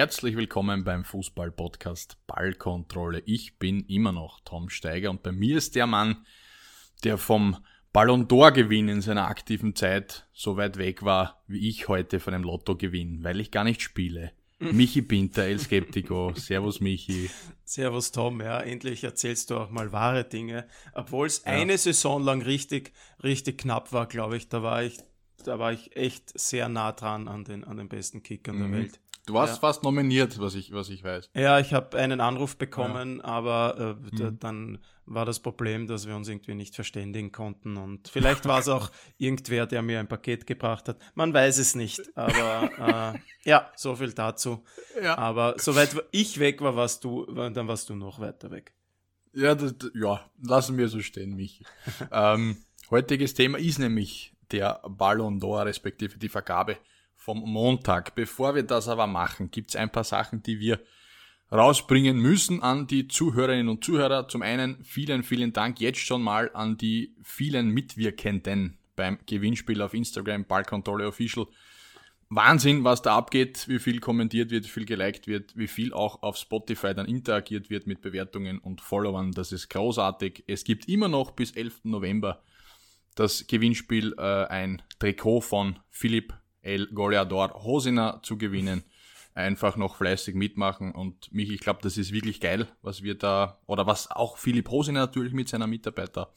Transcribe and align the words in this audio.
Herzlich 0.00 0.34
willkommen 0.34 0.82
beim 0.82 1.04
Fußball-Podcast 1.04 2.16
Ballkontrolle. 2.26 3.22
Ich 3.26 3.58
bin 3.58 3.84
immer 3.84 4.12
noch 4.12 4.40
Tom 4.46 4.70
Steiger 4.70 5.10
und 5.10 5.22
bei 5.22 5.30
mir 5.30 5.58
ist 5.58 5.74
der 5.74 5.86
Mann, 5.86 6.24
der 7.04 7.18
vom 7.18 7.58
Ballon 7.92 8.26
d'Or-Gewinn 8.26 8.88
in 8.88 9.02
seiner 9.02 9.28
aktiven 9.28 9.76
Zeit 9.76 10.26
so 10.32 10.56
weit 10.56 10.78
weg 10.78 11.02
war, 11.02 11.42
wie 11.48 11.68
ich 11.68 11.88
heute 11.88 12.18
von 12.18 12.32
einem 12.32 12.44
Lottogewinn, 12.44 13.22
weil 13.24 13.40
ich 13.40 13.50
gar 13.50 13.62
nicht 13.62 13.82
spiele. 13.82 14.32
Michi 14.58 15.02
Pinter, 15.02 15.44
El 15.44 15.58
Skeptico. 15.58 16.32
Servus, 16.34 16.80
Michi. 16.80 17.28
Servus, 17.64 18.10
Tom. 18.10 18.40
Ja, 18.40 18.58
endlich 18.58 19.04
erzählst 19.04 19.50
du 19.50 19.58
auch 19.58 19.68
mal 19.68 19.92
wahre 19.92 20.24
Dinge. 20.24 20.66
Obwohl 20.94 21.26
es 21.26 21.44
ja. 21.44 21.52
eine 21.52 21.76
Saison 21.76 22.22
lang 22.22 22.40
richtig, 22.40 22.94
richtig 23.22 23.58
knapp 23.58 23.92
war, 23.92 24.06
glaube 24.06 24.38
ich. 24.38 24.48
Da 24.48 24.62
war 24.62 24.82
ich, 24.82 24.96
da 25.44 25.58
war 25.58 25.74
ich 25.74 25.94
echt 25.94 26.40
sehr 26.40 26.70
nah 26.70 26.92
dran 26.92 27.28
an 27.28 27.44
den, 27.44 27.64
an 27.64 27.76
den 27.76 27.90
besten 27.90 28.22
Kickern 28.22 28.56
mhm. 28.56 28.60
der 28.60 28.80
Welt. 28.80 29.00
Du 29.26 29.34
warst 29.34 29.54
ja. 29.54 29.60
fast 29.60 29.82
nominiert, 29.82 30.38
was 30.40 30.54
ich, 30.54 30.72
was 30.72 30.88
ich 30.88 31.04
weiß. 31.04 31.30
Ja, 31.34 31.60
ich 31.60 31.72
habe 31.72 31.98
einen 31.98 32.20
Anruf 32.20 32.56
bekommen, 32.56 33.18
ja. 33.18 33.24
aber 33.24 33.98
äh, 34.00 34.22
mhm. 34.22 34.38
dann 34.38 34.78
war 35.06 35.24
das 35.24 35.40
Problem, 35.40 35.86
dass 35.86 36.06
wir 36.06 36.14
uns 36.14 36.28
irgendwie 36.28 36.54
nicht 36.54 36.74
verständigen 36.74 37.32
konnten. 37.32 37.76
Und 37.76 38.08
vielleicht 38.08 38.46
war 38.46 38.60
es 38.60 38.68
auch 38.68 38.90
irgendwer, 39.18 39.66
der 39.66 39.82
mir 39.82 39.98
ein 39.98 40.08
Paket 40.08 40.46
gebracht 40.46 40.88
hat. 40.88 40.98
Man 41.14 41.34
weiß 41.34 41.58
es 41.58 41.74
nicht. 41.74 42.00
Aber 42.16 43.14
äh, 43.14 43.48
ja, 43.48 43.70
so 43.76 43.96
viel 43.96 44.12
dazu. 44.12 44.64
Ja. 45.02 45.18
Aber 45.18 45.54
soweit 45.58 45.96
ich 46.12 46.38
weg 46.38 46.60
war, 46.60 46.76
warst 46.76 47.04
du, 47.04 47.26
dann 47.26 47.68
warst 47.68 47.88
du 47.88 47.94
noch 47.94 48.20
weiter 48.20 48.50
weg. 48.50 48.74
Ja, 49.32 49.54
das, 49.54 49.74
ja 49.94 50.24
lassen 50.42 50.76
wir 50.76 50.88
so 50.88 51.00
stehen, 51.00 51.34
Michi. 51.34 51.64
ähm, 52.12 52.58
heutiges 52.90 53.34
Thema 53.34 53.58
ist 53.58 53.78
nämlich 53.78 54.32
der 54.50 54.80
Ballon 54.88 55.40
d'Or, 55.40 55.64
respektive 55.64 56.18
die 56.18 56.28
Vergabe 56.28 56.78
vom 57.20 57.38
Montag. 57.40 58.14
Bevor 58.14 58.54
wir 58.54 58.62
das 58.62 58.88
aber 58.88 59.06
machen, 59.06 59.50
gibt 59.50 59.70
es 59.70 59.76
ein 59.76 59.92
paar 59.92 60.04
Sachen, 60.04 60.42
die 60.42 60.58
wir 60.58 60.80
rausbringen 61.52 62.16
müssen 62.18 62.62
an 62.62 62.86
die 62.86 63.08
Zuhörerinnen 63.08 63.68
und 63.68 63.84
Zuhörer. 63.84 64.26
Zum 64.26 64.40
einen 64.40 64.82
vielen, 64.82 65.22
vielen 65.22 65.52
Dank 65.52 65.80
jetzt 65.80 66.00
schon 66.00 66.22
mal 66.22 66.50
an 66.54 66.78
die 66.78 67.14
vielen 67.22 67.68
Mitwirkenden 67.68 68.78
beim 68.96 69.18
Gewinnspiel 69.26 69.82
auf 69.82 69.92
Instagram, 69.92 70.46
Ballkontrolle 70.46 71.06
Official. 71.06 71.46
Wahnsinn, 72.30 72.84
was 72.84 73.02
da 73.02 73.16
abgeht, 73.16 73.68
wie 73.68 73.80
viel 73.80 74.00
kommentiert 74.00 74.50
wird, 74.50 74.64
wie 74.64 74.70
viel 74.70 74.86
geliked 74.86 75.26
wird, 75.26 75.56
wie 75.56 75.68
viel 75.68 75.92
auch 75.92 76.22
auf 76.22 76.36
Spotify 76.36 76.94
dann 76.94 77.06
interagiert 77.06 77.68
wird 77.68 77.86
mit 77.86 78.00
Bewertungen 78.00 78.60
und 78.60 78.80
Followern. 78.80 79.32
Das 79.32 79.52
ist 79.52 79.68
großartig. 79.68 80.44
Es 80.46 80.64
gibt 80.64 80.88
immer 80.88 81.08
noch 81.08 81.32
bis 81.32 81.50
11. 81.50 81.80
November 81.84 82.42
das 83.14 83.46
Gewinnspiel, 83.46 84.14
äh, 84.16 84.46
ein 84.46 84.82
Trikot 84.98 85.42
von 85.42 85.78
Philipp 85.90 86.32
El 86.62 86.88
Goleador 86.88 87.62
Hosina 87.62 88.20
zu 88.22 88.36
gewinnen 88.36 88.84
einfach 89.34 89.76
noch 89.76 89.96
fleißig 89.96 90.34
mitmachen. 90.34 90.92
Und 90.92 91.32
mich, 91.32 91.50
ich 91.50 91.60
glaube, 91.60 91.80
das 91.82 91.96
ist 91.96 92.12
wirklich 92.12 92.40
geil, 92.40 92.68
was 92.82 93.02
wir 93.02 93.16
da, 93.16 93.60
oder 93.66 93.86
was 93.86 94.10
auch 94.10 94.36
Philipp 94.36 94.68
Hose 94.70 94.92
natürlich 94.92 95.32
mit 95.32 95.48
seiner 95.48 95.66
Mitarbeiter 95.66 96.32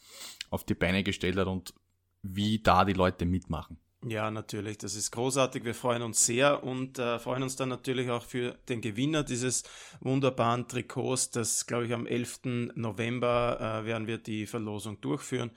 auf 0.50 0.64
die 0.64 0.76
Beine 0.76 1.04
gestellt 1.04 1.38
hat 1.38 1.48
und 1.48 1.74
wie 2.22 2.60
da 2.60 2.86
die 2.86 2.94
Leute 2.94 3.26
mitmachen. 3.26 3.78
Ja, 4.06 4.30
natürlich, 4.32 4.78
das 4.78 4.96
ist 4.96 5.12
großartig. 5.12 5.64
Wir 5.64 5.74
freuen 5.74 6.02
uns 6.02 6.26
sehr 6.26 6.64
und 6.64 7.00
äh, 7.00 7.20
freuen 7.20 7.42
uns 7.42 7.56
dann 7.56 7.70
natürlich 7.70 8.10
auch 8.10 8.24
für 8.24 8.58
den 8.68 8.82
Gewinner 8.82 9.24
dieses 9.24 9.64
wunderbaren 10.02 10.68
Trikots. 10.68 11.32
Das, 11.32 11.66
glaube 11.66 11.86
ich, 11.86 11.94
am 11.94 12.06
11. 12.06 12.42
November 12.76 13.82
äh, 13.82 13.86
werden 13.86 14.08
wir 14.08 14.18
die 14.18 14.46
Verlosung 14.46 15.00
durchführen. 15.00 15.52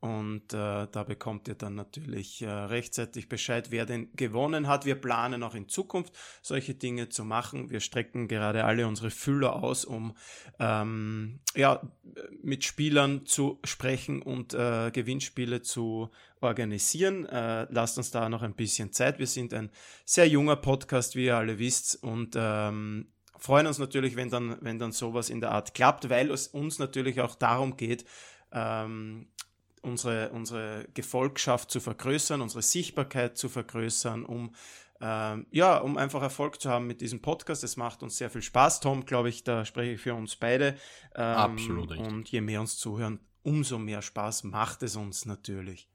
Und 0.00 0.52
äh, 0.52 0.86
da 0.90 1.04
bekommt 1.06 1.48
ihr 1.48 1.54
dann 1.54 1.74
natürlich 1.74 2.42
äh, 2.42 2.48
rechtzeitig 2.50 3.28
Bescheid, 3.28 3.70
wer 3.70 3.86
denn 3.86 4.10
gewonnen 4.14 4.68
hat. 4.68 4.84
Wir 4.84 4.94
planen 4.94 5.42
auch 5.42 5.54
in 5.54 5.68
Zukunft 5.68 6.12
solche 6.42 6.74
Dinge 6.74 7.08
zu 7.08 7.24
machen. 7.24 7.70
Wir 7.70 7.80
strecken 7.80 8.28
gerade 8.28 8.64
alle 8.64 8.86
unsere 8.86 9.10
Füller 9.10 9.62
aus, 9.62 9.84
um 9.84 10.14
ähm, 10.58 11.40
ja, 11.54 11.80
mit 12.42 12.64
Spielern 12.64 13.24
zu 13.24 13.58
sprechen 13.64 14.20
und 14.20 14.52
äh, 14.52 14.90
Gewinnspiele 14.90 15.62
zu 15.62 16.10
organisieren. 16.40 17.24
Äh, 17.26 17.66
lasst 17.70 17.96
uns 17.96 18.10
da 18.10 18.28
noch 18.28 18.42
ein 18.42 18.54
bisschen 18.54 18.92
Zeit. 18.92 19.18
Wir 19.18 19.26
sind 19.26 19.54
ein 19.54 19.70
sehr 20.04 20.28
junger 20.28 20.56
Podcast, 20.56 21.16
wie 21.16 21.26
ihr 21.26 21.36
alle 21.36 21.58
wisst. 21.58 22.02
Und 22.02 22.34
ähm, 22.36 23.08
freuen 23.38 23.66
uns 23.66 23.78
natürlich, 23.78 24.14
wenn 24.16 24.30
dann, 24.30 24.58
wenn 24.60 24.78
dann 24.78 24.92
sowas 24.92 25.30
in 25.30 25.40
der 25.40 25.52
Art 25.52 25.74
klappt, 25.74 26.10
weil 26.10 26.30
es 26.30 26.48
uns 26.48 26.78
natürlich 26.78 27.20
auch 27.20 27.34
darum 27.34 27.76
geht, 27.76 28.04
ähm, 28.52 29.28
unsere, 29.86 30.30
unsere 30.30 30.86
Gefolgschaft 30.94 31.70
zu 31.70 31.80
vergrößern, 31.80 32.40
unsere 32.40 32.62
Sichtbarkeit 32.62 33.38
zu 33.38 33.48
vergrößern, 33.48 34.24
um 34.24 34.54
ähm, 35.00 35.46
ja, 35.50 35.76
um 35.78 35.98
einfach 35.98 36.22
Erfolg 36.22 36.60
zu 36.60 36.70
haben 36.70 36.86
mit 36.86 37.00
diesem 37.00 37.20
Podcast. 37.20 37.62
Es 37.64 37.76
macht 37.76 38.02
uns 38.02 38.16
sehr 38.16 38.30
viel 38.30 38.42
Spaß, 38.42 38.80
Tom, 38.80 39.04
glaube 39.04 39.28
ich, 39.28 39.44
da 39.44 39.64
spreche 39.64 39.92
ich 39.92 40.00
für 40.00 40.14
uns 40.14 40.36
beide. 40.36 40.76
Ähm, 41.14 41.22
Absolut. 41.22 41.90
Richtig. 41.90 42.06
Und 42.06 42.28
je 42.30 42.40
mehr 42.40 42.60
uns 42.60 42.78
zuhören, 42.78 43.20
umso 43.42 43.78
mehr 43.78 44.02
Spaß 44.02 44.44
macht 44.44 44.82
es 44.82 44.96
uns 44.96 45.26
natürlich. 45.26 45.88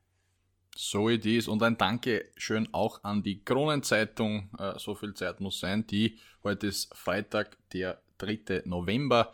So 0.76 1.10
Idee 1.10 1.38
ist 1.38 1.48
und 1.48 1.62
ein 1.64 1.78
Danke 1.78 2.30
schön 2.38 2.70
auch 2.74 3.04
an 3.04 3.24
die 3.24 3.44
Kronenzeitung, 3.44 4.50
äh, 4.58 4.78
so 4.80 4.96
viel 4.96 5.14
Zeit 5.14 5.42
muss 5.42 5.60
sein, 5.60 5.86
die 5.88 6.18
heute 6.44 6.68
ist 6.68 6.96
Freitag, 6.96 7.58
der 7.74 8.02
3. 8.20 8.64
November. 8.66 9.34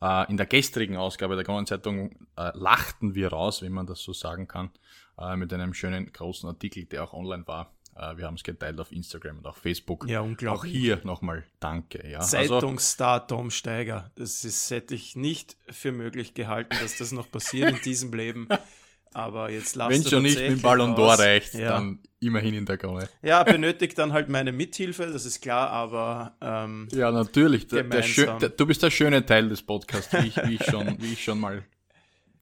Äh, 0.00 0.30
in 0.30 0.36
der 0.36 0.46
gestrigen 0.46 0.96
Ausgabe 0.96 1.34
der 1.34 1.44
Kronenzeitung 1.44 2.12
äh, 2.36 2.50
lachten 2.54 3.14
wir 3.14 3.28
raus, 3.28 3.62
wenn 3.62 3.72
man 3.72 3.86
das 3.86 4.00
so 4.02 4.12
sagen 4.12 4.46
kann, 4.46 4.70
äh, 5.18 5.36
mit 5.36 5.52
einem 5.52 5.74
schönen 5.74 6.12
großen 6.12 6.48
Artikel, 6.48 6.84
der 6.84 7.04
auch 7.04 7.12
online 7.12 7.46
war. 7.46 7.72
Wir 8.14 8.26
haben 8.26 8.34
es 8.34 8.44
geteilt 8.44 8.78
auf 8.78 8.92
Instagram 8.92 9.38
und 9.38 9.46
auf 9.48 9.56
Facebook. 9.56 10.06
Ja, 10.06 10.20
unglaublich. 10.20 10.60
Auch 10.60 10.64
hier 10.64 11.00
nochmal 11.02 11.42
Danke. 11.58 12.08
Ja. 12.08 12.20
Zeitungsstar 12.20 13.26
Tom 13.26 13.50
Steiger. 13.50 14.12
Das 14.14 14.44
ist, 14.44 14.70
hätte 14.70 14.94
ich 14.94 15.16
nicht 15.16 15.56
für 15.68 15.90
möglich 15.90 16.32
gehalten, 16.32 16.76
dass 16.80 16.96
das 16.98 17.10
noch 17.10 17.28
passiert 17.28 17.70
in 17.70 17.82
diesem 17.82 18.12
Leben. 18.12 18.46
Aber 19.14 19.50
jetzt 19.50 19.74
lasst 19.76 19.90
Wenn 19.90 20.04
schon 20.04 20.22
nicht 20.22 20.38
mit 20.38 20.50
dem 20.50 20.62
Ballon 20.62 20.94
d'Or 20.94 21.18
reicht, 21.18 21.54
ja. 21.54 21.70
dann 21.70 22.00
immerhin 22.20 22.54
in 22.54 22.66
der 22.66 22.78
Krone. 22.78 23.08
Ja, 23.22 23.42
benötigt 23.42 23.98
dann 23.98 24.12
halt 24.12 24.28
meine 24.28 24.52
Mithilfe, 24.52 25.06
das 25.06 25.24
ist 25.24 25.40
klar, 25.40 25.70
aber. 25.70 26.36
Ähm, 26.40 26.88
ja, 26.92 27.10
natürlich. 27.10 27.66
Der, 27.68 27.84
der 27.84 28.02
der, 28.02 28.48
du 28.50 28.66
bist 28.66 28.82
der 28.82 28.90
schöne 28.90 29.24
Teil 29.24 29.48
des 29.48 29.62
Podcasts, 29.62 30.12
wie 30.12 30.28
ich, 30.28 30.36
wie 30.36 30.54
ich, 30.54 30.64
schon, 30.64 31.00
wie 31.00 31.12
ich 31.12 31.24
schon 31.24 31.40
mal 31.40 31.64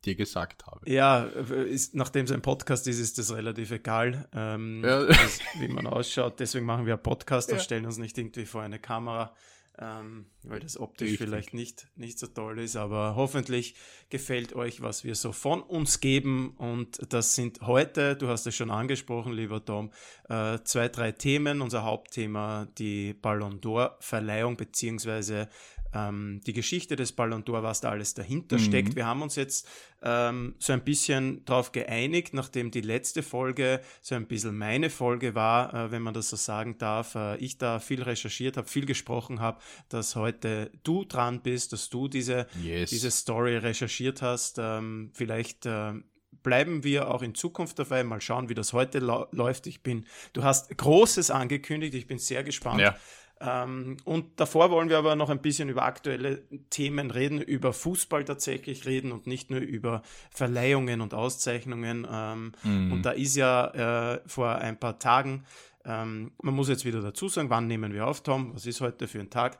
dir 0.05 0.15
gesagt 0.15 0.67
habe. 0.67 0.89
Ja, 0.91 1.25
ist, 1.25 1.95
nachdem 1.95 2.25
es 2.25 2.33
ein 2.33 2.43
Podcast 2.43 2.87
ist, 2.87 2.99
ist 2.99 3.19
das 3.19 3.35
relativ 3.35 3.71
egal, 3.71 4.29
ähm, 4.35 4.83
ja. 4.85 5.05
das, 5.05 5.41
wie 5.59 5.69
man 5.69 5.87
ausschaut. 5.87 6.41
Deswegen 6.41 6.65
machen 6.65 6.87
wir 6.87 6.95
einen 6.95 7.03
Podcast 7.03 7.51
und 7.51 7.59
ja. 7.59 7.63
stellen 7.63 7.87
uns 7.87 7.99
nicht 7.99 8.17
irgendwie 8.17 8.47
vor 8.47 8.63
eine 8.63 8.79
Kamera 8.79 9.35
ähm, 9.79 10.27
weil 10.43 10.61
das 10.61 10.79
optisch 10.79 11.11
Richtig. 11.11 11.27
vielleicht 11.27 11.55
nicht, 11.55 11.89
nicht 11.97 12.19
so 12.19 12.27
toll 12.27 12.61
ist, 12.61 12.77
aber 12.77 13.15
hoffentlich 13.15 13.75
gefällt 14.09 14.55
euch, 14.55 14.81
was 14.81 15.05
wir 15.05 15.15
so 15.15 15.33
von 15.33 15.63
uns 15.63 16.01
geben. 16.01 16.51
Und 16.57 17.13
das 17.13 17.35
sind 17.35 17.61
heute, 17.63 18.17
du 18.17 18.29
hast 18.29 18.47
es 18.47 18.55
schon 18.57 18.71
angesprochen, 18.71 19.33
lieber 19.33 19.65
Tom, 19.65 19.91
äh, 20.29 20.59
zwei, 20.65 20.89
drei 20.89 21.13
Themen. 21.13 21.61
Unser 21.61 21.85
Hauptthema, 21.85 22.67
die 22.79 23.13
Ballon 23.13 23.61
d'Or-Verleihung, 23.61 24.57
beziehungsweise 24.57 25.49
ähm, 25.97 26.41
die 26.47 26.53
Geschichte 26.53 26.97
des 26.97 27.13
Ballon 27.13 27.45
d'Or, 27.45 27.63
was 27.63 27.81
da 27.81 27.91
alles 27.91 28.15
dahinter 28.15 28.57
mhm. 28.59 28.63
steckt. 28.63 28.97
Wir 28.97 29.07
haben 29.07 29.23
uns 29.23 29.37
jetzt 29.37 29.69
ähm, 30.03 30.55
so 30.59 30.73
ein 30.73 30.85
bisschen 30.85 31.45
darauf 31.45 31.73
geeinigt, 31.73 32.35
nachdem 32.35 32.71
die 32.71 32.81
letzte 32.81 33.23
Folge 33.23 33.81
so 34.03 34.15
ein 34.15 34.27
bisschen 34.27 34.57
meine 34.57 34.91
Folge 34.91 35.35
war, 35.35 35.75
äh, 35.75 35.91
wenn 35.91 36.03
man 36.03 36.15
das 36.15 36.29
so 36.29 36.37
sagen 36.37 36.79
darf, 36.79 37.15
äh, 37.15 37.37
ich 37.39 37.59
da 37.59 37.79
viel 37.79 38.03
recherchiert 38.03 38.57
habe, 38.57 38.69
viel 38.69 38.87
gesprochen 38.87 39.41
habe, 39.41 39.59
dass 39.89 40.17
heute 40.17 40.71
du 40.83 41.05
dran 41.05 41.43
bist, 41.43 41.73
dass 41.73 41.89
du 41.89 42.09
diese, 42.09 42.47
yes. 42.63 42.91
diese 42.91 43.11
Story 43.11 43.57
recherchiert 43.57 44.23
hast. 44.23 44.59
Ähm, 44.59 45.11
vielleicht 45.15 45.67
äh, 45.67 45.95
bleiben 46.43 46.85
wir 46.85 47.11
auch 47.13 47.23
in 47.23 47.35
Zukunft 47.35 47.79
dabei. 47.79 48.05
Mal 48.05 48.21
schauen, 48.21 48.49
wie 48.49 48.55
das 48.55 48.73
heute 48.73 48.99
läuft. 49.33 49.67
Ich 49.67 49.83
bin, 49.83 50.07
du 50.33 50.45
hast 50.45 50.77
Großes 50.77 51.31
angekündigt. 51.31 51.95
Ich 51.95 52.07
bin 52.07 52.19
sehr 52.19 52.45
gespannt. 52.45 52.81
Ja. 52.81 52.97
Ähm, 53.41 53.99
und 54.05 54.41
davor 54.41 54.71
wollen 54.71 54.89
wir 54.89 54.97
aber 54.99 55.15
noch 55.15 55.29
ein 55.29 55.43
bisschen 55.43 55.69
über 55.69 55.83
aktuelle 55.83 56.43
Themen 56.71 57.11
reden, 57.11 57.41
über 57.41 57.73
Fußball 57.73 58.25
tatsächlich 58.25 58.87
reden 58.87 59.13
und 59.13 59.27
nicht 59.27 59.51
nur 59.51 59.61
über 59.61 60.03
Verleihungen 60.31 61.01
und 61.01 61.13
Auszeichnungen. 61.13 62.07
Ähm, 62.11 62.53
mhm. 62.63 62.93
Und 62.93 63.03
da 63.03 63.11
ist 63.11 63.37
ja 63.37 64.15
äh, 64.15 64.21
vor 64.27 64.57
ein 64.57 64.81
paar 64.81 64.99
Tagen, 64.99 65.45
ähm, 65.85 66.33
man 66.43 66.55
muss 66.55 66.69
jetzt 66.69 66.85
wieder 66.85 67.03
dazu 67.03 67.29
sagen, 67.29 67.51
wann 67.51 67.67
nehmen 67.67 67.93
wir 67.93 68.07
auf, 68.07 68.23
Tom? 68.23 68.55
Was 68.55 68.67
ist 68.67 68.81
heute 68.81 69.07
für 69.07 69.21
ein 69.21 69.31
Tag? 69.31 69.59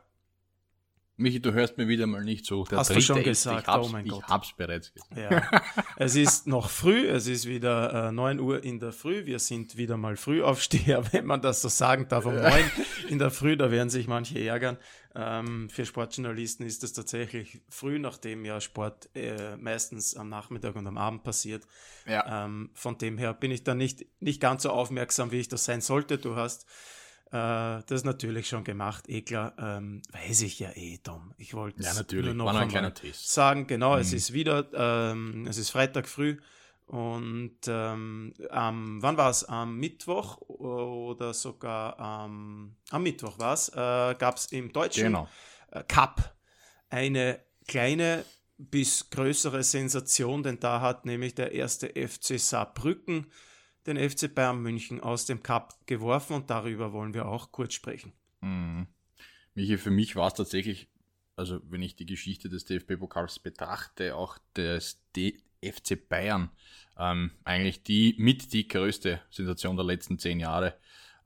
Michi, 1.19 1.41
du 1.41 1.51
hörst 1.51 1.79
mir 1.79 1.87
wieder 1.87 2.05
mal 2.05 2.23
nicht 2.23 2.45
so. 2.45 2.63
Der 2.65 2.77
Hast 2.77 2.91
du 2.95 3.01
schon 3.01 3.23
gesagt? 3.23 3.61
Ich 3.61 3.67
hab's, 3.67 3.87
oh 3.87 3.89
mein 3.89 4.05
ich 4.05 4.11
Gott. 4.11 4.23
hab's 4.27 4.53
bereits 4.55 4.93
gesagt. 4.93 5.17
Ja. 5.17 5.63
es 5.95 6.15
ist 6.15 6.45
noch 6.45 6.69
früh, 6.69 7.07
es 7.07 7.25
ist 7.25 7.47
wieder 7.47 8.09
äh, 8.09 8.11
9 8.11 8.39
Uhr 8.39 8.63
in 8.63 8.79
der 8.79 8.91
Früh. 8.91 9.25
Wir 9.25 9.39
sind 9.39 9.77
wieder 9.77 9.97
mal 9.97 10.15
Frühaufsteher, 10.15 11.03
wenn 11.11 11.25
man 11.25 11.41
das 11.41 11.63
so 11.63 11.69
sagen 11.69 12.07
darf. 12.07 12.27
Um 12.27 12.35
9 12.35 12.63
in 13.09 13.17
der 13.17 13.31
Früh, 13.31 13.57
da 13.57 13.71
werden 13.71 13.89
sich 13.89 14.07
manche 14.07 14.39
ärgern. 14.39 14.77
Ähm, 15.15 15.71
für 15.71 15.87
Sportjournalisten 15.87 16.63
ist 16.67 16.83
das 16.83 16.93
tatsächlich 16.93 17.61
früh, 17.67 17.97
nachdem 17.97 18.45
ja 18.45 18.61
Sport 18.61 19.09
äh, 19.15 19.57
meistens 19.57 20.15
am 20.15 20.29
Nachmittag 20.29 20.75
und 20.75 20.85
am 20.85 20.99
Abend 20.99 21.23
passiert. 21.23 21.63
Ja. 22.05 22.45
Ähm, 22.45 22.69
von 22.75 22.99
dem 22.99 23.17
her 23.17 23.33
bin 23.33 23.49
ich 23.49 23.63
da 23.63 23.73
nicht, 23.73 24.05
nicht 24.19 24.39
ganz 24.39 24.61
so 24.61 24.69
aufmerksam, 24.69 25.31
wie 25.31 25.39
ich 25.39 25.47
das 25.47 25.65
sein 25.65 25.81
sollte. 25.81 26.19
Du 26.19 26.35
hast 26.35 26.67
Äh, 27.31 27.83
das 27.87 28.03
natürlich 28.05 28.47
schon 28.47 28.63
gemacht, 28.63 29.09
eh 29.09 29.21
klar. 29.21 29.53
Ähm, 29.59 30.01
weiß 30.11 30.41
ich 30.41 30.59
ja 30.59 30.69
eh, 30.75 30.97
Tom. 30.99 31.33
Ich 31.37 31.53
wollte 31.53 31.83
ja, 31.83 31.93
natürlich. 31.93 32.25
nur 32.27 32.35
noch 32.35 32.45
War 32.53 32.61
ein 32.61 32.69
kleiner 32.69 32.93
Test. 32.93 33.33
sagen, 33.33 33.67
genau, 33.67 33.95
mhm. 33.95 34.01
es 34.01 34.13
ist 34.13 34.31
wieder, 34.31 34.67
ähm, 34.73 35.45
es 35.47 35.57
ist 35.57 35.69
Freitag 35.71 36.07
früh 36.07 36.37
und 36.85 37.57
ähm, 37.67 38.33
am, 38.49 39.01
wann 39.01 39.17
war 39.17 39.29
es? 39.29 39.43
Am 39.43 39.77
Mittwoch 39.77 40.37
oder 40.37 41.33
sogar 41.33 41.99
am, 41.99 42.77
am 42.91 43.03
Mittwoch 43.03 43.37
war 43.39 43.53
es, 43.53 43.67
äh, 43.69 44.15
gab 44.17 44.37
es 44.37 44.45
im 44.53 44.71
deutschen 44.71 45.07
genau. 45.07 45.27
Äh, 45.71 45.83
Cup 45.83 46.33
eine 46.89 47.41
kleine 47.67 48.23
bis 48.57 49.09
größere 49.09 49.63
Sensation, 49.63 50.43
denn 50.43 50.61
da 50.61 50.79
hat 50.79 51.05
nämlich 51.05 51.35
der 51.35 51.51
erste 51.51 51.89
FC 51.89 52.39
Saarbrücken 52.39 53.27
den 53.87 53.97
FC 53.97 54.33
Bayern 54.33 54.61
München 54.61 54.99
aus 54.99 55.25
dem 55.25 55.41
Cup 55.41 55.75
geworfen 55.85 56.35
und 56.35 56.49
darüber 56.49 56.93
wollen 56.93 57.13
wir 57.13 57.27
auch 57.27 57.51
kurz 57.51 57.73
sprechen. 57.73 58.13
Mhm. 58.41 58.87
Michi, 59.55 59.77
für 59.77 59.91
mich 59.91 60.15
war 60.15 60.27
es 60.27 60.35
tatsächlich, 60.35 60.87
also 61.35 61.59
wenn 61.69 61.81
ich 61.81 61.95
die 61.95 62.05
Geschichte 62.05 62.49
des 62.49 62.65
DFB-Pokals 62.65 63.39
betrachte, 63.39 64.15
auch 64.15 64.37
des 64.55 65.01
FC 65.61 66.07
Bayern, 66.07 66.51
ähm, 66.97 67.31
eigentlich 67.43 67.83
die 67.83 68.15
mit 68.17 68.53
die 68.53 68.67
größte 68.67 69.21
Sensation 69.31 69.75
der 69.75 69.85
letzten 69.85 70.19
zehn 70.19 70.39
Jahre, 70.39 70.77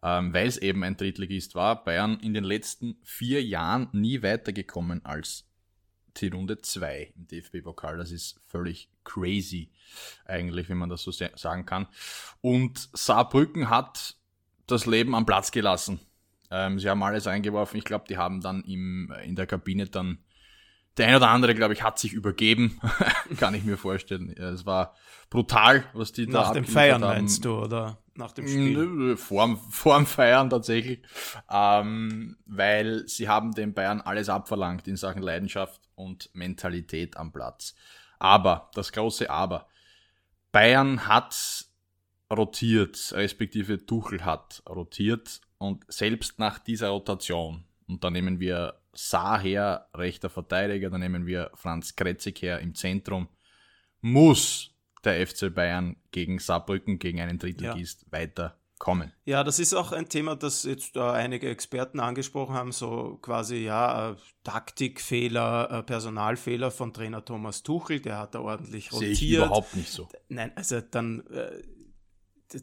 ähm, 0.02 0.34
weil 0.34 0.48
es 0.48 0.58
eben 0.58 0.84
ein 0.84 0.98
Drittligist 0.98 1.56
war. 1.56 1.84
Bayern 1.84 2.20
in 2.22 2.34
den 2.34 2.44
letzten 2.44 2.98
vier 3.04 3.44
Jahren 3.44 3.90
nie 3.92 4.24
weitergekommen 4.24 5.04
als 5.06 5.51
die 6.18 6.28
Runde 6.28 6.62
2 6.62 7.14
im 7.16 7.28
DFB-Pokal. 7.28 7.98
Das 7.98 8.12
ist 8.12 8.40
völlig 8.48 8.90
crazy, 9.04 9.70
eigentlich, 10.26 10.70
wenn 10.70 10.78
man 10.78 10.90
das 10.90 11.04
so 11.04 11.12
sagen 11.12 11.66
kann. 11.66 11.88
Und 12.42 12.90
Saarbrücken 12.94 13.70
hat 13.70 14.16
das 14.68 14.86
Leben 14.86 15.16
am 15.16 15.26
Platz 15.26 15.52
gelassen. 15.52 16.00
Ähm, 16.50 16.80
sie 16.80 16.90
haben 16.90 17.04
alles 17.04 17.28
eingeworfen. 17.28 17.78
Ich 17.78 17.86
glaube, 17.86 18.06
die 18.08 18.18
haben 18.18 18.42
dann 18.42 18.64
im, 18.64 19.14
in 19.24 19.36
der 19.36 19.48
Kabine 19.48 19.88
dann 19.88 20.20
der 20.98 21.08
ein 21.08 21.16
oder 21.16 21.30
andere, 21.30 21.56
glaube 21.56 21.74
ich, 21.74 21.84
hat 21.84 22.00
sich 22.00 22.14
übergeben. 22.14 22.80
Kann 23.38 23.54
ich 23.54 23.64
mir 23.64 23.78
vorstellen. 23.78 24.30
Es 24.36 24.66
war 24.66 24.96
brutal, 25.30 25.86
was 25.94 26.12
die 26.12 26.28
Nach 26.28 26.50
da 26.50 26.54
dem 26.54 26.66
Feiern 26.66 27.04
haben. 27.04 27.18
meinst 27.18 27.46
du, 27.46 27.60
oder 27.62 27.98
nach 28.16 28.34
dem 28.34 28.48
Spiel? 28.48 29.16
Vorm, 29.16 29.58
vorm 29.58 30.06
Feiern 30.06 30.50
tatsächlich. 30.50 31.02
Ähm, 31.50 32.38
weil 32.46 33.08
sie 33.08 33.30
haben 33.30 33.54
den 33.54 33.74
Bayern 33.74 34.02
alles 34.02 34.30
abverlangt 34.30 34.88
in 34.88 34.98
Sachen 34.98 35.22
Leidenschaft 35.22 35.82
und 35.96 36.30
Mentalität 36.34 37.16
am 37.18 37.32
Platz. 37.32 37.74
Aber, 38.20 38.70
das 38.74 38.92
große 38.92 39.30
Aber. 39.30 39.68
Bayern 40.52 41.08
hat 41.08 41.66
rotiert, 42.32 43.14
respektive 43.16 43.86
Tuchel 43.86 44.26
hat 44.26 44.62
rotiert 44.70 45.42
und 45.58 45.84
selbst 45.88 46.40
nach 46.40 46.60
dieser 46.60 46.90
Rotation, 46.90 47.66
und 47.88 48.04
da 48.04 48.10
nehmen 48.10 48.40
wir 48.40 48.81
Saar 48.94 49.40
her, 49.40 49.90
rechter 49.96 50.30
Verteidiger, 50.30 50.90
da 50.90 50.98
nehmen 50.98 51.26
wir 51.26 51.52
Franz 51.56 51.96
Kretzig 51.96 52.42
her 52.42 52.60
im 52.60 52.76
Zentrum, 52.76 53.28
muss 54.02 54.76
der 55.04 55.26
FC 55.26 55.54
Bayern 55.54 55.96
gegen 56.12 56.40
Saarbrücken, 56.40 57.00
gegen 57.00 57.22
einen 57.22 57.40
Drittligist 57.40 58.04
ja. 58.04 58.20
weiterkommen. 58.20 59.14
Ja, 59.26 59.44
das 59.44 59.60
ist 59.60 59.74
auch 59.74 59.92
ein 59.92 60.10
Thema, 60.10 60.36
das 60.36 60.64
jetzt 60.64 60.96
äh, 60.96 61.02
einige 61.02 61.50
Experten 61.50 62.00
angesprochen 62.00 62.54
haben, 62.54 62.72
so 62.72 63.18
quasi, 63.22 63.58
ja, 63.58 64.12
äh, 64.12 64.16
Taktikfehler, 64.44 65.72
äh, 65.72 65.84
Personalfehler 65.84 66.72
von 66.72 66.94
Trainer 66.94 67.24
Thomas 67.24 67.64
Tuchel, 67.64 68.00
der 68.00 68.20
hat 68.20 68.36
da 68.36 68.42
ordentlich 68.42 68.92
rotiert. 68.92 69.18
Sehe 69.18 69.28
ich 69.28 69.36
überhaupt 69.36 69.76
nicht 69.76 69.90
so. 69.90 70.08
Nein, 70.30 70.52
also 70.56 70.82
dann 70.82 71.26
äh, 71.28 71.62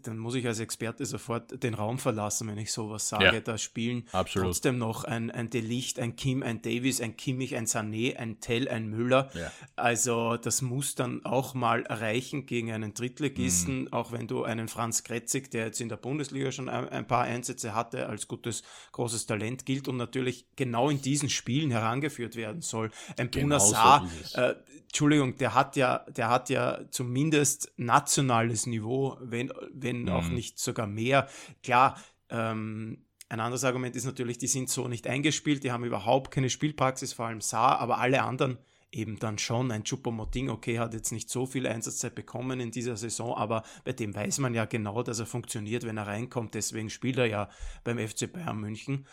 dann 0.02 0.18
muss 0.18 0.34
ich 0.34 0.46
als 0.46 0.60
Experte 0.60 1.04
sofort 1.06 1.62
den 1.62 1.74
Raum 1.74 1.98
verlassen, 1.98 2.48
wenn 2.48 2.58
ich 2.58 2.72
sowas 2.72 3.08
sage. 3.08 3.24
Ja, 3.24 3.40
da 3.40 3.58
spielen 3.58 4.06
absolut. 4.12 4.48
trotzdem 4.48 4.78
noch 4.78 5.04
ein, 5.04 5.30
ein 5.30 5.50
Delicht, 5.50 5.98
ein 5.98 6.16
Kim, 6.16 6.42
ein 6.42 6.62
Davis, 6.62 7.00
ein 7.00 7.16
Kimmich, 7.16 7.56
ein 7.56 7.66
Sané, 7.66 8.16
ein 8.16 8.40
Tell, 8.40 8.68
ein 8.68 8.88
Müller. 8.88 9.30
Ja. 9.34 9.50
Also 9.76 10.36
das 10.36 10.62
muss 10.62 10.94
dann 10.94 11.24
auch 11.24 11.54
mal 11.54 11.82
erreichen 11.84 12.46
gegen 12.46 12.72
einen 12.72 12.94
Drittligisten, 12.94 13.82
mhm. 13.82 13.92
auch 13.92 14.12
wenn 14.12 14.26
du 14.26 14.44
einen 14.44 14.68
Franz 14.68 15.04
Kretzig, 15.04 15.50
der 15.50 15.66
jetzt 15.66 15.80
in 15.80 15.88
der 15.88 15.96
Bundesliga 15.96 16.52
schon 16.52 16.68
ein, 16.68 16.88
ein, 16.88 17.06
paar 17.06 17.24
Einsätze 17.24 17.74
hatte, 17.74 18.08
als 18.08 18.28
gutes, 18.28 18.62
großes 18.92 19.26
Talent 19.26 19.66
gilt 19.66 19.88
und 19.88 19.96
natürlich 19.96 20.46
genau 20.56 20.90
in 20.90 21.00
diesen 21.02 21.28
Spielen 21.28 21.70
herangeführt 21.70 22.36
werden 22.36 22.60
soll. 22.60 22.90
Ein 23.16 23.30
genau 23.30 23.58
Bunasar, 23.58 24.08
so 24.24 24.40
äh, 24.40 24.54
Entschuldigung, 24.88 25.36
der 25.36 25.54
hat 25.54 25.76
ja, 25.76 26.04
der 26.08 26.30
hat 26.30 26.48
ja 26.48 26.80
zumindest 26.90 27.72
nationales 27.76 28.66
Niveau, 28.66 29.18
wenn, 29.20 29.52
wenn 29.82 30.02
mhm. 30.02 30.08
auch 30.08 30.28
nicht 30.28 30.58
sogar 30.58 30.86
mehr. 30.86 31.28
Klar, 31.62 32.00
ähm, 32.30 33.04
ein 33.28 33.40
anderes 33.40 33.64
Argument 33.64 33.94
ist 33.94 34.04
natürlich, 34.04 34.38
die 34.38 34.46
sind 34.46 34.70
so 34.70 34.88
nicht 34.88 35.06
eingespielt, 35.06 35.62
die 35.62 35.72
haben 35.72 35.84
überhaupt 35.84 36.30
keine 36.30 36.48
Spielpraxis, 36.48 37.12
vor 37.12 37.26
allem 37.26 37.40
Saar, 37.40 37.78
aber 37.80 37.98
alle 37.98 38.22
anderen 38.22 38.58
eben 38.90 39.18
dann 39.18 39.38
schon. 39.38 39.70
Ein 39.70 39.84
Chupomoting, 39.84 40.48
okay, 40.48 40.78
hat 40.78 40.94
jetzt 40.94 41.12
nicht 41.12 41.28
so 41.28 41.46
viel 41.46 41.66
Einsatzzeit 41.66 42.14
bekommen 42.14 42.60
in 42.60 42.70
dieser 42.70 42.96
Saison, 42.96 43.36
aber 43.36 43.62
bei 43.84 43.92
dem 43.92 44.14
weiß 44.14 44.38
man 44.38 44.54
ja 44.54 44.64
genau, 44.64 45.02
dass 45.02 45.18
er 45.18 45.26
funktioniert, 45.26 45.84
wenn 45.84 45.98
er 45.98 46.06
reinkommt. 46.06 46.54
Deswegen 46.54 46.90
spielt 46.90 47.18
er 47.18 47.26
ja 47.26 47.50
beim 47.84 47.98
FC 47.98 48.32
Bayern 48.32 48.58
München. 48.58 49.06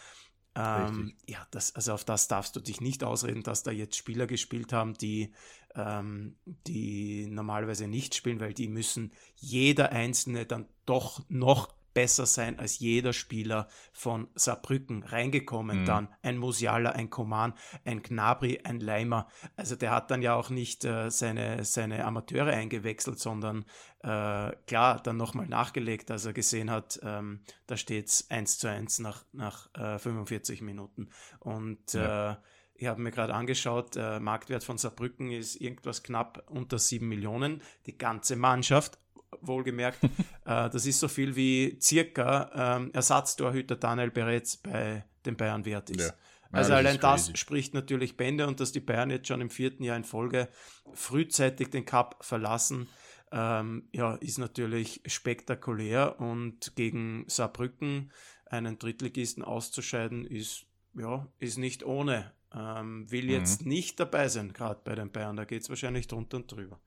Ähm, 0.56 1.14
ja, 1.28 1.46
das, 1.52 1.76
also 1.76 1.94
auf 1.94 2.06
das 2.06 2.28
darfst 2.28 2.56
du 2.56 2.62
dich 2.62 2.80
nicht 2.80 3.04
ausreden, 3.04 3.44
dass 3.44 3.64
da 3.64 3.72
jetzt 3.72 3.98
Spieler 3.98 4.26
gespielt 4.26 4.72
haben, 4.72 4.94
die, 4.94 5.34
ähm, 5.76 6.36
die 6.46 7.28
normalerweise 7.28 7.88
nicht 7.88 8.16
spielen, 8.16 8.40
weil 8.40 8.54
die 8.54 8.70
müssen 8.70 9.12
jeder 9.36 9.92
Einzelne 9.92 10.46
dann 10.46 10.66
doch 10.86 11.26
noch 11.28 11.74
besser 11.96 12.28
sein 12.28 12.60
als 12.60 12.78
jeder 12.78 13.14
Spieler 13.14 13.68
von 13.92 14.28
Saarbrücken 14.36 15.02
reingekommen. 15.02 15.82
Mhm. 15.82 15.86
Dann 15.86 16.10
ein 16.22 16.38
Musiala, 16.38 16.92
ein 16.92 17.10
Koman, 17.10 17.56
ein 17.86 18.04
Gnabry, 18.04 18.62
ein 18.64 18.80
Leimer. 18.80 19.28
Also 19.56 19.76
der 19.76 19.90
hat 19.90 20.12
dann 20.12 20.22
ja 20.22 20.36
auch 20.36 20.52
nicht 20.52 20.86
äh, 20.86 21.10
seine, 21.10 21.66
seine 21.66 22.06
Amateure 22.06 22.52
eingewechselt, 22.54 23.18
sondern 23.18 23.66
äh, 24.04 24.52
klar 24.68 25.02
dann 25.02 25.18
nochmal 25.18 25.48
nachgelegt, 25.48 26.12
als 26.12 26.26
er 26.26 26.34
gesehen 26.34 26.70
hat, 26.70 27.00
ähm, 27.02 27.42
da 27.66 27.78
steht 27.78 28.10
es 28.10 28.30
1 28.30 28.60
zu 28.60 28.70
1 28.70 29.00
nach, 29.00 29.26
nach 29.32 29.74
äh, 29.74 29.98
45 29.98 30.62
Minuten. 30.62 31.10
Und 31.40 31.94
ja. 31.94 32.34
Äh, 32.34 32.36
ich 32.78 32.88
habe 32.88 33.02
mir 33.02 33.12
gerade 33.12 33.34
angeschaut, 33.34 33.96
der 33.96 34.20
Marktwert 34.20 34.66
von 34.66 34.78
Saarbrücken 34.78 35.32
ist 35.32 35.56
irgendwas 35.56 36.04
knapp 36.04 36.44
unter 36.50 36.78
7 36.78 37.08
Millionen. 37.08 37.62
Die 37.86 37.98
ganze 37.98 38.36
Mannschaft, 38.36 39.00
wohlgemerkt. 39.42 40.04
äh, 40.46 40.70
das 40.70 40.86
ist 40.86 41.00
so 41.00 41.08
viel 41.08 41.36
wie 41.36 41.78
circa 41.82 42.78
ähm, 42.78 42.92
Ersatztorhüter 42.94 43.76
Daniel 43.76 44.12
bereits 44.12 44.58
bei 44.58 45.06
den 45.26 45.36
Bayern 45.38 45.66
wert 45.66 45.90
ist. 45.90 46.08
Ja. 46.08 46.14
Ja, 46.52 46.60
also 46.60 46.74
allein 46.74 47.00
das 47.00 47.38
spricht 47.38 47.74
natürlich 47.74 48.18
Bände 48.18 48.48
und 48.48 48.60
dass 48.60 48.72
die 48.72 48.80
Bayern 48.80 49.10
jetzt 49.10 49.28
schon 49.28 49.42
im 49.42 49.50
vierten 49.50 49.84
Jahr 49.84 49.98
in 49.98 50.04
Folge 50.04 50.48
frühzeitig 50.94 51.70
den 51.70 51.86
Cup 51.86 52.24
verlassen, 52.24 52.88
ähm, 53.32 53.90
ja, 53.92 54.16
ist 54.16 54.38
natürlich 54.38 55.02
spektakulär 55.06 56.20
und 56.20 56.76
gegen 56.76 57.26
Saarbrücken 57.28 58.12
einen 58.46 58.78
Drittligisten 58.80 59.44
auszuscheiden, 59.44 60.26
ist, 60.26 60.66
ja, 60.94 61.28
ist 61.40 61.58
nicht 61.58 61.84
ohne. 61.84 62.32
Ähm, 62.54 63.12
will 63.12 63.30
jetzt 63.30 63.64
mhm. 63.64 63.70
nicht 63.70 64.00
dabei 64.00 64.30
sein, 64.30 64.54
gerade 64.54 64.80
bei 64.84 64.96
den 64.96 65.12
Bayern. 65.12 65.36
Da 65.36 65.44
geht 65.44 65.64
es 65.64 65.70
wahrscheinlich 65.70 66.08
drunter 66.08 66.38
und 66.38 66.50
drüber. 66.50 66.80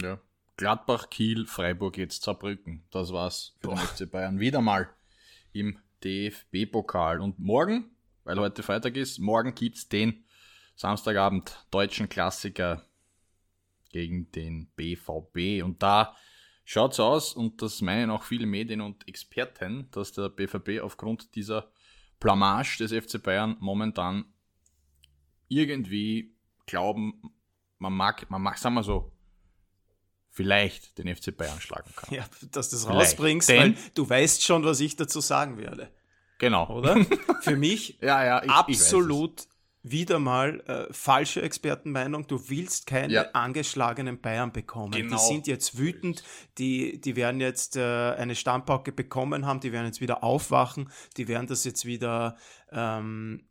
Ja, 0.00 0.18
Gladbach, 0.56 1.10
Kiel, 1.10 1.46
Freiburg, 1.46 1.96
jetzt 1.98 2.22
Saarbrücken. 2.22 2.84
Das 2.90 3.12
war's 3.12 3.56
für 3.60 3.68
Boah. 3.68 3.76
den 3.76 3.86
FC 3.86 4.10
Bayern. 4.10 4.40
Wieder 4.40 4.60
mal 4.60 4.88
im 5.52 5.78
DFB-Pokal. 6.04 7.20
Und 7.20 7.38
morgen, 7.38 7.90
weil 8.24 8.38
heute 8.38 8.62
Freitag 8.62 8.96
ist, 8.96 9.18
morgen 9.18 9.54
gibt's 9.54 9.88
den 9.88 10.24
Samstagabend 10.76 11.66
deutschen 11.70 12.08
Klassiker 12.08 12.84
gegen 13.90 14.30
den 14.32 14.68
BVB. 14.76 15.62
Und 15.62 15.82
da 15.82 16.16
schaut's 16.64 17.00
aus, 17.00 17.34
und 17.34 17.62
das 17.62 17.80
meinen 17.80 18.10
auch 18.10 18.24
viele 18.24 18.46
Medien 18.46 18.80
und 18.80 19.06
Experten, 19.08 19.88
dass 19.90 20.12
der 20.12 20.28
BVB 20.28 20.80
aufgrund 20.82 21.34
dieser 21.34 21.70
Blamage 22.20 22.78
des 22.78 22.92
FC 22.92 23.22
Bayern 23.22 23.56
momentan 23.60 24.24
irgendwie 25.48 26.34
glauben, 26.66 27.34
man 27.78 27.92
mag, 27.92 28.30
man 28.30 28.42
mag, 28.42 28.58
sagen 28.58 28.76
wir 28.76 28.82
so, 28.82 29.11
vielleicht 30.32 30.98
den 30.98 31.14
FC 31.14 31.36
Bayern 31.36 31.60
schlagen 31.60 31.90
kann. 31.94 32.14
Ja, 32.14 32.24
dass 32.50 32.70
du 32.70 32.76
das 32.76 32.84
vielleicht. 32.84 33.00
rausbringst, 33.00 33.48
Denn, 33.48 33.58
weil 33.58 33.74
du 33.94 34.08
weißt 34.08 34.42
schon, 34.42 34.64
was 34.64 34.80
ich 34.80 34.96
dazu 34.96 35.20
sagen 35.20 35.58
werde. 35.58 35.88
Genau. 36.38 36.68
Oder? 36.68 36.96
Für 37.42 37.56
mich 37.56 37.98
ja, 38.00 38.24
ja, 38.24 38.42
ich, 38.42 38.50
absolut 38.50 39.42
ich 39.42 39.46
wieder 39.84 40.18
mal 40.18 40.60
äh, 40.60 40.92
falsche 40.92 41.42
Expertenmeinung. 41.42 42.26
Du 42.26 42.48
willst 42.48 42.86
keine 42.86 43.12
ja. 43.12 43.30
angeschlagenen 43.32 44.20
Bayern 44.20 44.52
bekommen. 44.52 44.92
Genau. 44.92 45.16
Die 45.16 45.22
sind 45.22 45.46
jetzt 45.46 45.76
wütend, 45.76 46.22
die, 46.58 47.00
die 47.00 47.16
werden 47.16 47.40
jetzt 47.40 47.76
äh, 47.76 47.80
eine 47.80 48.34
Stammpauke 48.34 48.92
bekommen 48.92 49.44
haben, 49.44 49.60
die 49.60 49.72
werden 49.72 49.86
jetzt 49.86 50.00
wieder 50.00 50.22
aufwachen, 50.22 50.90
die 51.16 51.28
werden 51.28 51.48
das 51.48 51.64
jetzt 51.64 51.84
wieder 51.84 52.36
ähm, 52.70 53.44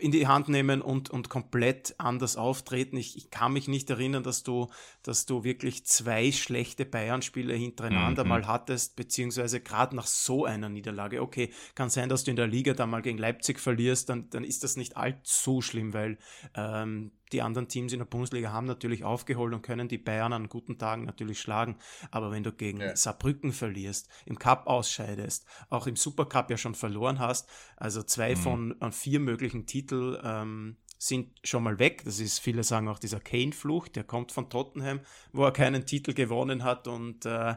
in 0.00 0.10
die 0.10 0.26
Hand 0.26 0.48
nehmen 0.48 0.82
und, 0.82 1.10
und 1.10 1.28
komplett 1.28 1.94
anders 1.98 2.36
auftreten. 2.36 2.96
Ich, 2.96 3.16
ich 3.16 3.30
kann 3.30 3.52
mich 3.52 3.68
nicht 3.68 3.88
erinnern, 3.90 4.22
dass 4.22 4.42
du, 4.42 4.68
dass 5.02 5.26
du 5.26 5.44
wirklich 5.44 5.84
zwei 5.84 6.32
schlechte 6.32 6.84
Bayern-Spiele 6.84 7.54
hintereinander 7.54 8.24
mhm. 8.24 8.30
mal 8.30 8.46
hattest, 8.46 8.96
beziehungsweise 8.96 9.60
gerade 9.60 9.96
nach 9.96 10.06
so 10.06 10.44
einer 10.44 10.68
Niederlage. 10.68 11.22
Okay, 11.22 11.50
kann 11.74 11.90
sein, 11.90 12.08
dass 12.08 12.24
du 12.24 12.30
in 12.30 12.36
der 12.36 12.46
Liga 12.46 12.74
da 12.74 12.86
mal 12.86 13.02
gegen 13.02 13.18
Leipzig 13.18 13.60
verlierst, 13.60 14.08
dann, 14.08 14.30
dann 14.30 14.44
ist 14.44 14.64
das 14.64 14.76
nicht 14.76 14.96
allzu 14.96 15.62
schlimm, 15.62 15.92
weil 15.94 16.18
ähm, 16.54 17.12
die 17.32 17.42
anderen 17.42 17.68
Teams 17.68 17.92
in 17.92 17.98
der 17.98 18.06
Bundesliga 18.06 18.52
haben 18.52 18.66
natürlich 18.66 19.04
aufgeholt 19.04 19.52
und 19.52 19.62
können 19.62 19.88
die 19.88 19.98
Bayern 19.98 20.32
an 20.32 20.48
guten 20.48 20.78
Tagen 20.78 21.04
natürlich 21.04 21.40
schlagen. 21.40 21.76
Aber 22.10 22.30
wenn 22.30 22.42
du 22.42 22.52
gegen 22.52 22.80
ja. 22.80 22.94
Saarbrücken 22.94 23.52
verlierst, 23.52 24.08
im 24.24 24.38
Cup 24.38 24.66
ausscheidest, 24.66 25.46
auch 25.68 25.86
im 25.86 25.96
Supercup 25.96 26.50
ja 26.50 26.56
schon 26.56 26.74
verloren 26.74 27.18
hast, 27.18 27.48
also 27.76 28.02
zwei 28.02 28.34
mhm. 28.34 28.76
von 28.78 28.92
vier 28.92 29.20
möglichen 29.20 29.66
Titeln 29.66 30.18
ähm, 30.22 30.76
sind 30.98 31.28
schon 31.44 31.62
mal 31.62 31.78
weg. 31.78 32.02
Das 32.04 32.20
ist, 32.20 32.38
viele 32.38 32.64
sagen 32.64 32.88
auch 32.88 32.98
dieser 32.98 33.20
Kane-Fluch, 33.20 33.88
der 33.88 34.04
kommt 34.04 34.32
von 34.32 34.48
Tottenham, 34.48 35.00
wo 35.32 35.44
er 35.44 35.52
keinen 35.52 35.86
Titel 35.86 36.14
gewonnen 36.14 36.64
hat 36.64 36.88
und 36.88 37.26
äh, 37.26 37.56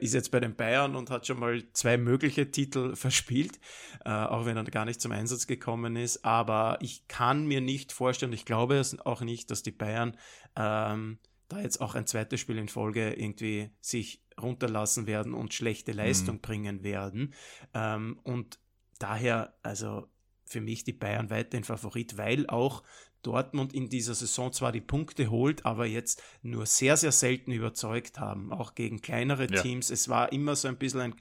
ist 0.00 0.14
jetzt 0.14 0.30
bei 0.30 0.40
den 0.40 0.54
Bayern 0.54 0.94
und 0.94 1.10
hat 1.10 1.26
schon 1.26 1.40
mal 1.40 1.62
zwei 1.72 1.96
mögliche 1.96 2.50
Titel 2.50 2.94
verspielt, 2.96 3.58
äh, 4.04 4.10
auch 4.10 4.46
wenn 4.46 4.56
er 4.56 4.64
gar 4.64 4.84
nicht 4.84 5.00
zum 5.00 5.12
Einsatz 5.12 5.46
gekommen 5.46 5.96
ist. 5.96 6.24
Aber 6.24 6.78
ich 6.80 7.08
kann 7.08 7.46
mir 7.46 7.60
nicht 7.60 7.92
vorstellen, 7.92 8.32
ich 8.32 8.44
glaube 8.44 8.76
es 8.76 8.98
auch 9.00 9.22
nicht, 9.22 9.50
dass 9.50 9.62
die 9.62 9.72
Bayern 9.72 10.16
ähm, 10.56 11.18
da 11.48 11.60
jetzt 11.60 11.80
auch 11.80 11.94
ein 11.94 12.06
zweites 12.06 12.40
Spiel 12.40 12.58
in 12.58 12.68
Folge 12.68 13.12
irgendwie 13.12 13.70
sich 13.80 14.24
runterlassen 14.40 15.06
werden 15.06 15.34
und 15.34 15.54
schlechte 15.54 15.92
Leistung 15.92 16.36
mhm. 16.36 16.40
bringen 16.40 16.82
werden. 16.82 17.34
Ähm, 17.72 18.18
und 18.22 18.58
daher, 18.98 19.56
also 19.62 20.08
für 20.46 20.60
mich 20.60 20.84
die 20.84 20.92
Bayern 20.92 21.30
weiterhin 21.30 21.64
Favorit, 21.64 22.16
weil 22.16 22.46
auch 22.46 22.82
Dortmund 23.22 23.74
in 23.74 23.88
dieser 23.88 24.14
Saison 24.14 24.52
zwar 24.52 24.72
die 24.72 24.80
Punkte 24.80 25.30
holt, 25.30 25.66
aber 25.66 25.86
jetzt 25.86 26.22
nur 26.42 26.64
sehr, 26.64 26.96
sehr 26.96 27.12
selten 27.12 27.50
überzeugt 27.50 28.20
haben, 28.20 28.52
auch 28.52 28.74
gegen 28.74 29.02
kleinere 29.02 29.48
ja. 29.50 29.62
Teams. 29.62 29.90
Es 29.90 30.08
war 30.08 30.32
immer 30.32 30.54
so 30.54 30.68
ein 30.68 30.78
bisschen 30.78 31.00
ein 31.00 31.14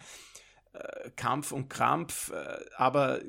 äh, 0.73 1.09
Kampf 1.15 1.51
und 1.51 1.69
Krampf, 1.69 2.31
äh, 2.31 2.59
aber 2.77 3.21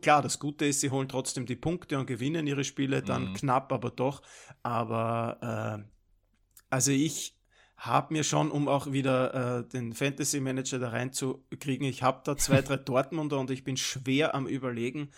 klar, 0.00 0.22
das 0.22 0.38
Gute 0.38 0.66
ist, 0.66 0.80
sie 0.80 0.90
holen 0.90 1.08
trotzdem 1.08 1.46
die 1.46 1.56
Punkte 1.56 1.98
und 1.98 2.06
gewinnen 2.06 2.46
ihre 2.46 2.62
Spiele 2.62 3.02
dann 3.02 3.30
mhm. 3.30 3.34
knapp, 3.34 3.72
aber 3.72 3.90
doch. 3.90 4.22
Aber 4.62 5.82
äh, 5.82 5.90
also 6.70 6.92
ich 6.92 7.36
habe 7.76 8.14
mir 8.14 8.24
schon, 8.24 8.50
um 8.50 8.68
auch 8.68 8.92
wieder 8.92 9.58
äh, 9.58 9.68
den 9.68 9.92
Fantasy 9.92 10.40
Manager 10.40 10.78
da 10.78 10.90
reinzukriegen, 10.90 11.86
ich 11.86 12.02
habe 12.02 12.22
da 12.24 12.36
zwei, 12.36 12.62
drei 12.62 12.76
Dortmunder 12.78 13.38
und 13.38 13.50
ich 13.50 13.64
bin 13.64 13.76
schwer 13.76 14.34
am 14.34 14.46
Überlegen, 14.46 15.10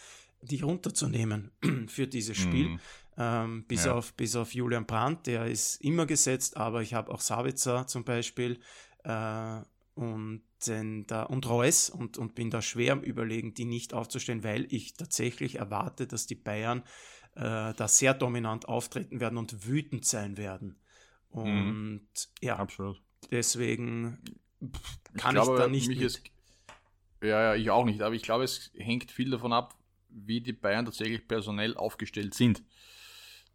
die 0.42 0.60
runterzunehmen 0.60 1.50
für 1.88 2.06
dieses 2.06 2.36
Spiel. 2.36 2.70
Mhm. 2.70 2.80
Ähm, 3.18 3.64
bis, 3.66 3.86
ja. 3.86 3.94
auf, 3.94 4.12
bis 4.14 4.36
auf 4.36 4.54
Julian 4.54 4.86
Brandt, 4.86 5.26
der 5.26 5.46
ist 5.46 5.76
immer 5.82 6.04
gesetzt, 6.04 6.56
aber 6.58 6.82
ich 6.82 6.92
habe 6.92 7.10
auch 7.10 7.20
Savitzer 7.20 7.86
zum 7.86 8.04
Beispiel 8.04 8.58
äh, 9.04 9.60
und, 9.94 10.42
den, 10.66 11.06
da, 11.06 11.22
und 11.22 11.48
Reus 11.48 11.88
und, 11.88 12.18
und 12.18 12.34
bin 12.34 12.50
da 12.50 12.60
schwer 12.60 12.92
am 12.92 13.00
Überlegen, 13.00 13.54
die 13.54 13.64
nicht 13.64 13.94
aufzustellen, 13.94 14.44
weil 14.44 14.66
ich 14.70 14.94
tatsächlich 14.94 15.56
erwarte, 15.56 16.06
dass 16.06 16.26
die 16.26 16.34
Bayern 16.34 16.82
äh, 17.36 17.72
da 17.74 17.88
sehr 17.88 18.12
dominant 18.12 18.68
auftreten 18.68 19.20
werden 19.20 19.38
und 19.38 19.66
wütend 19.66 20.04
sein 20.04 20.36
werden. 20.36 20.78
Mhm. 21.32 21.40
Und 21.40 22.00
mhm. 22.00 22.00
ja, 22.40 22.56
Absolut. 22.56 23.00
deswegen 23.30 24.18
kann 25.16 25.36
ich, 25.36 25.42
glaube, 25.42 25.54
ich 25.54 25.58
da 25.58 25.68
nicht. 25.68 26.00
Ist, 26.00 26.22
ja, 27.22 27.28
ja, 27.42 27.54
ich 27.54 27.70
auch 27.70 27.84
nicht, 27.84 28.02
aber 28.02 28.14
ich 28.14 28.22
glaube, 28.22 28.44
es 28.44 28.70
hängt 28.76 29.10
viel 29.10 29.30
davon 29.30 29.52
ab, 29.52 29.74
wie 30.08 30.40
die 30.40 30.52
Bayern 30.52 30.84
tatsächlich 30.84 31.26
personell 31.26 31.76
aufgestellt 31.76 32.34
sind. 32.34 32.62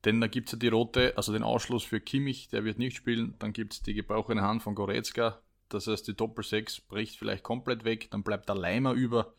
Denn 0.06 0.20
da 0.20 0.28
gibt 0.28 0.48
es 0.48 0.54
ja 0.54 0.58
die 0.58 0.68
rote, 0.68 1.16
also 1.16 1.32
den 1.32 1.44
Ausschluss 1.44 1.84
für 1.84 2.00
Kimmich, 2.00 2.50
der 2.50 2.64
wird 2.64 2.80
nicht 2.80 2.96
spielen. 2.96 3.36
Dann 3.40 3.54
gibt 3.54 3.74
es 3.74 3.82
die 3.84 3.94
gebrochene 3.94 4.42
Hand 4.42 4.64
von 4.64 4.74
Goretzka. 4.74 5.42
Das 5.70 5.88
heißt, 5.88 6.08
die 6.08 6.16
Doppel-6 6.16 6.88
bricht 6.88 7.18
vielleicht 7.18 7.44
komplett 7.44 7.84
weg. 7.84 8.10
Dann 8.10 8.24
bleibt 8.24 8.50
der 8.50 8.56
Leimer 8.56 8.94
über. 8.94 9.36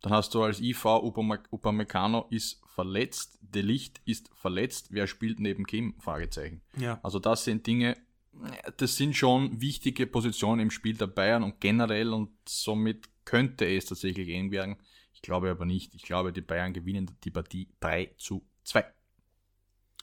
Dann 0.00 0.12
hast 0.12 0.34
du 0.34 0.42
als 0.42 0.60
IV 0.60 0.84
Upamecano 0.86 2.26
ist 2.30 2.62
verletzt, 2.78 3.40
De 3.40 3.60
Licht 3.60 4.00
ist 4.04 4.30
verletzt, 4.36 4.92
wer 4.92 5.08
spielt 5.08 5.40
neben 5.40 5.66
Kim? 5.66 5.96
Fragezeichen. 5.98 6.60
Ja. 6.76 7.00
Also 7.02 7.18
das 7.18 7.42
sind 7.42 7.66
Dinge, 7.66 7.96
das 8.76 8.96
sind 8.96 9.16
schon 9.16 9.60
wichtige 9.60 10.06
Positionen 10.06 10.60
im 10.60 10.70
Spiel 10.70 10.96
der 10.96 11.08
Bayern 11.08 11.42
und 11.42 11.60
generell 11.60 12.12
und 12.12 12.30
somit 12.46 13.08
könnte 13.24 13.66
es 13.66 13.86
tatsächlich 13.86 14.28
eng 14.28 14.52
werden. 14.52 14.76
Ich 15.12 15.22
glaube 15.22 15.50
aber 15.50 15.64
nicht. 15.64 15.92
Ich 15.96 16.02
glaube, 16.02 16.32
die 16.32 16.40
Bayern 16.40 16.72
gewinnen 16.72 17.10
die 17.24 17.32
Partie 17.32 17.68
3 17.80 18.14
zu 18.16 18.46
2. 18.62 18.84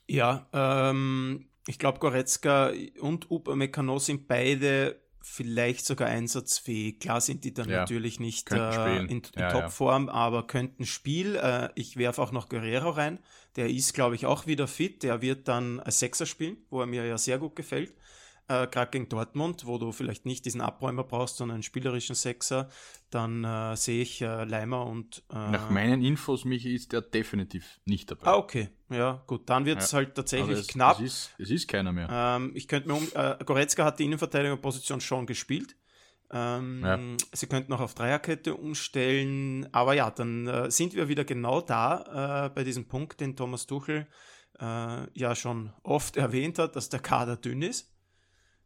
Ja, 0.09 0.49
ähm, 0.51 1.47
ich 1.67 1.79
glaube, 1.79 1.99
Goretzka 1.99 2.73
und 2.99 3.31
Upamecano 3.31 3.99
sind 3.99 4.27
beide 4.27 4.99
vielleicht 5.27 5.85
sogar 5.85 6.07
einsatzfähig. 6.07 6.99
Klar 6.99 7.19
sind 7.19 7.43
die 7.43 7.53
dann 7.53 7.69
ja, 7.69 7.79
natürlich 7.79 8.19
nicht 8.19 8.51
äh, 8.51 8.97
in, 8.97 9.09
in 9.09 9.21
ja, 9.35 9.51
Topform, 9.51 10.07
ja. 10.07 10.13
aber 10.13 10.47
könnten 10.47 10.85
Spiel. 10.85 11.35
Äh, 11.35 11.69
ich 11.75 11.97
werfe 11.97 12.21
auch 12.21 12.31
noch 12.31 12.47
Guerrero 12.47 12.91
rein. 12.91 13.19
Der 13.55 13.69
ist, 13.69 13.93
glaube 13.93 14.15
ich, 14.15 14.25
auch 14.25 14.47
wieder 14.47 14.67
fit. 14.67 15.03
Der 15.03 15.21
wird 15.21 15.47
dann 15.47 15.79
als 15.79 15.99
Sechser 15.99 16.25
spielen, 16.25 16.57
wo 16.69 16.79
er 16.81 16.85
mir 16.85 17.05
ja 17.05 17.17
sehr 17.17 17.39
gut 17.39 17.55
gefällt 17.55 17.93
äh, 18.47 18.67
gerade 18.67 18.91
gegen 18.91 19.09
Dortmund, 19.09 19.65
wo 19.65 19.77
du 19.77 19.91
vielleicht 19.91 20.25
nicht 20.25 20.45
diesen 20.45 20.61
Abräumer 20.61 21.03
brauchst, 21.03 21.37
sondern 21.37 21.55
einen 21.55 21.63
spielerischen 21.63 22.15
Sechser, 22.15 22.69
dann 23.09 23.43
äh, 23.43 23.75
sehe 23.75 24.01
ich 24.01 24.21
äh, 24.21 24.43
Leimer 24.43 24.85
und. 24.85 25.23
Äh, 25.31 25.51
Nach 25.51 25.69
meinen 25.69 26.03
Infos, 26.03 26.45
Michi, 26.45 26.75
ist 26.75 26.93
der 26.93 27.01
definitiv 27.01 27.79
nicht 27.85 28.11
dabei. 28.11 28.27
Ah, 28.27 28.35
okay. 28.35 28.69
Ja, 28.89 29.23
gut, 29.25 29.49
dann 29.49 29.65
wird 29.65 29.79
es 29.79 29.91
ja. 29.91 29.97
halt 29.97 30.15
tatsächlich 30.15 30.59
es, 30.59 30.67
knapp. 30.67 30.99
Es 30.99 31.05
ist, 31.05 31.35
es 31.39 31.49
ist 31.49 31.67
keiner 31.67 31.91
mehr. 31.91 32.07
Ähm, 32.11 32.51
ich 32.55 32.67
könnte 32.67 32.89
mir 32.89 32.95
um. 32.95 33.07
Äh, 33.13 33.43
Goretzka 33.43 33.83
hat 33.83 33.99
die 33.99 34.05
Innenverteidigerposition 34.05 35.01
schon 35.01 35.25
gespielt. 35.25 35.75
Ähm, 36.31 36.81
ja. 36.83 36.99
Sie 37.33 37.47
könnten 37.47 37.71
auch 37.73 37.81
auf 37.81 37.93
Dreierkette 37.93 38.55
umstellen, 38.55 39.67
aber 39.71 39.93
ja, 39.93 40.09
dann 40.09 40.47
äh, 40.47 40.71
sind 40.71 40.95
wir 40.95 41.07
wieder 41.07 41.23
genau 41.23 41.61
da 41.61 42.47
äh, 42.47 42.49
bei 42.49 42.63
diesem 42.63 42.87
Punkt, 42.87 43.21
den 43.21 43.35
Thomas 43.35 43.67
Tuchel 43.67 44.07
äh, 44.59 45.19
ja 45.19 45.35
schon 45.35 45.73
oft 45.83 46.17
erwähnt 46.17 46.59
hat, 46.59 46.75
dass 46.75 46.89
der 46.89 46.99
Kader 46.99 47.37
dünn 47.37 47.61
ist. 47.61 47.94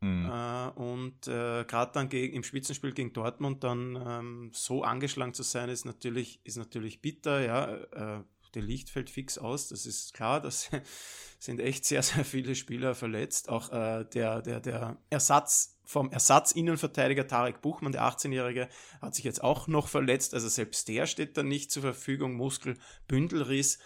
Mhm. 0.01 0.25
Äh, 0.25 0.70
und 0.70 1.27
äh, 1.27 1.65
gerade 1.65 1.91
dann 1.94 2.10
gegen, 2.10 2.36
im 2.36 2.44
Spitzenspiel 2.44 2.94
gegen 2.94 3.13
Dortmund 3.13 3.63
dann 3.63 4.01
ähm, 4.08 4.51
so 4.53 4.84
angeschlagen 4.84 5.34
zu 5.34 5.44
sein, 5.44 5.70
ist 5.70 5.86
natürlich, 5.86 6.39
ist 6.46 6.58
natürlich 6.58 7.01
bitter. 7.01 7.41
Ja, 7.41 8.20
äh, 8.20 8.24
der 8.56 8.62
Licht 8.62 8.89
fällt 8.89 9.10
fix 9.10 9.38
aus, 9.38 9.68
das 9.68 9.86
ist 9.86 10.13
klar. 10.13 10.41
Das 10.41 10.70
sind 11.39 11.60
echt 11.60 11.86
sehr, 11.86 12.01
sehr 12.01 12.24
viele 12.24 12.56
Spieler 12.56 12.96
verletzt. 12.96 13.50
Auch 13.50 13.72
äh, 13.72 14.06
der, 14.06 14.41
der, 14.41 14.60
der 14.60 14.98
Ersatz 15.10 15.77
vom 15.84 16.12
Ersatz-Innenverteidiger 16.12 17.27
Tarek 17.27 17.62
Buchmann, 17.62 17.91
der 17.91 18.03
18-Jährige, 18.03 18.70
hat 19.01 19.15
sich 19.15 19.25
jetzt 19.25 19.44
auch 19.44 19.68
noch 19.68 19.88
verletzt. 19.88 20.34
Also 20.34 20.48
selbst 20.48 20.88
der 20.88 21.08
steht 21.08 21.36
dann 21.36 21.48
nicht 21.48 21.72
zur 21.72 21.82
Verfügung. 21.82 22.36
Muskelbündelriss. 22.36 23.79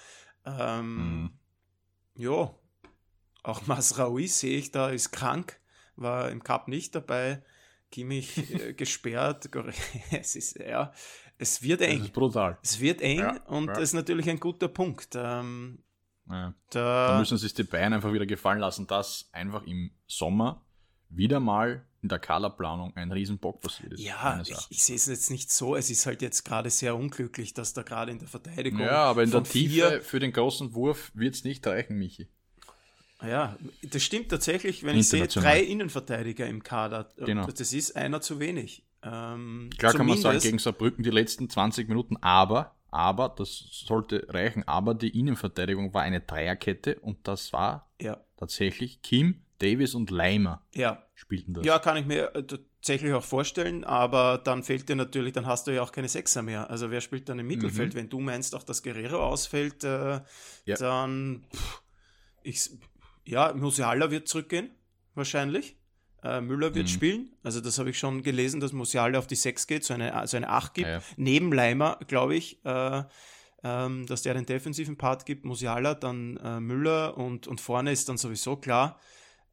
Ähm, 0.45 1.21
mhm. 1.21 1.39
Ja, 2.15 2.53
auch 3.41 3.65
Masraoui 3.65 4.27
sehe 4.27 4.57
ich 4.57 4.71
da, 4.71 4.89
ist 4.89 5.11
krank 5.11 5.59
war 5.95 6.29
im 6.31 6.43
Cup 6.43 6.67
nicht 6.67 6.95
dabei. 6.95 7.43
Kimmich 7.91 8.37
äh, 8.51 8.73
gesperrt. 8.77 9.49
es 10.11 10.35
ist, 10.35 10.59
ja, 10.59 10.91
es 11.37 11.61
wird 11.61 11.81
eng. 11.81 11.99
Es 11.99 12.05
ist 12.05 12.13
brutal. 12.13 12.57
Es 12.61 12.79
wird 12.79 13.01
eng 13.01 13.19
ja, 13.19 13.41
und 13.47 13.67
ja. 13.67 13.79
ist 13.79 13.93
natürlich 13.93 14.29
ein 14.29 14.39
guter 14.39 14.67
Punkt. 14.67 15.15
Ähm, 15.15 15.83
ja. 16.29 16.53
da, 16.71 17.07
da, 17.07 17.19
müssen 17.19 17.37
sich 17.37 17.53
die 17.53 17.63
Bayern 17.63 17.93
einfach 17.93 18.13
wieder 18.13 18.25
gefallen 18.25 18.59
lassen, 18.59 18.87
dass 18.87 19.29
einfach 19.31 19.63
im 19.65 19.91
Sommer 20.07 20.65
wieder 21.09 21.39
mal 21.39 21.85
in 22.01 22.09
der 22.09 22.19
Kaderplanung 22.19 22.95
ein 22.97 23.11
Riesenbock 23.11 23.61
passiert 23.61 23.93
ist. 23.93 24.01
Ja, 24.01 24.41
ich, 24.41 24.57
ich 24.69 24.83
sehe 24.83 24.95
es 24.95 25.05
jetzt 25.05 25.31
nicht 25.31 25.51
so. 25.51 25.75
Es 25.75 25.89
ist 25.89 26.05
halt 26.05 26.21
jetzt 26.21 26.43
gerade 26.43 26.69
sehr 26.69 26.95
unglücklich, 26.95 27.53
dass 27.53 27.73
da 27.73 27.83
gerade 27.83 28.11
in 28.11 28.19
der 28.19 28.27
Verteidigung. 28.27 28.81
Ja, 28.81 29.05
aber 29.05 29.23
in 29.23 29.31
der 29.31 29.43
Tiefe 29.43 30.01
für 30.01 30.19
den 30.19 30.33
großen 30.33 30.73
Wurf 30.73 31.11
wird 31.13 31.35
es 31.35 31.43
nicht 31.43 31.65
reichen, 31.65 31.97
Michi. 31.97 32.27
Ja, 33.25 33.57
das 33.81 34.03
stimmt 34.03 34.29
tatsächlich, 34.29 34.83
wenn 34.83 34.97
ich 34.97 35.07
sehe, 35.09 35.27
drei 35.27 35.61
Innenverteidiger 35.61 36.47
im 36.47 36.63
Kader. 36.63 37.09
Genau. 37.17 37.45
Das 37.47 37.73
ist 37.73 37.95
einer 37.95 38.21
zu 38.21 38.39
wenig. 38.39 38.83
Ähm, 39.03 39.69
Klar 39.77 39.93
kann 39.93 40.07
man 40.07 40.17
sagen, 40.17 40.39
gegen 40.39 40.59
Saarbrücken 40.59 41.03
die 41.03 41.09
letzten 41.09 41.49
20 41.49 41.89
Minuten, 41.89 42.17
aber, 42.17 42.75
aber, 42.89 43.33
das 43.37 43.65
sollte 43.85 44.25
reichen, 44.29 44.67
aber 44.67 44.93
die 44.93 45.17
Innenverteidigung 45.19 45.93
war 45.93 46.03
eine 46.03 46.21
Dreierkette 46.21 46.99
und 46.99 47.27
das 47.27 47.51
war 47.53 47.89
ja. 48.01 48.17
tatsächlich 48.37 49.01
Kim, 49.01 49.41
Davis 49.59 49.93
und 49.93 50.09
Leimer 50.09 50.61
ja. 50.73 51.03
spielten 51.15 51.53
das. 51.53 51.65
Ja, 51.65 51.79
kann 51.79 51.97
ich 51.97 52.05
mir 52.05 52.33
äh, 52.35 52.43
tatsächlich 52.43 53.13
auch 53.13 53.23
vorstellen, 53.23 53.83
aber 53.83 54.37
dann 54.37 54.63
fehlt 54.63 54.87
dir 54.87 54.95
natürlich, 54.95 55.33
dann 55.33 55.45
hast 55.45 55.67
du 55.67 55.71
ja 55.71 55.81
auch 55.81 55.91
keine 55.91 56.09
Sechser 56.09 56.41
mehr. 56.41 56.69
Also 56.69 56.91
wer 56.91 57.01
spielt 57.01 57.27
dann 57.29 57.39
im 57.39 57.47
Mittelfeld? 57.47 57.93
Mhm. 57.93 57.97
Wenn 57.97 58.09
du 58.09 58.19
meinst, 58.19 58.55
auch 58.55 58.63
dass 58.63 58.83
Guerrero 58.83 59.23
ausfällt, 59.23 59.83
äh, 59.83 60.21
ja. 60.65 60.75
dann 60.77 61.45
pff, 61.53 61.81
ich, 62.43 62.69
ja, 63.25 63.53
Musiala 63.53 64.11
wird 64.11 64.27
zurückgehen, 64.27 64.71
wahrscheinlich. 65.15 65.77
Äh, 66.23 66.41
Müller 66.41 66.73
wird 66.73 66.87
mhm. 66.87 66.91
spielen. 66.91 67.35
Also 67.43 67.59
das 67.59 67.77
habe 67.79 67.89
ich 67.89 67.99
schon 67.99 68.23
gelesen, 68.23 68.61
dass 68.61 68.71
Musiala 68.71 69.19
auf 69.19 69.27
die 69.27 69.35
6 69.35 69.67
geht, 69.67 69.83
so 69.83 69.93
eine, 69.93 70.25
so 70.27 70.37
eine 70.37 70.49
8 70.49 70.73
gibt. 70.73 70.87
Ja, 70.87 70.95
ja. 70.95 71.03
Neben 71.17 71.51
Leimer, 71.51 71.99
glaube 72.07 72.35
ich, 72.35 72.63
äh, 72.65 73.03
ähm, 73.63 74.05
dass 74.05 74.21
der 74.21 74.33
den 74.33 74.45
defensiven 74.45 74.97
Part 74.97 75.25
gibt, 75.25 75.45
Musiala, 75.45 75.95
dann 75.95 76.37
äh, 76.37 76.59
Müller 76.59 77.17
und, 77.17 77.47
und 77.47 77.59
vorne 77.59 77.91
ist 77.91 78.07
dann 78.07 78.17
sowieso 78.17 78.55
klar. 78.55 78.99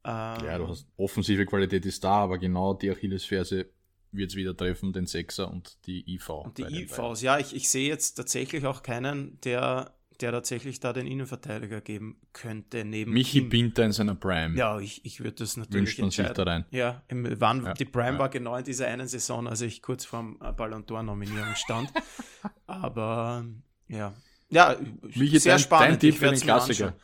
Ähm, 0.05 0.45
ja, 0.45 0.59
du 0.59 0.69
hast 0.69 0.87
offensive 0.97 1.45
Qualität 1.45 1.85
ist 1.87 2.03
da, 2.05 2.13
aber 2.13 2.39
genau 2.39 2.75
die 2.75 2.91
Achillesferse 2.91 3.67
wird 4.13 4.31
es 4.31 4.37
wieder 4.37 4.57
treffen, 4.57 4.93
den 4.93 5.07
Sechser 5.07 5.51
und 5.51 5.87
die 5.87 6.09
IV. 6.15 6.29
Und 6.31 6.59
die 6.59 6.83
IVs, 6.83 7.23
ja, 7.23 7.39
ich, 7.39 7.55
ich 7.55 7.69
sehe 7.69 7.89
jetzt 7.89 8.15
tatsächlich 8.15 8.65
auch 8.67 8.83
keinen, 8.83 9.41
der, 9.43 9.95
der 10.23 10.33
tatsächlich 10.33 10.81
da 10.81 10.93
den 10.93 11.07
Innenverteidiger 11.07 11.81
geben 11.81 12.21
könnte. 12.33 12.85
Neben 12.85 13.13
Michi 13.13 13.39
ihm. 13.41 13.49
Binter 13.49 13.85
in 13.85 13.93
seiner 13.93 14.15
Prime. 14.15 14.57
Ja, 14.57 14.79
ich, 14.79 15.05
ich 15.05 15.21
würde 15.21 15.37
das 15.37 15.57
natürlich 15.57 15.99
Wünscht 15.99 15.99
man 16.01 16.11
sich 16.11 16.29
da 16.35 16.43
rein. 16.43 16.65
Ja, 16.71 17.03
im, 17.09 17.41
wann, 17.41 17.65
ja, 17.65 17.75
die 17.75 17.85
Prime 17.85 18.13
ja. 18.13 18.19
war 18.19 18.29
genau 18.29 18.57
in 18.57 18.65
dieser 18.65 18.87
einen 18.87 19.09
Saison, 19.09 19.47
als 19.49 19.61
ich 19.61 19.83
kurz 19.83 20.05
vorm 20.05 20.39
Ballon 20.57 20.85
d'Or 20.85 21.03
Nominierung 21.03 21.55
stand. 21.55 21.93
Aber 22.67 23.45
ja, 23.89 24.15
ja, 24.51 24.77
Michi, 25.03 25.39
sehr 25.39 25.55
dein, 25.55 25.61
spannend. 25.61 25.91
Dein 25.93 26.01
Tipp 26.01 26.17
für 26.17 26.31
den 26.31 26.41
Klassiker. 26.41 26.95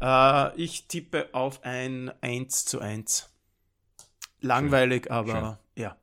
Äh, 0.00 0.56
ich 0.56 0.86
tippe 0.86 1.28
auf 1.32 1.64
ein 1.64 2.10
1 2.20 2.64
zu 2.64 2.80
1. 2.80 3.30
Langweilig, 4.40 5.04
Schön. 5.04 5.12
aber 5.12 5.60
Schön. 5.74 5.82
ja. 5.82 5.96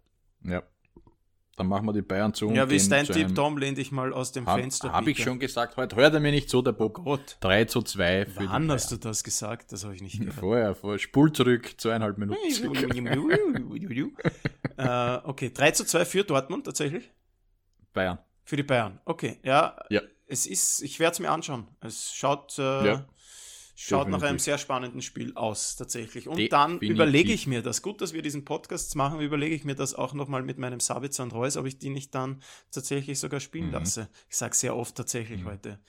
Ja. 0.44 0.64
Dann 1.58 1.68
machen 1.68 1.86
wir 1.86 1.94
die 1.94 2.02
Bayern 2.02 2.34
zu. 2.34 2.52
Ja, 2.52 2.70
wie 2.70 2.76
ist 2.76 2.92
dein 2.92 3.06
Tipp, 3.06 3.34
Tom? 3.34 3.58
Lehn 3.58 3.76
dich 3.76 3.92
mal 3.94 4.12
aus 4.12 4.34
dem 4.34 4.46
hab, 4.46 4.60
Fenster. 4.60 4.92
Habe 4.92 5.12
ich 5.12 5.24
schon 5.24 5.40
gesagt. 5.40 5.78
Heute 5.78 5.96
hört 5.96 6.14
er 6.14 6.20
mir 6.20 6.32
nicht 6.32 6.50
so, 6.50 6.62
der 6.62 6.74
Bock. 6.74 7.00
Oh 7.00 7.04
Gott. 7.04 7.38
3 7.40 7.66
zu 7.66 7.82
2 7.82 8.26
für 8.26 8.50
Wann 8.50 8.70
hast 8.70 8.92
du 8.92 8.98
das 8.98 9.24
gesagt? 9.24 9.72
Das 9.72 9.86
habe 9.86 9.96
ich 9.96 10.02
nicht 10.02 10.20
gehört. 10.20 10.36
Vorher, 10.36 10.76
vorher. 10.76 11.00
Spul 11.00 11.32
zurück, 11.32 11.76
zweieinhalb 11.78 12.18
Minuten. 12.18 12.42
äh, 14.78 15.18
okay, 15.24 15.52
3 15.54 15.72
zu 15.72 15.86
2 15.86 16.04
für 16.04 16.24
Dortmund 16.26 16.66
tatsächlich? 16.66 17.10
Bayern. 17.94 18.20
Für 18.44 18.58
die 18.58 18.64
Bayern, 18.64 19.00
okay. 19.06 19.40
Ja, 19.42 19.78
ja. 19.90 20.02
es 20.28 20.46
ist, 20.46 20.82
ich 20.84 21.00
werde 21.00 21.14
es 21.14 21.20
mir 21.20 21.32
anschauen. 21.32 21.68
Es 21.80 22.14
schaut, 22.14 22.60
äh, 22.60 22.86
ja. 22.86 23.06
Schaut 23.76 24.08
nach 24.08 24.22
einem 24.22 24.40
sehr 24.40 24.58
spannenden 24.58 25.02
Spiel 25.02 25.34
aus, 25.36 25.76
tatsächlich. 25.76 26.28
Und 26.28 26.38
Definitiv. 26.38 26.50
dann 26.50 26.80
überlege 26.80 27.34
ich 27.34 27.46
mir 27.46 27.62
das. 27.62 27.82
Gut, 27.82 28.02
dass 28.02 28.14
wir 28.14 28.22
diesen 28.22 28.46
Podcast 28.46 28.96
machen, 28.96 29.20
überlege 29.20 29.54
ich 29.54 29.66
mir 29.66 29.76
das 29.76 29.94
auch 29.94 30.14
nochmal 30.14 30.44
mit 30.44 30.58
meinem 30.58 30.80
Sabitzer 30.80 31.24
und 31.24 31.34
Reus, 31.34 31.58
ob 31.58 31.66
ich 31.66 31.78
die 31.78 31.90
nicht 31.90 32.16
dann 32.16 32.42
tatsächlich 32.72 33.20
sogar 33.20 33.40
spielen 33.40 33.68
mhm. 33.68 33.74
lasse. 33.74 34.10
Ich 34.30 34.38
sage 34.38 34.56
sehr 34.56 34.76
oft 34.76 34.96
tatsächlich 34.96 35.42
mhm. 35.42 35.48
heute. 35.48 35.80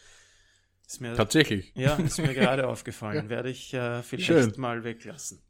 Mir, 1.01 1.15
tatsächlich? 1.15 1.73
Ja, 1.75 1.97
ist 1.97 2.19
mir 2.19 2.35
gerade 2.35 2.69
aufgefallen. 2.69 3.29
Werde 3.29 3.51
ich 3.51 3.75
äh, 3.75 4.03
vielleicht 4.03 4.27
Schön. 4.27 4.53
mal 4.57 4.85
weglassen. 4.85 5.43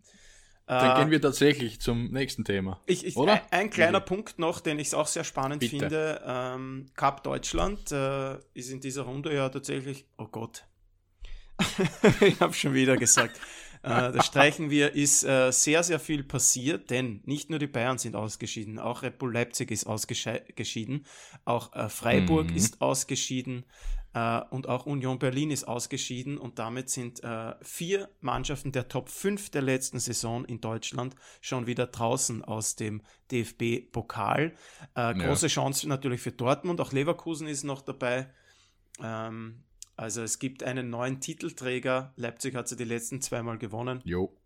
Dann 0.67 0.99
gehen 0.99 1.11
wir 1.13 1.21
tatsächlich 1.21 1.81
zum 1.81 2.11
nächsten 2.11 2.45
Thema. 2.45 2.81
Ich, 2.87 3.07
ich, 3.07 3.17
oder? 3.17 3.35
Ein, 3.35 3.41
ein 3.51 3.71
kleiner 3.71 3.99
okay. 3.99 4.07
Punkt 4.09 4.39
noch, 4.41 4.59
den 4.59 4.81
ich 4.81 4.93
auch 4.95 5.07
sehr 5.07 5.23
spannend 5.23 5.61
Bitte. 5.61 5.79
finde. 5.79 6.23
Ähm, 6.27 6.87
Cup 6.97 7.23
Deutschland 7.23 7.93
äh, 7.93 8.37
ist 8.53 8.71
in 8.71 8.81
dieser 8.81 9.03
Runde 9.03 9.33
ja 9.33 9.49
tatsächlich, 9.49 10.07
oh 10.19 10.27
Gott, 10.27 10.67
ich 12.21 12.41
habe 12.41 12.53
schon 12.53 12.75
wieder 12.75 12.97
gesagt. 12.97 13.39
äh, 13.83 14.13
das 14.13 14.27
streichen 14.27 14.71
wir, 14.71 14.95
ist 14.95 15.25
äh, 15.25 15.51
sehr, 15.53 15.83
sehr 15.83 16.01
viel 16.01 16.25
passiert, 16.25 16.91
denn 16.91 17.21
nicht 17.25 17.51
nur 17.51 17.59
die 17.59 17.67
Bayern 17.67 17.99
sind 17.99 18.17
ausgeschieden, 18.17 18.79
auch 18.79 19.03
Red 19.03 19.19
Bull 19.19 19.33
Leipzig 19.33 19.71
ist 19.71 19.87
ausgeschieden, 19.87 21.07
auch 21.45 21.75
äh, 21.75 21.89
Freiburg 21.89 22.51
mhm. 22.51 22.57
ist 22.57 22.81
ausgeschieden, 22.81 23.65
äh, 24.17 24.41
und 24.49 24.67
auch 24.67 24.87
Union 24.87 25.19
Berlin 25.19 25.51
ist 25.51 25.69
ausgeschieden 25.69 26.39
und 26.39 26.59
damit 26.59 26.89
sind 26.89 27.23
äh, 27.23 27.55
vier 27.61 28.09
Mannschaften 28.23 28.73
der 28.73 28.89
Top 28.89 29.11
5 29.11 29.51
der 29.51 29.61
letzten 29.61 29.99
Saison 29.99 30.47
in 30.47 30.63
Deutschland 30.63 31.15
schon 31.43 31.67
wieder 31.67 31.87
draußen 31.87 32.43
aus 32.43 32.77
dem 32.77 33.03
DFB-Pokal. 33.31 34.55
Äh, 34.95 35.15
große 35.15 35.47
ja. 35.47 35.51
Chance 35.51 35.87
natürlich 35.87 36.23
für 36.23 36.33
Dortmund, 36.33 36.81
auch 36.81 36.93
Leverkusen 36.93 37.47
ist 37.47 37.65
noch 37.65 37.83
dabei. 37.83 38.33
Ähm, 39.03 39.63
also 39.97 40.23
es 40.23 40.39
gibt 40.39 40.63
einen 40.63 40.91
neuen 40.91 41.21
Titelträger. 41.21 42.13
Leipzig 42.17 42.55
hat 42.55 42.69
sie 42.69 42.77
die 42.77 42.85
letzten 42.85 43.23
zweimal 43.23 43.59
gewonnen. 43.59 44.01
Jo. 44.05 44.37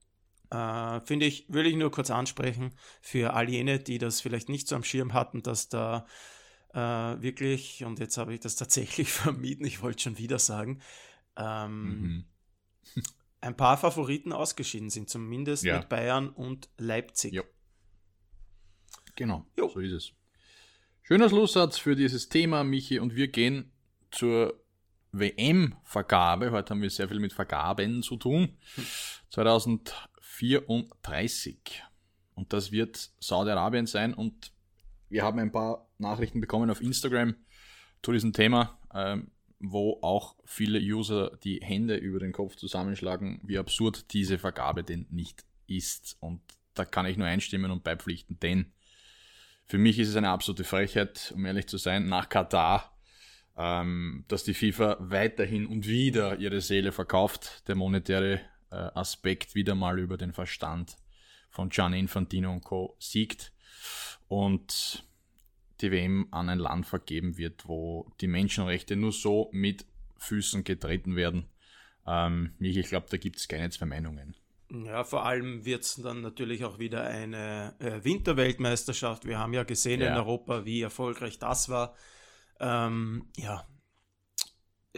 Äh, 0.51 1.01
Finde 1.01 1.27
ich, 1.27 1.47
will 1.49 1.67
ich 1.67 1.77
nur 1.77 1.91
kurz 1.91 2.11
ansprechen 2.11 2.73
für 3.01 3.35
all 3.35 3.49
jene, 3.49 3.79
die 3.79 3.99
das 3.99 4.21
vielleicht 4.21 4.49
nicht 4.49 4.69
so 4.69 4.77
am 4.77 4.85
Schirm 4.85 5.13
hatten, 5.13 5.43
dass 5.43 5.69
da 5.69 6.07
äh, 6.73 6.79
wirklich, 6.79 7.85
und 7.85 7.99
jetzt 7.99 8.17
habe 8.17 8.35
ich 8.35 8.41
das 8.41 8.57
tatsächlich 8.57 9.13
vermieden, 9.13 9.67
ich 9.67 9.83
wollte 9.83 10.03
schon 10.03 10.19
wieder 10.19 10.39
sagen, 10.39 10.81
ähm, 11.37 12.03
mhm. 12.03 12.25
ein 13.41 13.57
paar 13.57 13.77
Favoriten 13.77 14.33
ausgeschieden 14.33 14.91
sind, 14.91 15.11
zumindest 15.11 15.65
ja. 15.65 15.79
mit 15.79 15.89
Bayern 15.89 16.29
und 16.29 16.69
Leipzig. 16.79 17.33
Jo. 17.33 17.43
Genau, 19.17 19.47
jo. 19.57 19.69
so 19.69 19.81
ist 19.81 19.93
es. 19.93 20.13
Schöner 21.03 21.29
Schlusssatz 21.29 21.77
für 21.79 21.97
dieses 21.97 22.29
Thema, 22.29 22.63
Michi, 22.63 23.01
und 23.01 23.17
wir 23.17 23.29
gehen 23.29 23.73
zur 24.11 24.60
WM-Vergabe. 25.13 26.51
Heute 26.51 26.71
haben 26.71 26.83
wir 26.83 26.91
sehr 26.91 27.09
viel 27.09 27.21
mit 27.21 27.33
Vergaben 27.33 28.03
zu 28.03 28.17
tun. 28.17 28.59
2034. 29.31 31.85
Und 32.35 32.53
das 32.53 32.73
wird 32.73 33.11
Saudi-Arabien 33.21 33.87
sein 33.87 34.13
und 34.15 34.53
wir 35.09 35.23
haben 35.25 35.39
ein 35.39 35.53
paar 35.53 35.89
Nachrichten 35.99 36.41
bekommen 36.41 36.71
auf 36.71 36.81
Instagram 36.81 37.37
zu 38.03 38.13
diesem 38.13 38.33
Thema, 38.33 38.79
ähm, 38.95 39.31
wo 39.59 39.99
auch 40.03 40.37
viele 40.47 40.79
User 40.79 41.37
die 41.45 41.61
Hände 41.63 41.97
über 41.97 42.19
den 42.19 42.33
Kopf 42.33 42.57
zusammenschlagen, 42.57 43.43
wie 43.45 43.59
absurd 43.59 44.11
diese 44.13 44.39
Vergabe 44.39 44.83
denn 44.85 45.07
nicht 45.11 45.45
ist. 45.67 46.17
Und 46.21 46.41
da 46.75 46.85
kann 46.85 47.07
ich 47.07 47.19
nur 47.19 47.27
einstimmen 47.27 47.71
und 47.71 47.85
beipflichten, 47.85 48.39
denn 48.41 48.73
für 49.67 49.79
mich 49.79 49.99
ist 49.99 50.09
es 50.09 50.17
eine 50.17 50.31
absolute 50.31 50.65
Frechheit, 50.65 51.33
um 51.37 51.47
ehrlich 51.47 51.69
zu 51.69 51.77
sein, 51.77 52.09
nach 52.09 52.29
Katar, 52.29 52.91
ähm, 53.57 54.25
dass 54.29 54.45
die 54.45 54.55
FIFA 54.55 54.97
weiterhin 55.01 55.67
und 55.67 55.87
wieder 55.87 56.39
ihre 56.39 56.61
Seele 56.61 56.93
verkauft, 56.93 57.67
der 57.69 57.75
monetäre 57.75 58.41
äh, 58.71 58.75
Aspekt 58.75 59.55
wieder 59.55 59.75
mal 59.75 59.99
über 59.99 60.17
den 60.17 60.33
Verstand 60.33 60.97
von 61.51 61.69
Gian 61.69 61.93
Infantino 61.93 62.53
und 62.53 62.63
Co. 62.63 62.97
siegt 62.99 63.53
und 64.29 65.05
die 65.81 65.91
WM 65.91 66.29
an 66.31 66.49
ein 66.49 66.59
Land 66.59 66.87
vergeben 66.87 67.37
wird, 67.39 67.67
wo 67.67 68.13
die 68.21 68.29
Menschenrechte 68.29 68.97
nur 68.97 69.13
so 69.13 69.49
mit 69.53 69.85
Füßen 70.19 70.65
getreten 70.65 71.17
werden. 71.17 71.47
Ähm, 72.07 72.55
ich 72.61 72.89
glaube, 72.89 73.07
da 73.11 73.17
gibt 73.17 73.37
es 73.37 73.49
keine 73.49 73.71
zwei 73.71 73.87
Meinungen. 73.87 74.37
Ja, 74.71 75.03
vor 75.03 75.27
allem 75.27 75.65
wird 75.65 75.83
es 75.83 75.97
dann 75.97 76.21
natürlich 76.21 76.65
auch 76.65 76.79
wieder 76.79 77.03
eine 77.03 77.75
äh, 77.81 78.05
Winterweltmeisterschaft. 78.05 79.27
Wir 79.27 79.39
haben 79.39 79.53
ja 79.53 79.65
gesehen 79.65 80.01
ja. 80.01 80.09
in 80.09 80.15
Europa, 80.15 80.65
wie 80.65 80.83
erfolgreich 80.83 81.39
das 81.39 81.69
war. 81.69 81.97
Ähm, 82.61 83.27
ja, 83.37 83.65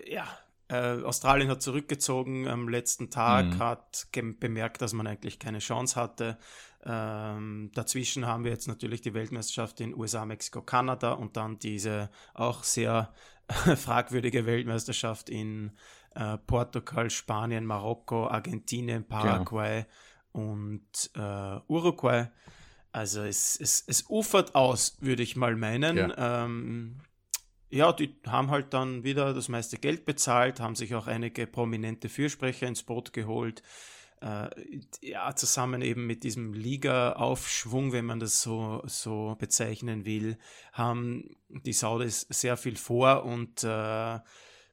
ja, 0.06 0.26
äh, 0.68 1.02
Australien 1.02 1.50
hat 1.50 1.62
zurückgezogen 1.62 2.48
am 2.48 2.68
letzten 2.68 3.10
Tag, 3.10 3.46
mhm. 3.46 3.58
hat 3.58 4.08
bemerkt, 4.12 4.80
dass 4.80 4.92
man 4.92 5.06
eigentlich 5.06 5.38
keine 5.38 5.58
Chance 5.58 6.00
hatte. 6.00 6.38
Ähm, 6.84 7.70
dazwischen 7.74 8.26
haben 8.26 8.44
wir 8.44 8.50
jetzt 8.50 8.68
natürlich 8.68 9.02
die 9.02 9.14
Weltmeisterschaft 9.14 9.80
in 9.80 9.94
USA, 9.94 10.24
Mexiko, 10.24 10.62
Kanada 10.62 11.12
und 11.12 11.36
dann 11.36 11.58
diese 11.58 12.10
auch 12.34 12.64
sehr 12.64 13.12
fragwürdige 13.76 14.46
Weltmeisterschaft 14.46 15.28
in 15.28 15.72
äh, 16.14 16.38
Portugal, 16.38 17.10
Spanien, 17.10 17.66
Marokko, 17.66 18.26
Argentinien, 18.26 19.06
Paraguay 19.06 19.84
genau. 20.32 20.50
und 20.52 21.10
äh, 21.14 21.60
Uruguay. 21.68 22.28
Also 22.92 23.22
es, 23.22 23.58
es, 23.60 23.84
es 23.86 24.04
ufert 24.08 24.54
aus, 24.54 24.98
würde 25.00 25.22
ich 25.22 25.36
mal 25.36 25.56
meinen. 25.56 25.96
Ja. 25.96 26.44
Ähm, 26.44 27.00
ja, 27.72 27.92
die 27.92 28.14
haben 28.26 28.50
halt 28.50 28.74
dann 28.74 29.02
wieder 29.02 29.32
das 29.32 29.48
meiste 29.48 29.78
Geld 29.78 30.04
bezahlt, 30.04 30.60
haben 30.60 30.76
sich 30.76 30.94
auch 30.94 31.06
einige 31.06 31.46
prominente 31.46 32.08
Fürsprecher 32.08 32.66
ins 32.66 32.82
Boot 32.82 33.12
geholt. 33.14 33.62
Äh, 34.20 34.50
ja, 35.00 35.34
zusammen 35.34 35.80
eben 35.80 36.06
mit 36.06 36.22
diesem 36.22 36.52
Liga-Aufschwung, 36.52 37.92
wenn 37.92 38.04
man 38.04 38.20
das 38.20 38.42
so, 38.42 38.82
so 38.86 39.36
bezeichnen 39.38 40.04
will, 40.04 40.36
haben 40.72 41.34
die 41.48 41.72
Saudis 41.72 42.26
sehr 42.28 42.56
viel 42.58 42.76
vor 42.76 43.24
und 43.24 43.64
äh, 43.64 44.18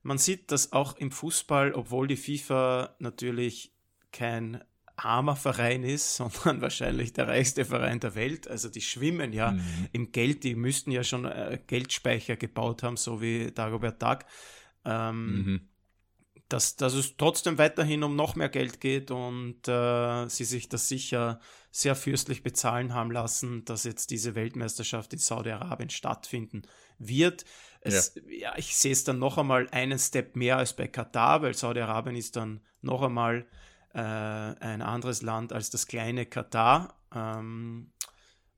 man 0.04 0.18
sieht 0.18 0.52
das 0.52 0.74
auch 0.74 0.98
im 0.98 1.12
Fußball, 1.12 1.74
obwohl 1.74 2.08
die 2.08 2.18
FIFA 2.18 2.96
natürlich 3.00 3.74
kein 4.12 4.62
armer 5.06 5.36
Verein 5.36 5.84
ist, 5.84 6.16
sondern 6.18 6.62
wahrscheinlich 6.62 7.14
der 7.14 7.28
reichste 7.28 7.66
Verein 7.66 8.00
der 8.00 8.16
Welt. 8.16 8.48
Also 8.48 8.70
die 8.70 8.82
schwimmen 8.82 9.34
ja 9.34 9.52
mhm. 9.52 9.88
im 9.92 10.12
Geld, 10.12 10.44
die 10.44 10.56
müssten 10.56 10.92
ja 10.92 11.04
schon 11.04 11.26
äh, 11.26 11.60
Geldspeicher 11.68 12.36
gebaut 12.36 12.84
haben, 12.84 12.98
so 12.98 13.22
wie 13.22 13.52
Dagobert 13.52 14.00
Tag. 14.00 14.26
Ähm, 14.86 15.44
mhm. 15.44 15.62
dass, 16.48 16.78
dass 16.78 16.94
es 16.94 17.18
trotzdem 17.18 17.58
weiterhin 17.58 18.04
um 18.04 18.16
noch 18.16 18.36
mehr 18.36 18.48
Geld 18.50 18.80
geht 18.80 19.12
und 19.12 19.68
äh, 19.68 20.28
sie 20.30 20.46
sich 20.46 20.70
das 20.70 20.88
sicher 20.88 21.40
sehr 21.72 21.96
fürstlich 21.96 22.42
bezahlen 22.42 22.94
haben 22.94 23.12
lassen, 23.12 23.66
dass 23.66 23.84
jetzt 23.84 24.10
diese 24.10 24.36
Weltmeisterschaft 24.36 25.14
in 25.14 25.20
Saudi-Arabien 25.20 25.90
stattfinden 25.90 26.64
wird. 26.98 27.46
Es, 27.82 28.16
ja. 28.16 28.22
ja. 28.40 28.54
ich 28.58 28.76
sehe 28.76 28.92
es 28.92 29.04
dann 29.04 29.20
noch 29.20 29.38
einmal 29.38 29.68
einen 29.72 30.00
Step 30.00 30.36
mehr 30.36 30.58
als 30.58 30.76
bei 30.76 30.88
Katar, 30.88 31.42
weil 31.42 31.54
Saudi-Arabien 31.54 32.16
ist 32.16 32.36
dann 32.36 32.62
noch 32.82 33.04
einmal 33.04 33.46
äh, 33.94 34.00
ein 34.00 34.82
anderes 34.82 35.22
Land 35.22 35.54
als 35.54 35.70
das 35.70 35.88
kleine 35.88 36.26
Katar. 36.26 36.96
Ähm, 37.14 37.92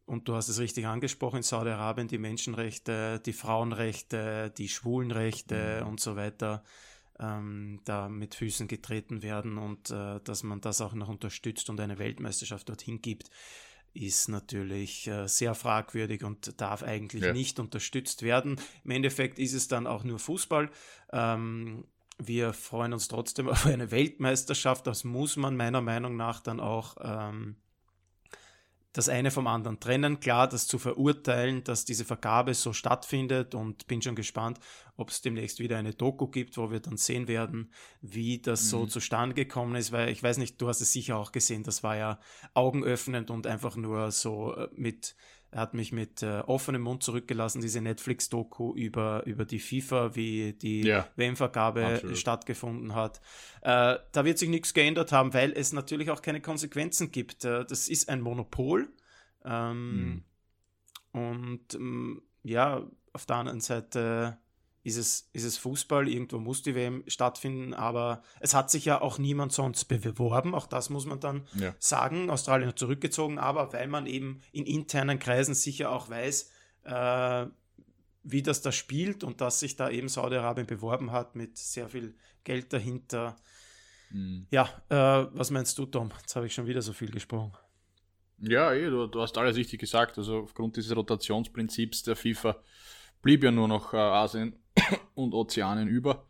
und 0.06 0.28
du 0.28 0.36
hast 0.36 0.50
es 0.50 0.60
richtig 0.60 0.88
angesprochen, 0.88 1.38
in 1.38 1.44
Saudi-Arabien 1.44 2.08
die 2.08 2.18
Menschenrechte, 2.18 3.22
die 3.26 3.34
Frauenrechte, 3.34 4.52
die 4.58 4.68
Schwulenrechte 4.68 5.82
mhm. 5.82 5.88
und 5.88 6.00
so 6.00 6.16
weiter 6.16 6.64
ähm, 7.20 7.80
da 7.86 8.10
mit 8.10 8.36
Füßen 8.36 8.68
getreten 8.68 9.22
werden 9.22 9.58
und 9.58 9.90
äh, 9.92 10.20
dass 10.24 10.44
man 10.44 10.60
das 10.60 10.82
auch 10.82 10.94
noch 10.94 11.08
unterstützt 11.08 11.70
und 11.70 11.80
eine 11.80 12.00
Weltmeisterschaft 12.00 12.68
dorthin 12.68 13.02
gibt, 13.02 13.30
ist 13.94 14.30
natürlich 14.30 15.08
äh, 15.08 15.28
sehr 15.28 15.54
fragwürdig 15.54 16.24
und 16.24 16.60
darf 16.60 16.82
eigentlich 16.84 17.24
ja. 17.24 17.34
nicht 17.34 17.60
unterstützt 17.60 18.24
werden. 18.24 18.60
Im 18.84 18.92
Endeffekt 18.92 19.38
ist 19.38 19.54
es 19.54 19.68
dann 19.68 19.86
auch 19.86 20.04
nur 20.04 20.18
Fußball. 20.18 20.70
Ähm, 21.12 21.86
wir 22.28 22.54
freuen 22.54 22.94
uns 22.94 23.08
trotzdem 23.08 23.48
auf 23.50 23.66
eine 23.66 23.92
Weltmeisterschaft. 23.92 24.88
Das 24.88 25.04
muss 25.04 25.36
man 25.36 25.56
meiner 25.56 25.82
Meinung 25.82 26.16
nach 26.16 26.40
dann 26.40 26.60
auch 26.60 26.98
ähm, 27.02 27.56
das 28.94 29.08
eine 29.08 29.32
vom 29.32 29.48
anderen 29.48 29.80
trennen. 29.80 30.20
Klar, 30.20 30.48
das 30.48 30.68
zu 30.68 30.78
verurteilen, 30.78 31.64
dass 31.64 31.86
diese 31.86 32.04
Vergabe 32.04 32.54
so 32.54 32.74
stattfindet 32.74 33.56
und 33.56 33.88
bin 33.88 34.02
schon 34.02 34.16
gespannt, 34.16 34.60
ob 34.98 35.10
es 35.10 35.22
demnächst 35.22 35.60
wieder 35.60 35.78
eine 35.78 35.94
Doku 35.94 36.28
gibt, 36.28 36.58
wo 36.58 36.72
wir 36.72 36.82
dann 36.82 36.98
sehen 36.98 37.28
werden, 37.28 37.72
wie 38.02 38.42
das 38.42 38.64
mhm. 38.64 38.68
so 38.68 38.86
zustande 38.88 39.34
gekommen 39.34 39.76
ist, 39.76 39.92
weil 39.92 40.10
ich 40.10 40.22
weiß 40.22 40.38
nicht, 40.38 40.62
du 40.62 40.68
hast 40.68 40.82
es 40.82 40.92
sicher 40.92 41.18
auch 41.18 41.32
gesehen, 41.32 41.64
das 41.64 41.84
war 41.84 41.96
ja 41.96 42.20
augenöffnend 42.54 43.32
und 43.32 43.48
einfach 43.48 43.78
nur 43.78 44.12
so 44.12 44.56
äh, 44.56 44.68
mit 44.74 45.16
er 45.52 45.62
hat 45.62 45.74
mich 45.74 45.92
mit 45.92 46.24
äh, 46.24 46.40
offenem 46.40 46.82
Mund 46.82 47.04
zurückgelassen, 47.04 47.60
diese 47.62 47.82
Netflix-Doku 47.82 48.74
über, 48.74 49.24
über 49.26 49.44
die 49.44 49.60
FIFA, 49.60 50.16
wie 50.16 50.54
die 50.54 50.84
ja, 50.84 51.08
WM-Vergabe 51.18 52.16
stattgefunden 52.16 52.96
hat. 52.96 53.20
Äh, 53.62 53.98
da 54.14 54.24
wird 54.24 54.40
sich 54.40 54.48
nichts 54.48 54.74
geändert 54.74 55.12
haben, 55.12 55.34
weil 55.34 55.52
es 55.52 55.74
natürlich 55.74 56.10
auch 56.10 56.22
keine 56.22 56.40
Konsequenzen 56.40 57.12
gibt. 57.12 57.44
Äh, 57.44 57.66
das 57.66 57.90
ist 57.90 58.08
ein 58.08 58.22
Monopol. 58.22 58.88
Ähm, 59.44 60.24
mhm. 61.14 61.22
Und 61.22 61.74
ähm, 61.74 62.22
ja, 62.44 62.88
auf 63.12 63.26
der 63.26 63.36
anderen 63.36 63.60
Seite 63.60 64.38
ist 64.84 64.98
es, 64.98 65.30
ist 65.34 65.44
es 65.44 65.58
Fußball, 65.58 66.08
irgendwo 66.08 66.40
muss 66.40 66.64
die 66.64 66.74
WM 66.76 67.04
stattfinden, 67.08 67.74
aber 67.74 68.24
es 68.40 68.54
hat 68.54 68.72
sich 68.72 68.86
ja 68.86 69.02
auch 69.02 69.20
niemand 69.20 69.52
sonst 69.52 69.86
beworben, 69.86 70.56
auch 70.56 70.66
das 70.66 70.90
muss 70.90 71.06
man 71.06 71.20
dann 71.20 71.48
ja. 71.56 71.76
sagen. 71.80 72.30
Australien 72.30 72.70
hat 72.70 72.80
zurückgezogen, 72.80 73.38
aber 73.38 73.74
weil 73.74 73.88
man 73.88 74.08
eben 74.08 74.42
in 74.52 74.66
internen 74.66 75.20
Kreisen 75.20 75.54
sicher 75.54 75.92
auch 75.92 76.10
weiß, 76.10 76.52
äh, 76.86 77.46
wie 78.24 78.42
das 78.42 78.62
da 78.62 78.72
spielt 78.72 79.24
und 79.24 79.42
dass 79.42 79.60
sich 79.60 79.76
da 79.76 79.90
eben 79.90 80.08
Saudi-Arabien 80.08 80.68
beworben 80.68 81.12
hat 81.12 81.36
mit 81.36 81.58
sehr 81.58 81.90
viel 81.90 82.16
Geld 82.44 82.74
dahinter. 82.74 83.36
Mhm. 84.10 84.48
Ja, 84.50 84.70
äh, 84.90 85.28
was 85.34 85.52
meinst 85.52 85.78
du, 85.78 85.86
Tom? 85.86 86.12
Jetzt 86.22 86.36
habe 86.36 86.48
ich 86.48 86.54
schon 86.54 86.68
wieder 86.68 86.82
so 86.82 86.94
viel 86.94 87.12
gesprochen. 87.12 87.54
Ja, 88.40 88.74
eh, 88.74 88.90
du, 88.90 89.08
du 89.08 89.22
hast 89.22 89.38
alles 89.38 89.56
richtig 89.56 89.80
gesagt. 89.80 90.18
Also 90.18 90.40
aufgrund 90.40 90.76
dieses 90.76 90.96
Rotationsprinzips 90.96 92.04
der 92.04 92.16
FIFA 92.16 92.58
blieb 93.22 93.44
ja 93.44 93.52
nur 93.52 93.68
noch 93.68 93.94
äh, 93.94 93.98
Asien 93.98 94.56
und 95.16 95.34
Ozeanen 95.34 95.88
über. 95.88 96.26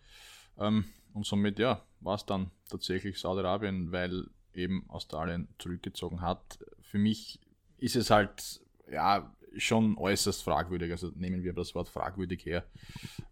Ähm, 0.58 0.86
und 1.14 1.26
somit, 1.26 1.60
ja, 1.60 1.84
war 2.00 2.16
es 2.16 2.26
dann 2.26 2.52
tatsächlich 2.70 3.20
Saudi-Arabien, 3.20 3.92
weil 3.92 4.28
eben 4.54 4.90
Australien 4.90 5.48
zurückgezogen 5.58 6.22
hat. 6.22 6.60
Für 6.82 6.98
mich 6.98 7.40
ist 7.78 7.96
es 7.96 8.10
halt, 8.10 8.62
ja, 8.92 9.34
schon 9.58 9.98
äußerst 9.98 10.44
fragwürdig. 10.44 10.92
Also 10.92 11.12
nehmen 11.16 11.44
wir 11.44 11.54
das 11.54 11.76
Wort 11.76 11.90
fragwürdig 11.90 12.46
her. 12.46 12.66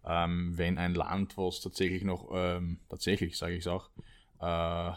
Ähm, 0.04 0.56
wenn 0.56 0.78
ein 0.78 0.94
Land, 0.94 1.36
wo 1.36 1.48
es 1.48 1.60
tatsächlich 1.60 2.04
noch, 2.04 2.30
ähm, 2.32 2.78
tatsächlich 2.88 3.38
sage 3.38 3.54
ich 3.54 3.60
es 3.60 3.66
auch, 3.66 3.90
äh, 4.40 4.92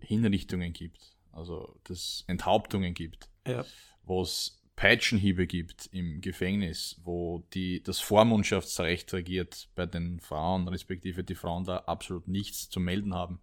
Hinrichtungen 0.00 0.72
gibt, 0.72 1.16
also 1.32 1.76
das 1.84 2.24
Enthauptungen 2.26 2.94
gibt, 2.94 3.28
ja. 3.46 3.64
wo 4.04 4.22
es 4.22 4.61
Peitschenhiebe 4.76 5.46
gibt 5.46 5.86
im 5.92 6.20
Gefängnis, 6.20 7.00
wo 7.04 7.46
die, 7.52 7.82
das 7.82 8.00
Vormundschaftsrecht 8.00 9.12
regiert 9.12 9.68
bei 9.74 9.86
den 9.86 10.20
Frauen, 10.20 10.66
respektive 10.68 11.24
die 11.24 11.34
Frauen 11.34 11.64
da 11.64 11.78
absolut 11.78 12.26
nichts 12.26 12.70
zu 12.70 12.80
melden 12.80 13.14
haben, 13.14 13.40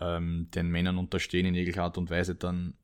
ähm, 0.00 0.48
den 0.54 0.68
Männern 0.68 0.98
unterstehen 0.98 1.46
in 1.46 1.54
jeglicher 1.54 1.84
Art 1.84 1.98
und 1.98 2.10
Weise, 2.10 2.34
dann 2.34 2.74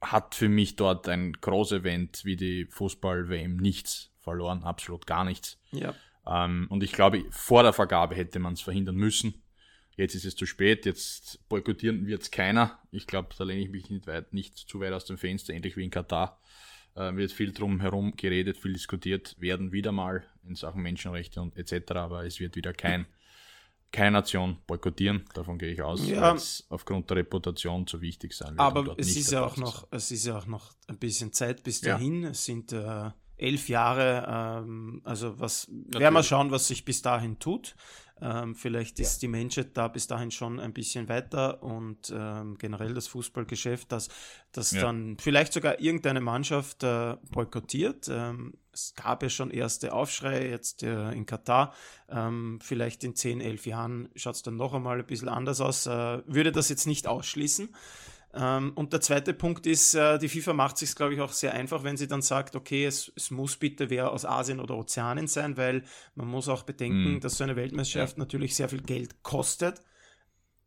hat 0.00 0.34
für 0.34 0.48
mich 0.48 0.76
dort 0.76 1.08
ein 1.08 1.32
Groß-Event 1.34 2.24
wie 2.24 2.36
die 2.36 2.66
Fußball-WM 2.66 3.56
nichts 3.56 4.10
verloren, 4.18 4.64
absolut 4.64 5.06
gar 5.06 5.24
nichts. 5.24 5.58
Ja. 5.70 5.94
Ähm, 6.26 6.66
und 6.70 6.82
ich 6.82 6.92
glaube, 6.92 7.24
vor 7.30 7.62
der 7.62 7.72
Vergabe 7.72 8.14
hätte 8.14 8.38
man 8.38 8.54
es 8.54 8.60
verhindern 8.60 8.96
müssen. 8.96 9.41
Jetzt 9.96 10.14
ist 10.14 10.24
es 10.24 10.36
zu 10.36 10.46
spät, 10.46 10.86
jetzt 10.86 11.46
boykottieren 11.48 12.06
wird 12.06 12.22
es 12.22 12.30
keiner. 12.30 12.78
Ich 12.90 13.06
glaube, 13.06 13.28
da 13.36 13.44
lehne 13.44 13.60
ich 13.60 13.70
mich 13.70 13.90
nicht, 13.90 14.06
weit, 14.06 14.32
nicht 14.32 14.56
zu 14.56 14.80
weit 14.80 14.92
aus 14.92 15.04
dem 15.04 15.18
Fenster, 15.18 15.52
ähnlich 15.52 15.76
wie 15.76 15.84
in 15.84 15.90
Katar. 15.90 16.40
Äh, 16.94 17.14
wird 17.16 17.32
viel 17.32 17.52
drum 17.52 17.80
herum 17.80 18.14
geredet, 18.16 18.58
viel 18.58 18.74
diskutiert 18.74 19.36
werden, 19.38 19.72
wieder 19.72 19.92
mal 19.92 20.24
in 20.46 20.54
Sachen 20.54 20.82
Menschenrechte 20.82 21.40
und 21.40 21.56
etc., 21.56 21.92
aber 21.92 22.24
es 22.26 22.38
wird 22.38 22.54
wieder 22.54 22.74
kein, 22.74 23.06
keine 23.92 24.12
Nation 24.12 24.58
boykottieren, 24.66 25.24
davon 25.32 25.58
gehe 25.58 25.72
ich 25.72 25.80
aus, 25.80 26.06
ja. 26.06 26.36
aufgrund 26.68 27.08
der 27.08 27.18
Reputation 27.18 27.86
zu 27.86 28.02
wichtig 28.02 28.34
sein 28.34 28.50
wird. 28.50 28.60
Aber 28.60 28.94
es 28.98 29.16
ist 29.16 29.30
ja 29.30 29.44
auch 29.44 29.56
noch, 29.56 29.88
es 29.90 30.10
ist 30.10 30.26
ja 30.26 30.36
auch 30.36 30.46
noch 30.46 30.72
ein 30.86 30.98
bisschen 30.98 31.32
Zeit 31.32 31.62
bis 31.62 31.80
dahin. 31.80 32.24
Ja. 32.24 32.30
Es 32.30 32.44
sind 32.44 32.72
äh, 32.72 33.10
elf 33.38 33.68
Jahre, 33.68 34.62
ähm, 34.64 35.00
also 35.04 35.38
was 35.38 35.68
werden 35.70 36.14
wir 36.14 36.22
schauen, 36.22 36.50
was 36.50 36.68
sich 36.68 36.84
bis 36.84 37.00
dahin 37.02 37.38
tut. 37.38 37.74
Ähm, 38.22 38.54
vielleicht 38.54 39.00
ist 39.00 39.20
ja. 39.20 39.26
die 39.26 39.32
Menschheit 39.32 39.70
da 39.74 39.88
bis 39.88 40.06
dahin 40.06 40.30
schon 40.30 40.60
ein 40.60 40.72
bisschen 40.72 41.08
weiter 41.08 41.60
und 41.62 42.12
ähm, 42.14 42.56
generell 42.56 42.94
das 42.94 43.08
Fußballgeschäft, 43.08 43.90
dass 43.90 44.08
das 44.52 44.70
ja. 44.70 44.82
dann 44.82 45.16
vielleicht 45.18 45.52
sogar 45.52 45.80
irgendeine 45.80 46.20
Mannschaft 46.20 46.84
äh, 46.84 47.16
boykottiert. 47.32 48.08
Ähm, 48.08 48.54
es 48.72 48.94
gab 48.94 49.22
ja 49.24 49.28
schon 49.28 49.50
erste 49.50 49.92
Aufschreie 49.92 50.48
jetzt 50.48 50.84
äh, 50.84 51.10
in 51.10 51.26
Katar. 51.26 51.74
Ähm, 52.08 52.60
vielleicht 52.62 53.02
in 53.02 53.16
10, 53.16 53.40
11 53.40 53.66
Jahren 53.66 54.08
schaut 54.14 54.36
es 54.36 54.42
dann 54.42 54.56
noch 54.56 54.72
einmal 54.72 55.00
ein 55.00 55.06
bisschen 55.06 55.28
anders 55.28 55.60
aus. 55.60 55.86
Äh, 55.86 56.22
würde 56.26 56.52
das 56.52 56.68
jetzt 56.68 56.86
nicht 56.86 57.08
ausschließen. 57.08 57.70
Ähm, 58.34 58.72
und 58.76 58.92
der 58.92 59.02
zweite 59.02 59.34
Punkt 59.34 59.66
ist, 59.66 59.94
äh, 59.94 60.18
die 60.18 60.28
FIFA 60.28 60.54
macht 60.54 60.78
sich 60.78 60.94
glaube 60.94 61.14
ich, 61.14 61.20
auch 61.20 61.32
sehr 61.32 61.52
einfach, 61.52 61.84
wenn 61.84 61.96
sie 61.96 62.08
dann 62.08 62.22
sagt, 62.22 62.56
okay, 62.56 62.86
es, 62.86 63.12
es, 63.14 63.30
muss 63.30 63.56
bitte 63.56 63.90
wer 63.90 64.10
aus 64.10 64.24
Asien 64.24 64.58
oder 64.58 64.76
Ozeanien 64.76 65.26
sein, 65.26 65.56
weil 65.58 65.84
man 66.14 66.28
muss 66.28 66.48
auch 66.48 66.62
bedenken, 66.62 67.14
mhm. 67.14 67.20
dass 67.20 67.36
so 67.36 67.44
eine 67.44 67.56
Weltmeisterschaft 67.56 68.16
ja. 68.16 68.20
natürlich 68.20 68.54
sehr 68.56 68.70
viel 68.70 68.82
Geld 68.82 69.22
kostet. 69.22 69.82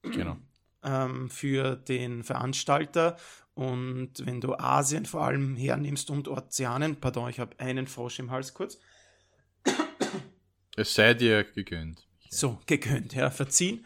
Genau. 0.02 0.38
Ähm, 0.88 1.32
für 1.32 1.78
den 1.78 2.24
Veranstalter. 2.24 3.18
Und 3.56 4.24
wenn 4.24 4.40
du 4.40 4.54
Asien 4.54 5.08
vor 5.08 5.24
allem 5.24 5.56
hernimmst 5.56 6.12
und 6.12 6.28
Ozeanen, 6.28 6.98
pardon, 6.98 7.28
ich 7.28 7.40
habe 7.40 7.60
einen 7.60 7.88
Frosch 7.88 8.20
im 8.20 8.30
Hals 8.30 8.54
kurz. 8.54 8.78
Es 10.76 10.94
sei 10.94 11.16
dir 11.16 11.44
gegönnt. 11.44 12.06
So, 12.30 12.60
gegönnt, 12.68 13.16
ja, 13.16 13.32
verziehen. 13.32 13.84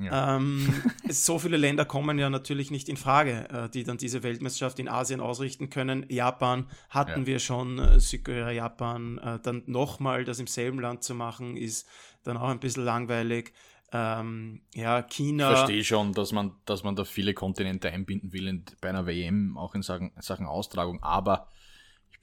Ja. 0.00 0.36
Ähm, 0.36 0.82
so 1.08 1.38
viele 1.38 1.56
Länder 1.56 1.84
kommen 1.84 2.18
ja 2.18 2.30
natürlich 2.30 2.70
nicht 2.70 2.88
in 2.88 2.96
Frage, 2.96 3.48
äh, 3.50 3.68
die 3.68 3.84
dann 3.84 3.98
diese 3.98 4.22
Weltmeisterschaft 4.22 4.78
in 4.78 4.88
Asien 4.88 5.20
ausrichten 5.20 5.70
können. 5.70 6.06
Japan 6.08 6.66
hatten 6.90 7.20
ja. 7.20 7.26
wir 7.26 7.38
schon, 7.38 7.78
äh, 7.78 8.00
Südkorea, 8.00 8.50
Japan, 8.50 9.18
äh, 9.18 9.38
dann 9.42 9.62
nochmal 9.66 10.24
das 10.24 10.38
im 10.38 10.46
selben 10.46 10.80
Land 10.80 11.04
zu 11.04 11.14
machen, 11.14 11.56
ist 11.56 11.86
dann 12.24 12.36
auch 12.36 12.48
ein 12.48 12.60
bisschen 12.60 12.84
langweilig. 12.84 13.52
Ähm, 13.92 14.62
ja, 14.74 15.02
China. 15.02 15.52
Ich 15.52 15.58
verstehe 15.58 15.84
schon, 15.84 16.12
dass 16.14 16.32
man, 16.32 16.52
dass 16.64 16.82
man 16.82 16.96
da 16.96 17.04
viele 17.04 17.32
Kontinente 17.32 17.90
einbinden 17.90 18.32
will 18.32 18.48
in, 18.48 18.64
bei 18.80 18.88
einer 18.88 19.06
WM, 19.06 19.56
auch 19.56 19.74
in 19.76 19.82
Sachen, 19.82 20.10
Sachen 20.18 20.46
Austragung, 20.46 21.00
aber 21.02 21.48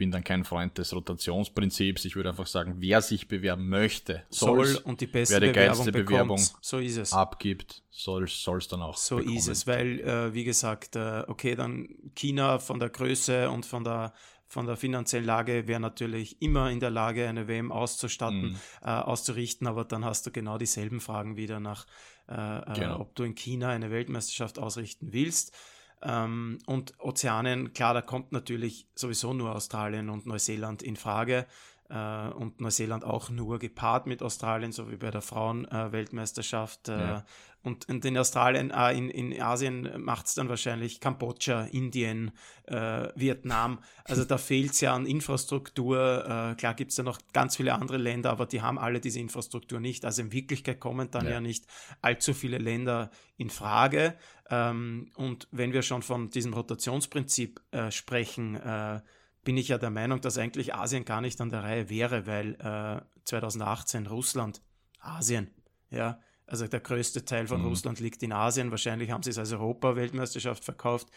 bin 0.01 0.09
dann 0.09 0.23
kein 0.23 0.43
Freund 0.43 0.79
des 0.79 0.95
Rotationsprinzips. 0.95 2.05
Ich 2.05 2.15
würde 2.15 2.29
einfach 2.29 2.47
sagen, 2.47 2.77
wer 2.79 3.03
sich 3.03 3.27
bewerben 3.27 3.69
möchte, 3.69 4.23
soll 4.31 4.81
und 4.83 4.99
die 4.99 5.05
beste 5.05 5.35
wer 5.35 5.39
die 5.41 5.49
Bewerbung, 5.49 5.91
Bewerbung 5.91 6.41
so 6.59 6.79
ist 6.79 6.97
es. 6.97 7.13
abgibt, 7.13 7.83
soll 7.91 8.23
es 8.23 8.67
dann 8.67 8.81
auch. 8.81 8.97
So 8.97 9.17
bekommen. 9.17 9.37
ist 9.37 9.47
es, 9.47 9.67
weil, 9.67 9.99
äh, 9.99 10.33
wie 10.33 10.43
gesagt, 10.43 10.95
äh, 10.95 11.23
okay, 11.27 11.53
dann 11.53 11.87
China 12.15 12.57
von 12.57 12.79
der 12.79 12.89
Größe 12.89 13.51
und 13.51 13.67
von 13.67 13.83
der 13.83 14.13
von 14.47 14.65
der 14.65 14.75
finanziellen 14.75 15.25
Lage 15.25 15.67
wäre 15.67 15.79
natürlich 15.79 16.41
immer 16.41 16.71
in 16.71 16.79
der 16.79 16.89
Lage, 16.89 17.29
eine 17.29 17.47
WM 17.47 17.71
auszustatten, 17.71 18.53
mm. 18.53 18.55
äh, 18.81 18.89
auszurichten, 18.89 19.65
aber 19.67 19.85
dann 19.85 20.03
hast 20.03 20.25
du 20.25 20.31
genau 20.31 20.57
dieselben 20.57 20.99
Fragen 20.99 21.37
wieder 21.37 21.61
nach, 21.61 21.85
äh, 22.27 22.33
äh, 22.33 22.73
genau. 22.73 22.99
ob 22.99 23.15
du 23.15 23.23
in 23.23 23.35
China 23.35 23.69
eine 23.69 23.91
Weltmeisterschaft 23.91 24.59
ausrichten 24.59 25.13
willst. 25.13 25.55
Ähm, 26.03 26.59
und 26.65 26.99
Ozeanen, 26.99 27.73
klar, 27.73 27.93
da 27.93 28.01
kommt 28.01 28.31
natürlich 28.31 28.87
sowieso 28.95 29.33
nur 29.33 29.55
Australien 29.55 30.09
und 30.09 30.25
Neuseeland 30.25 30.81
in 30.81 30.95
Frage. 30.95 31.45
Äh, 31.89 32.29
und 32.29 32.61
Neuseeland 32.61 33.03
auch 33.03 33.29
nur 33.29 33.59
gepaart 33.59 34.07
mit 34.07 34.23
Australien, 34.23 34.71
so 34.71 34.89
wie 34.89 34.95
bei 34.97 35.11
der 35.11 35.21
Frauen-Weltmeisterschaft. 35.21 36.89
Äh, 36.89 36.99
ja. 36.99 37.25
Und 37.63 37.85
in 37.85 38.17
Australien, 38.17 38.71
äh, 38.71 38.97
in, 38.97 39.09
in 39.09 39.39
Asien 39.39 39.89
macht 40.01 40.25
es 40.25 40.33
dann 40.33 40.49
wahrscheinlich 40.49 40.99
Kambodscha, 40.99 41.65
Indien, 41.65 42.31
äh, 42.65 43.09
Vietnam. 43.15 43.79
Also 44.03 44.25
da 44.25 44.39
fehlt 44.39 44.71
es 44.71 44.81
ja 44.81 44.95
an 44.95 45.05
Infrastruktur. 45.05 46.25
Äh, 46.25 46.55
klar 46.55 46.73
gibt 46.73 46.91
es 46.91 46.97
ja 46.97 47.03
noch 47.03 47.19
ganz 47.33 47.57
viele 47.57 47.75
andere 47.75 47.97
Länder, 47.97 48.31
aber 48.31 48.47
die 48.47 48.63
haben 48.63 48.79
alle 48.79 48.99
diese 48.99 49.19
Infrastruktur 49.19 49.79
nicht. 49.79 50.05
Also 50.05 50.23
in 50.23 50.31
Wirklichkeit 50.31 50.79
kommen 50.79 51.11
dann 51.11 51.25
ja, 51.25 51.33
ja 51.33 51.41
nicht 51.41 51.65
allzu 52.01 52.33
viele 52.33 52.57
Länder 52.57 53.11
in 53.37 53.51
Frage. 53.51 54.15
Ähm, 54.49 55.11
und 55.15 55.47
wenn 55.51 55.71
wir 55.71 55.83
schon 55.83 56.01
von 56.01 56.31
diesem 56.31 56.53
Rotationsprinzip 56.53 57.61
äh, 57.69 57.91
sprechen, 57.91 58.55
äh, 58.55 59.01
bin 59.43 59.57
ich 59.57 59.67
ja 59.67 59.77
der 59.77 59.91
Meinung, 59.91 60.19
dass 60.21 60.37
eigentlich 60.37 60.73
Asien 60.73 61.05
gar 61.05 61.21
nicht 61.21 61.39
an 61.41 61.49
der 61.49 61.63
Reihe 61.63 61.89
wäre, 61.89 62.25
weil 62.25 62.55
äh, 62.55 63.01
2018 63.25 64.07
Russland, 64.07 64.61
Asien, 64.99 65.51
ja, 65.89 66.19
also 66.51 66.67
der 66.67 66.81
größte 66.81 67.23
Teil 67.23 67.47
von 67.47 67.61
mhm. 67.61 67.67
Russland 67.67 68.01
liegt 68.01 68.21
in 68.23 68.33
Asien. 68.33 68.71
Wahrscheinlich 68.71 69.09
haben 69.09 69.23
sie 69.23 69.29
es 69.29 69.37
als 69.37 69.53
Europa-Weltmeisterschaft 69.53 70.65
verkauft. 70.65 71.07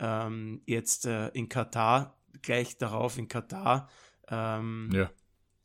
Ähm, 0.00 0.62
jetzt 0.66 1.06
äh, 1.06 1.28
in 1.28 1.48
Katar, 1.48 2.18
gleich 2.42 2.76
darauf 2.76 3.16
in 3.16 3.28
Katar. 3.28 3.88
Ähm, 4.28 4.90
ja. 4.92 5.08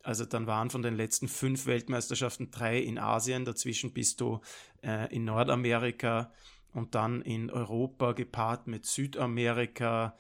Also 0.04 0.26
dann 0.26 0.46
waren 0.46 0.70
von 0.70 0.84
den 0.84 0.94
letzten 0.94 1.28
fünf 1.28 1.66
Weltmeisterschaften 1.66 2.52
drei 2.52 2.78
in 2.78 3.00
Asien. 3.00 3.46
Dazwischen 3.46 3.94
bist 3.94 4.22
du 4.22 4.42
äh, 4.84 5.12
in 5.12 5.26
Nordamerika 5.26 6.32
und 6.74 6.94
dann 6.94 7.24
in 7.24 7.50
Europa 7.50 8.12
gepaart 8.12 8.68
mit 8.68 8.86
Südamerika. 8.86 10.16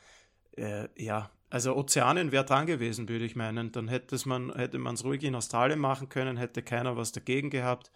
Äh, 0.57 0.87
ja, 0.97 1.29
also 1.51 1.75
Ozeanien 1.75 2.31
wäre 2.31 2.43
dran 2.43 2.65
gewesen, 2.65 3.07
würde 3.07 3.25
ich 3.25 3.35
meinen. 3.35 3.71
Dann 3.71 3.87
hätte 3.87 4.17
man 4.27 4.51
hätte 4.55 4.79
man 4.79 4.95
es 4.95 5.03
ruhig 5.03 5.21
in 5.21 5.35
Australien 5.35 5.77
machen 5.77 6.09
können, 6.09 6.37
hätte 6.37 6.63
keiner 6.63 6.97
was 6.97 7.11
dagegen 7.11 7.51
gehabt. 7.51 7.91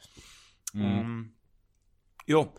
Mhm. 0.73 0.83
Ähm, 0.83 1.33
ja, 2.25 2.51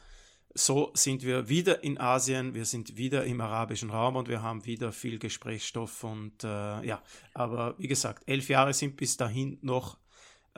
so 0.55 0.91
sind 0.95 1.23
wir 1.23 1.49
wieder 1.49 1.85
in 1.85 1.99
Asien, 1.99 2.55
wir 2.55 2.65
sind 2.65 2.97
wieder 2.97 3.25
im 3.25 3.41
arabischen 3.41 3.91
Raum 3.91 4.17
und 4.17 4.29
wir 4.29 4.43
haben 4.43 4.65
wieder 4.67 4.93
viel 4.93 5.19
Gesprächsstoff 5.19 6.03
und 6.03 6.43
äh, 6.43 6.85
ja, 6.85 7.03
aber 7.35 7.77
wie 7.79 7.87
gesagt, 7.87 8.25
elf 8.27 8.49
Jahre 8.49 8.75
sind 8.75 8.97
bis 8.97 9.17
dahin 9.17 9.59
noch 9.63 9.99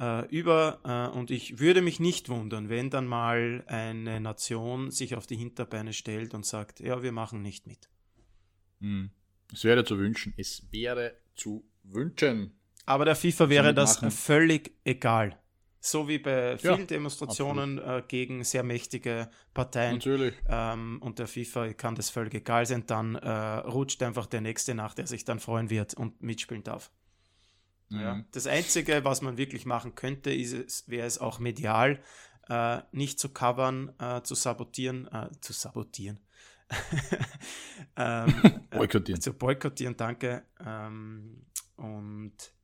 äh, 0.01 0.27
über 0.29 0.81
äh, 0.85 1.17
und 1.17 1.31
ich 1.31 1.59
würde 1.59 1.83
mich 1.83 2.01
nicht 2.01 2.31
wundern, 2.31 2.71
wenn 2.71 2.88
dann 2.88 3.07
mal 3.07 3.65
eine 3.67 4.21
Nation 4.21 4.91
sich 4.91 5.15
auf 5.15 5.27
die 5.27 5.37
Hinterbeine 5.37 5.93
stellt 5.93 6.33
und 6.33 6.47
sagt, 6.47 6.81
ja, 6.81 7.03
wir 7.03 7.12
machen 7.12 7.43
nicht 7.43 7.67
mit. 7.67 7.91
Mhm. 8.81 9.11
Es 9.53 9.65
wäre 9.65 9.85
zu 9.85 9.99
wünschen, 9.99 10.33
es 10.38 10.67
wäre 10.71 11.19
zu 11.35 11.69
wünschen. 11.83 12.53
Aber 12.87 13.05
der 13.05 13.15
FIFA 13.15 13.49
wäre 13.51 13.75
das 13.75 13.99
völlig 14.15 14.73
egal. 14.85 15.38
So 15.85 16.07
wie 16.07 16.18
bei 16.18 16.57
vielen 16.59 16.79
ja, 16.79 16.87
Demonstrationen 16.87 17.79
äh, 17.79 18.05
gegen 18.07 18.45
sehr 18.45 18.62
mächtige 18.62 19.29
Parteien. 19.53 19.95
Natürlich. 19.95 20.33
Ähm, 20.49 21.03
und 21.03 21.18
der 21.18 21.27
FIFA 21.27 21.73
kann 21.73 21.97
das 21.97 22.09
völlig 22.09 22.35
egal 22.35 22.66
sein. 22.66 22.85
Dann 22.87 23.16
äh, 23.16 23.29
rutscht 23.29 24.01
einfach 24.05 24.27
der 24.27 24.42
Nächste 24.42 24.77
nach, 24.77 24.95
der 24.95 25.09
sich 25.09 25.25
dann 25.25 25.40
freuen 25.40 25.71
wird 25.71 25.95
und 25.95 26.23
mitspielen 26.23 26.62
darf. 26.62 26.92
Mhm. 27.88 28.01
Ja. 28.01 28.25
Das 28.31 28.47
Einzige, 28.47 29.05
was 29.05 29.23
man 29.23 29.37
wirklich 29.38 29.66
machen 29.66 29.97
könnte, 29.97 30.33
ist 30.33 30.53
es, 30.53 30.88
wäre 30.88 31.05
es 31.05 31.18
auch 31.18 31.40
medial 31.40 32.01
äh, 32.49 32.79
nicht 32.92 33.18
zu 33.18 33.31
covern, 33.31 33.92
äh, 33.99 34.23
zu 34.23 34.37
sabotieren, 34.37 35.09
äh, 35.09 35.31
zu 35.40 35.53
sabotieren. 35.53 36.21
ähm, 37.97 38.61
boykottieren. 38.71 39.21
zu 39.21 39.33
boykottieren, 39.33 39.97
danke. 39.97 40.45
Ähm, 40.64 41.45
und 41.75 42.55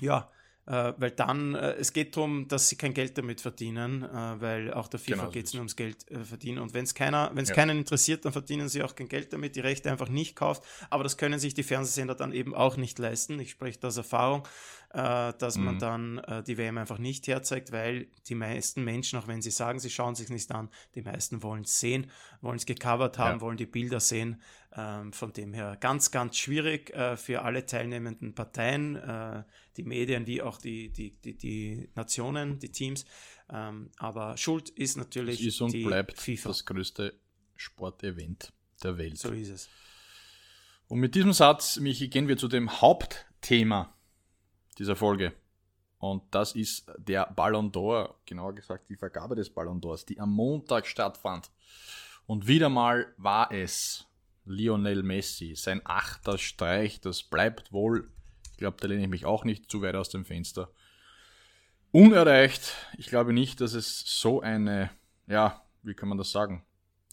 ja, 0.00 0.30
äh, 0.30 0.33
weil 0.66 1.10
dann, 1.10 1.54
äh, 1.54 1.72
es 1.72 1.92
geht 1.92 2.16
darum, 2.16 2.48
dass 2.48 2.68
sie 2.68 2.76
kein 2.76 2.94
Geld 2.94 3.18
damit 3.18 3.40
verdienen, 3.40 4.02
äh, 4.02 4.40
weil 4.40 4.72
auch 4.72 4.88
der 4.88 4.98
FIFA 4.98 5.16
genau, 5.16 5.30
geht 5.30 5.46
es 5.46 5.52
nur 5.52 5.60
ums 5.60 5.76
Geld 5.76 6.10
äh, 6.10 6.24
verdienen. 6.24 6.58
Und 6.58 6.72
wenn 6.72 6.84
es 6.84 6.94
keiner, 6.94 7.30
wenn 7.34 7.42
es 7.42 7.50
ja. 7.50 7.54
keinen 7.54 7.78
interessiert, 7.78 8.24
dann 8.24 8.32
verdienen 8.32 8.68
sie 8.68 8.82
auch 8.82 8.94
kein 8.94 9.08
Geld 9.08 9.32
damit, 9.32 9.56
die 9.56 9.60
Rechte 9.60 9.90
einfach 9.90 10.08
nicht 10.08 10.36
kauft. 10.36 10.62
Aber 10.88 11.02
das 11.02 11.18
können 11.18 11.38
sich 11.38 11.52
die 11.52 11.62
Fernsehsender 11.62 12.14
dann 12.14 12.32
eben 12.32 12.54
auch 12.54 12.76
nicht 12.78 12.98
leisten. 12.98 13.38
Ich 13.40 13.50
spreche 13.50 13.78
das 13.78 13.98
Erfahrung, 13.98 14.48
äh, 14.94 15.32
dass 15.38 15.58
mhm. 15.58 15.64
man 15.64 15.78
dann 15.80 16.18
äh, 16.18 16.42
die 16.44 16.56
WM 16.56 16.78
einfach 16.78 16.98
nicht 16.98 17.26
herzeigt, 17.26 17.72
weil 17.72 18.06
die 18.28 18.36
meisten 18.36 18.84
Menschen, 18.84 19.18
auch 19.18 19.26
wenn 19.26 19.42
sie 19.42 19.50
sagen, 19.50 19.80
sie 19.80 19.90
schauen 19.90 20.14
sich 20.14 20.28
nicht 20.28 20.52
an, 20.52 20.70
die 20.94 21.02
meisten 21.02 21.42
wollen 21.42 21.64
es 21.64 21.80
sehen, 21.80 22.10
wollen 22.40 22.58
es 22.58 22.64
gecovert 22.64 23.18
haben, 23.18 23.38
ja. 23.38 23.40
wollen 23.40 23.56
die 23.56 23.66
Bilder 23.66 23.98
sehen. 23.98 24.40
Ähm, 24.76 25.12
von 25.12 25.32
dem 25.32 25.52
her 25.52 25.76
ganz, 25.80 26.10
ganz 26.10 26.36
schwierig 26.36 26.90
äh, 26.94 27.16
für 27.16 27.42
alle 27.42 27.66
teilnehmenden 27.66 28.34
Parteien, 28.34 28.96
äh, 28.96 29.44
die 29.76 29.84
Medien 29.84 30.26
wie 30.26 30.42
auch 30.42 30.58
die, 30.58 30.90
die, 30.90 31.10
die, 31.10 31.36
die 31.36 31.88
Nationen, 31.94 32.58
die 32.58 32.70
Teams. 32.70 33.04
Ähm, 33.52 33.90
aber 33.98 34.36
Schuld 34.36 34.70
ist 34.70 34.96
natürlich 34.96 35.40
es 35.40 35.46
ist 35.46 35.60
und 35.60 35.72
die 35.72 35.84
bleibt 35.84 36.20
FIFA. 36.20 36.48
das 36.48 36.64
größte 36.64 37.14
Sportevent 37.56 38.52
der 38.82 38.98
Welt. 38.98 39.18
So 39.18 39.30
ist 39.30 39.48
es. 39.48 39.68
Und 40.86 41.00
mit 41.00 41.14
diesem 41.14 41.32
Satz, 41.32 41.78
Michi, 41.78 42.08
gehen 42.08 42.28
wir 42.28 42.36
zu 42.36 42.48
dem 42.48 42.80
Hauptthema 42.80 43.93
dieser 44.78 44.96
Folge. 44.96 45.32
Und 45.98 46.22
das 46.32 46.54
ist 46.54 46.86
der 46.98 47.32
Ballon 47.34 47.72
d'Or, 47.72 48.14
genauer 48.26 48.54
gesagt 48.54 48.88
die 48.90 48.96
Vergabe 48.96 49.34
des 49.34 49.50
Ballon 49.50 49.80
d'Ors, 49.80 50.04
die 50.04 50.20
am 50.20 50.32
Montag 50.32 50.86
stattfand. 50.86 51.50
Und 52.26 52.46
wieder 52.46 52.68
mal 52.68 53.06
war 53.16 53.50
es 53.52 54.06
Lionel 54.44 55.02
Messi. 55.02 55.54
Sein 55.56 55.80
achter 55.84 56.38
Streich, 56.38 57.00
das 57.00 57.22
bleibt 57.22 57.72
wohl, 57.72 58.10
ich 58.50 58.58
glaube, 58.58 58.76
da 58.80 58.86
lehne 58.86 59.02
ich 59.02 59.08
mich 59.08 59.24
auch 59.24 59.44
nicht 59.44 59.70
zu 59.70 59.82
weit 59.82 59.94
aus 59.94 60.10
dem 60.10 60.24
Fenster. 60.24 60.70
Unerreicht. 61.90 62.74
Ich 62.98 63.06
glaube 63.06 63.32
nicht, 63.32 63.60
dass 63.60 63.72
es 63.72 64.02
so 64.04 64.40
eine, 64.40 64.90
ja, 65.26 65.62
wie 65.82 65.94
kann 65.94 66.08
man 66.08 66.18
das 66.18 66.30
sagen, 66.30 66.64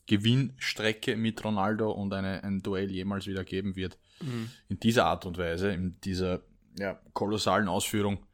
Gewinnstrecke 0.08 1.16
mit 1.16 1.44
Ronaldo 1.44 1.92
und 1.92 2.14
eine, 2.14 2.44
ein 2.44 2.62
Duell 2.62 2.92
jemals 2.92 3.28
wieder 3.28 3.44
geben 3.44 3.76
wird. 3.76 3.98
Mhm. 4.20 4.50
In 4.68 4.80
dieser 4.80 5.06
Art 5.06 5.26
und 5.26 5.38
Weise, 5.38 5.72
in 5.72 6.00
dieser 6.02 6.42
ja, 6.78 7.00
kolossalen 7.14 7.68
Ausführung 7.68 8.26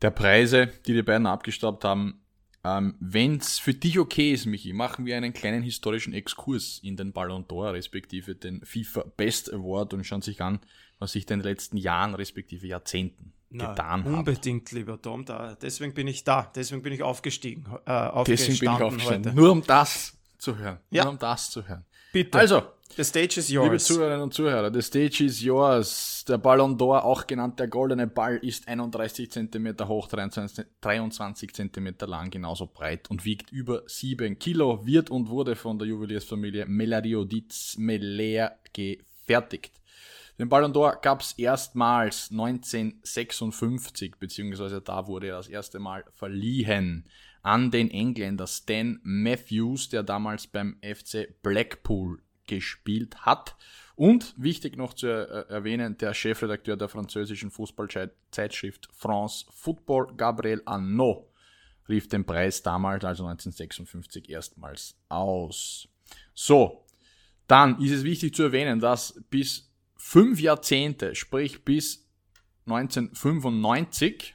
der 0.00 0.10
Preise, 0.10 0.68
die 0.86 0.94
die 0.94 1.02
beiden 1.02 1.26
abgestaubt 1.26 1.84
haben, 1.84 2.22
ähm, 2.64 2.94
Wenn 3.00 3.38
es 3.38 3.58
für 3.58 3.74
dich 3.74 3.98
okay 3.98 4.32
ist, 4.32 4.46
Michi, 4.46 4.72
machen 4.72 5.04
wir 5.04 5.16
einen 5.16 5.32
kleinen 5.32 5.62
historischen 5.62 6.12
Exkurs 6.12 6.78
in 6.82 6.96
den 6.96 7.12
Ballon 7.12 7.44
d'Or, 7.46 7.72
respektive 7.72 8.36
den 8.36 8.64
FIFA 8.64 9.04
Best 9.16 9.52
Award 9.52 9.94
und 9.94 10.04
schauen 10.04 10.22
sich 10.22 10.40
an, 10.40 10.60
was 11.00 11.12
sich 11.12 11.24
in 11.24 11.40
den 11.40 11.40
letzten 11.40 11.76
Jahren, 11.76 12.14
respektive 12.14 12.68
Jahrzehnten 12.68 13.32
Na, 13.50 13.70
getan 13.70 14.04
hat. 14.04 14.12
Unbedingt, 14.12 14.70
lieber 14.70 15.00
Tom, 15.02 15.24
da, 15.24 15.56
deswegen 15.56 15.92
bin 15.92 16.06
ich 16.06 16.22
da, 16.22 16.52
deswegen 16.54 16.82
bin 16.82 16.92
ich 16.92 17.02
aufgestiegen. 17.02 17.66
Äh, 17.84 18.24
deswegen 18.24 18.58
bin 18.60 18.72
ich 18.76 18.82
aufgestanden, 18.82 19.32
heute. 19.32 19.40
nur 19.40 19.50
um 19.50 19.66
das 19.66 20.16
zu 20.38 20.56
hören. 20.56 20.78
Ja. 20.90 21.02
Nur 21.02 21.14
um 21.14 21.18
das 21.18 21.50
zu 21.50 21.66
hören. 21.66 21.84
Bitte. 22.12 22.38
Also, 22.38 22.62
The 22.94 23.04
stage 23.04 23.38
is 23.38 23.48
yours. 23.48 23.64
Liebe 23.64 23.78
Zuhörerinnen 23.78 24.22
und 24.22 24.34
Zuhörer, 24.34 24.70
the 24.70 24.82
stage 24.82 25.24
is 25.24 25.40
yours. 25.40 26.26
Der 26.28 26.36
Ballon 26.36 26.76
d'Or, 26.76 27.04
auch 27.04 27.26
genannt 27.26 27.58
der 27.58 27.68
goldene 27.68 28.06
Ball, 28.06 28.36
ist 28.36 28.68
31 28.68 29.30
cm 29.30 29.88
hoch, 29.88 30.08
23, 30.08 30.66
23 30.82 31.54
cm 31.54 31.94
lang, 32.00 32.28
genauso 32.28 32.66
breit 32.66 33.08
und 33.10 33.24
wiegt 33.24 33.50
über 33.50 33.82
7 33.86 34.38
Kilo, 34.38 34.84
wird 34.84 35.10
und 35.10 35.30
wurde 35.30 35.56
von 35.56 35.78
der 35.78 35.88
Juweliersfamilie 35.88 36.66
Melarioditz 36.66 37.78
Meller 37.78 38.58
gefertigt. 38.74 39.72
Den 40.38 40.50
Ballon 40.50 40.74
d'Or 40.74 41.00
gab 41.00 41.22
es 41.22 41.32
erstmals 41.38 42.30
1956, 42.30 44.16
beziehungsweise 44.18 44.82
da 44.82 45.06
wurde 45.06 45.28
er 45.28 45.36
das 45.36 45.48
erste 45.48 45.78
Mal 45.78 46.04
verliehen 46.12 47.08
an 47.42 47.70
den 47.70 47.90
Engländer 47.90 48.46
Stan 48.46 49.00
Matthews, 49.02 49.88
der 49.88 50.02
damals 50.02 50.46
beim 50.46 50.76
FC 50.82 51.28
Blackpool 51.42 52.20
gespielt 52.46 53.24
hat. 53.24 53.56
Und 53.94 54.34
wichtig 54.36 54.76
noch 54.76 54.94
zu 54.94 55.06
erwähnen, 55.06 55.98
der 55.98 56.14
Chefredakteur 56.14 56.76
der 56.76 56.88
französischen 56.88 57.50
Fußballzeitschrift 57.50 58.88
France 58.92 59.44
Football, 59.50 60.14
Gabriel 60.16 60.62
Arnaud, 60.64 61.26
rief 61.88 62.08
den 62.08 62.24
Preis 62.24 62.62
damals, 62.62 63.04
also 63.04 63.24
1956, 63.26 64.30
erstmals 64.30 64.96
aus. 65.08 65.88
So, 66.34 66.86
dann 67.46 67.80
ist 67.80 67.92
es 67.92 68.04
wichtig 68.04 68.34
zu 68.34 68.44
erwähnen, 68.44 68.80
dass 68.80 69.22
bis 69.28 69.70
fünf 69.96 70.40
Jahrzehnte, 70.40 71.14
sprich 71.14 71.64
bis 71.64 72.08
1995, 72.66 74.34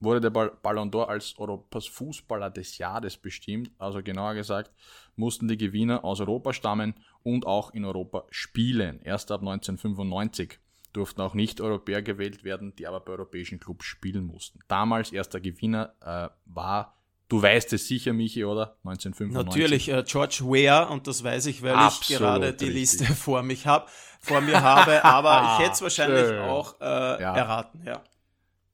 wurde 0.00 0.20
der 0.20 0.30
Ballon 0.30 0.90
d'Or 0.90 1.08
als 1.08 1.36
Europas 1.38 1.86
Fußballer 1.86 2.50
des 2.50 2.78
Jahres 2.78 3.16
bestimmt. 3.16 3.70
Also 3.78 4.02
genauer 4.02 4.34
gesagt, 4.34 4.70
mussten 5.18 5.48
die 5.48 5.56
Gewinner 5.56 6.04
aus 6.04 6.20
Europa 6.20 6.52
stammen 6.52 6.94
und 7.22 7.46
auch 7.46 7.72
in 7.74 7.84
Europa 7.84 8.24
spielen. 8.30 9.00
Erst 9.02 9.30
ab 9.30 9.40
1995 9.40 10.58
durften 10.92 11.20
auch 11.20 11.34
Nicht-Europäer 11.34 12.02
gewählt 12.02 12.44
werden, 12.44 12.74
die 12.76 12.86
aber 12.86 13.00
bei 13.00 13.12
europäischen 13.12 13.60
Clubs 13.60 13.84
spielen 13.84 14.24
mussten. 14.24 14.60
Damals 14.68 15.12
erster 15.12 15.40
Gewinner 15.40 15.94
äh, 16.00 16.28
war, 16.46 16.96
du 17.28 17.42
weißt 17.42 17.72
es 17.74 17.86
sicher, 17.86 18.12
Michi, 18.12 18.44
oder? 18.44 18.76
1995. 18.84 19.44
Natürlich, 19.44 19.88
äh, 19.90 20.02
George 20.06 20.40
Ware, 20.42 20.88
und 20.90 21.06
das 21.06 21.22
weiß 21.22 21.46
ich, 21.46 21.62
weil 21.62 21.74
Absolut 21.74 22.10
ich 22.10 22.16
gerade 22.18 22.52
die 22.52 22.64
richtig. 22.66 23.00
Liste 23.00 23.04
vor 23.14 23.42
mich 23.42 23.66
habe, 23.66 23.86
vor 24.20 24.40
mir 24.40 24.62
habe, 24.62 25.04
aber 25.04 25.54
ich 25.54 25.64
hätte 25.64 25.72
es 25.74 25.82
wahrscheinlich 25.82 26.38
auch 26.38 26.80
äh, 26.80 26.84
ja. 26.84 27.36
erraten, 27.36 27.82
ja. 27.84 28.02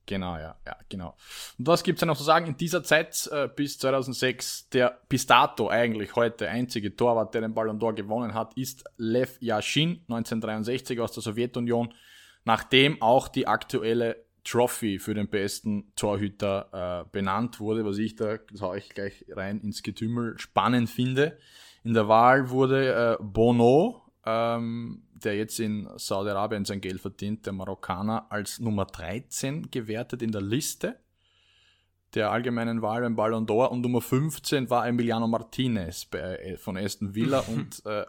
Genau, 0.06 0.36
ja, 0.36 0.56
ja, 0.66 0.76
genau. 0.88 1.16
Und 1.58 1.66
was 1.66 1.82
gibt's 1.82 2.02
ja 2.02 2.06
noch 2.06 2.16
zu 2.16 2.24
sagen? 2.24 2.46
In 2.46 2.56
dieser 2.56 2.82
Zeit 2.82 3.28
äh, 3.32 3.48
bis 3.48 3.78
2006 3.78 4.68
der 4.68 5.00
bis 5.08 5.26
dato 5.26 5.68
eigentlich 5.68 6.14
heute 6.14 6.48
einzige 6.48 6.94
Torwart, 6.94 7.32
der 7.32 7.40
den 7.40 7.54
Ballon 7.54 7.80
d'Or 7.80 7.94
gewonnen 7.94 8.34
hat, 8.34 8.54
ist 8.56 8.84
Lev 8.98 9.38
Yashin 9.40 10.02
1963 10.08 11.00
aus 11.00 11.12
der 11.12 11.22
Sowjetunion, 11.22 11.94
nachdem 12.44 13.00
auch 13.00 13.28
die 13.28 13.46
aktuelle 13.46 14.24
Trophy 14.44 14.98
für 14.98 15.14
den 15.14 15.28
besten 15.28 15.90
Torhüter 15.96 17.04
äh, 17.06 17.08
benannt 17.10 17.58
wurde, 17.58 17.84
was 17.86 17.96
ich 17.96 18.14
da, 18.14 18.36
das 18.36 18.60
hau 18.60 18.74
ich 18.74 18.90
gleich 18.90 19.24
rein 19.30 19.60
ins 19.60 19.82
Getümmel, 19.82 20.38
spannend 20.38 20.90
finde. 20.90 21.38
In 21.82 21.94
der 21.94 22.08
Wahl 22.08 22.50
wurde 22.50 23.16
äh, 23.18 23.22
Bono 23.22 24.02
ähm, 24.26 25.02
der 25.12 25.36
jetzt 25.36 25.58
in 25.60 25.88
Saudi-Arabien 25.96 26.64
sein 26.64 26.80
Geld 26.80 27.00
verdient, 27.00 27.46
der 27.46 27.52
Marokkaner, 27.52 28.26
als 28.30 28.58
Nummer 28.58 28.84
13 28.84 29.70
gewertet 29.70 30.22
in 30.22 30.32
der 30.32 30.42
Liste 30.42 30.98
der 32.14 32.30
allgemeinen 32.30 32.82
Wahl 32.82 33.02
beim 33.02 33.16
Ballon 33.16 33.46
d'Or 33.46 33.68
und 33.68 33.80
Nummer 33.80 34.00
15 34.00 34.70
war 34.70 34.86
Emiliano 34.86 35.26
Martinez 35.26 36.04
bei, 36.04 36.18
äh, 36.18 36.56
von 36.56 36.76
Aston 36.76 37.14
Villa 37.14 37.40
und 37.48 37.84
äh, 37.86 38.04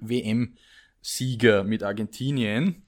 WM-Sieger 0.00 1.64
mit 1.64 1.82
Argentinien. 1.82 2.86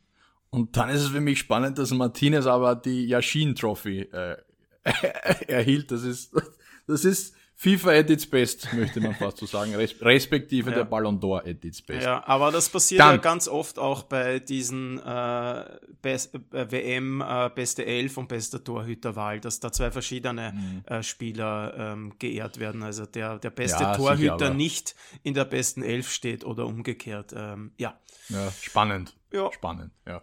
Und 0.50 0.76
dann 0.76 0.90
ist 0.90 1.02
es 1.02 1.08
für 1.08 1.20
mich 1.20 1.38
spannend, 1.38 1.78
dass 1.78 1.90
Martinez 1.92 2.46
aber 2.46 2.76
die 2.76 3.06
Yashin 3.06 3.54
Trophy 3.54 4.02
äh, 4.02 4.36
erhielt. 5.48 5.90
Das 5.90 6.02
ist, 6.02 6.34
das 6.86 7.04
ist 7.04 7.34
FIFA 7.62 7.90
at 7.92 8.10
its 8.10 8.26
best, 8.26 8.72
möchte 8.72 9.00
man 9.00 9.14
fast 9.14 9.38
so 9.38 9.46
sagen, 9.46 9.72
respektive 9.76 10.70
ja. 10.70 10.78
der 10.78 10.84
Ballon 10.84 11.20
d'Or 11.20 11.48
at 11.48 11.64
its 11.64 11.80
best. 11.80 12.02
Ja, 12.02 12.26
aber 12.26 12.50
das 12.50 12.68
passiert 12.68 13.00
Dann, 13.00 13.12
ja 13.12 13.16
ganz 13.18 13.46
oft 13.46 13.78
auch 13.78 14.02
bei 14.02 14.40
diesen 14.40 14.98
äh, 14.98 15.64
Best, 16.02 16.34
äh, 16.34 16.72
WM 16.72 17.20
äh, 17.20 17.50
beste 17.54 17.86
Elf 17.86 18.16
und 18.16 18.26
beste 18.26 18.64
Torhüterwahl, 18.64 19.38
dass 19.38 19.60
da 19.60 19.70
zwei 19.70 19.92
verschiedene 19.92 20.52
mhm. 20.52 20.82
äh, 20.86 21.04
Spieler 21.04 21.74
ähm, 21.78 22.14
geehrt 22.18 22.58
werden. 22.58 22.82
Also 22.82 23.06
der, 23.06 23.38
der 23.38 23.50
beste 23.50 23.84
ja, 23.84 23.96
Torhüter 23.96 24.38
sicher, 24.38 24.54
nicht 24.54 24.96
in 25.22 25.34
der 25.34 25.44
besten 25.44 25.84
Elf 25.84 26.10
steht 26.10 26.44
oder 26.44 26.66
umgekehrt. 26.66 27.32
Ähm, 27.32 27.70
ja. 27.78 27.96
ja, 28.28 28.50
spannend. 28.60 29.14
Ja. 29.32 29.52
Spannend, 29.52 29.92
ja. 30.04 30.20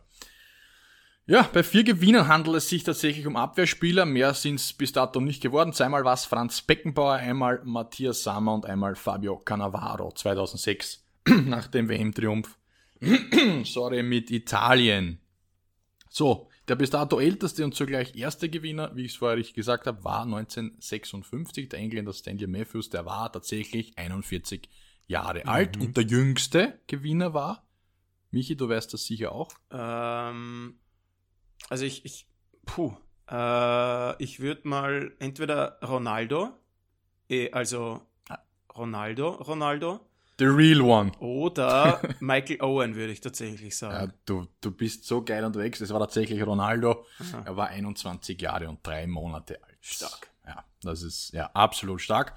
Ja, 1.30 1.44
bei 1.44 1.62
vier 1.62 1.84
Gewinnern 1.84 2.28
handelt 2.28 2.58
es 2.58 2.70
sich 2.70 2.84
tatsächlich 2.84 3.28
um 3.28 3.36
Abwehrspieler. 3.36 4.08
Mehr 4.08 4.34
sind 4.34 4.56
es 4.56 4.74
bis 4.74 4.94
dato 4.94 5.22
nicht 5.22 5.44
geworden. 5.44 5.74
Zweimal 5.74 6.04
war 6.04 6.16
es 6.16 6.26
Franz 6.26 6.64
Beckenbauer, 6.64 7.18
einmal 7.18 7.62
Matthias 7.64 8.24
Sammer 8.24 8.56
und 8.56 8.66
einmal 8.66 8.96
Fabio 8.96 9.38
Cannavaro 9.38 10.12
2006 10.12 11.06
nach 11.46 11.68
dem 11.68 11.88
WM-Triumph. 11.88 12.58
Sorry, 13.64 14.02
mit 14.02 14.32
Italien. 14.32 15.20
So, 16.10 16.50
der 16.68 16.78
bis 16.78 16.90
dato 16.90 17.20
älteste 17.20 17.64
und 17.64 17.76
zugleich 17.76 18.16
erste 18.16 18.50
Gewinner, 18.50 18.96
wie 18.96 19.06
ich 19.06 19.12
es 19.12 19.18
vorher 19.18 19.38
richtig 19.38 19.54
gesagt 19.54 19.86
habe, 19.86 20.04
war 20.04 20.24
1956. 20.24 21.70
Der 21.70 21.78
Engländer 21.78 22.14
Stanley 22.14 22.48
Matthews, 22.48 22.90
der 22.90 23.06
war 23.06 23.32
tatsächlich 23.32 23.96
41 24.00 24.68
Jahre 25.06 25.42
mhm. 25.42 25.50
alt. 25.50 25.78
Und 25.78 25.96
der 25.96 26.06
jüngste 26.06 26.80
Gewinner 26.88 27.36
war, 27.36 27.68
Michi, 28.32 28.58
du 28.58 28.68
weißt 28.68 28.92
das 28.92 29.06
sicher 29.06 29.32
auch. 29.32 29.52
Ähm, 29.70 30.80
also 31.68 31.86
ich, 31.86 32.06
ich 32.06 32.28
puh, 32.66 32.94
äh, 33.30 34.24
ich 34.24 34.40
würde 34.40 34.68
mal 34.68 35.12
entweder 35.20 35.80
Ronaldo, 35.82 36.50
eh, 37.30 37.52
also 37.52 38.02
Ronaldo, 38.76 39.30
Ronaldo. 39.32 40.00
The 40.40 40.46
real 40.46 40.82
one. 40.82 41.12
Oder 41.20 42.02
Michael 42.22 42.62
Owen, 42.62 42.96
würde 42.96 43.12
ich 43.12 43.20
tatsächlich 43.20 43.78
sagen. 43.78 44.08
Ja, 44.08 44.14
du, 44.26 44.48
du 44.62 44.72
bist 44.72 45.04
so 45.06 45.22
geil 45.22 45.44
unterwegs. 45.44 45.82
Es 45.82 45.90
war 45.92 46.00
tatsächlich 46.00 46.42
Ronaldo. 46.46 47.06
Aha. 47.20 47.44
Er 47.46 47.58
war 47.58 47.68
21 47.68 48.42
Jahre 48.42 48.70
und 48.70 48.80
drei 48.88 49.06
Monate 49.06 49.62
alt. 49.62 49.78
Stark. 49.82 50.30
Ja, 50.48 50.64
das 50.82 51.02
ist 51.02 51.34
ja 51.34 51.48
absolut 51.54 52.00
stark. 52.00 52.36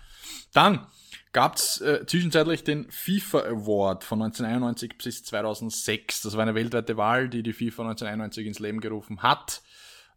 Dann 0.52 0.84
gab 1.32 1.56
es 1.56 1.80
äh, 1.80 2.04
zwischenzeitlich 2.06 2.64
den 2.64 2.90
FIFA 2.90 3.40
Award 3.40 4.04
von 4.04 4.22
1991 4.22 4.98
bis 4.98 5.24
2006. 5.24 6.22
Das 6.22 6.36
war 6.36 6.42
eine 6.42 6.54
weltweite 6.54 6.96
Wahl, 6.96 7.28
die 7.28 7.42
die 7.42 7.52
FIFA 7.52 7.82
1991 7.82 8.46
ins 8.46 8.58
Leben 8.58 8.80
gerufen 8.80 9.22
hat. 9.22 9.62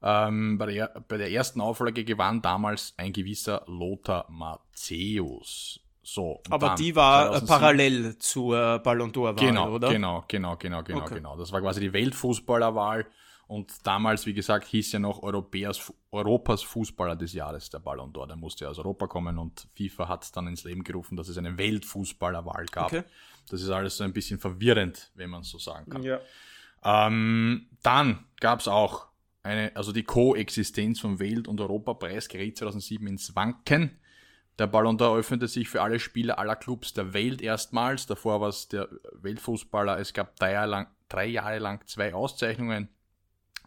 Ähm, 0.03 0.57
bei, 0.57 0.67
der, 0.67 1.03
bei 1.07 1.17
der 1.17 1.31
ersten 1.31 1.61
Auflage 1.61 2.03
gewann 2.03 2.41
damals 2.41 2.93
ein 2.97 3.13
gewisser 3.13 3.63
Lothar 3.67 4.25
Matthäus. 4.29 5.79
So, 6.03 6.39
Aber 6.51 6.75
die 6.75 6.95
war 6.95 7.31
2007, 7.31 7.47
parallel 7.47 8.17
zur 8.19 8.79
Ballon 8.79 9.11
d'Or-Wahl, 9.11 9.47
genau, 9.47 9.71
oder? 9.71 9.89
Genau, 9.89 10.23
genau, 10.27 10.55
genau, 10.55 10.83
genau, 10.83 11.01
okay. 11.01 11.15
genau. 11.15 11.35
Das 11.35 11.51
war 11.51 11.61
quasi 11.61 11.79
die 11.79 11.93
Weltfußballerwahl 11.93 13.07
und 13.47 13.85
damals, 13.85 14.25
wie 14.25 14.33
gesagt, 14.33 14.65
hieß 14.67 14.93
ja 14.93 14.99
noch 14.99 15.21
Europäers, 15.21 15.93
Europas 16.11 16.63
Fußballer 16.63 17.15
des 17.15 17.33
Jahres 17.33 17.69
der 17.69 17.79
Ballon 17.79 18.11
d'Or. 18.11 18.27
Der 18.27 18.35
musste 18.35 18.67
aus 18.67 18.79
Europa 18.79 19.05
kommen 19.07 19.37
und 19.37 19.67
FIFA 19.75 20.07
hat 20.07 20.23
es 20.23 20.31
dann 20.31 20.47
ins 20.47 20.63
Leben 20.63 20.83
gerufen, 20.83 21.15
dass 21.15 21.27
es 21.27 21.37
eine 21.37 21.57
Weltfußballerwahl 21.57 22.65
gab. 22.65 22.87
Okay. 22.87 23.03
Das 23.49 23.61
ist 23.61 23.69
alles 23.69 23.97
so 23.97 24.03
ein 24.03 24.13
bisschen 24.13 24.39
verwirrend, 24.39 25.11
wenn 25.13 25.29
man 25.29 25.43
so 25.43 25.59
sagen 25.59 25.89
kann. 25.89 26.01
Ja. 26.03 26.19
Ähm, 26.83 27.67
dann 27.83 28.25
gab 28.39 28.61
es 28.61 28.67
auch 28.67 29.07
eine, 29.43 29.75
also 29.75 29.91
die 29.91 30.03
Koexistenz 30.03 30.99
vom 30.99 31.19
Welt- 31.19 31.47
und 31.47 31.61
Europapreis 31.61 32.27
geriet 32.27 32.57
2007 32.57 33.05
ins 33.05 33.35
Wanken. 33.35 33.99
Der 34.57 34.67
Ballon 34.67 34.97
d'Or 34.97 35.17
öffnete 35.17 35.47
sich 35.47 35.69
für 35.69 35.83
alle 35.83 35.99
Spieler 35.99 36.39
aller 36.39 36.55
Clubs 36.55 36.93
der 36.93 37.13
Welt 37.13 37.41
erstmals. 37.41 38.07
Davor 38.07 38.41
war 38.41 38.49
es 38.49 38.69
der 38.69 38.89
Weltfußballer. 39.13 39.99
Es 39.99 40.13
gab 40.13 40.35
drei 40.37 40.53
Jahre 40.53 40.69
lang, 40.69 40.87
drei 41.09 41.25
Jahre 41.27 41.59
lang 41.59 41.85
zwei 41.85 42.13
Auszeichnungen. 42.13 42.89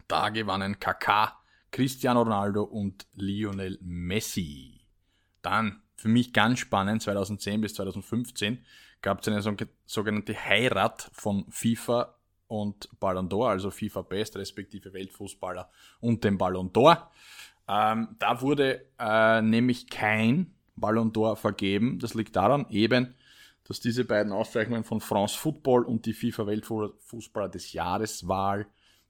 Da 0.09 0.29
gewannen 0.29 0.79
Kaká, 0.79 1.33
Cristiano 1.71 2.23
Ronaldo 2.23 2.63
und 2.63 3.05
Lionel 3.13 3.77
Messi. 3.81 4.81
Dann, 5.43 5.83
für 5.95 6.07
mich 6.07 6.33
ganz 6.33 6.59
spannend, 6.59 7.03
2010 7.03 7.61
bis 7.61 7.75
2015 7.75 8.65
gab 9.03 9.21
es 9.21 9.27
eine 9.27 9.43
sogenannte 9.85 10.33
Heirat 10.33 11.11
von 11.13 11.45
FIFA 11.51 12.15
und 12.47 12.89
Ballon 12.99 13.29
d'Or, 13.29 13.49
also 13.49 13.69
FIFA 13.69 14.01
Best, 14.01 14.35
respektive 14.35 14.93
Weltfußballer 14.93 15.69
und 16.01 16.23
dem 16.23 16.39
Ballon 16.39 16.73
d'Or. 16.73 17.07
Ähm, 17.67 18.15
da 18.17 18.41
wurde 18.41 18.87
äh, 18.97 19.43
nämlich 19.43 19.91
kein 19.91 20.55
Ballon 20.75 21.13
d'Or 21.13 21.35
vergeben. 21.35 21.99
Das 21.99 22.15
liegt 22.15 22.35
daran 22.35 22.65
eben, 22.71 23.13
dass 23.65 23.79
diese 23.79 24.05
beiden 24.05 24.31
Auszeichnungen 24.31 24.83
von 24.83 25.01
France 25.01 25.37
Football 25.37 25.83
und 25.83 26.07
die 26.07 26.13
FIFA 26.13 26.47
Weltfußballer 26.47 27.49
des 27.49 27.73
Jahres 27.73 28.27
Wahl 28.27 28.65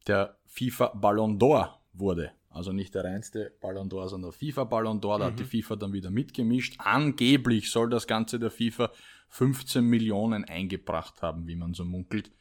der 0.09 0.37
FIFA 0.45 0.87
Ballon 0.95 1.39
d'Or 1.39 1.69
wurde. 1.93 2.31
Also 2.49 2.71
nicht 2.71 2.95
der 2.95 3.03
reinste 3.03 3.53
Ballon 3.61 3.89
d'Or, 3.89 4.09
sondern 4.09 4.31
der 4.31 4.39
FIFA 4.39 4.63
Ballon 4.65 4.99
d'Or. 4.99 5.19
Da 5.19 5.25
mhm. 5.25 5.31
hat 5.31 5.39
die 5.39 5.43
mhm. 5.43 5.47
FIFA 5.47 5.75
dann 5.75 5.93
wieder 5.93 6.09
mitgemischt. 6.09 6.75
Angeblich 6.79 7.71
soll 7.71 7.89
das 7.89 8.07
Ganze 8.07 8.39
der 8.39 8.51
FIFA 8.51 8.91
15 9.29 9.85
Millionen 9.85 10.43
eingebracht 10.45 11.21
haben, 11.21 11.47
wie 11.47 11.55
man 11.55 11.73
so 11.73 11.85
munkelt 11.85 12.31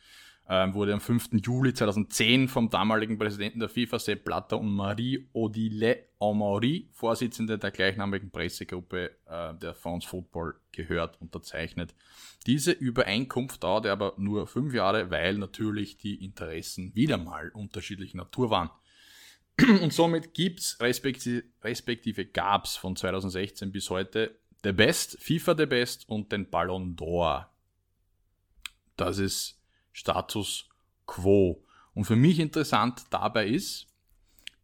ähm, 0.48 0.72
wurde 0.72 0.94
am 0.94 1.00
5. 1.00 1.30
Juli 1.44 1.74
2010 1.74 2.48
vom 2.48 2.70
damaligen 2.70 3.18
Präsidenten 3.18 3.60
der 3.60 3.68
FIFA, 3.68 3.98
Sepp 3.98 4.24
Blatter 4.24 4.58
und 4.58 4.70
Marie 4.72 5.28
Odile 5.34 6.06
Amaury, 6.18 6.88
Vorsitzende 6.92 7.58
der 7.58 7.70
gleichnamigen 7.70 8.30
Pressegruppe 8.30 9.10
äh, 9.26 9.54
der 9.54 9.74
France 9.74 10.08
Football, 10.08 10.54
gehört, 10.72 11.20
unterzeichnet. 11.20 11.94
Diese 12.46 12.72
Übereinkunft 12.72 13.62
dauerte 13.62 13.92
aber 13.92 14.14
nur 14.16 14.46
fünf 14.46 14.72
Jahre, 14.72 15.10
weil 15.10 15.34
natürlich 15.34 15.98
die 15.98 16.24
Interessen 16.24 16.94
wieder 16.94 17.18
mal 17.18 17.50
unterschiedlicher 17.50 18.16
Natur 18.16 18.50
waren. 18.50 18.70
Und 19.82 19.92
somit 19.92 20.32
gibt's 20.32 20.80
respektive, 20.80 21.44
respektive 21.62 22.24
gab's 22.24 22.76
von 22.76 22.96
2016 22.96 23.70
bis 23.70 23.90
heute 23.90 24.38
The 24.64 24.72
Best, 24.72 25.18
FIFA 25.20 25.56
The 25.56 25.66
Best 25.66 26.08
und 26.08 26.32
den 26.32 26.50
Ballon 26.50 26.96
d'Or. 26.96 27.46
Das 28.96 29.18
ist 29.18 29.57
Status 29.98 30.68
quo. 31.06 31.64
Und 31.94 32.04
für 32.04 32.16
mich 32.16 32.38
interessant 32.38 33.02
dabei 33.10 33.48
ist, 33.48 33.88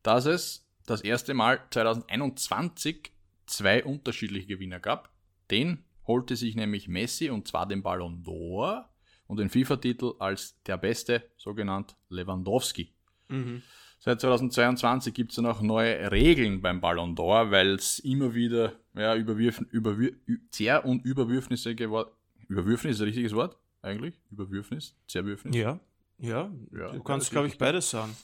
dass 0.02 0.26
es 0.26 0.66
das 0.86 1.00
erste 1.00 1.34
Mal 1.34 1.60
2021 1.70 3.10
zwei 3.46 3.84
unterschiedliche 3.84 4.46
Gewinner 4.46 4.78
gab. 4.78 5.10
Den 5.50 5.84
holte 6.06 6.36
sich 6.36 6.54
nämlich 6.54 6.88
Messi 6.88 7.30
und 7.30 7.48
zwar 7.48 7.66
den 7.66 7.82
Ballon 7.82 8.22
d'Or 8.22 8.84
und 9.26 9.38
den 9.38 9.48
FIFA-Titel 9.48 10.14
als 10.18 10.62
der 10.64 10.76
Beste, 10.76 11.30
sogenannt 11.36 11.96
Lewandowski. 12.10 12.92
Mhm. 13.28 13.62
Seit 13.98 14.20
2022 14.20 15.14
gibt 15.14 15.32
es 15.32 15.36
dann 15.36 15.46
auch 15.46 15.62
neue 15.62 16.12
Regeln 16.12 16.60
beim 16.60 16.80
Ballon 16.80 17.16
d'Or, 17.16 17.50
weil 17.50 17.74
es 17.74 17.98
immer 17.98 18.34
wieder 18.34 18.74
ja, 18.94 19.16
Überwürf, 19.16 19.60
Überwür, 19.72 20.12
Zer- 20.50 20.84
und 20.84 21.04
Überwürfnisse 21.04 21.74
geworden 21.74 22.10
Überwürfnis 22.48 22.96
ist 22.96 23.00
ein 23.00 23.06
richtiges 23.06 23.34
Wort? 23.34 23.56
Eigentlich? 23.84 24.20
Überwürfnis? 24.30 24.94
Zerwürfnis? 25.06 25.54
Ja, 25.54 25.78
ja. 26.18 26.50
ja 26.76 26.92
du 26.92 27.02
kannst, 27.02 27.30
glaube 27.30 27.48
ich, 27.48 27.58
beides 27.58 27.90
sagen. 27.90 28.16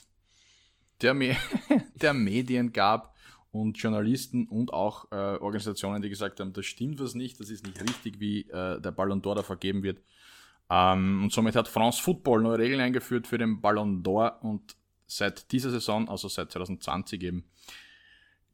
Der, 1.01 1.13
Me 1.13 1.35
der 1.95 2.13
Medien 2.13 2.73
gab 2.73 3.15
und 3.51 3.77
Journalisten 3.77 4.47
und 4.47 4.73
auch 4.73 5.11
äh, 5.11 5.15
Organisationen, 5.15 6.01
die 6.01 6.09
gesagt 6.09 6.39
haben, 6.39 6.53
das 6.53 6.65
stimmt 6.65 6.99
was 6.99 7.15
nicht, 7.15 7.39
das 7.39 7.49
ist 7.49 7.65
nicht 7.65 7.81
richtig, 7.81 8.19
wie 8.19 8.41
äh, 8.49 8.79
der 8.79 8.91
Ballon 8.91 9.21
d'Or 9.21 9.35
da 9.35 9.43
vergeben 9.43 9.83
wird. 9.83 10.01
Ähm, 10.69 11.23
und 11.23 11.33
somit 11.33 11.55
hat 11.55 11.67
France 11.67 12.01
Football 12.01 12.41
neue 12.41 12.59
Regeln 12.59 12.79
eingeführt 12.79 13.27
für 13.27 13.37
den 13.37 13.59
Ballon 13.59 14.03
d'Or 14.03 14.39
und 14.41 14.75
seit 15.05 15.51
dieser 15.51 15.69
Saison, 15.69 16.07
also 16.07 16.29
seit 16.29 16.51
2020 16.51 17.21
eben, 17.23 17.43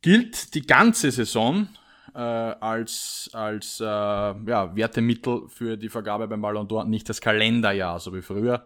gilt 0.02 0.56
die 0.56 0.66
ganze 0.66 1.12
Saison 1.12 1.68
äh, 2.18 2.20
als, 2.20 3.30
als 3.32 3.80
äh, 3.80 3.84
ja, 3.86 4.76
Wertemittel 4.76 5.48
für 5.50 5.78
die 5.78 5.90
Vergabe 5.90 6.28
beim 6.28 6.42
Ballon 6.42 6.68
d'Or, 6.68 6.86
nicht 6.86 7.08
das 7.08 7.22
Kalenderjahr, 7.22 8.00
so 8.00 8.12
wie 8.16 8.24
früher. 8.24 8.66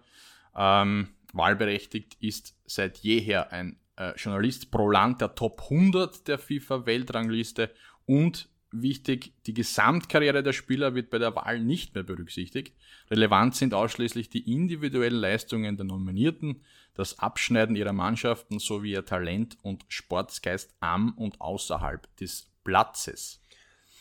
Ähm, 0.56 1.10
wahlberechtigt 1.34 2.16
ist 2.22 2.56
seit 2.66 2.99
jeher 2.99 3.52
ein 3.52 3.78
äh, 3.97 4.14
Journalist 4.16 4.72
pro 4.72 4.89
Land 4.89 5.20
der 5.20 5.36
Top 5.36 5.64
100 5.64 6.30
der 6.30 6.39
FIFA-Weltrangliste 6.39 7.72
und 8.06 8.47
wichtig, 8.72 9.34
die 9.45 9.54
Gesamtkarriere 9.54 10.43
der 10.43 10.54
Spieler 10.54 10.95
wird 10.95 11.10
bei 11.10 11.18
der 11.18 11.36
Wahl 11.36 11.60
nicht 11.60 11.93
mehr 11.93 12.04
berücksichtigt. 12.04 12.74
Relevant 13.10 13.54
sind 13.56 13.74
ausschließlich 13.74 14.30
die 14.30 14.49
individuellen 14.49 15.20
Leistungen 15.20 15.76
der 15.76 15.86
Nominierten, 15.86 16.62
das 16.93 17.20
Abschneiden 17.20 17.76
ihrer 17.76 17.91
Mannschaften 17.91 18.60
sowie 18.60 18.93
ihr 18.93 19.04
Talent 19.04 19.58
und 19.62 19.84
Sportsgeist 19.89 20.74
am 20.80 21.14
und 21.18 21.41
außerhalb 21.41 22.16
des 22.16 22.49
Platzes. 22.64 23.40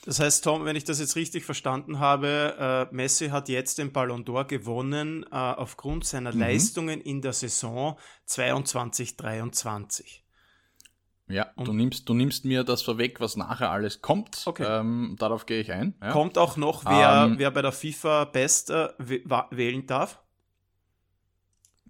Das 0.05 0.19
heißt, 0.19 0.45
Tom, 0.45 0.65
wenn 0.65 0.77
ich 0.77 0.85
das 0.85 0.99
jetzt 0.99 1.15
richtig 1.17 1.45
verstanden 1.45 1.99
habe, 1.99 2.89
äh, 2.91 2.95
Messi 2.95 3.29
hat 3.29 3.49
jetzt 3.49 3.79
den 3.79 3.93
Ballon 3.93 4.25
d'Or 4.25 4.45
gewonnen 4.45 5.25
äh, 5.31 5.35
aufgrund 5.35 6.07
seiner 6.07 6.33
mhm. 6.33 6.41
Leistungen 6.41 7.01
in 7.01 7.21
der 7.21 7.35
Saison 7.35 7.99
22-23. 8.27 10.21
Ja, 11.29 11.47
und 11.55 11.69
du 11.69 11.73
nimmst, 11.73 12.09
du 12.09 12.15
nimmst 12.15 12.45
mir 12.45 12.65
das 12.65 12.83
vorweg, 12.83 13.21
was 13.21 13.37
nachher 13.37 13.71
alles 13.71 14.03
kommt. 14.03 14.43
Okay. 14.47 14.65
Ähm, 14.67 15.17
darauf 15.19 15.47
gehe 15.47 15.61
ich 15.61 15.71
ein. 15.71 15.95
Ja. 16.03 16.11
Kommt 16.11 16.37
auch 16.39 16.57
noch, 16.57 16.85
wer, 16.85 17.27
ähm, 17.27 17.39
wer 17.39 17.51
bei 17.53 17.63
der 17.63 17.73
FIFA 17.73 18.25
Best 18.25 18.71
äh, 18.71 18.89
wählen 18.99 19.87
darf? 19.87 20.21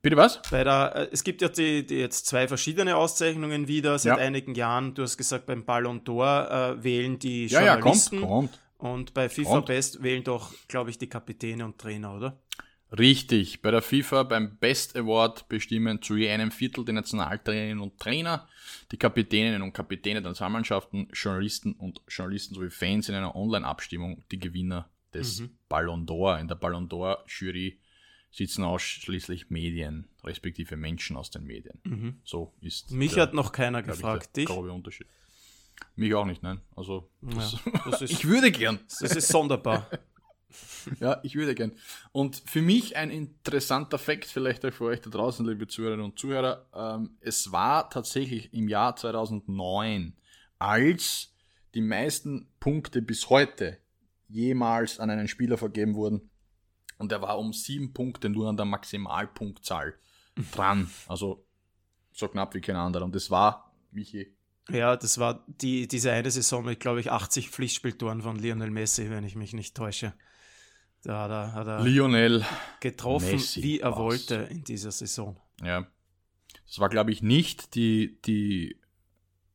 Bitte 0.02 0.16
was? 0.16 0.40
Bei 0.50 0.64
der, 0.64 0.92
äh, 0.96 1.08
es 1.12 1.24
gibt 1.24 1.42
ja 1.42 1.48
die, 1.48 1.84
die, 1.86 1.96
jetzt 1.96 2.26
zwei 2.26 2.48
verschiedene 2.48 2.96
Auszeichnungen 2.96 3.68
wieder 3.68 3.98
seit 3.98 4.18
ja. 4.18 4.24
einigen 4.24 4.54
Jahren. 4.54 4.94
Du 4.94 5.02
hast 5.02 5.16
gesagt, 5.16 5.46
beim 5.46 5.64
Ballon 5.64 6.02
d'Or 6.02 6.78
äh, 6.78 6.82
wählen 6.84 7.18
die 7.18 7.46
Journalisten. 7.46 8.16
Ja, 8.16 8.22
ja, 8.22 8.26
kommt, 8.26 8.50
kommt. 8.50 8.60
Und 8.78 9.14
bei 9.14 9.28
FIFA 9.28 9.50
kommt. 9.50 9.66
Best 9.66 10.02
wählen 10.02 10.24
doch, 10.24 10.52
glaube 10.68 10.90
ich, 10.90 10.98
die 10.98 11.08
Kapitäne 11.08 11.64
und 11.66 11.78
Trainer, 11.78 12.14
oder? 12.14 12.40
Richtig. 12.98 13.62
Bei 13.62 13.70
der 13.70 13.82
FIFA 13.82 14.24
beim 14.24 14.56
Best 14.56 14.96
Award 14.96 15.48
bestimmen 15.48 16.02
zu 16.02 16.16
je 16.16 16.30
einem 16.30 16.50
Viertel 16.50 16.84
die 16.84 16.92
Nationaltrainerinnen 16.92 17.80
und 17.80 17.98
Trainer, 18.00 18.48
die 18.90 18.96
Kapitäninnen 18.96 19.62
und 19.62 19.72
Kapitäne 19.72 20.22
der 20.22 20.30
Nationalmannschaften, 20.30 21.08
Journalisten 21.12 21.74
und 21.74 22.00
Journalisten 22.08 22.54
sowie 22.54 22.70
Fans 22.70 23.08
in 23.08 23.14
einer 23.14 23.36
Online-Abstimmung 23.36 24.24
die 24.32 24.40
Gewinner 24.40 24.88
des 25.14 25.40
mhm. 25.40 25.50
Ballon 25.68 26.06
d'Or. 26.06 26.40
In 26.40 26.48
der 26.48 26.56
Ballon 26.56 26.88
d'Or-Jury 26.88 27.78
sitzen 28.30 28.64
ausschließlich 28.64 29.50
Medien, 29.50 30.08
respektive 30.24 30.76
Menschen 30.76 31.16
aus 31.16 31.30
den 31.30 31.44
Medien. 31.44 31.80
Mhm. 31.84 32.20
So 32.24 32.54
ist. 32.60 32.90
Mich 32.90 33.14
der, 33.14 33.24
hat 33.24 33.34
noch 33.34 33.52
keiner 33.52 33.82
gefragt, 33.82 34.38
ich, 34.38 34.46
dich? 34.46 34.50
Unterschied. 34.50 35.06
Mich 35.96 36.14
auch 36.14 36.26
nicht, 36.26 36.42
nein. 36.42 36.60
Also, 36.76 37.10
das, 37.20 37.52
ja, 37.52 37.72
das 37.84 38.02
ist, 38.02 38.12
ich 38.12 38.26
würde 38.26 38.50
gern. 38.52 38.78
Das 39.00 39.16
ist 39.16 39.28
sonderbar. 39.28 39.88
ja, 41.00 41.20
ich 41.22 41.34
würde 41.34 41.54
gern. 41.54 41.72
Und 42.12 42.42
für 42.46 42.62
mich 42.62 42.96
ein 42.96 43.10
interessanter 43.10 43.98
Fakt, 43.98 44.26
vielleicht 44.26 44.64
auch 44.64 44.72
für 44.72 44.84
euch 44.84 45.00
da 45.00 45.10
draußen, 45.10 45.46
liebe 45.46 45.66
Zuhörerinnen 45.66 46.04
und 46.04 46.18
Zuhörer. 46.18 46.66
Ähm, 46.74 47.16
es 47.20 47.50
war 47.50 47.90
tatsächlich 47.90 48.52
im 48.54 48.68
Jahr 48.68 48.94
2009, 48.96 50.14
als 50.58 51.34
die 51.74 51.80
meisten 51.80 52.48
Punkte 52.60 53.02
bis 53.02 53.30
heute 53.30 53.78
jemals 54.28 55.00
an 55.00 55.10
einen 55.10 55.28
Spieler 55.28 55.58
vergeben 55.58 55.94
wurden, 55.94 56.29
und 57.00 57.10
er 57.12 57.22
war 57.22 57.38
um 57.38 57.54
sieben 57.54 57.94
Punkte 57.94 58.28
nur 58.28 58.48
an 58.48 58.58
der 58.58 58.66
Maximalpunktzahl 58.66 59.94
dran. 60.52 60.90
Also 61.08 61.46
so 62.12 62.28
knapp 62.28 62.54
wie 62.54 62.60
kein 62.60 62.76
anderer. 62.76 63.06
Und 63.06 63.14
das 63.14 63.30
war, 63.30 63.72
Michi. 63.90 64.36
Ja, 64.68 64.96
das 64.96 65.16
war 65.16 65.42
die, 65.46 65.88
diese 65.88 66.12
eine 66.12 66.30
Saison 66.30 66.62
mit, 66.62 66.78
glaube 66.78 67.00
ich, 67.00 67.10
80 67.10 67.48
Pflichtspieltoren 67.48 68.20
von 68.20 68.38
Lionel 68.38 68.70
Messi, 68.70 69.08
wenn 69.08 69.24
ich 69.24 69.34
mich 69.34 69.54
nicht 69.54 69.74
täusche. 69.74 70.12
Da 71.02 71.22
hat 71.22 71.30
er, 71.30 71.52
hat 71.54 71.66
er 71.66 71.80
Lionel 71.80 72.44
getroffen, 72.80 73.32
Messi, 73.32 73.62
wie 73.62 73.80
er 73.80 73.92
was. 73.92 73.98
wollte 73.98 74.34
in 74.50 74.62
dieser 74.62 74.90
Saison. 74.90 75.40
Ja. 75.64 75.86
Das 76.66 76.80
war, 76.80 76.90
glaube 76.90 77.12
ich, 77.12 77.22
nicht 77.22 77.74
die, 77.74 78.20
die 78.26 78.78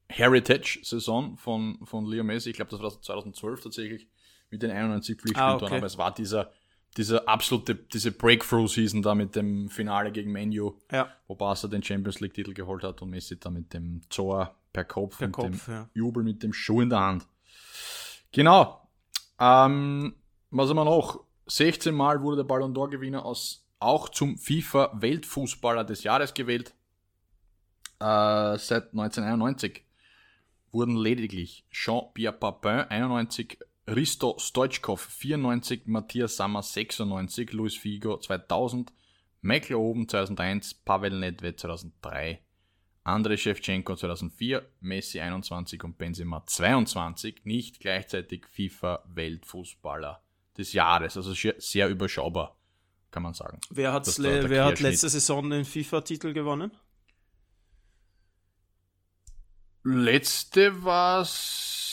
Heritage-Saison 0.09 1.37
von, 1.37 1.77
von 1.85 2.07
Leo 2.07 2.23
Messi. 2.23 2.49
Ich 2.49 2.55
glaube, 2.55 2.71
das 2.71 2.81
war 2.81 2.99
2012 2.99 3.61
tatsächlich 3.61 4.07
mit 4.49 4.63
den 4.63 4.71
91 4.71 5.21
Pflichtspieltoren, 5.21 5.61
ah, 5.61 5.65
okay. 5.67 5.77
aber 5.77 5.85
es 5.85 5.99
war 5.99 6.11
dieser 6.11 6.51
diese 6.97 7.27
absolute, 7.27 7.75
diese 7.75 8.11
Breakthrough-Season 8.11 9.01
da 9.01 9.15
mit 9.15 9.35
dem 9.35 9.69
Finale 9.69 10.11
gegen 10.11 10.31
Menu, 10.31 10.77
ja. 10.91 11.09
wo 11.27 11.35
Barca 11.35 11.67
den 11.67 11.83
Champions 11.83 12.19
League-Titel 12.21 12.53
geholt 12.53 12.83
hat 12.83 13.01
und 13.01 13.09
Messi 13.09 13.39
da 13.39 13.49
mit 13.49 13.73
dem 13.73 14.01
Zor 14.09 14.55
per 14.71 14.85
Kopf 14.85 15.17
per 15.17 15.27
und 15.27 15.31
Kopf, 15.33 15.65
dem 15.65 15.73
ja. 15.73 15.89
Jubel 15.93 16.23
mit 16.23 16.41
dem 16.43 16.53
Schuh 16.53 16.81
in 16.81 16.89
der 16.89 17.01
Hand. 17.01 17.27
Genau. 18.31 18.89
Ähm, 19.39 20.15
was 20.51 20.69
haben 20.69 20.77
wir 20.77 20.85
noch? 20.85 21.25
16 21.47 21.93
Mal 21.93 22.21
wurde 22.21 22.37
der 22.37 22.43
Ballon 22.45 22.73
d'Or-Gewinner 22.73 23.23
aus 23.23 23.67
auch 23.79 24.09
zum 24.09 24.37
FIFA-Weltfußballer 24.37 25.83
des 25.83 26.03
Jahres 26.03 26.33
gewählt. 26.33 26.73
Äh, 27.99 28.57
seit 28.57 28.91
1991 28.93 29.85
wurden 30.71 30.95
lediglich 30.95 31.65
Jean-Pierre 31.71 32.33
Papin 32.33 32.85
91, 32.89 33.59
Risto 33.87 34.37
Stoichkov 34.39 34.99
94, 34.99 35.85
Matthias 35.85 36.37
Sammer 36.37 36.63
96, 36.63 37.53
Luis 37.53 37.75
Figo 37.75 38.17
2000, 38.17 38.91
Michael 39.41 39.75
Oben 39.75 40.09
2001, 40.09 40.73
Pavel 40.73 41.19
Nedved 41.19 41.59
2003, 41.59 42.39
Andrei 43.03 43.37
Shevchenko 43.37 43.95
2004, 43.95 44.67
Messi 44.81 45.19
21 45.19 45.83
und 45.83 45.99
Benzema 45.99 46.43
22, 46.45 47.41
nicht 47.45 47.79
gleichzeitig 47.79 48.47
FIFA 48.47 49.03
Weltfußballer 49.13 50.19
des 50.57 50.73
Jahres, 50.73 51.15
also 51.15 51.33
sehr 51.33 51.87
überschaubar, 51.87 52.57
kann 53.11 53.21
man 53.21 53.35
sagen. 53.35 53.59
Wer, 53.69 53.93
hat's 53.93 54.17
le 54.17 54.49
wer 54.49 54.65
hat 54.65 54.79
letzte 54.79 55.09
Saison 55.09 55.47
den 55.47 55.63
FIFA-Titel 55.63 56.33
gewonnen? 56.33 56.71
Letzte 59.83 60.83
war 60.83 61.21
es 61.21 61.84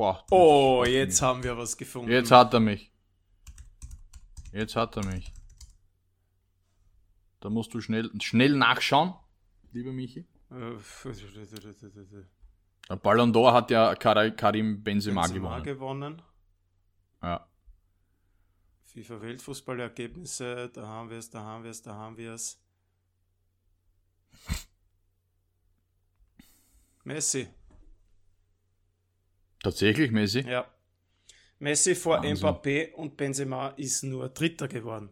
Boah, 0.00 0.24
oh, 0.30 0.84
jetzt 0.86 1.20
haben 1.20 1.42
wir 1.42 1.58
was 1.58 1.76
gefunden. 1.76 2.10
Jetzt 2.10 2.30
hat 2.30 2.54
er 2.54 2.60
mich. 2.60 2.90
Jetzt 4.50 4.74
hat 4.74 4.96
er 4.96 5.04
mich. 5.04 5.30
Da 7.40 7.50
musst 7.50 7.74
du 7.74 7.82
schnell, 7.82 8.10
schnell 8.18 8.56
nachschauen, 8.56 9.12
lieber 9.72 9.92
Michi. 9.92 10.26
Der 10.48 10.78
Ballon 12.96 13.30
d'Or 13.30 13.52
hat 13.52 13.70
ja 13.70 13.94
Karim 13.94 14.82
Benzema, 14.82 15.20
Benzema 15.20 15.58
gewonnen. 15.58 15.64
gewonnen. 15.64 16.22
Ja. 17.22 17.46
FIFA 18.86 19.20
Weltfußballergebnisse, 19.20 20.70
da 20.72 20.86
haben 20.86 21.10
wir 21.10 21.18
es, 21.18 21.28
da 21.28 21.42
haben 21.42 21.62
wir 21.62 21.72
es, 21.72 21.82
da 21.82 21.94
haben 21.94 22.16
wir 22.16 22.32
es. 22.32 22.58
Messi. 27.04 27.50
Tatsächlich 29.62 30.10
Messi? 30.10 30.40
Ja. 30.40 30.66
Messi 31.58 31.94
vor 31.94 32.22
Wahnsinn. 32.22 32.36
Mbappé 32.36 32.92
und 32.94 33.16
Benzema 33.16 33.68
ist 33.76 34.02
nur 34.02 34.30
Dritter 34.30 34.66
geworden. 34.66 35.10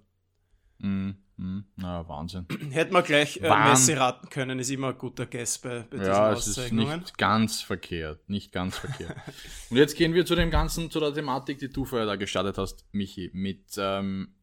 Mm, 0.78 1.10
mm, 1.36 1.64
na, 1.76 2.08
Wahnsinn. 2.08 2.46
Hätten 2.70 2.94
wir 2.94 3.02
gleich 3.02 3.38
äh, 3.38 3.48
Messi 3.48 3.92
raten 3.92 4.28
können, 4.30 4.58
ist 4.58 4.70
immer 4.70 4.88
ein 4.88 4.98
guter 4.98 5.26
Guess 5.26 5.58
bei, 5.58 5.80
bei 5.80 5.98
diesen 5.98 6.12
ja, 6.12 6.32
es 6.32 6.46
ist 6.46 6.72
nicht 6.72 7.18
ganz 7.18 7.60
verkehrt, 7.60 8.28
nicht 8.30 8.52
ganz 8.52 8.78
verkehrt. 8.78 9.16
und 9.70 9.76
jetzt 9.76 9.96
gehen 9.96 10.14
wir 10.14 10.24
zu 10.24 10.36
dem 10.36 10.50
Ganzen, 10.50 10.90
zu 10.90 11.00
der 11.00 11.12
Thematik, 11.12 11.58
die 11.58 11.68
du 11.68 11.84
vorher 11.84 12.06
da 12.06 12.16
gestartet 12.16 12.56
hast, 12.56 12.86
Michi, 12.92 13.30
mit 13.34 13.74
ähm, 13.76 14.34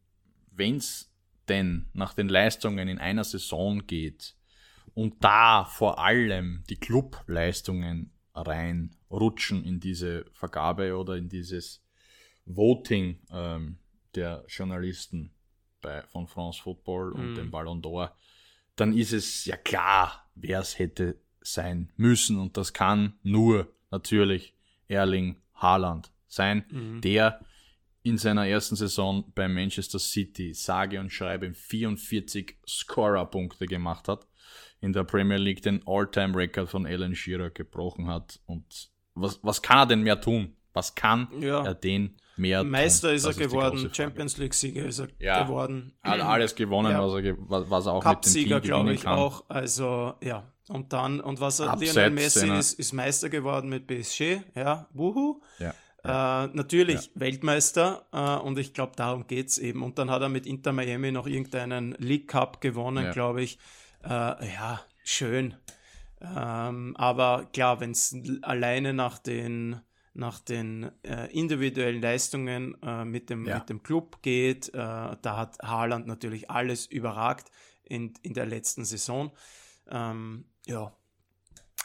wenn 0.52 0.76
es 0.76 1.12
denn 1.48 1.88
nach 1.92 2.14
den 2.14 2.28
Leistungen 2.28 2.88
in 2.88 2.98
einer 2.98 3.24
Saison 3.24 3.86
geht 3.86 4.36
und 4.94 5.22
da 5.22 5.64
vor 5.64 5.98
allem 5.98 6.64
die 6.68 6.76
Clubleistungen 6.76 8.12
reinrutschen 8.36 9.64
in 9.64 9.80
diese 9.80 10.26
Vergabe 10.32 10.96
oder 10.96 11.16
in 11.16 11.28
dieses 11.28 11.82
Voting 12.44 13.18
ähm, 13.30 13.78
der 14.14 14.44
Journalisten 14.48 15.32
bei, 15.80 16.02
von 16.02 16.26
France 16.26 16.62
Football 16.62 17.12
und 17.12 17.32
mm. 17.32 17.34
dem 17.34 17.50
Ballon 17.50 17.82
d'Or, 17.82 18.12
dann 18.76 18.96
ist 18.96 19.12
es 19.12 19.44
ja 19.46 19.56
klar, 19.56 20.28
wer 20.34 20.60
es 20.60 20.78
hätte 20.78 21.18
sein 21.40 21.90
müssen. 21.96 22.38
Und 22.38 22.56
das 22.56 22.72
kann 22.72 23.14
nur 23.22 23.72
natürlich 23.90 24.54
Erling 24.88 25.36
Haaland 25.54 26.10
sein, 26.28 26.64
mm. 26.70 27.00
der 27.00 27.40
in 28.02 28.18
seiner 28.18 28.46
ersten 28.46 28.76
Saison 28.76 29.32
bei 29.34 29.48
Manchester 29.48 29.98
City 29.98 30.54
sage 30.54 31.00
und 31.00 31.10
schreibe 31.10 31.52
44 31.52 32.56
Scorer-Punkte 32.66 33.66
gemacht 33.66 34.06
hat 34.06 34.26
in 34.86 34.92
der 34.92 35.04
Premier 35.04 35.36
League 35.36 35.62
den 35.62 35.82
All-Time-Record 35.84 36.68
von 36.68 36.86
Alan 36.86 37.14
Shearer 37.14 37.50
gebrochen 37.50 38.06
hat. 38.06 38.40
Und 38.46 38.90
was, 39.14 39.40
was 39.42 39.60
kann 39.60 39.78
er 39.78 39.86
denn 39.86 40.02
mehr 40.02 40.20
tun? 40.20 40.56
Was 40.72 40.94
kann 40.94 41.28
ja. 41.40 41.64
er 41.64 41.74
denn 41.74 42.16
mehr 42.36 42.62
Meister 42.64 43.08
tun? 43.08 43.16
ist 43.16 43.24
er 43.24 43.30
ist 43.32 43.38
geworden, 43.38 43.90
Champions 43.92 44.38
League-Sieger 44.38 44.86
ist 44.86 45.00
er 45.00 45.08
ja. 45.18 45.42
geworden. 45.42 45.92
Er 46.02 46.12
hat 46.12 46.20
alles 46.20 46.54
gewonnen, 46.54 46.92
ja. 46.92 47.02
was, 47.02 47.22
er, 47.22 47.36
was 47.70 47.86
er 47.86 47.92
auch 47.92 48.04
mit 48.04 48.24
dem 48.24 48.32
Team 48.32 48.60
glaube 48.62 48.92
ich 48.92 49.02
kann. 49.02 49.18
auch. 49.18 49.44
Also 49.48 50.14
ja, 50.22 50.44
und 50.68 50.92
dann, 50.92 51.20
und 51.20 51.40
was 51.40 51.60
er, 51.60 51.70
Abseits 51.70 51.94
Lionel 51.94 52.10
Messi 52.10 52.48
ist, 52.48 52.72
ist 52.74 52.92
Meister 52.92 53.28
geworden 53.28 53.68
mit 53.68 53.86
PSG, 53.86 54.40
ja, 54.54 54.86
wuhu. 54.92 55.40
Ja. 55.58 55.74
Äh, 56.04 56.48
natürlich 56.52 57.06
ja. 57.06 57.10
Weltmeister 57.14 58.06
äh, 58.12 58.36
und 58.36 58.58
ich 58.58 58.74
glaube, 58.74 58.92
darum 58.94 59.26
geht 59.26 59.48
es 59.48 59.58
eben. 59.58 59.82
Und 59.82 59.98
dann 59.98 60.10
hat 60.10 60.22
er 60.22 60.28
mit 60.28 60.46
Inter 60.46 60.72
Miami 60.72 61.10
noch 61.10 61.26
irgendeinen 61.26 61.96
League 61.98 62.28
Cup 62.28 62.60
gewonnen, 62.60 63.06
ja. 63.06 63.12
glaube 63.12 63.42
ich. 63.42 63.58
Äh, 64.08 64.52
ja, 64.54 64.80
schön. 65.04 65.54
Ähm, 66.20 66.96
aber 66.96 67.48
klar, 67.52 67.80
wenn 67.80 67.90
es 67.90 68.14
alleine 68.42 68.94
nach 68.94 69.18
den, 69.18 69.80
nach 70.14 70.38
den 70.38 70.90
äh, 71.02 71.26
individuellen 71.32 72.00
Leistungen 72.00 72.80
äh, 72.82 73.04
mit, 73.04 73.30
dem, 73.30 73.46
ja. 73.46 73.58
mit 73.58 73.68
dem 73.68 73.82
Club 73.82 74.22
geht, 74.22 74.68
äh, 74.68 74.72
da 74.72 75.36
hat 75.36 75.58
Haaland 75.60 76.06
natürlich 76.06 76.50
alles 76.50 76.86
überragt 76.86 77.50
in, 77.82 78.14
in 78.22 78.34
der 78.34 78.46
letzten 78.46 78.84
Saison. 78.84 79.32
Ähm, 79.88 80.46
ja, 80.66 80.92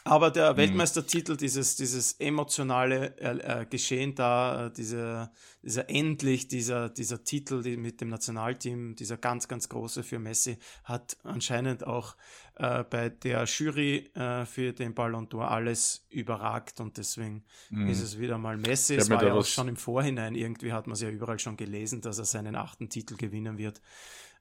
aber 0.04 0.30
der 0.30 0.52
mhm. 0.52 0.56
Weltmeistertitel, 0.56 1.36
dieses, 1.36 1.76
dieses 1.76 2.14
emotionale 2.14 3.16
äh, 3.18 3.62
äh, 3.62 3.66
Geschehen 3.66 4.14
da, 4.14 4.66
äh, 4.66 4.72
diese, 4.72 5.30
dieser 5.62 5.88
endlich, 5.88 6.48
dieser, 6.48 6.88
dieser 6.88 7.22
Titel 7.22 7.62
die 7.62 7.76
mit 7.76 8.00
dem 8.00 8.08
Nationalteam, 8.08 8.96
dieser 8.96 9.16
ganz, 9.16 9.46
ganz 9.46 9.68
große 9.68 10.02
für 10.02 10.18
Messi, 10.18 10.58
hat 10.84 11.16
anscheinend 11.22 11.86
auch 11.86 12.16
äh, 12.56 12.82
bei 12.84 13.10
der 13.10 13.44
Jury 13.44 14.10
äh, 14.14 14.44
für 14.44 14.72
den 14.72 14.94
Ballon 14.94 15.28
d'Or 15.28 15.48
alles 15.48 16.06
überragt 16.10 16.80
und 16.80 16.96
deswegen 16.96 17.44
mhm. 17.70 17.88
ist 17.88 18.02
es 18.02 18.18
wieder 18.18 18.38
mal 18.38 18.56
Messi. 18.56 18.96
Es 18.96 19.08
war 19.08 19.24
ja 19.24 19.34
auch 19.34 19.44
schon 19.44 19.68
im 19.68 19.76
Vorhinein, 19.76 20.34
irgendwie 20.34 20.72
hat 20.72 20.86
man 20.86 20.94
es 20.94 21.00
ja 21.00 21.10
überall 21.10 21.38
schon 21.38 21.56
gelesen, 21.56 22.00
dass 22.00 22.18
er 22.18 22.24
seinen 22.24 22.56
achten 22.56 22.88
Titel 22.88 23.16
gewinnen 23.16 23.56
wird. 23.56 23.80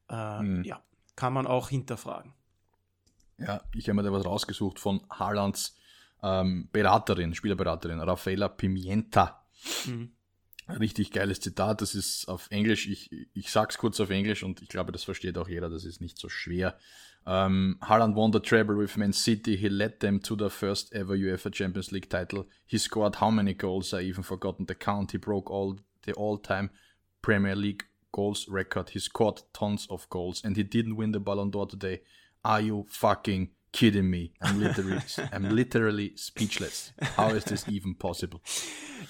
Äh, 0.10 0.42
mhm. 0.42 0.64
Ja, 0.64 0.82
kann 1.16 1.34
man 1.34 1.46
auch 1.46 1.70
hinterfragen. 1.70 2.34
Ja, 3.46 3.62
ich 3.76 3.88
habe 3.90 3.96
mir 3.96 4.04
da 4.04 4.12
was 4.12 4.26
rausgesucht 4.26 4.80
von 4.80 5.02
Haalands 5.10 5.76
ähm, 6.24 6.70
Beraterin, 6.72 7.34
Spielerberaterin, 7.34 8.00
Rafaela 8.00 8.48
Pimienta. 8.50 9.44
Mhm. 9.86 10.12
Richtig 10.80 11.12
geiles 11.12 11.42
Zitat, 11.42 11.82
das 11.82 11.96
ist 11.96 12.28
auf 12.28 12.50
Englisch, 12.50 12.88
ich, 12.88 13.10
ich 13.34 13.52
sag's 13.52 13.78
kurz 13.78 14.00
auf 14.00 14.10
Englisch 14.10 14.44
und 14.44 14.62
ich 14.62 14.70
glaube, 14.70 14.92
das 14.92 15.04
versteht 15.04 15.38
auch 15.38 15.50
jeder, 15.50 15.70
das 15.70 15.84
ist 15.84 16.00
nicht 16.00 16.18
so 16.18 16.30
schwer. 16.30 16.78
Um, 17.24 17.78
Haaland 17.82 18.16
won 18.16 18.34
the 18.34 18.40
treble 18.40 18.76
with 18.76 18.98
Man 18.98 19.14
City. 19.14 19.56
He 19.56 19.70
led 19.70 20.00
them 20.00 20.22
to 20.24 20.36
the 20.36 20.50
first 20.50 20.92
ever 20.94 21.14
UEFA 21.14 21.52
Champions 21.52 21.92
League 21.92 22.10
title. 22.10 22.48
He 22.66 22.80
scored 22.80 23.22
how 23.22 23.30
many 23.30 23.54
goals? 23.54 23.94
I 23.94 24.02
even 24.02 24.24
forgotten 24.24 24.66
the 24.68 24.74
count. 24.74 25.12
He 25.12 25.20
broke 25.20 25.52
all 25.52 25.78
the 26.04 26.14
all-time 26.14 26.72
Premier 27.22 27.56
League 27.56 27.84
goals 28.12 28.48
record. 28.50 28.90
He 28.90 29.00
scored 29.00 29.44
tons 29.54 29.86
of 29.90 30.10
goals 30.10 30.44
and 30.44 30.58
he 30.58 30.64
didn't 30.64 30.96
win 30.96 31.12
the 31.12 31.20
Ballon 31.20 31.52
d'Or 31.52 31.68
today. 31.68 32.02
Are 32.44 32.62
you 32.62 32.86
fucking 32.90 33.50
kidding 33.72 34.10
me? 34.10 34.34
I'm 34.42 34.60
literally, 34.60 35.00
I'm 35.32 35.50
literally 35.50 36.14
speechless. 36.16 36.94
How 37.16 37.30
is 37.30 37.46
this 37.46 37.68
even 37.68 37.96
possible? 37.96 38.42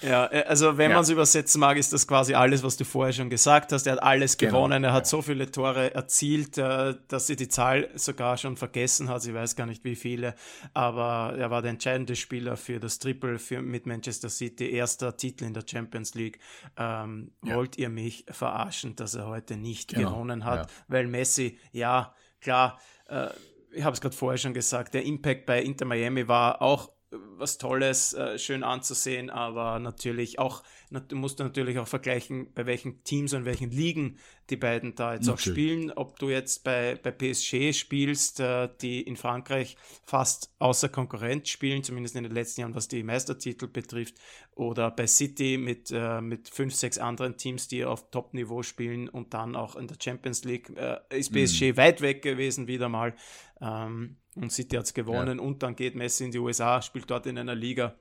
Ja, 0.00 0.26
äh, 0.32 0.44
also 0.44 0.78
wenn 0.78 0.90
ja. 0.90 0.96
man 0.96 1.02
es 1.02 1.10
übersetzen 1.10 1.60
mag, 1.60 1.76
ist 1.76 1.92
das 1.92 2.06
quasi 2.06 2.34
alles, 2.34 2.62
was 2.62 2.76
du 2.76 2.84
vorher 2.84 3.12
schon 3.12 3.30
gesagt 3.30 3.72
hast. 3.72 3.86
Er 3.86 3.94
hat 3.94 4.02
alles 4.02 4.36
genau. 4.36 4.52
gewonnen, 4.52 4.84
er 4.84 4.92
hat 4.92 5.04
ja. 5.04 5.08
so 5.10 5.22
viele 5.22 5.50
Tore 5.50 5.94
erzielt, 5.94 6.58
äh, 6.58 6.94
dass 7.08 7.26
sie 7.26 7.36
die 7.36 7.48
Zahl 7.48 7.90
sogar 7.94 8.36
schon 8.36 8.56
vergessen 8.56 9.08
hat. 9.08 9.24
Ich 9.24 9.34
weiß 9.34 9.56
gar 9.56 9.66
nicht 9.66 9.84
wie 9.84 9.96
viele, 9.96 10.34
aber 10.74 11.36
er 11.36 11.50
war 11.50 11.62
der 11.62 11.72
entscheidende 11.72 12.16
Spieler 12.16 12.56
für 12.56 12.80
das 12.80 12.98
Triple 12.98 13.38
für, 13.38 13.60
mit 13.62 13.86
Manchester 13.86 14.28
City, 14.28 14.70
erster 14.70 15.16
Titel 15.16 15.44
in 15.44 15.54
der 15.54 15.64
Champions 15.66 16.14
League. 16.14 16.38
Ähm, 16.76 17.32
ja. 17.44 17.56
Wollt 17.56 17.76
ihr 17.78 17.88
mich 17.88 18.24
verarschen, 18.28 18.96
dass 18.96 19.14
er 19.14 19.26
heute 19.26 19.56
nicht 19.56 19.94
genau. 19.94 20.10
gewonnen 20.10 20.44
hat? 20.44 20.70
Weil 20.88 21.06
Messi, 21.06 21.58
ja, 21.72 22.14
klar, 22.40 22.78
äh, 23.12 23.30
ich 23.72 23.84
habe 23.84 23.94
es 23.94 24.00
gerade 24.00 24.14
vorher 24.14 24.38
schon 24.38 24.54
gesagt, 24.54 24.94
der 24.94 25.04
Impact 25.04 25.46
bei 25.46 25.62
Inter 25.62 25.84
Miami 25.84 26.28
war 26.28 26.60
auch 26.60 26.90
was 27.12 27.58
Tolles, 27.58 28.14
äh, 28.14 28.38
schön 28.38 28.62
anzusehen, 28.62 29.28
aber 29.28 29.78
natürlich 29.78 30.38
auch, 30.38 30.62
du 30.90 31.16
musst 31.16 31.38
natürlich 31.38 31.78
auch 31.78 31.86
vergleichen, 31.86 32.52
bei 32.54 32.66
welchen 32.66 33.04
Teams 33.04 33.34
und 33.34 33.44
welchen 33.44 33.70
Ligen 33.70 34.18
die 34.50 34.56
beiden 34.56 34.94
da 34.94 35.14
jetzt 35.14 35.26
natürlich. 35.26 35.34
auch 35.34 35.52
spielen. 35.52 35.92
Ob 35.92 36.18
du 36.18 36.30
jetzt 36.30 36.64
bei, 36.64 36.98
bei 37.02 37.10
PSG 37.10 37.72
spielst, 37.72 38.40
äh, 38.40 38.68
die 38.80 39.02
in 39.02 39.16
Frankreich 39.16 39.76
fast 40.04 40.54
außer 40.58 40.88
Konkurrenz 40.88 41.48
spielen, 41.48 41.82
zumindest 41.82 42.16
in 42.16 42.24
den 42.24 42.32
letzten 42.32 42.62
Jahren, 42.62 42.74
was 42.74 42.88
die 42.88 43.02
Meistertitel 43.02 43.66
betrifft, 43.66 44.14
oder 44.54 44.90
bei 44.90 45.06
City 45.06 45.58
mit, 45.58 45.90
äh, 45.90 46.20
mit 46.20 46.48
fünf, 46.48 46.74
sechs 46.74 46.98
anderen 46.98 47.36
Teams, 47.36 47.68
die 47.68 47.84
auf 47.84 48.10
Top-Niveau 48.10 48.62
spielen 48.62 49.08
und 49.08 49.34
dann 49.34 49.56
auch 49.56 49.76
in 49.76 49.86
der 49.86 49.96
Champions 50.02 50.44
League, 50.44 50.70
äh, 50.76 50.98
ist 51.10 51.32
PSG 51.32 51.72
mhm. 51.72 51.76
weit 51.76 52.00
weg 52.00 52.22
gewesen 52.22 52.66
wieder 52.66 52.88
mal. 52.88 53.14
Ähm, 53.60 54.16
und 54.34 54.52
City 54.52 54.76
hat 54.76 54.86
es 54.86 54.94
gewonnen 54.94 55.38
ja. 55.38 55.44
und 55.44 55.62
dann 55.62 55.76
geht 55.76 55.94
Messi 55.94 56.24
in 56.24 56.30
die 56.30 56.38
USA, 56.38 56.80
spielt 56.82 57.10
dort 57.10 57.26
in 57.26 57.38
einer 57.38 57.54
Liga, 57.54 57.96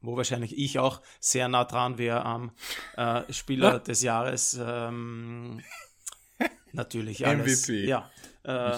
wo 0.00 0.16
wahrscheinlich 0.16 0.56
ich 0.58 0.78
auch 0.78 1.00
sehr 1.20 1.48
nah 1.48 1.64
dran 1.64 1.98
wäre 1.98 2.24
am 2.24 2.52
äh, 2.96 3.22
Spieler 3.32 3.78
des 3.80 4.02
Jahres. 4.02 4.60
Ähm, 4.62 5.62
natürlich 6.72 7.26
alles. 7.26 7.68
MVP. 7.68 7.86
Ja. 7.86 8.10
Äh, 8.44 8.72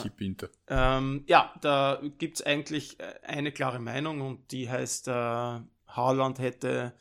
ähm, 0.68 1.24
ja, 1.26 1.54
da 1.62 2.00
gibt 2.18 2.36
es 2.36 2.46
eigentlich 2.46 3.00
äh, 3.00 3.14
eine 3.22 3.50
klare 3.50 3.80
Meinung 3.80 4.20
und 4.20 4.52
die 4.52 4.68
heißt, 4.68 5.08
äh, 5.08 5.60
Haaland 5.88 6.38
hätte 6.38 6.92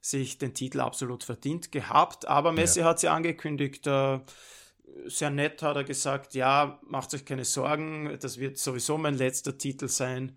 sich 0.00 0.38
den 0.38 0.54
Titel 0.54 0.80
absolut 0.80 1.24
verdient 1.24 1.72
gehabt, 1.72 2.28
aber 2.28 2.52
Messi 2.52 2.80
ja. 2.80 2.86
hat 2.86 3.00
sie 3.00 3.08
angekündigt, 3.08 3.86
äh, 3.86 4.20
sehr 5.06 5.30
nett 5.30 5.62
hat 5.62 5.76
er 5.76 5.84
gesagt, 5.84 6.34
ja, 6.34 6.78
macht 6.86 7.14
euch 7.14 7.24
keine 7.24 7.44
Sorgen, 7.44 8.16
das 8.20 8.38
wird 8.38 8.58
sowieso 8.58 8.98
mein 8.98 9.14
letzter 9.14 9.56
Titel 9.58 9.88
sein. 9.88 10.36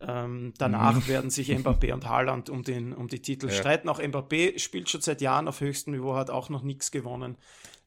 Ähm, 0.00 0.52
danach 0.58 0.94
mhm. 0.94 1.06
werden 1.08 1.30
sich 1.30 1.50
Mbappé 1.50 1.92
und 1.92 2.08
Haaland 2.08 2.50
um, 2.50 2.62
den, 2.62 2.92
um 2.92 3.08
die 3.08 3.20
Titel 3.20 3.48
ja. 3.48 3.52
streiten. 3.52 3.88
Auch 3.88 4.00
Mbappé 4.00 4.58
spielt 4.58 4.90
schon 4.90 5.00
seit 5.00 5.20
Jahren 5.20 5.48
auf 5.48 5.60
höchstem 5.60 5.94
Niveau, 5.94 6.14
hat 6.14 6.30
auch 6.30 6.48
noch 6.48 6.62
nichts 6.62 6.90
gewonnen. 6.90 7.36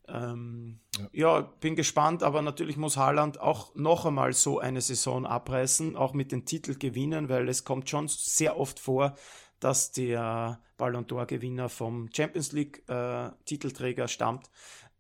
Ähm, 0.08 0.80
ja. 1.14 1.40
ja. 1.40 1.42
bin 1.60 1.76
gespannt, 1.76 2.24
aber 2.24 2.42
natürlich 2.42 2.78
muss 2.78 2.98
Haaland 2.98 3.40
auch 3.40 3.76
noch 3.76 4.06
einmal 4.06 4.34
so 4.34 4.60
eine 4.60 4.82
Saison 4.82 5.26
abreißen, 5.26 5.96
auch 5.96 6.14
mit 6.14 6.32
den 6.32 6.46
Titel 6.46 6.76
gewinnen, 6.76 7.30
weil 7.30 7.48
es 7.48 7.64
kommt 7.64 7.90
schon 7.90 8.08
sehr 8.08 8.58
oft 8.58 8.80
vor, 8.80 9.16
dass 9.60 9.92
der 9.92 10.60
Ballon 10.78 11.06
d'Or-Gewinner 11.06 11.70
vom 11.70 12.10
Champions 12.12 12.54
League-Titelträger 12.54 14.06
äh, 14.06 14.08
stammt. 14.08 14.50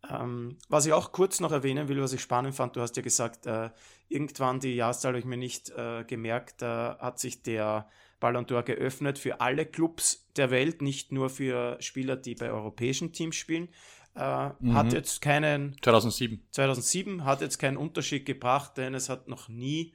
Ähm, 0.07 0.57
was 0.69 0.85
ich 0.85 0.93
auch 0.93 1.11
kurz 1.11 1.39
noch 1.39 1.51
erwähnen 1.51 1.87
will, 1.87 2.01
was 2.01 2.13
ich 2.13 2.21
spannend 2.21 2.55
fand, 2.55 2.75
du 2.75 2.81
hast 2.81 2.95
ja 2.95 3.03
gesagt, 3.03 3.45
äh, 3.45 3.69
irgendwann 4.07 4.59
die 4.59 4.75
Jahreszahl 4.75 5.09
habe 5.09 5.19
ich 5.19 5.25
mir 5.25 5.37
nicht 5.37 5.71
äh, 5.71 6.03
gemerkt, 6.05 6.61
da 6.61 6.97
hat 7.01 7.19
sich 7.19 7.43
der 7.43 7.89
Ballon 8.19 8.45
d'Or 8.45 8.63
geöffnet 8.63 9.19
für 9.19 9.41
alle 9.41 9.65
Clubs 9.65 10.29
der 10.35 10.51
Welt, 10.51 10.81
nicht 10.81 11.11
nur 11.11 11.29
für 11.29 11.77
Spieler, 11.81 12.15
die 12.15 12.35
bei 12.35 12.49
europäischen 12.51 13.11
Teams 13.11 13.35
spielen. 13.35 13.69
Äh, 14.15 14.49
mhm. 14.59 14.73
Hat 14.73 14.93
jetzt 14.93 15.21
keinen 15.21 15.75
2007. 15.81 16.41
2007 16.51 17.25
hat 17.25 17.41
jetzt 17.41 17.59
keinen 17.59 17.77
Unterschied 17.77 18.25
gebracht, 18.25 18.77
denn 18.77 18.93
es 18.93 19.09
hat 19.09 19.27
noch 19.27 19.47
nie 19.49 19.93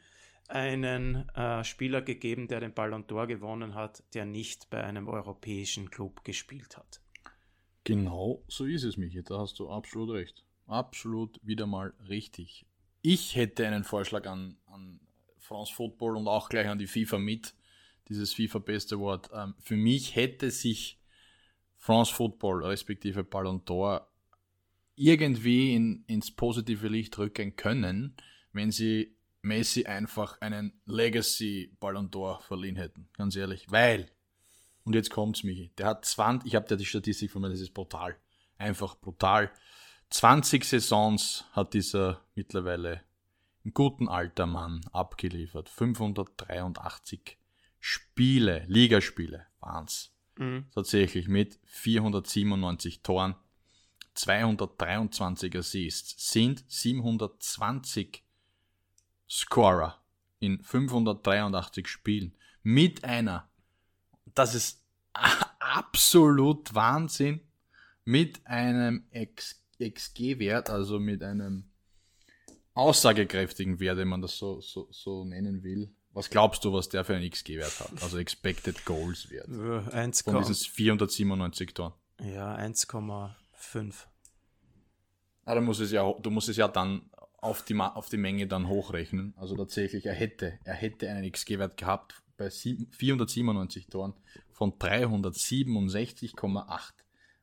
einen 0.48 1.28
äh, 1.30 1.64
Spieler 1.64 2.02
gegeben, 2.02 2.48
der 2.48 2.60
den 2.60 2.74
Ballon 2.74 3.06
d'Or 3.06 3.26
gewonnen 3.26 3.74
hat, 3.74 4.02
der 4.14 4.24
nicht 4.24 4.70
bei 4.70 4.84
einem 4.84 5.08
europäischen 5.08 5.90
Club 5.90 6.24
gespielt 6.24 6.76
hat. 6.76 7.00
Genau 7.84 8.42
so 8.48 8.64
ist 8.64 8.84
es, 8.84 8.96
Michi. 8.96 9.22
Da 9.22 9.38
hast 9.38 9.58
du 9.58 9.68
absolut 9.70 10.10
recht. 10.10 10.44
Absolut 10.66 11.38
wieder 11.42 11.66
mal 11.66 11.92
richtig. 12.08 12.64
Ich 13.02 13.36
hätte 13.36 13.66
einen 13.66 13.84
Vorschlag 13.84 14.26
an, 14.26 14.56
an 14.66 15.00
France 15.38 15.72
Football 15.74 16.16
und 16.16 16.26
auch 16.26 16.48
gleich 16.48 16.66
an 16.68 16.78
die 16.78 16.86
FIFA 16.86 17.18
mit, 17.18 17.54
dieses 18.08 18.32
FIFA 18.32 18.60
Best 18.60 18.92
Award. 18.94 19.28
Ähm, 19.34 19.54
für 19.60 19.76
mich 19.76 20.16
hätte 20.16 20.50
sich 20.50 20.98
France 21.76 22.14
Football 22.14 22.64
respektive 22.64 23.24
Ballon 23.24 23.62
d'Or 23.66 24.06
irgendwie 24.96 25.74
in, 25.74 26.04
ins 26.06 26.30
positive 26.30 26.88
Licht 26.88 27.18
rücken 27.18 27.56
können, 27.56 28.16
wenn 28.52 28.70
sie 28.70 29.14
Messi 29.42 29.84
einfach 29.84 30.40
einen 30.40 30.80
Legacy 30.86 31.76
Ballon 31.78 32.10
d'Or 32.10 32.40
verliehen 32.40 32.76
hätten. 32.76 33.08
Ganz 33.18 33.36
ehrlich. 33.36 33.66
Weil 33.70 34.06
und 34.84 34.94
jetzt 34.94 35.10
kommt's, 35.10 35.42
Michi. 35.42 35.72
Der 35.78 35.86
hat 35.86 36.04
20, 36.04 36.46
ich 36.46 36.54
habe 36.54 36.66
ja 36.68 36.76
die 36.76 36.84
Statistik 36.84 37.30
von 37.30 37.42
mir, 37.42 37.50
das 37.50 37.60
ist 37.60 37.74
brutal. 37.74 38.16
Einfach 38.58 38.96
brutal. 38.96 39.50
20 40.10 40.64
Saisons 40.64 41.44
hat 41.52 41.74
dieser 41.74 42.20
mittlerweile 42.34 43.02
im 43.64 43.72
guten 43.72 44.08
Alter 44.08 44.46
Mann 44.46 44.82
abgeliefert. 44.92 45.68
583 45.68 47.38
Spiele, 47.80 48.64
Ligaspiele 48.68 49.46
waren's. 49.60 50.12
Mhm. 50.36 50.66
Tatsächlich 50.74 51.28
mit 51.28 51.58
497 51.64 53.02
Toren, 53.02 53.34
223 54.14 55.56
Assists, 55.56 56.32
sind 56.32 56.64
720 56.68 58.24
Scorer 59.28 59.98
in 60.38 60.62
583 60.62 61.88
Spielen 61.88 62.34
mit 62.62 63.04
einer 63.04 63.48
das 64.34 64.54
ist 64.54 64.84
absolut 65.58 66.74
Wahnsinn 66.74 67.40
mit 68.04 68.46
einem 68.46 69.06
XG-Wert, 69.80 70.70
also 70.70 70.98
mit 70.98 71.22
einem 71.22 71.70
aussagekräftigen 72.74 73.80
Wert, 73.80 73.98
wenn 73.98 74.08
man 74.08 74.20
das 74.20 74.36
so, 74.36 74.60
so, 74.60 74.88
so 74.90 75.24
nennen 75.24 75.62
will. 75.62 75.94
Was 76.10 76.30
glaubst 76.30 76.64
du, 76.64 76.72
was 76.72 76.88
der 76.88 77.04
für 77.04 77.16
einen 77.16 77.28
XG-Wert 77.28 77.80
hat? 77.80 78.02
Also 78.02 78.18
Expected 78.18 78.84
Goals 78.84 79.30
Wert. 79.30 79.48
1, 79.92 80.22
Von 80.22 80.38
diesen 80.38 80.54
497 80.54 81.74
Toren. 81.74 81.92
Ja, 82.20 82.56
1,5. 82.56 83.94
Ah, 85.44 85.60
muss 85.60 85.80
es 85.80 85.90
ja, 85.90 86.10
du 86.12 86.30
musst 86.30 86.48
es 86.48 86.56
ja 86.56 86.68
dann 86.68 87.10
auf 87.38 87.62
die, 87.62 87.76
auf 87.76 88.08
die 88.08 88.16
Menge 88.16 88.46
dann 88.46 88.68
hochrechnen. 88.68 89.34
Also 89.36 89.56
tatsächlich, 89.56 90.06
er 90.06 90.14
hätte, 90.14 90.58
er 90.64 90.74
hätte 90.74 91.10
einen 91.10 91.30
XG-Wert 91.30 91.76
gehabt 91.76 92.23
bei 92.36 92.50
497 92.50 93.86
Toren 93.86 94.12
von 94.52 94.72
367,8. 94.72 96.92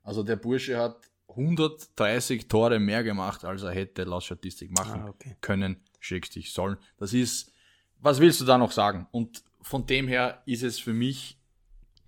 Also 0.02 0.22
der 0.22 0.36
Bursche 0.36 0.78
hat 0.78 1.10
130 1.28 2.48
Tore 2.48 2.78
mehr 2.78 3.02
gemacht, 3.02 3.44
als 3.44 3.62
er 3.62 3.72
hätte 3.72 4.04
laut 4.04 4.24
Statistik 4.24 4.70
machen 4.70 5.02
ah, 5.02 5.08
okay. 5.08 5.36
können, 5.40 5.80
schrägstich 5.98 6.52
sollen. 6.52 6.76
Das 6.98 7.14
ist, 7.14 7.52
was 7.98 8.20
willst 8.20 8.40
du 8.40 8.44
da 8.44 8.58
noch 8.58 8.72
sagen? 8.72 9.08
Und 9.10 9.42
von 9.62 9.86
dem 9.86 10.08
her 10.08 10.42
ist 10.46 10.62
es 10.62 10.78
für 10.78 10.92
mich 10.92 11.38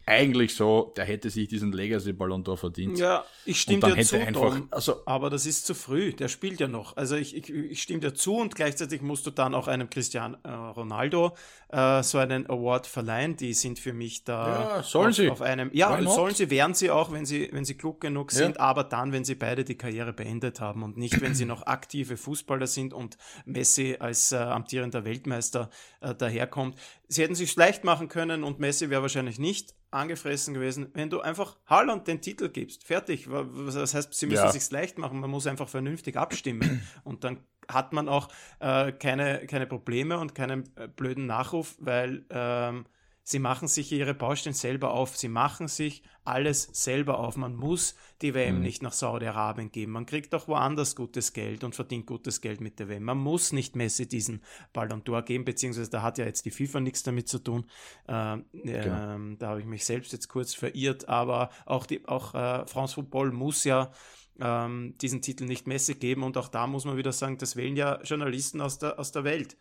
eigentlich 0.06 0.54
so, 0.54 0.92
der 0.96 1.06
hätte 1.06 1.30
sich 1.30 1.48
diesen 1.48 1.72
Legacy 1.72 2.12
Ballon 2.12 2.44
d'Or 2.44 2.56
verdient. 2.56 2.98
Ja, 2.98 3.24
ich 3.46 3.60
stimme 3.60 3.94
dir 3.94 4.04
zu, 4.04 4.18
einfach, 4.18 4.60
also, 4.70 5.02
aber 5.06 5.30
das 5.30 5.46
ist 5.46 5.66
zu 5.66 5.74
früh. 5.74 6.12
Der 6.12 6.28
spielt 6.28 6.60
ja 6.60 6.68
noch. 6.68 6.96
Also 6.96 7.16
ich, 7.16 7.34
ich, 7.34 7.48
ich 7.48 7.82
stimme 7.82 8.00
dir 8.00 8.12
zu 8.12 8.36
und 8.36 8.54
gleichzeitig 8.54 9.00
musst 9.00 9.26
du 9.26 9.30
dann 9.30 9.54
auch 9.54 9.66
einem 9.66 9.88
Cristiano 9.88 10.36
äh, 10.42 10.50
Ronaldo 10.50 11.34
äh, 11.68 12.02
so 12.02 12.18
einen 12.18 12.46
Award 12.50 12.86
verleihen. 12.86 13.36
Die 13.36 13.54
sind 13.54 13.78
für 13.78 13.94
mich 13.94 14.24
da 14.24 14.76
ja, 14.76 14.82
sollen 14.82 15.08
auf, 15.08 15.14
sie. 15.14 15.30
auf 15.30 15.40
einem. 15.40 15.70
Ja, 15.72 16.00
sollen 16.02 16.34
sie, 16.34 16.50
werden 16.50 16.74
sie 16.74 16.90
auch, 16.90 17.10
wenn 17.10 17.24
sie, 17.24 17.48
wenn 17.52 17.64
sie 17.64 17.74
klug 17.74 18.02
genug 18.02 18.30
sind, 18.30 18.56
ja. 18.56 18.60
aber 18.60 18.84
dann, 18.84 19.12
wenn 19.12 19.24
sie 19.24 19.34
beide 19.36 19.64
die 19.64 19.76
Karriere 19.76 20.12
beendet 20.12 20.60
haben 20.60 20.82
und 20.82 20.98
nicht, 20.98 21.22
wenn 21.22 21.34
sie 21.34 21.46
noch 21.46 21.66
aktive 21.66 22.18
Fußballer 22.18 22.66
sind 22.66 22.92
und 22.92 23.16
Messi 23.46 23.96
als 23.98 24.32
äh, 24.32 24.36
amtierender 24.36 25.06
Weltmeister 25.06 25.70
äh, 26.00 26.14
daherkommt. 26.14 26.78
Sie 27.08 27.22
hätten 27.22 27.34
sich 27.34 27.56
leicht 27.56 27.84
machen 27.84 28.08
können 28.08 28.44
und 28.44 28.60
Messi 28.60 28.90
wäre 28.90 29.02
wahrscheinlich 29.02 29.38
nicht 29.38 29.74
angefressen 29.94 30.54
gewesen, 30.54 30.88
wenn 30.94 31.10
du 31.10 31.20
einfach 31.20 31.56
Haaland 31.66 32.06
den 32.06 32.20
Titel 32.20 32.48
gibst. 32.48 32.84
Fertig. 32.84 33.28
Das 33.28 33.94
heißt, 33.94 34.12
sie 34.12 34.26
müssen 34.26 34.44
ja. 34.44 34.50
sich 34.50 34.70
leicht 34.70 34.98
machen. 34.98 35.20
Man 35.20 35.30
muss 35.30 35.46
einfach 35.46 35.68
vernünftig 35.68 36.16
abstimmen. 36.16 36.82
Und 37.04 37.24
dann 37.24 37.38
hat 37.68 37.92
man 37.92 38.08
auch 38.08 38.28
äh, 38.60 38.92
keine, 38.92 39.46
keine 39.46 39.66
Probleme 39.66 40.18
und 40.18 40.34
keinen 40.34 40.64
äh, 40.76 40.86
blöden 40.86 41.24
Nachruf, 41.24 41.76
weil 41.78 42.26
ähm, 42.28 42.84
Sie 43.26 43.38
machen 43.38 43.68
sich 43.68 43.90
ihre 43.90 44.12
Baustellen 44.12 44.54
selber 44.54 44.92
auf. 44.92 45.16
Sie 45.16 45.28
machen 45.28 45.66
sich 45.66 46.02
alles 46.24 46.68
selber 46.72 47.18
auf. 47.18 47.38
Man 47.38 47.56
muss 47.56 47.94
die 48.20 48.34
WM 48.34 48.56
mhm. 48.56 48.62
nicht 48.62 48.82
nach 48.82 48.92
Saudi-Arabien 48.92 49.72
geben. 49.72 49.92
Man 49.92 50.04
kriegt 50.04 50.34
auch 50.34 50.46
woanders 50.46 50.94
gutes 50.94 51.32
Geld 51.32 51.64
und 51.64 51.74
verdient 51.74 52.06
gutes 52.06 52.42
Geld 52.42 52.60
mit 52.60 52.78
der 52.78 52.90
WM. 52.90 53.04
Man 53.04 53.16
muss 53.16 53.52
nicht 53.52 53.76
Messi 53.76 54.06
diesen 54.06 54.42
Ballon 54.74 55.02
d'Or 55.02 55.22
geben, 55.22 55.46
beziehungsweise 55.46 55.88
da 55.88 56.02
hat 56.02 56.18
ja 56.18 56.26
jetzt 56.26 56.44
die 56.44 56.50
FIFA 56.50 56.80
nichts 56.80 57.02
damit 57.02 57.26
zu 57.26 57.38
tun. 57.38 57.64
Ähm, 58.08 58.44
genau. 58.52 59.14
ähm, 59.14 59.38
da 59.38 59.48
habe 59.48 59.60
ich 59.60 59.66
mich 59.66 59.86
selbst 59.86 60.12
jetzt 60.12 60.28
kurz 60.28 60.54
verirrt, 60.54 61.08
aber 61.08 61.48
auch, 61.64 61.86
die, 61.86 62.06
auch 62.06 62.34
äh, 62.34 62.66
France 62.66 62.94
Football 62.94 63.32
muss 63.32 63.64
ja 63.64 63.90
ähm, 64.38 64.96
diesen 65.00 65.22
Titel 65.22 65.46
nicht 65.46 65.66
Messi 65.66 65.94
geben 65.94 66.24
und 66.24 66.36
auch 66.36 66.48
da 66.48 66.66
muss 66.66 66.84
man 66.84 66.98
wieder 66.98 67.12
sagen, 67.12 67.38
das 67.38 67.56
wählen 67.56 67.76
ja 67.76 68.02
Journalisten 68.02 68.60
aus 68.60 68.78
der, 68.78 68.98
aus 68.98 69.12
der 69.12 69.24
Welt. 69.24 69.56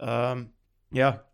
Ähm, 0.00 0.52
ja, 0.90 1.24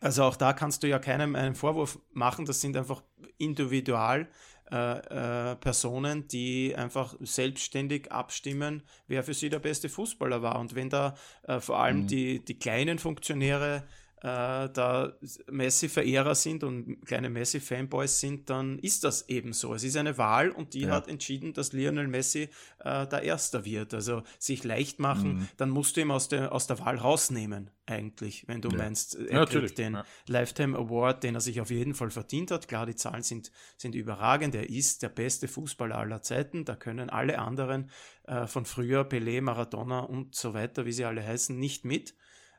also 0.00 0.24
auch 0.24 0.36
da 0.36 0.52
kannst 0.52 0.82
du 0.82 0.88
ja 0.88 0.98
keinem 0.98 1.34
einen 1.34 1.54
Vorwurf 1.54 1.98
machen, 2.12 2.44
das 2.44 2.60
sind 2.60 2.76
einfach 2.76 3.02
individual 3.38 4.28
äh, 4.70 5.52
äh, 5.52 5.56
Personen, 5.56 6.28
die 6.28 6.74
einfach 6.76 7.16
selbstständig 7.20 8.12
abstimmen, 8.12 8.82
wer 9.06 9.24
für 9.24 9.32
sie 9.32 9.48
der 9.48 9.60
beste 9.60 9.88
Fußballer 9.88 10.42
war. 10.42 10.58
Und 10.58 10.74
wenn 10.74 10.90
da 10.90 11.16
äh, 11.44 11.58
vor 11.58 11.78
allem 11.78 12.02
mhm. 12.02 12.06
die, 12.08 12.44
die 12.44 12.58
kleinen 12.58 12.98
Funktionäre 12.98 13.84
äh, 14.20 14.68
da 14.70 15.12
Messi-Verehrer 15.50 16.34
sind 16.34 16.64
und 16.64 17.04
kleine 17.06 17.30
Messi-Fanboys 17.30 18.18
sind, 18.18 18.50
dann 18.50 18.78
ist 18.80 19.04
das 19.04 19.28
eben 19.28 19.52
so. 19.52 19.74
Es 19.74 19.84
ist 19.84 19.96
eine 19.96 20.18
Wahl 20.18 20.50
und 20.50 20.74
die 20.74 20.82
ja. 20.82 20.90
hat 20.90 21.06
entschieden, 21.08 21.52
dass 21.52 21.72
Lionel 21.72 22.08
Messi 22.08 22.48
äh, 22.80 23.06
der 23.06 23.22
Erster 23.22 23.64
wird. 23.64 23.94
Also 23.94 24.22
sich 24.38 24.64
leicht 24.64 24.98
machen, 24.98 25.34
mhm. 25.34 25.48
dann 25.56 25.70
musst 25.70 25.96
du 25.96 26.00
ihn 26.00 26.10
aus 26.10 26.28
der, 26.28 26.52
aus 26.52 26.66
der 26.66 26.80
Wahl 26.80 26.96
rausnehmen, 26.96 27.70
eigentlich, 27.86 28.46
wenn 28.48 28.60
du 28.60 28.70
ja. 28.70 28.78
meinst, 28.78 29.14
er 29.14 29.40
ja, 29.40 29.46
kriegt 29.46 29.78
den 29.78 29.98
Lifetime 30.26 30.76
Award, 30.76 31.22
den 31.22 31.36
er 31.36 31.40
sich 31.40 31.60
auf 31.60 31.70
jeden 31.70 31.94
Fall 31.94 32.10
verdient 32.10 32.50
hat. 32.50 32.66
Klar, 32.66 32.86
die 32.86 32.96
Zahlen 32.96 33.22
sind, 33.22 33.52
sind 33.76 33.94
überragend. 33.94 34.54
Er 34.56 34.68
ist 34.68 35.02
der 35.02 35.10
beste 35.10 35.46
Fußballer 35.46 35.96
aller 35.96 36.22
Zeiten. 36.22 36.64
Da 36.64 36.74
können 36.74 37.08
alle 37.08 37.38
anderen 37.38 37.90
äh, 38.24 38.46
von 38.48 38.64
früher, 38.64 39.08
Pelé, 39.08 39.40
Maradona 39.40 40.00
und 40.00 40.34
so 40.34 40.54
weiter, 40.54 40.86
wie 40.86 40.92
sie 40.92 41.04
alle 41.04 41.24
heißen, 41.24 41.56
nicht 41.56 41.84
mit. 41.84 42.14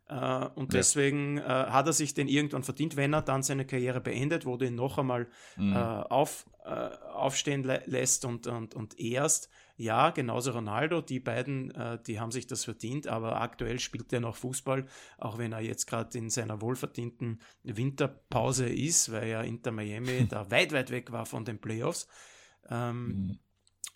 Äh, 0.09 0.47
und 0.55 0.73
deswegen 0.73 1.37
äh, 1.37 1.43
hat 1.43 1.85
er 1.85 1.93
sich 1.93 2.15
den 2.15 2.27
irgendwann 2.27 2.63
verdient, 2.63 2.95
wenn 2.95 3.13
er 3.13 3.21
dann 3.21 3.43
seine 3.43 3.65
Karriere 3.65 4.01
beendet, 4.01 4.45
wo 4.45 4.57
du 4.57 4.65
ihn 4.65 4.75
noch 4.75 4.97
einmal 4.97 5.27
mhm. 5.55 5.73
äh, 5.73 5.77
auf, 5.77 6.45
aufstehen 7.13 7.63
lä 7.63 7.79
lässt 7.85 8.25
und, 8.25 8.45
und, 8.45 8.75
und 8.75 8.99
erst. 8.99 9.49
Ja, 9.75 10.09
genauso 10.09 10.51
Ronaldo, 10.51 11.01
die 11.01 11.19
beiden, 11.21 11.73
die 12.05 12.19
haben 12.19 12.31
sich 12.31 12.45
das 12.47 12.65
verdient, 12.65 13.07
aber 13.07 13.41
aktuell 13.41 13.79
spielt 13.79 14.11
er 14.11 14.19
noch 14.19 14.35
Fußball, 14.35 14.85
auch 15.17 15.37
wenn 15.37 15.53
er 15.53 15.61
jetzt 15.61 15.87
gerade 15.87 16.15
in 16.17 16.29
seiner 16.29 16.61
wohlverdienten 16.61 17.41
Winterpause 17.63 18.67
ist, 18.67 19.11
weil 19.11 19.29
er 19.29 19.45
Inter 19.45 19.71
Miami 19.71 20.27
da 20.29 20.51
weit, 20.51 20.73
weit 20.73 20.91
weg 20.91 21.11
war 21.11 21.25
von 21.25 21.45
den 21.45 21.59
Playoffs. 21.59 22.07
Ähm, 22.69 23.07
mhm. 23.07 23.39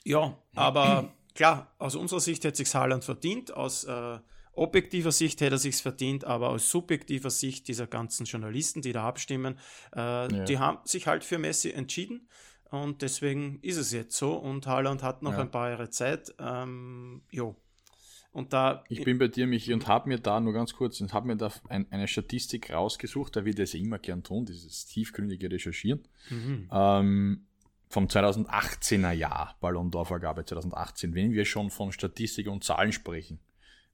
Ja, 0.05 0.37
aber 0.55 1.13
klar, 1.35 1.75
aus 1.77 1.95
unserer 1.95 2.21
Sicht 2.21 2.43
hätte 2.45 2.57
sich 2.57 2.73
Haaland 2.73 3.03
verdient, 3.03 3.53
aus 3.53 3.83
äh, 3.83 4.19
objektiver 4.53 5.11
Sicht 5.11 5.41
hätte 5.41 5.55
er 5.55 5.59
sich 5.59 5.75
verdient, 5.77 6.25
aber 6.25 6.49
aus 6.49 6.69
subjektiver 6.69 7.29
Sicht 7.29 7.67
dieser 7.67 7.87
ganzen 7.87 8.25
Journalisten, 8.25 8.81
die 8.81 8.93
da 8.93 9.03
abstimmen, 9.07 9.59
äh, 9.95 9.99
ja. 9.99 10.27
die 10.45 10.59
haben 10.59 10.79
sich 10.85 11.07
halt 11.07 11.23
für 11.23 11.39
Messi 11.39 11.71
entschieden. 11.71 12.27
Und 12.69 13.03
deswegen 13.03 13.59
ist 13.61 13.77
es 13.77 13.91
jetzt 13.91 14.17
so. 14.17 14.33
Und 14.33 14.65
Haaland 14.65 15.03
hat 15.03 15.21
noch 15.21 15.33
ja. 15.33 15.41
ein 15.41 15.51
paar 15.51 15.69
Jahre 15.69 15.89
Zeit. 15.89 16.33
Ähm, 16.39 17.21
jo. 17.29 17.55
Und 18.31 18.51
da, 18.51 18.83
ich 18.89 19.03
bin 19.03 19.19
bei 19.19 19.27
dir, 19.27 19.45
Michi, 19.45 19.73
und 19.73 19.87
habe 19.87 20.09
mir 20.09 20.17
da 20.17 20.39
nur 20.39 20.53
ganz 20.53 20.73
kurz, 20.73 20.99
und 20.99 21.13
habe 21.13 21.27
mir 21.27 21.35
da 21.37 21.51
ein, 21.69 21.85
eine 21.91 22.07
Statistik 22.07 22.73
rausgesucht, 22.73 23.35
da 23.35 23.45
wird 23.45 23.59
es 23.59 23.73
ja 23.73 23.79
immer 23.79 23.99
gern 23.99 24.23
tun, 24.23 24.45
dieses 24.45 24.87
tiefgründige 24.87 25.51
Recherchieren. 25.51 26.01
Mhm. 26.31 26.67
Ähm, 26.71 27.45
vom 27.89 28.07
2018er 28.07 29.11
Jahr, 29.11 29.55
Ballon 29.61 29.91
d'Or-Vergabe 29.91 30.45
2018, 30.45 31.13
wenn 31.13 31.31
wir 31.31 31.45
schon 31.45 31.69
von 31.69 31.91
Statistik 31.91 32.47
und 32.47 32.63
Zahlen 32.63 32.91
sprechen. 32.91 33.39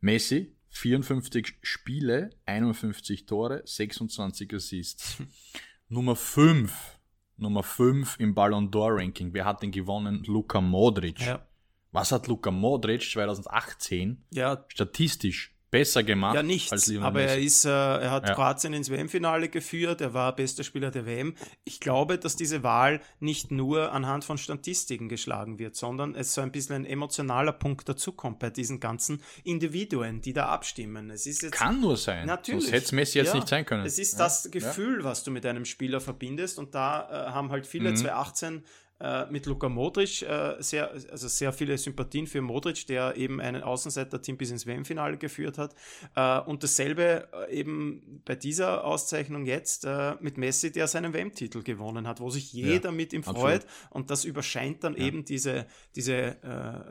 Messi, 0.01 0.55
54 0.69 1.57
Spiele, 1.61 2.29
51 2.45 3.25
Tore, 3.25 3.61
26 3.65 4.53
Assists. 4.53 5.17
Nummer 5.89 6.15
5. 6.15 6.99
Nummer 7.37 7.63
5 7.63 8.19
im 8.19 8.35
Ballon 8.35 8.69
d'Or 8.69 8.97
Ranking. 8.97 9.33
Wer 9.33 9.45
hat 9.45 9.63
den 9.63 9.71
gewonnen? 9.71 10.23
Luka 10.25 10.61
Modric. 10.61 11.21
Ja. 11.21 11.47
Was 11.91 12.11
hat 12.11 12.27
Luka 12.27 12.51
Modric 12.51 13.01
2018 13.01 14.25
ja. 14.31 14.65
statistisch 14.67 15.55
besser 15.71 16.03
gemacht 16.03 16.35
ja, 16.35 16.43
nichts, 16.43 16.71
als 16.71 16.87
Lionel 16.87 17.07
aber 17.07 17.21
er 17.21 17.39
ist, 17.39 17.65
äh, 17.65 17.69
er 17.69 18.11
hat 18.11 18.27
ja. 18.27 18.33
Kroatien 18.33 18.73
ins 18.73 18.89
WM-Finale 18.89 19.49
geführt, 19.49 20.01
er 20.01 20.13
war 20.13 20.35
bester 20.35 20.63
Spieler 20.63 20.91
der 20.91 21.05
WM. 21.05 21.35
Ich 21.63 21.79
glaube, 21.79 22.17
dass 22.17 22.35
diese 22.35 22.63
Wahl 22.63 23.01
nicht 23.19 23.51
nur 23.51 23.91
anhand 23.91 24.25
von 24.25 24.37
Statistiken 24.37 25.09
geschlagen 25.09 25.59
wird, 25.59 25.75
sondern 25.75 26.15
es 26.15 26.33
so 26.33 26.41
ein 26.41 26.51
bisschen 26.51 26.75
ein 26.75 26.85
emotionaler 26.85 27.53
Punkt 27.53 27.87
dazukommt 27.87 28.39
bei 28.39 28.49
diesen 28.49 28.79
ganzen 28.79 29.21
Individuen, 29.43 30.21
die 30.21 30.33
da 30.33 30.47
abstimmen. 30.47 31.09
Es 31.09 31.25
ist 31.25 31.43
jetzt, 31.43 31.53
Kann 31.53 31.81
nur 31.81 31.97
sein. 31.97 32.25
Natürlich. 32.25 32.63
Sonst 32.63 32.73
hätte 32.73 32.85
es 32.85 32.91
Messi 32.91 33.17
jetzt 33.19 33.27
ja, 33.29 33.35
nicht 33.35 33.47
sein 33.47 33.65
können. 33.65 33.85
Es 33.85 33.99
ist 33.99 34.19
das 34.19 34.49
Gefühl, 34.51 35.03
was 35.03 35.23
du 35.23 35.31
mit 35.31 35.45
einem 35.45 35.65
Spieler 35.65 36.01
verbindest 36.01 36.59
und 36.59 36.73
da 36.75 37.27
äh, 37.27 37.31
haben 37.31 37.51
halt 37.51 37.67
viele 37.67 37.91
mhm. 37.91 37.95
2018 37.97 38.63
äh, 38.99 39.25
mit 39.27 39.45
Luka 39.45 39.69
Modric 39.69 40.21
äh, 40.23 40.55
sehr, 40.59 40.91
also 40.91 41.27
sehr 41.27 41.53
viele 41.53 41.77
Sympathien 41.77 42.27
für 42.27 42.41
Modric, 42.41 42.85
der 42.87 43.15
eben 43.15 43.39
einen 43.39 43.63
Außenseiter-Team 43.63 44.37
bis 44.37 44.51
ins 44.51 44.65
WM-Finale 44.65 45.17
geführt 45.17 45.57
hat. 45.57 45.73
Äh, 46.15 46.39
und 46.41 46.63
dasselbe 46.63 47.29
äh, 47.47 47.59
eben 47.59 48.21
bei 48.25 48.35
dieser 48.35 48.83
Auszeichnung 48.83 49.45
jetzt 49.45 49.85
äh, 49.85 50.15
mit 50.19 50.37
Messi, 50.37 50.71
der 50.71 50.87
seinen 50.87 51.13
WM-Titel 51.13 51.63
gewonnen 51.63 52.07
hat, 52.07 52.19
wo 52.19 52.29
sich 52.29 52.51
jeder 52.51 52.89
ja, 52.89 52.91
mit 52.91 53.13
ihm 53.13 53.23
freut. 53.23 53.65
Und 53.89 54.09
das 54.09 54.25
überscheint 54.25 54.83
dann 54.83 54.95
ja. 54.95 55.05
eben 55.05 55.23
diese, 55.25 55.65
diese 55.95 56.37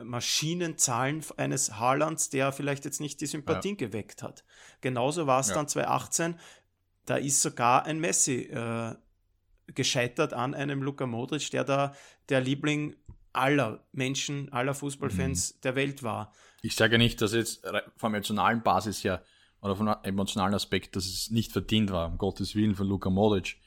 Maschinenzahlen 0.03 1.23
eines 1.37 1.79
Haalands, 1.79 2.29
der 2.29 2.51
vielleicht 2.51 2.85
jetzt 2.85 3.01
nicht 3.01 3.21
die 3.21 3.25
Sympathien 3.25 3.77
ja. 3.79 3.87
geweckt 3.87 4.23
hat. 4.23 4.43
Genauso 4.81 5.27
war 5.27 5.39
es 5.39 5.47
dann 5.47 5.67
2018. 5.67 6.35
Da 7.05 7.17
ist 7.17 7.41
sogar 7.41 7.85
ein 7.85 7.99
Messi 7.99 8.49
gescheitert 9.75 10.33
an 10.33 10.53
einem 10.53 10.81
Luka 10.81 11.05
Modric, 11.05 11.49
der 11.51 11.63
da 11.63 11.95
der 12.29 12.41
Liebling 12.41 12.95
aller 13.33 13.85
Menschen, 13.91 14.51
aller 14.51 14.73
Fußballfans 14.73 15.55
mhm. 15.55 15.61
der 15.61 15.75
Welt 15.75 16.03
war. 16.03 16.33
Ich 16.61 16.75
sage 16.75 16.97
nicht, 16.97 17.21
dass 17.21 17.33
jetzt 17.33 17.65
vom 17.97 18.13
emotionalen 18.13 18.63
Basis 18.63 19.03
her 19.03 19.23
oder 19.61 19.75
vom 19.75 19.87
emotionalen 20.03 20.53
Aspekt, 20.53 20.95
dass 20.95 21.05
es 21.05 21.31
nicht 21.31 21.51
verdient 21.51 21.91
war, 21.91 22.07
um 22.07 22.17
Gottes 22.17 22.55
Willen 22.55 22.75
von 22.75 22.87
Luka 22.87 23.09
Modric, 23.09 23.57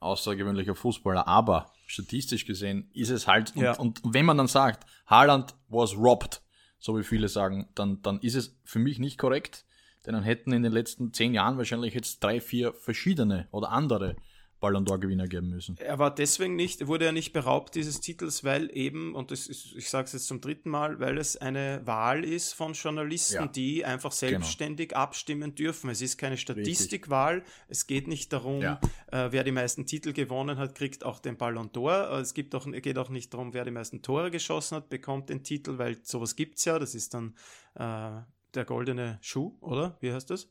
außergewöhnlicher 0.00 0.74
Fußballer, 0.74 1.28
aber 1.28 1.72
statistisch 1.86 2.44
gesehen 2.44 2.90
ist 2.92 3.10
es 3.10 3.26
halt, 3.26 3.54
ja. 3.54 3.76
und, 3.76 4.02
und, 4.04 4.14
wenn 4.14 4.24
man 4.24 4.38
dann 4.38 4.48
sagt, 4.48 4.88
Haaland 5.06 5.54
was 5.68 5.96
robbed, 5.96 6.42
so 6.78 6.98
wie 6.98 7.04
viele 7.04 7.28
sagen, 7.28 7.68
dann, 7.74 8.02
dann 8.02 8.18
ist 8.20 8.34
es 8.34 8.58
für 8.64 8.80
mich 8.80 8.98
nicht 8.98 9.18
korrekt, 9.18 9.64
denn 10.04 10.14
dann 10.14 10.24
hätten 10.24 10.52
in 10.52 10.62
den 10.62 10.72
letzten 10.72 11.12
zehn 11.12 11.34
Jahren 11.34 11.58
wahrscheinlich 11.58 11.94
jetzt 11.94 12.24
drei, 12.24 12.40
vier 12.40 12.72
verschiedene 12.72 13.46
oder 13.52 13.70
andere 13.70 14.16
Ballon 14.62 14.86
d'Or-Gewinner 14.86 15.26
geben 15.26 15.50
müssen. 15.50 15.76
Er 15.78 15.98
war 15.98 16.14
deswegen 16.14 16.54
nicht, 16.54 16.86
wurde 16.86 17.04
er 17.04 17.12
nicht 17.12 17.32
beraubt 17.32 17.74
dieses 17.74 18.00
Titels, 18.00 18.44
weil 18.44 18.70
eben, 18.74 19.14
und 19.14 19.32
das 19.32 19.48
ist, 19.48 19.74
ich 19.76 19.90
sage 19.90 20.06
es 20.06 20.12
jetzt 20.12 20.28
zum 20.28 20.40
dritten 20.40 20.70
Mal, 20.70 21.00
weil 21.00 21.18
es 21.18 21.36
eine 21.36 21.82
Wahl 21.84 22.24
ist 22.24 22.54
von 22.54 22.72
Journalisten, 22.72 23.34
ja. 23.34 23.46
die 23.48 23.84
einfach 23.84 24.10
genau. 24.10 24.30
selbstständig 24.30 24.90
genau. 24.90 25.00
abstimmen 25.00 25.54
dürfen. 25.56 25.90
Es 25.90 26.00
ist 26.00 26.16
keine 26.16 26.38
Statistikwahl, 26.38 27.42
es 27.68 27.88
geht 27.88 28.06
nicht 28.06 28.32
darum, 28.32 28.62
ja. 28.62 28.80
äh, 29.10 29.32
wer 29.32 29.42
die 29.42 29.50
meisten 29.50 29.84
Titel 29.84 30.12
gewonnen 30.12 30.56
hat, 30.56 30.76
kriegt 30.76 31.04
auch 31.04 31.18
den 31.18 31.36
Ballon 31.36 31.70
d'Or. 31.70 32.20
Es 32.20 32.32
gibt 32.32 32.54
auch, 32.54 32.64
geht 32.70 32.98
auch 32.98 33.10
nicht 33.10 33.34
darum, 33.34 33.52
wer 33.52 33.64
die 33.64 33.72
meisten 33.72 34.00
Tore 34.00 34.30
geschossen 34.30 34.76
hat, 34.76 34.88
bekommt 34.88 35.28
den 35.28 35.42
Titel, 35.42 35.78
weil 35.78 35.98
sowas 36.04 36.36
gibt 36.36 36.58
es 36.58 36.64
ja. 36.64 36.78
Das 36.78 36.94
ist 36.94 37.14
dann 37.14 37.34
äh, 37.74 38.22
der 38.54 38.64
goldene 38.64 39.18
Schuh, 39.22 39.56
oder? 39.60 39.96
Wie 40.00 40.12
heißt 40.12 40.30
das? 40.30 40.48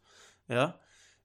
Ja. 0.49 0.79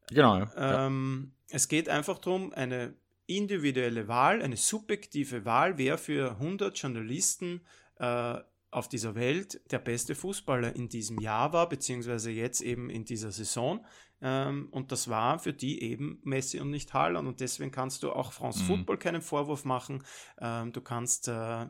Genau. 0.09 0.39
Ja. 0.39 0.87
Ähm, 0.87 1.33
es 1.51 1.69
geht 1.69 1.89
einfach 1.89 2.19
darum, 2.19 2.53
eine 2.53 2.95
individuelle 3.27 4.09
Wahl, 4.09 4.43
eine 4.43 4.57
subjektive 4.57 5.45
Wahl, 5.45 5.79
wer 5.79 5.99
für 5.99 6.33
100 6.33 6.79
Journalisten 6.79 7.63
äh, 7.99 8.39
auf 8.71 8.89
dieser 8.89 9.15
Welt 9.15 9.61
der 9.71 9.79
beste 9.79 10.15
Fußballer 10.15 10.77
in 10.77 10.89
diesem 10.89 11.19
Jahr 11.19 11.53
war, 11.53 11.69
beziehungsweise 11.69 12.31
jetzt 12.31 12.61
eben 12.61 12.91
in 12.91 13.05
dieser 13.05 13.33
Saison. 13.33 13.85
Ähm, 14.21 14.69
und 14.71 14.93
das 14.93 15.09
war 15.09 15.39
für 15.39 15.53
die 15.53 15.83
eben 15.83 16.21
Messi 16.25 16.61
und 16.61 16.71
nicht 16.71 16.93
Haaland. 16.93 17.27
Und 17.27 17.41
deswegen 17.41 17.71
kannst 17.71 18.03
du 18.03 18.13
auch 18.13 18.33
France 18.33 18.63
mhm. 18.63 18.67
Football 18.67 18.99
keinen 18.99 19.23
Vorwurf 19.23 19.65
machen. 19.65 20.05
Ähm, 20.39 20.73
du 20.73 20.81
kannst 20.81 21.29
äh, 21.29 21.67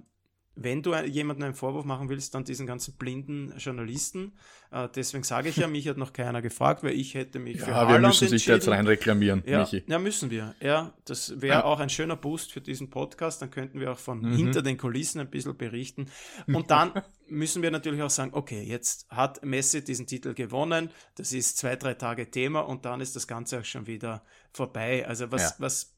wenn 0.56 0.82
du 0.82 0.94
jemanden 1.04 1.42
einen 1.42 1.54
Vorwurf 1.54 1.84
machen 1.84 2.08
willst, 2.08 2.34
dann 2.34 2.44
diesen 2.44 2.66
ganzen 2.66 2.94
blinden 2.94 3.52
Journalisten. 3.58 4.32
Äh, 4.72 4.88
deswegen 4.94 5.22
sage 5.22 5.50
ich 5.50 5.56
ja, 5.56 5.68
mich 5.68 5.86
hat 5.86 5.98
noch 5.98 6.14
keiner 6.14 6.40
gefragt, 6.40 6.82
weil 6.82 6.92
ich 6.92 7.14
hätte 7.14 7.38
mich 7.38 7.58
ja, 7.58 7.66
für 7.66 7.74
Haaland 7.74 8.02
wir 8.02 8.08
müssen 8.08 8.28
sich 8.28 8.46
jetzt 8.46 8.66
rein 8.66 8.86
reklamieren, 8.86 9.42
ja, 9.46 9.60
Michi. 9.60 9.84
Ja, 9.86 9.98
müssen 9.98 10.30
wir. 10.30 10.54
Ja, 10.60 10.94
das 11.04 11.42
wäre 11.42 11.58
ja. 11.58 11.64
auch 11.64 11.78
ein 11.78 11.90
schöner 11.90 12.16
Boost 12.16 12.52
für 12.52 12.62
diesen 12.62 12.88
Podcast. 12.88 13.42
Dann 13.42 13.50
könnten 13.50 13.80
wir 13.80 13.92
auch 13.92 13.98
von 13.98 14.20
mhm. 14.20 14.34
hinter 14.34 14.62
den 14.62 14.78
Kulissen 14.78 15.20
ein 15.20 15.28
bisschen 15.28 15.56
berichten. 15.56 16.06
Und 16.46 16.70
dann 16.70 16.92
müssen 17.28 17.62
wir 17.62 17.70
natürlich 17.70 18.02
auch 18.02 18.10
sagen, 18.10 18.30
okay, 18.32 18.62
jetzt 18.62 19.08
hat 19.10 19.44
Messi 19.44 19.84
diesen 19.84 20.06
Titel 20.06 20.32
gewonnen. 20.32 20.90
Das 21.16 21.34
ist 21.34 21.58
zwei, 21.58 21.76
drei 21.76 21.94
Tage 21.94 22.30
Thema 22.30 22.60
und 22.60 22.86
dann 22.86 23.02
ist 23.02 23.14
das 23.14 23.26
Ganze 23.26 23.60
auch 23.60 23.64
schon 23.64 23.86
wieder 23.86 24.24
vorbei. 24.52 25.06
Also 25.06 25.30
was, 25.30 25.42
ja. 25.42 25.54
was 25.58 25.95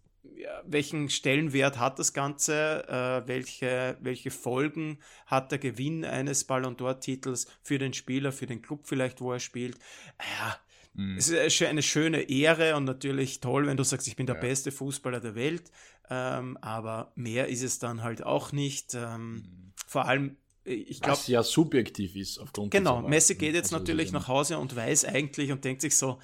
welchen 0.64 1.08
Stellenwert 1.08 1.78
hat 1.78 1.98
das 1.98 2.12
Ganze, 2.12 2.86
äh, 2.88 3.28
welche, 3.28 3.96
welche 4.00 4.30
Folgen 4.30 4.98
hat 5.26 5.52
der 5.52 5.58
Gewinn 5.58 6.04
eines 6.04 6.44
Ballon 6.44 6.76
d'Or-Titels 6.76 7.46
für 7.62 7.78
den 7.78 7.92
Spieler, 7.92 8.32
für 8.32 8.46
den 8.46 8.62
Club 8.62 8.82
vielleicht, 8.84 9.20
wo 9.20 9.32
er 9.32 9.40
spielt. 9.40 9.78
Ja, 10.18 10.56
mhm. 10.94 11.16
es 11.16 11.28
ist 11.28 11.62
eine 11.62 11.82
schöne 11.82 12.22
Ehre 12.22 12.76
und 12.76 12.84
natürlich 12.84 13.40
toll, 13.40 13.66
wenn 13.66 13.76
du 13.76 13.84
sagst, 13.84 14.06
ich 14.08 14.16
bin 14.16 14.26
der 14.26 14.36
ja. 14.36 14.42
beste 14.42 14.70
Fußballer 14.70 15.20
der 15.20 15.34
Welt, 15.34 15.70
ähm, 16.10 16.56
aber 16.60 17.12
mehr 17.14 17.48
ist 17.48 17.62
es 17.62 17.78
dann 17.78 18.02
halt 18.02 18.22
auch 18.22 18.52
nicht. 18.52 18.94
Ähm, 18.94 19.34
mhm. 19.34 19.72
Vor 19.86 20.06
allem 20.06 20.36
äh, 20.64 20.74
ich 20.74 21.00
glaube. 21.00 21.18
Was 21.18 21.28
ja 21.28 21.42
subjektiv 21.42 22.16
ist 22.16 22.38
aufgrund 22.38 22.70
Genau, 22.70 23.02
Messi 23.02 23.34
geht 23.34 23.54
jetzt 23.54 23.72
also 23.72 23.78
natürlich 23.78 24.12
nach 24.12 24.28
Hause 24.28 24.58
und 24.58 24.74
weiß 24.74 25.04
eigentlich 25.06 25.52
und 25.52 25.64
denkt 25.64 25.82
sich 25.82 25.96
so, 25.96 26.18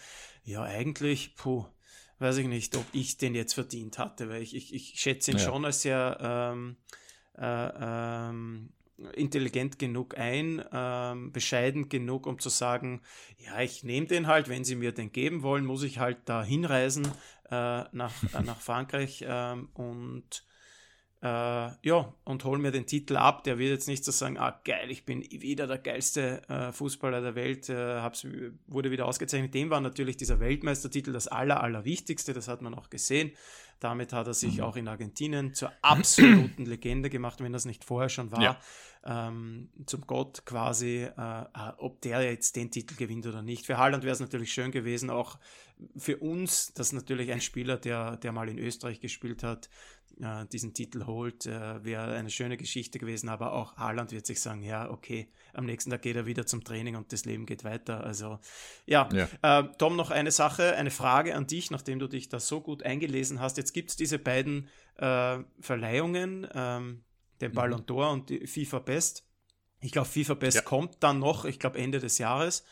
ja, 0.45 0.62
eigentlich, 0.62 1.34
puh, 1.36 1.64
weiß 2.25 2.39
ich 2.39 2.49
nicht, 2.49 2.75
ob 2.77 2.87
ich 2.93 3.18
den 3.18 3.37
jetzt 3.37 3.53
verdient 3.53 3.99
hatte, 3.99 4.29
weil 4.29 4.43
ich, 4.43 4.57
ich, 4.57 4.75
ich 4.75 4.95
schätze 4.99 5.31
ihn 5.31 5.37
ja. 5.37 5.45
schon 5.45 5.64
als 5.64 5.83
sehr 5.83 6.18
ähm, 6.20 6.77
äh, 7.39 7.70
ähm, 7.79 8.70
intelligent 9.14 9.79
genug 9.79 10.16
ein, 10.18 10.64
ähm, 10.72 11.33
bescheiden 11.33 11.89
genug, 11.89 12.27
um 12.27 12.39
zu 12.39 12.49
sagen, 12.49 13.03
ja, 13.39 13.61
ich 13.61 13.85
nehme 13.85 14.07
den 14.07 14.27
halt, 14.27 14.49
wenn 14.49 14.64
sie 14.64 14.75
mir 14.75 14.93
den 14.93 15.12
geben 15.12 15.43
wollen, 15.43 15.64
muss 15.64 15.83
ich 15.83 15.99
halt 15.99 16.18
da 16.25 16.43
hinreisen 16.43 17.07
äh, 17.51 17.85
nach, 17.93 18.14
äh, 18.33 18.43
nach 18.43 18.61
Frankreich 18.61 19.25
ähm, 19.27 19.68
und 19.75 20.45
äh, 21.25 21.70
ja, 21.89 22.12
und 22.25 22.45
hol 22.45 22.59
mir 22.59 22.70
den 22.70 22.85
Titel 22.85 23.16
ab. 23.16 23.45
Der 23.45 23.57
wird 23.57 23.70
jetzt 23.70 23.89
nicht 23.89 24.05
so 24.05 24.12
sagen, 24.12 24.37
ah 24.37 24.61
geil, 24.62 24.91
ich 24.91 25.07
bin 25.07 25.22
wieder 25.31 25.66
der 25.66 25.79
geilste 25.79 26.47
äh, 26.51 26.70
Fußballer 26.70 27.22
der 27.22 27.35
Welt, 27.35 27.70
äh, 27.70 28.01
hab's, 28.01 28.27
wurde 28.66 28.91
wieder 28.91 29.07
ausgezeichnet. 29.07 29.55
Dem 29.55 29.70
war 29.70 29.81
natürlich 29.81 30.18
dieser 30.18 30.39
Weltmeistertitel 30.39 31.12
das 31.12 31.27
aller, 31.27 31.62
allerwichtigste, 31.62 32.35
das 32.35 32.47
hat 32.47 32.61
man 32.61 32.75
auch 32.75 32.91
gesehen. 32.91 33.33
Damit 33.81 34.12
hat 34.12 34.27
er 34.27 34.35
sich 34.35 34.59
mhm. 34.59 34.64
auch 34.64 34.77
in 34.77 34.87
Argentinien 34.87 35.55
zur 35.55 35.72
absoluten 35.81 36.66
Legende 36.66 37.09
gemacht, 37.09 37.41
wenn 37.43 37.53
das 37.55 37.64
nicht 37.64 37.85
vorher 37.85 38.11
schon 38.11 38.31
war. 38.31 38.43
Ja. 38.43 38.59
Ähm, 39.07 39.70
zum 39.87 40.07
Gott 40.07 40.45
quasi, 40.45 41.05
äh, 41.05 41.41
äh, 41.43 41.72
ob 41.79 42.03
der 42.03 42.22
jetzt 42.22 42.57
den 42.57 42.70
Titel 42.70 42.97
gewinnt 42.97 43.27
oder 43.27 43.43
nicht. 43.43 43.64
Für 43.64 43.79
Haaland 43.79 44.05
wäre 44.05 44.12
es 44.12 44.20
natürlich 44.20 44.53
schön 44.53 44.70
gewesen, 44.70 45.09
auch 45.09 45.39
für 45.97 46.18
uns, 46.18 46.72
dass 46.75 46.93
natürlich 46.93 47.33
ein 47.33 47.41
Spieler, 47.41 47.77
der, 47.77 48.16
der 48.16 48.33
mal 48.33 48.49
in 48.49 48.59
Österreich 48.59 49.01
gespielt 49.01 49.43
hat, 49.43 49.68
äh, 50.21 50.47
diesen 50.47 50.75
Titel 50.75 51.07
holt, 51.07 51.47
äh, 51.47 51.85
wäre 51.85 52.15
eine 52.15 52.31
schöne 52.31 52.57
Geschichte 52.57 52.99
gewesen. 52.99 53.29
Aber 53.29 53.53
auch 53.53 53.77
Haaland 53.77 54.12
wird 54.12 54.27
sich 54.27 54.41
sagen, 54.41 54.62
ja, 54.62 54.91
okay, 54.91 55.29
am 55.53 55.67
nächsten 55.67 55.91
Tag 55.91 56.03
geht 56.03 56.17
er 56.17 56.27
wieder 56.27 56.47
zum 56.47 56.65
Training 56.65 56.97
und 56.97 57.12
das 57.12 57.25
Leben 57.25 57.47
geht 57.47 57.65
weiter. 57.65 58.05
Also 58.05 58.39
ja, 58.87 59.09
ja. 59.12 59.29
Äh, 59.43 59.69
Tom, 59.79 59.97
noch 59.97 60.11
eine 60.11 60.31
Sache, 60.31 60.75
eine 60.77 60.91
Frage 60.91 61.35
an 61.35 61.47
dich, 61.47 61.71
nachdem 61.71 61.99
du 61.99 62.09
dich 62.09 62.29
da 62.29 62.41
so 62.41 62.61
gut 62.61 62.83
eingelesen 62.83 63.41
hast. 63.41 63.57
Jetzt 63.57 63.73
gibt 63.73 63.91
es 63.91 63.97
diese 63.97 64.19
beiden 64.19 64.69
äh, 64.97 65.39
Verleihungen, 65.61 66.47
ähm, 66.55 67.05
den 67.41 67.51
mhm. 67.51 67.55
Ballon 67.55 67.87
d'Or 67.87 68.12
und 68.12 68.31
die 68.31 68.47
FIFA 68.47 68.81
Best. 68.81 69.27
Ich 69.81 69.93
glaube, 69.93 70.09
FIFA 70.09 70.35
Best 70.35 70.57
ja. 70.57 70.62
kommt 70.62 70.97
dann 71.01 71.19
noch, 71.19 71.45
ich 71.45 71.59
glaube 71.59 71.79
Ende 71.79 71.99
des 71.99 72.19
Jahres. 72.19 72.65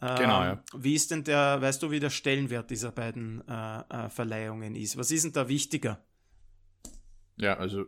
Ähm, 0.00 0.16
genau, 0.16 0.42
ja. 0.42 0.64
Wie 0.76 0.94
ist 0.94 1.10
denn 1.10 1.24
der, 1.24 1.60
weißt 1.60 1.82
du, 1.82 1.90
wie 1.90 2.00
der 2.00 2.10
Stellenwert 2.10 2.70
dieser 2.70 2.90
beiden 2.90 3.46
äh, 3.46 3.80
äh, 3.80 4.08
Verleihungen 4.08 4.74
ist? 4.74 4.96
Was 4.96 5.10
ist 5.10 5.24
denn 5.24 5.32
da 5.32 5.48
wichtiger? 5.48 6.04
Ja, 7.36 7.56
also 7.56 7.86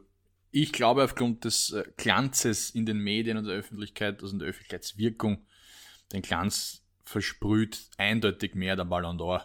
ich 0.51 0.73
glaube, 0.73 1.05
aufgrund 1.05 1.45
des 1.45 1.71
äh, 1.73 1.85
Glanzes 1.97 2.71
in 2.71 2.87
den 2.87 2.99
Medien 2.99 3.37
und 3.37 3.45
der 3.45 3.57
Öffentlichkeit, 3.57 4.23
also 4.23 4.33
in 4.33 4.39
der 4.39 4.49
Öffentlichkeitswirkung, 4.49 5.45
den 6.13 6.23
Glanz 6.23 6.83
versprüht 7.05 7.89
eindeutig 7.99 8.55
mehr 8.55 8.77
der 8.77 8.85
Ballon 8.85 9.19
d'Or. 9.19 9.45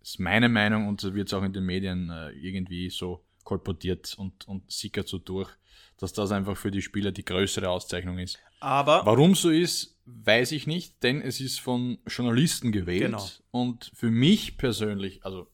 Das 0.00 0.10
ist 0.10 0.20
meine 0.20 0.48
Meinung 0.48 0.88
und 0.88 1.00
so 1.00 1.14
wird 1.14 1.28
es 1.28 1.34
auch 1.34 1.42
in 1.42 1.52
den 1.52 1.64
Medien 1.64 2.10
äh, 2.10 2.30
irgendwie 2.30 2.90
so 2.90 3.24
kolportiert 3.44 4.14
und, 4.16 4.46
und 4.48 4.70
sickert 4.70 5.08
so 5.08 5.18
durch, 5.18 5.50
dass 5.98 6.12
das 6.12 6.32
einfach 6.32 6.56
für 6.56 6.70
die 6.70 6.82
Spieler 6.82 7.12
die 7.12 7.24
größere 7.24 7.68
Auszeichnung 7.68 8.18
ist. 8.18 8.38
Aber 8.60 9.04
warum 9.04 9.34
so 9.34 9.50
ist, 9.50 9.98
weiß 10.04 10.52
ich 10.52 10.66
nicht, 10.66 11.02
denn 11.02 11.20
es 11.20 11.40
ist 11.40 11.60
von 11.60 11.98
Journalisten 12.06 12.72
gewählt 12.72 13.06
genau. 13.06 13.28
und 13.50 13.90
für 13.94 14.10
mich 14.10 14.56
persönlich, 14.56 15.24
also 15.24 15.48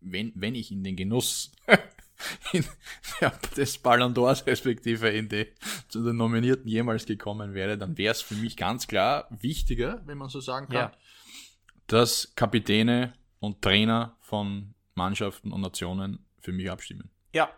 wenn, 0.00 0.32
wenn 0.34 0.54
ich 0.54 0.70
in 0.70 0.84
den 0.84 0.96
Genuss 0.96 1.52
in, 2.52 2.64
ja, 3.20 3.32
des 3.56 3.78
Ballon 3.78 4.14
d'Ors 4.14 4.46
respektive 4.46 5.08
in 5.08 5.28
die, 5.28 5.46
zu 5.88 6.04
den 6.04 6.16
Nominierten 6.16 6.68
jemals 6.68 7.06
gekommen 7.06 7.54
wäre, 7.54 7.78
dann 7.78 7.96
wäre 7.98 8.12
es 8.12 8.22
für 8.22 8.34
mich 8.34 8.56
ganz 8.56 8.86
klar 8.86 9.28
wichtiger, 9.30 10.02
wenn 10.06 10.18
man 10.18 10.28
so 10.28 10.40
sagen 10.40 10.66
kann, 10.66 10.74
ja. 10.74 10.92
dass 11.86 12.32
Kapitäne 12.34 13.12
und 13.40 13.62
Trainer 13.62 14.16
von 14.20 14.74
Mannschaften 14.94 15.52
und 15.52 15.60
Nationen 15.60 16.26
für 16.40 16.52
mich 16.52 16.70
abstimmen. 16.70 17.10
Ja, 17.34 17.50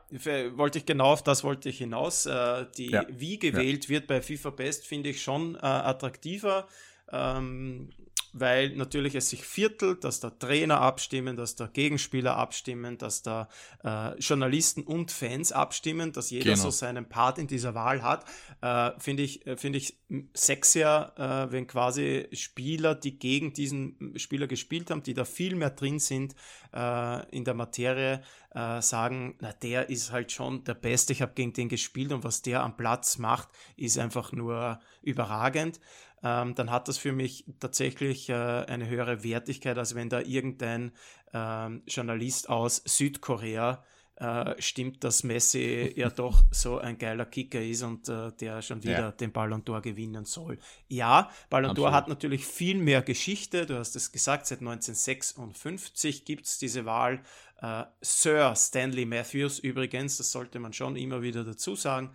wollte 0.57 0.79
ich 0.79 0.87
genau 0.87 1.13
auf 1.13 1.23
das 1.23 1.45
wollte 1.45 1.69
ich 1.69 1.79
hinaus. 1.79 2.27
Äh, 2.27 2.67
die, 2.77 2.91
ja. 2.91 3.07
Wie 3.09 3.39
gewählt 3.39 3.85
ja. 3.85 3.91
wird 3.91 4.09
bei 4.09 4.21
FIFA 4.21 4.51
Best, 4.51 4.87
finde 4.87 5.11
ich 5.11 5.23
schon 5.23 5.55
äh, 5.55 5.61
attraktiver. 5.61 6.67
Ähm, 7.13 7.91
weil 8.33 8.71
natürlich 8.77 9.15
es 9.15 9.31
sich 9.31 9.45
viertelt, 9.45 10.05
dass 10.05 10.21
da 10.21 10.31
Trainer 10.31 10.81
abstimmen, 10.81 11.37
dass 11.37 11.57
da 11.57 11.67
Gegenspieler 11.67 12.37
abstimmen, 12.37 12.99
dass 12.99 13.23
da 13.23 13.49
äh, 13.85 14.17
Journalisten 14.19 14.83
und 14.83 15.11
Fans 15.11 15.53
abstimmen, 15.53 16.13
dass 16.13 16.31
jeder 16.31 16.53
genau. 16.53 16.65
so 16.65 16.71
seinen 16.71 17.09
Part 17.09 17.39
in 17.39 17.47
dieser 17.47 17.75
Wahl 17.75 18.03
hat, 18.03 18.25
äh, 18.61 18.93
finde 18.99 19.25
ich, 19.25 19.47
äh, 19.47 19.57
finde 19.57 19.79
ich 19.79 19.99
sexier, 20.35 21.13
äh, 21.17 21.53
wenn 21.53 21.67
quasi 21.67 22.29
Spieler, 22.33 22.95
die 22.95 23.19
gegen 23.19 23.53
diesen 23.53 24.15
Spieler 24.17 24.47
gespielt 24.47 24.91
haben, 24.91 25.03
die 25.03 25.15
da 25.15 25.25
viel 25.25 25.57
mehr 25.57 25.71
drin 25.71 25.99
sind 25.99 26.35
äh, 26.73 27.29
in 27.31 27.45
der 27.45 27.55
Materie, 27.55 28.23
äh, 28.53 28.83
sagen, 28.83 29.37
na, 29.41 29.53
der 29.53 29.91
ist 29.91 30.11
halt 30.11 30.33
schon 30.33 30.65
der 30.65 30.75
Beste, 30.75 31.13
ich 31.13 31.23
habe 31.23 31.33
gegen 31.35 31.53
den 31.53 31.69
gespielt 31.69 32.13
und 32.13 32.25
was 32.25 32.43
der 32.43 32.63
am 32.63 32.77
Platz 32.77 33.19
macht, 33.19 33.49
ist 33.77 33.99
einfach 33.99 34.33
nur 34.33 34.81
überragend 35.03 35.81
ähm, 36.23 36.55
dann 36.55 36.71
hat 36.71 36.89
das 36.89 36.99
für 36.99 37.13
mich 37.13 37.45
tatsächlich 37.61 38.29
äh, 38.29 38.35
eine 38.35 38.89
höhere 38.89 39.25
Wertigkeit, 39.25 39.79
als 39.79 39.95
wenn 39.95 40.09
da 40.09 40.21
irgendein 40.21 40.93
ähm, 41.33 41.83
Journalist 41.87 42.49
aus 42.49 42.83
Südkorea 42.85 43.83
äh, 44.21 44.61
stimmt, 44.61 45.03
dass 45.03 45.25
Messi 45.25 45.95
ja 45.97 46.11
doch 46.15 46.43
so 46.51 46.79
ein 46.79 46.99
geiler 46.99 47.25
Kicker 47.25 47.63
ist 47.63 47.83
und 47.83 48.09
äh, 48.11 48.31
der 48.33 48.61
schon 48.61 48.83
wieder 48.83 48.99
ja. 48.99 49.13
den 49.13 49.33
Ballon 49.33 49.65
d'Or 49.65 49.81
gewinnen 49.81 50.27
soll. 50.27 50.59
Ja, 50.89 51.31
Ballon 51.49 51.75
d'Or 51.75 51.93
hat 51.93 52.09
natürlich 52.09 52.47
viel 52.47 52.77
mehr 52.77 53.01
Geschichte. 53.01 53.65
Du 53.65 53.79
hast 53.79 53.97
es 53.97 54.13
gesagt, 54.13 54.47
seit 54.47 54.59
1956 54.61 56.27
gibt 56.27 56.45
es 56.45 56.59
diese 56.59 56.85
Wahl. 56.85 57.23
Äh, 57.63 57.85
Sir 58.03 58.55
Stanley 58.57 59.07
Matthews 59.07 59.59
übrigens, 59.59 60.19
das 60.19 60.31
sollte 60.31 60.59
man 60.59 60.75
schon 60.75 60.97
immer 60.97 61.23
wieder 61.23 61.43
dazu 61.43 61.75
sagen. 61.75 62.11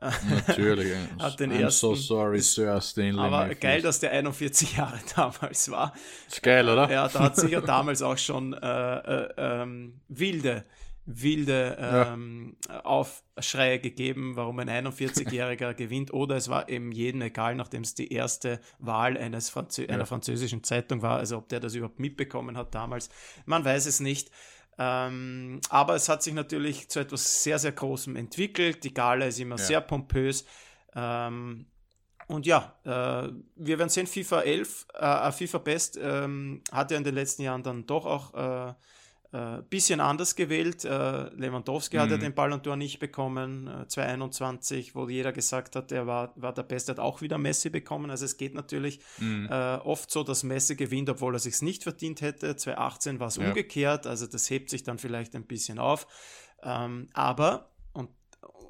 Natürlich. 0.00 0.94
hat 1.18 1.40
den 1.40 1.52
I'm 1.52 1.60
ersten, 1.60 1.80
so 1.80 1.94
sorry, 1.94 2.40
Sir 2.40 2.80
Stanley. 2.80 3.18
Aber 3.18 3.38
Matthews. 3.38 3.60
geil, 3.60 3.82
dass 3.82 4.00
der 4.00 4.12
41 4.12 4.76
Jahre 4.76 4.98
damals 5.16 5.70
war. 5.70 5.92
Ist 6.28 6.42
geil, 6.42 6.68
oder? 6.68 6.90
Ja, 6.90 7.08
da 7.08 7.18
hat 7.20 7.36
sicher 7.36 7.60
damals 7.66 8.02
auch 8.02 8.18
schon 8.18 8.52
äh, 8.52 8.96
äh, 8.98 9.28
ähm, 9.36 10.00
wilde, 10.08 10.64
wilde 11.04 11.76
ähm, 11.80 12.56
ja. 12.68 12.80
Aufschreie 12.84 13.80
gegeben, 13.80 14.36
warum 14.36 14.58
ein 14.60 14.70
41-Jähriger 14.70 15.74
gewinnt, 15.74 16.12
oder 16.12 16.36
es 16.36 16.48
war 16.48 16.68
eben 16.68 16.92
jedem 16.92 17.22
egal, 17.22 17.56
nachdem 17.56 17.82
es 17.82 17.94
die 17.94 18.12
erste 18.12 18.60
Wahl 18.78 19.16
eines 19.16 19.50
Franzö 19.50 19.82
ja. 19.82 19.88
einer 19.88 20.06
französischen 20.06 20.62
Zeitung 20.62 21.02
war, 21.02 21.18
also 21.18 21.38
ob 21.38 21.48
der 21.48 21.60
das 21.60 21.74
überhaupt 21.74 21.98
mitbekommen 21.98 22.56
hat 22.56 22.74
damals, 22.74 23.08
man 23.46 23.64
weiß 23.64 23.86
es 23.86 24.00
nicht. 24.00 24.30
Ähm, 24.78 25.60
aber 25.70 25.96
es 25.96 26.08
hat 26.08 26.22
sich 26.22 26.34
natürlich 26.34 26.88
zu 26.88 27.00
etwas 27.00 27.42
sehr, 27.42 27.58
sehr 27.58 27.72
Großem 27.72 28.14
entwickelt. 28.16 28.84
Die 28.84 28.94
Gala 28.94 29.26
ist 29.26 29.40
immer 29.40 29.56
ja. 29.56 29.64
sehr 29.64 29.80
pompös. 29.80 30.44
Ähm, 30.94 31.66
und 32.28 32.46
ja, 32.46 32.74
äh, 32.84 33.32
wir 33.56 33.78
werden 33.78 33.88
sehen, 33.88 34.06
FIFA 34.06 34.42
11, 34.42 34.86
äh, 34.94 35.32
FIFA 35.32 35.58
Best 35.58 35.98
ähm, 36.00 36.62
hat 36.70 36.90
ja 36.90 36.98
in 36.98 37.04
den 37.04 37.14
letzten 37.14 37.42
Jahren 37.42 37.62
dann 37.62 37.86
doch 37.86 38.06
auch 38.06 38.34
äh, 38.34 38.74
äh, 39.30 39.62
bisschen 39.68 40.00
anders 40.00 40.36
gewählt. 40.36 40.84
Äh, 40.84 41.28
Lewandowski 41.34 41.96
mhm. 41.96 42.00
hat 42.00 42.10
ja 42.10 42.16
mhm. 42.16 42.20
den 42.22 42.34
Ballon 42.34 42.62
d'Or 42.62 42.76
nicht 42.76 42.98
bekommen, 42.98 43.66
äh, 43.66 43.86
2021, 43.86 44.94
wo 44.94 45.08
jeder 45.08 45.32
gesagt 45.32 45.76
hat, 45.76 45.92
er 45.92 46.06
war, 46.06 46.32
war 46.36 46.54
der 46.54 46.62
Beste, 46.62 46.92
hat 46.92 46.98
auch 46.98 47.20
wieder 47.20 47.36
Messi 47.36 47.68
bekommen. 47.68 48.10
Also 48.10 48.24
es 48.24 48.38
geht 48.38 48.54
natürlich 48.54 49.00
mhm. 49.18 49.48
äh, 49.50 49.76
oft 49.76 50.10
so, 50.10 50.24
dass 50.24 50.44
Messi 50.44 50.76
gewinnt, 50.76 51.10
obwohl 51.10 51.34
er 51.34 51.40
sich 51.40 51.60
nicht 51.60 51.82
verdient 51.82 52.22
hätte. 52.22 52.56
2018 52.56 53.20
war 53.20 53.28
es 53.28 53.36
ja. 53.36 53.48
umgekehrt, 53.48 54.06
also 54.06 54.26
das 54.26 54.48
hebt 54.48 54.70
sich 54.70 54.82
dann 54.82 54.98
vielleicht 54.98 55.36
ein 55.36 55.44
bisschen 55.44 55.78
auf. 55.78 56.06
Ähm, 56.62 57.08
aber, 57.12 57.70
und 57.92 58.08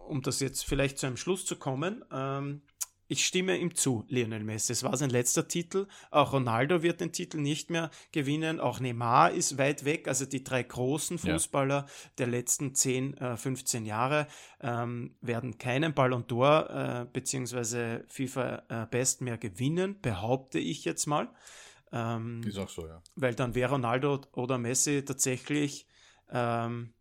um 0.09 0.23
das 0.23 0.41
jetzt 0.41 0.65
vielleicht 0.65 0.99
zu 0.99 1.07
einem 1.07 1.17
Schluss 1.17 1.47
zu 1.47 1.57
kommen, 1.57 2.05
ähm, 2.13 2.63
ich 3.09 3.25
stimme 3.25 3.57
ihm 3.57 3.75
zu, 3.75 4.05
Lionel 4.09 4.45
Messi. 4.45 4.73
Es 4.73 4.85
war 4.85 4.95
sein 4.97 5.09
letzter 5.09 5.49
Titel. 5.49 5.87
Auch 6.11 6.35
Ronaldo 6.35 6.83
wird 6.83 7.01
den 7.01 7.11
Titel 7.11 7.39
nicht 7.39 7.71
mehr 7.71 7.91
gewinnen. 8.13 8.61
Auch 8.61 8.81
Neymar 8.81 9.31
ist 9.31 9.57
weit 9.57 9.87
weg. 9.87 10.09
Also 10.09 10.27
die 10.27 10.45
drei 10.45 10.63
großen 10.63 11.19
Fußballer 11.19 11.87
ja. 11.87 11.87
der 12.19 12.27
letzten 12.27 12.75
10, 12.75 13.17
15 13.37 13.85
äh, 13.85 13.89
Jahre 13.89 14.27
ähm, 14.61 15.17
werden 15.23 15.57
keinen 15.57 15.95
Ballon 15.95 16.25
d'Or 16.25 17.03
äh, 17.03 17.07
bzw. 17.11 18.01
FIFA 18.09 18.63
äh, 18.69 18.87
Best 18.91 19.23
mehr 19.23 19.39
gewinnen, 19.39 19.99
behaupte 20.03 20.59
ich 20.59 20.85
jetzt 20.85 21.07
mal. 21.07 21.31
Ähm, 21.93 22.43
ist 22.47 22.59
auch 22.59 22.69
so, 22.69 22.87
ja. 22.87 23.03
Weil 23.15 23.35
dann 23.35 23.55
wäre 23.55 23.73
Ronaldo 23.73 24.21
oder 24.33 24.59
Messi 24.59 25.03
tatsächlich 25.03 25.87
ähm, 26.31 26.93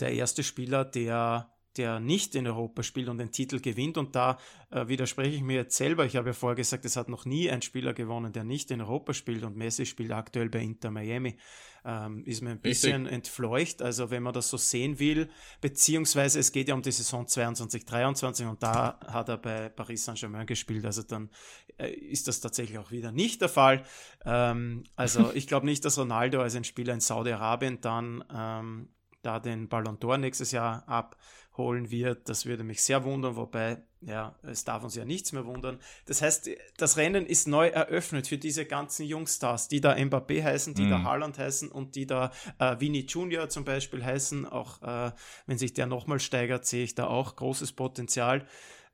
der 0.00 0.12
erste 0.12 0.42
Spieler, 0.42 0.84
der 0.84 1.50
der 1.76 2.00
nicht 2.00 2.34
in 2.34 2.46
Europa 2.46 2.82
spielt 2.82 3.08
und 3.08 3.18
den 3.18 3.30
Titel 3.30 3.60
gewinnt. 3.60 3.96
Und 3.96 4.14
da 4.14 4.38
äh, 4.70 4.88
widerspreche 4.88 5.34
ich 5.34 5.42
mir 5.42 5.56
jetzt 5.56 5.76
selber. 5.76 6.04
Ich 6.04 6.16
habe 6.16 6.30
ja 6.30 6.32
vorher 6.32 6.56
gesagt, 6.56 6.84
es 6.84 6.96
hat 6.96 7.08
noch 7.08 7.24
nie 7.24 7.50
ein 7.50 7.62
Spieler 7.62 7.94
gewonnen, 7.94 8.32
der 8.32 8.44
nicht 8.44 8.70
in 8.70 8.80
Europa 8.80 9.14
spielt. 9.14 9.44
Und 9.44 9.56
Messi 9.56 9.86
spielt 9.86 10.12
aktuell 10.12 10.48
bei 10.48 10.60
Inter 10.60 10.90
Miami. 10.90 11.36
Ähm, 11.84 12.24
ist 12.26 12.42
mir 12.42 12.50
ein 12.50 12.60
bisschen 12.60 13.02
Richtig. 13.02 13.12
entfleucht. 13.12 13.82
Also 13.82 14.10
wenn 14.10 14.22
man 14.22 14.32
das 14.32 14.48
so 14.48 14.56
sehen 14.56 14.98
will, 14.98 15.28
beziehungsweise 15.60 16.38
es 16.38 16.52
geht 16.52 16.68
ja 16.68 16.74
um 16.74 16.82
die 16.82 16.92
Saison 16.92 17.26
22, 17.26 17.84
23 17.84 18.46
und 18.46 18.62
da 18.62 19.00
hat 19.04 19.28
er 19.28 19.38
bei 19.38 19.68
Paris 19.68 20.04
Saint-Germain 20.04 20.46
gespielt. 20.46 20.84
Also 20.84 21.02
dann 21.02 21.30
äh, 21.78 21.90
ist 21.90 22.28
das 22.28 22.40
tatsächlich 22.40 22.78
auch 22.78 22.92
wieder 22.92 23.10
nicht 23.10 23.40
der 23.40 23.48
Fall. 23.48 23.82
Ähm, 24.24 24.84
also 24.94 25.30
ich 25.34 25.48
glaube 25.48 25.66
nicht, 25.66 25.84
dass 25.84 25.98
Ronaldo 25.98 26.40
als 26.40 26.54
ein 26.54 26.64
Spieler 26.64 26.94
in 26.94 27.00
Saudi-Arabien 27.00 27.80
dann 27.80 28.24
ähm, 28.32 28.88
da 29.22 29.40
den 29.40 29.68
Ballon 29.68 29.98
d'Or 29.98 30.18
nächstes 30.18 30.52
Jahr 30.52 30.86
ab 30.88 31.16
holen 31.56 31.90
wird. 31.90 32.28
Das 32.28 32.46
würde 32.46 32.64
mich 32.64 32.82
sehr 32.82 33.04
wundern, 33.04 33.36
wobei, 33.36 33.82
ja, 34.00 34.34
es 34.42 34.64
darf 34.64 34.84
uns 34.84 34.94
ja 34.94 35.04
nichts 35.04 35.32
mehr 35.32 35.44
wundern. 35.44 35.78
Das 36.06 36.22
heißt, 36.22 36.50
das 36.76 36.96
Rennen 36.96 37.26
ist 37.26 37.46
neu 37.46 37.68
eröffnet 37.68 38.26
für 38.26 38.38
diese 38.38 38.64
ganzen 38.64 39.06
Jungstars, 39.06 39.68
die 39.68 39.80
da 39.80 39.92
Mbappé 39.92 40.42
heißen, 40.42 40.74
die 40.74 40.82
mhm. 40.82 40.90
da 40.90 41.02
Haaland 41.02 41.38
heißen 41.38 41.70
und 41.70 41.94
die 41.94 42.06
da 42.06 42.32
äh, 42.58 42.80
Vini 42.80 43.06
Junior 43.08 43.48
zum 43.48 43.64
Beispiel 43.64 44.04
heißen. 44.04 44.46
Auch 44.46 44.82
äh, 44.82 45.12
wenn 45.46 45.58
sich 45.58 45.74
der 45.74 45.86
nochmal 45.86 46.20
steigert, 46.20 46.66
sehe 46.66 46.84
ich 46.84 46.94
da 46.94 47.06
auch 47.06 47.36
großes 47.36 47.72
Potenzial. 47.72 48.46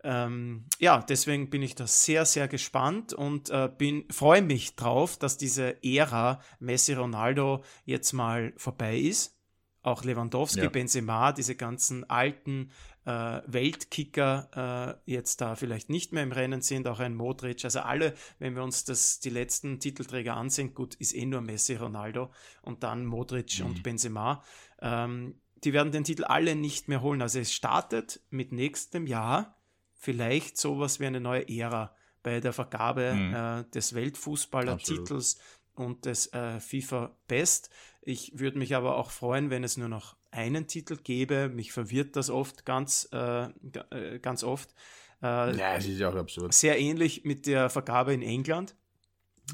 Ähm, 0.05 0.67
ja, 0.79 1.05
deswegen 1.09 1.51
bin 1.51 1.63
ich 1.63 1.75
da 1.75 1.87
sehr, 1.87 2.25
sehr 2.25 2.47
gespannt 2.47 3.13
und 3.13 3.51
äh, 3.51 3.69
bin, 3.77 4.05
freue 4.11 4.43
mich 4.43 4.77
drauf, 4.77 5.17
dass 5.17 5.39
diese 5.39 5.83
Ära 5.83 6.41
Messi 6.61 6.93
Ronaldo 6.93 7.63
jetzt 7.85 8.13
mal 8.13 8.53
vorbei 8.57 8.97
ist 8.97 9.38
auch 9.83 10.05
Lewandowski, 10.05 10.61
ja. 10.61 10.69
Benzema, 10.69 11.33
diese 11.33 11.55
ganzen 11.55 12.09
alten 12.09 12.71
äh, 13.05 13.41
Weltkicker 13.47 14.99
äh, 15.07 15.11
jetzt 15.11 15.41
da 15.41 15.55
vielleicht 15.57 15.89
nicht 15.89 16.13
mehr 16.13 16.23
im 16.23 16.33
Rennen 16.33 16.61
sind, 16.61 16.87
auch 16.89 17.01
ein 17.01 17.15
Modric, 17.15 17.65
also 17.65 17.81
alle, 17.81 18.15
wenn 18.39 18.55
wir 18.55 18.63
uns 18.63 18.85
das, 18.85 19.21
die 19.21 19.31
letzten 19.31 19.81
Titelträger 19.81 20.37
ansehen, 20.37 20.75
gut, 20.75 20.95
ist 20.97 21.15
eh 21.15 21.25
nur 21.25 21.41
Messi, 21.41 21.77
Ronaldo 21.77 22.31
und 22.63 22.83
dann 22.83 23.07
Modric 23.07 23.61
mhm. 23.61 23.67
und 23.67 23.83
Benzema, 23.83 24.43
ähm, 24.81 25.41
die 25.65 25.73
werden 25.73 25.93
den 25.93 26.05
Titel 26.05 26.25
alle 26.25 26.55
nicht 26.55 26.89
mehr 26.89 27.01
holen. 27.01 27.23
Also 27.23 27.41
es 27.41 27.53
startet 27.53 28.21
mit 28.31 28.53
nächstem 28.53 29.07
Jahr 29.07 29.57
vielleicht 29.95 30.57
sowas 30.57 31.01
wie 31.01 31.07
eine 31.07 31.21
neue 31.21 31.49
Ära 31.49 31.95
bei 32.23 32.41
der 32.41 32.53
Vergabe 32.53 33.15
mhm. 33.15 33.35
äh, 33.35 33.65
des 33.71 33.95
Weltfußballertitels 33.95 35.39
und 35.79 36.05
des 36.05 36.33
äh, 36.33 36.61
FIFA 36.61 37.17
Best. 37.27 37.71
Ich 38.03 38.39
würde 38.39 38.59
mich 38.59 38.75
aber 38.75 38.97
auch 38.97 39.11
freuen, 39.11 39.51
wenn 39.51 39.65
es 39.65 39.77
nur 39.77 39.89
noch 39.89 40.17
einen 40.31 40.67
Titel 40.67 40.97
gäbe. 40.97 41.49
Mich 41.49 41.73
verwirrt 41.73 42.17
das 42.17 42.31
oft 42.31 42.65
ganz, 42.65 43.09
äh, 43.13 43.45
äh, 43.45 44.19
ganz 44.21 44.45
oft. 44.45 44.75
Äh, 45.23 45.57
ja, 45.57 45.75
es 45.77 45.87
ist 45.87 45.99
ja 45.99 46.11
auch 46.11 46.15
absurd. 46.15 46.55
Sehr 46.55 46.79
ähnlich 46.79 47.25
mit 47.25 47.47
der 47.47 47.71
Vergabe 47.71 48.15
in 48.15 48.23
England, 48.23 48.75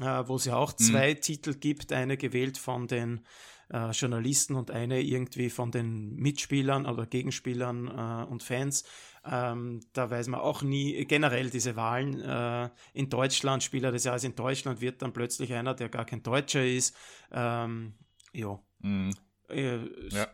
äh, 0.01 0.23
wo 0.25 0.35
es 0.35 0.45
ja 0.45 0.55
auch 0.55 0.73
mhm. 0.73 0.83
zwei 0.83 1.13
mhm. 1.13 1.21
Titel 1.21 1.53
gibt, 1.53 1.91
eine 1.91 2.17
gewählt 2.17 2.57
von 2.57 2.87
den 2.87 3.25
äh, 3.69 3.91
Journalisten 3.91 4.55
und 4.55 4.71
eine 4.71 5.01
irgendwie 5.01 5.49
von 5.49 5.71
den 5.71 6.15
Mitspielern 6.15 6.85
oder 6.85 7.05
Gegenspielern 7.05 7.87
äh, 7.87 8.31
und 8.31 8.43
Fans. 8.43 8.83
Ähm, 9.25 9.81
da 9.93 10.09
weiß 10.09 10.27
man 10.27 10.39
auch 10.39 10.61
nie, 10.61 11.05
generell 11.05 11.49
diese 11.49 11.75
Wahlen 11.75 12.21
äh, 12.21 12.69
in 12.93 13.09
Deutschland, 13.09 13.63
Spieler 13.63 13.91
des 13.91 14.03
Jahres 14.03 14.23
in 14.23 14.35
Deutschland, 14.35 14.81
wird 14.81 15.01
dann 15.01 15.13
plötzlich 15.13 15.53
einer, 15.53 15.73
der 15.73 15.89
gar 15.89 16.05
kein 16.05 16.21
Deutscher 16.21 16.65
ist. 16.65 16.95
Ähm, 17.31 17.93
ja. 18.33 18.59
Mhm. 18.79 19.11
Äh, 19.49 19.77
ja. 20.09 20.27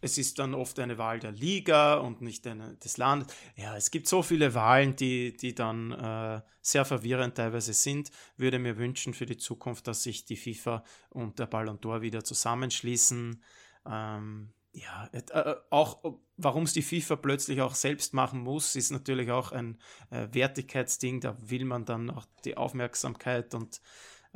Es 0.00 0.18
ist 0.18 0.38
dann 0.38 0.54
oft 0.54 0.78
eine 0.78 0.98
Wahl 0.98 1.18
der 1.18 1.32
Liga 1.32 1.94
und 1.94 2.20
nicht 2.20 2.46
eine, 2.46 2.76
des 2.76 2.96
Landes. 2.96 3.34
Ja, 3.56 3.76
es 3.76 3.90
gibt 3.90 4.08
so 4.08 4.22
viele 4.22 4.54
Wahlen, 4.54 4.94
die, 4.96 5.36
die 5.36 5.54
dann 5.54 5.92
äh, 5.92 6.40
sehr 6.60 6.84
verwirrend 6.84 7.36
teilweise 7.36 7.72
sind. 7.72 8.10
Würde 8.36 8.58
mir 8.58 8.76
wünschen 8.76 9.14
für 9.14 9.26
die 9.26 9.38
Zukunft, 9.38 9.86
dass 9.86 10.02
sich 10.02 10.24
die 10.24 10.36
FIFA 10.36 10.84
und 11.10 11.38
der 11.38 11.46
Ballon 11.46 11.78
d'Or 11.78 12.02
wieder 12.02 12.24
zusammenschließen. 12.24 13.42
Ähm, 13.86 14.52
ja, 14.76 15.08
äh, 15.12 15.54
auch 15.70 16.18
warum 16.36 16.64
es 16.64 16.74
die 16.74 16.82
FIFA 16.82 17.16
plötzlich 17.16 17.62
auch 17.62 17.74
selbst 17.74 18.12
machen 18.12 18.40
muss, 18.40 18.76
ist 18.76 18.90
natürlich 18.90 19.30
auch 19.30 19.52
ein 19.52 19.78
äh, 20.10 20.28
Wertigkeitsding. 20.32 21.20
Da 21.20 21.36
will 21.40 21.64
man 21.64 21.86
dann 21.86 22.10
auch 22.10 22.26
die 22.44 22.58
Aufmerksamkeit 22.58 23.54
und 23.54 23.80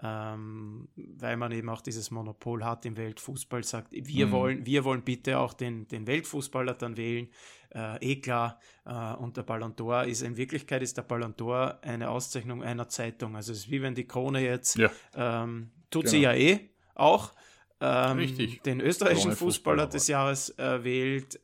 ähm, 0.03 0.89
weil 0.97 1.37
man 1.37 1.53
eben 1.53 1.69
auch 1.69 1.83
dieses 1.83 2.11
Monopol 2.11 2.65
hat 2.65 2.87
im 2.87 2.97
Weltfußball, 2.97 3.63
sagt, 3.65 3.93
wir 3.93 4.27
mhm. 4.27 4.33
wollen, 4.33 4.67
wir 4.67 4.85
wollen 4.85 5.03
bitte 5.03 5.39
auch 5.39 5.53
den, 5.53 5.89
den 5.89 6.07
Weltfußballer 6.07 6.75
dann 6.75 6.97
wählen, 6.97 7.29
äh, 7.75 8.13
eh 8.13 8.17
klar. 8.21 8.59
Äh, 8.87 9.15
und 9.15 9.37
der 9.37 9.43
Ballon 9.43 9.75
d'Or 9.75 10.05
ist, 10.05 10.23
in 10.23 10.37
Wirklichkeit 10.37 10.83
ist 10.83 10.97
der 10.97 11.03
Ballon 11.03 11.35
d'Or 11.35 11.83
eine 11.83 12.11
Auszeichnung 12.11 12.63
einer 12.63 12.89
Zeitung. 12.89 13.37
Also 13.37 13.53
es 13.53 13.61
ist 13.61 13.71
wie 13.71 13.83
wenn 13.83 13.95
die 13.95 14.07
Krone 14.07 14.43
jetzt, 14.43 14.77
ja. 14.77 14.91
ähm, 15.15 15.71
tut 15.91 16.05
genau. 16.05 16.11
sie 16.11 16.21
ja 16.21 16.35
eh 16.35 16.71
auch, 16.95 17.33
ähm, 17.81 18.59
den 18.65 18.81
österreichischen 18.81 19.33
Fußballer, 19.33 19.83
Fußballer 19.83 19.87
des 19.87 20.09
Jahres 20.09 20.59
äh, 20.59 20.85
wählt. 20.85 21.41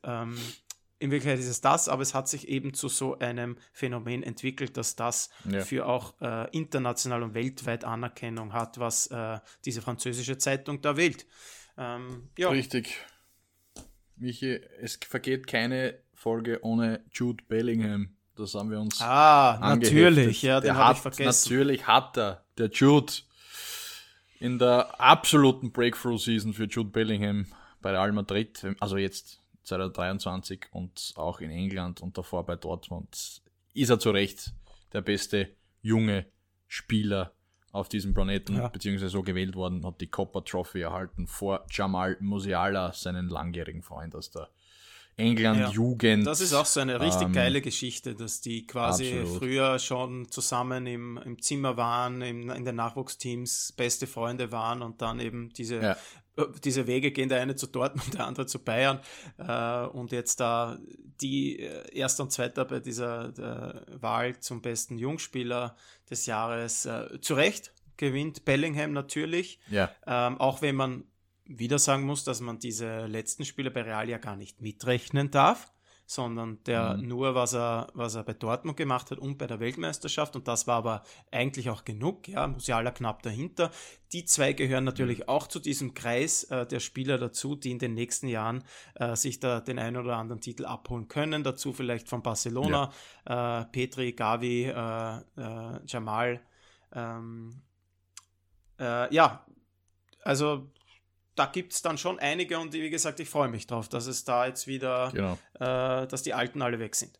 In 0.99 1.11
Wirklichkeit 1.11 1.39
ist 1.39 1.47
es 1.47 1.61
das, 1.61 1.89
aber 1.89 2.01
es 2.01 2.15
hat 2.15 2.27
sich 2.27 2.47
eben 2.47 2.73
zu 2.73 2.89
so 2.89 3.19
einem 3.19 3.57
Phänomen 3.71 4.23
entwickelt, 4.23 4.77
dass 4.77 4.95
das 4.95 5.29
ja. 5.45 5.61
für 5.61 5.85
auch 5.85 6.19
äh, 6.21 6.49
international 6.57 7.21
und 7.21 7.35
weltweit 7.35 7.83
Anerkennung 7.83 8.53
hat, 8.53 8.79
was 8.79 9.07
äh, 9.07 9.39
diese 9.63 9.81
französische 9.81 10.39
Zeitung 10.39 10.81
da 10.81 10.97
wählt. 10.97 11.27
Ähm, 11.77 12.29
ja. 12.37 12.49
Richtig. 12.49 12.95
Michi, 14.15 14.59
es 14.81 14.97
vergeht 15.07 15.45
keine 15.45 15.99
Folge 16.13 16.59
ohne 16.63 17.01
Jude 17.11 17.43
Bellingham. 17.47 18.15
Das 18.35 18.53
haben 18.55 18.71
wir 18.71 18.79
uns. 18.79 18.99
Ah, 19.01 19.57
natürlich, 19.61 20.41
ja, 20.41 20.59
den 20.59 20.75
habe 20.75 20.93
ich 20.93 20.99
vergessen. 20.99 21.49
Natürlich 21.53 21.87
hat 21.87 22.17
er, 22.17 22.43
der 22.57 22.69
Jude, 22.69 23.13
in 24.39 24.59
der 24.59 24.99
absoluten 24.99 25.71
Breakthrough-Season 25.71 26.53
für 26.53 26.65
Jude 26.65 26.89
Bellingham 26.89 27.47
bei 27.81 27.91
Real 27.91 28.11
Madrid, 28.11 28.65
also 28.79 28.97
jetzt 28.97 29.39
2023 29.67 30.67
und 30.71 31.13
auch 31.15 31.41
in 31.41 31.51
England 31.51 32.01
und 32.01 32.17
davor 32.17 32.45
bei 32.45 32.55
Dortmund 32.55 33.41
ist 33.73 33.89
er 33.89 33.99
zu 33.99 34.11
Recht 34.11 34.53
der 34.93 35.01
beste 35.01 35.49
junge 35.81 36.25
Spieler 36.67 37.33
auf 37.71 37.89
diesem 37.89 38.13
Planeten, 38.13 38.55
ja. 38.55 38.69
beziehungsweise 38.69 39.09
so 39.09 39.23
gewählt 39.23 39.55
worden, 39.55 39.85
hat 39.85 40.01
die 40.01 40.07
Copper 40.07 40.43
Trophy 40.43 40.81
erhalten 40.81 41.27
vor 41.27 41.65
Jamal 41.69 42.17
Musiala, 42.19 42.93
seinen 42.93 43.27
langjährigen 43.29 43.83
Freund 43.83 44.15
aus 44.15 44.31
der 44.31 44.49
England-Jugend. 45.17 46.23
Ja, 46.23 46.29
das 46.29 46.41
ist 46.41 46.53
auch 46.53 46.65
so 46.65 46.79
eine 46.79 46.99
richtig 47.01 47.27
ähm, 47.27 47.33
geile 47.33 47.61
Geschichte, 47.61 48.15
dass 48.15 48.39
die 48.39 48.65
quasi 48.65 49.19
absolut. 49.19 49.39
früher 49.39 49.79
schon 49.79 50.29
zusammen 50.29 50.85
im, 50.87 51.17
im 51.17 51.41
Zimmer 51.41 51.75
waren, 51.75 52.21
im, 52.21 52.49
in 52.49 52.65
den 52.65 52.75
Nachwuchsteams 52.75 53.73
beste 53.73 54.07
Freunde 54.07 54.51
waren 54.51 54.81
und 54.81 55.01
dann 55.01 55.19
eben 55.19 55.49
diese 55.49 55.81
ja 55.81 55.97
diese 56.63 56.87
Wege 56.87 57.11
gehen 57.11 57.29
der 57.29 57.41
eine 57.41 57.55
zu 57.55 57.67
Dortmund, 57.67 58.13
der 58.13 58.27
andere 58.27 58.45
zu 58.45 58.59
Bayern 58.59 58.99
äh, 59.37 59.85
und 59.87 60.11
jetzt 60.11 60.39
da 60.39 60.77
die 61.21 61.59
äh, 61.59 61.95
Erster 61.95 62.23
und 62.23 62.31
Zweiter 62.31 62.65
bei 62.65 62.79
dieser 62.79 63.33
Wahl 64.01 64.39
zum 64.39 64.61
besten 64.61 64.97
Jungspieler 64.97 65.75
des 66.09 66.25
Jahres 66.25 66.85
äh, 66.85 67.19
zu 67.21 67.33
Recht 67.33 67.73
gewinnt 67.97 68.45
Bellingham 68.45 68.93
natürlich. 68.93 69.59
Ja. 69.69 69.91
Ähm, 70.05 70.39
auch 70.39 70.61
wenn 70.61 70.75
man 70.75 71.03
wieder 71.45 71.79
sagen 71.79 72.03
muss, 72.03 72.23
dass 72.23 72.41
man 72.41 72.59
diese 72.59 73.07
letzten 73.07 73.45
Spiele 73.45 73.71
bei 73.71 73.81
Real 73.81 74.07
ja 74.09 74.17
gar 74.17 74.35
nicht 74.35 74.61
mitrechnen 74.61 75.31
darf 75.31 75.71
sondern 76.07 76.63
der 76.63 76.95
mhm. 76.95 77.07
nur, 77.09 77.35
was 77.35 77.53
er, 77.53 77.89
was 77.93 78.15
er 78.15 78.23
bei 78.23 78.33
Dortmund 78.33 78.77
gemacht 78.77 79.11
hat 79.11 79.19
und 79.19 79.37
bei 79.37 79.45
der 79.45 79.59
Weltmeisterschaft. 79.59 80.37
Und 80.37 80.47
das 80.47 80.65
war 80.65 80.77
aber 80.77 81.03
eigentlich 81.31 81.69
auch 81.69 81.83
genug. 81.83 82.29
Ja, 82.29 82.47
Musiala 82.47 82.91
knapp 82.91 83.21
dahinter. 83.23 83.71
Die 84.13 84.23
zwei 84.23 84.53
gehören 84.53 84.85
natürlich 84.85 85.19
mhm. 85.19 85.27
auch 85.27 85.47
zu 85.47 85.59
diesem 85.59 85.93
Kreis 85.93 86.45
äh, 86.45 86.65
der 86.65 86.79
Spieler 86.79 87.17
dazu, 87.17 87.55
die 87.55 87.71
in 87.71 87.79
den 87.79 87.93
nächsten 87.93 88.29
Jahren 88.29 88.63
äh, 88.95 89.17
sich 89.17 89.41
da 89.41 89.59
den 89.59 89.79
einen 89.79 89.97
oder 89.97 90.15
anderen 90.15 90.39
Titel 90.39 90.65
abholen 90.65 91.09
können. 91.09 91.43
Dazu 91.43 91.73
vielleicht 91.73 92.07
von 92.07 92.23
Barcelona, 92.23 92.91
ja. 93.27 93.61
äh, 93.61 93.65
Petri, 93.65 94.13
Gavi, 94.13 94.63
äh, 94.63 95.17
äh, 95.17 95.79
Jamal. 95.85 96.39
Ähm, 96.93 97.61
äh, 98.79 99.13
ja, 99.13 99.45
also 100.23 100.71
da 101.37 101.45
gibt 101.45 101.73
es 101.73 101.81
dann 101.81 101.97
schon 101.97 102.19
einige 102.19 102.59
und 102.59 102.73
wie 102.73 102.89
gesagt, 102.89 103.19
ich 103.19 103.29
freue 103.29 103.47
mich 103.47 103.67
drauf, 103.67 103.87
dass 103.87 104.07
es 104.07 104.23
da 104.23 104.47
jetzt 104.47 104.67
wieder, 104.67 105.11
genau. 105.13 105.37
äh, 105.53 106.07
dass 106.07 106.23
die 106.23 106.33
Alten 106.33 106.61
alle 106.61 106.79
weg 106.79 106.95
sind. 106.95 107.19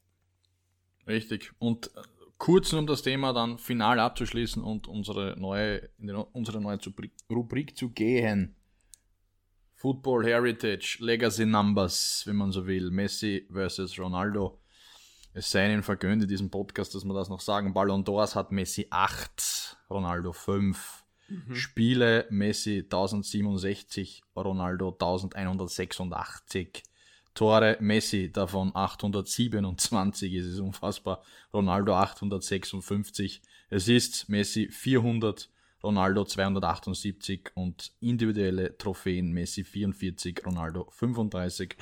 Richtig. 1.07 1.53
Und 1.59 1.87
äh, 1.95 2.01
kurz 2.37 2.73
um 2.73 2.87
das 2.87 3.03
Thema 3.03 3.33
dann 3.33 3.57
final 3.57 3.99
abzuschließen 3.99 4.63
und 4.63 4.87
unsere 4.87 5.39
neue, 5.39 5.89
in 5.99 6.09
unsere 6.09 6.59
neue 6.59 6.79
Rubrik 7.29 7.77
zu 7.77 7.89
gehen. 7.89 8.55
Football 9.75 10.25
Heritage, 10.25 10.97
Legacy 10.99 11.45
Numbers, 11.45 12.23
wenn 12.25 12.35
man 12.35 12.51
so 12.51 12.65
will. 12.65 12.89
Messi 12.89 13.47
versus 13.51 13.97
Ronaldo. 13.99 14.59
Es 15.33 15.51
sei 15.51 15.71
ihnen 15.71 15.83
vergönnt 15.83 16.23
in 16.23 16.27
diesem 16.27 16.49
Podcast, 16.49 16.95
dass 16.95 17.05
wir 17.05 17.13
das 17.13 17.29
noch 17.29 17.41
sagen. 17.41 17.75
Ballon 17.75 18.03
d'Ors 18.03 18.33
hat 18.33 18.51
Messi 18.51 18.87
8, 18.89 19.77
Ronaldo 19.91 20.33
5. 20.33 21.05
Mhm. 21.29 21.55
Spiele 21.55 22.25
Messi 22.29 22.83
1067, 22.83 24.23
Ronaldo 24.35 24.91
1186. 24.91 26.83
Tore 27.33 27.77
Messi 27.79 28.31
davon 28.31 28.71
827, 28.73 30.33
es 30.33 30.45
ist 30.45 30.59
unfassbar. 30.59 31.21
Ronaldo 31.53 31.93
856. 31.93 33.41
Es 33.69 33.87
ist 33.87 34.29
Messi 34.29 34.69
400, 34.71 35.49
Ronaldo 35.83 36.25
278 36.25 37.51
und 37.53 37.91
individuelle 37.99 38.77
Trophäen 38.77 39.31
Messi 39.33 39.63
44, 39.63 40.43
Ronaldo 40.45 40.87
35. 40.89 41.75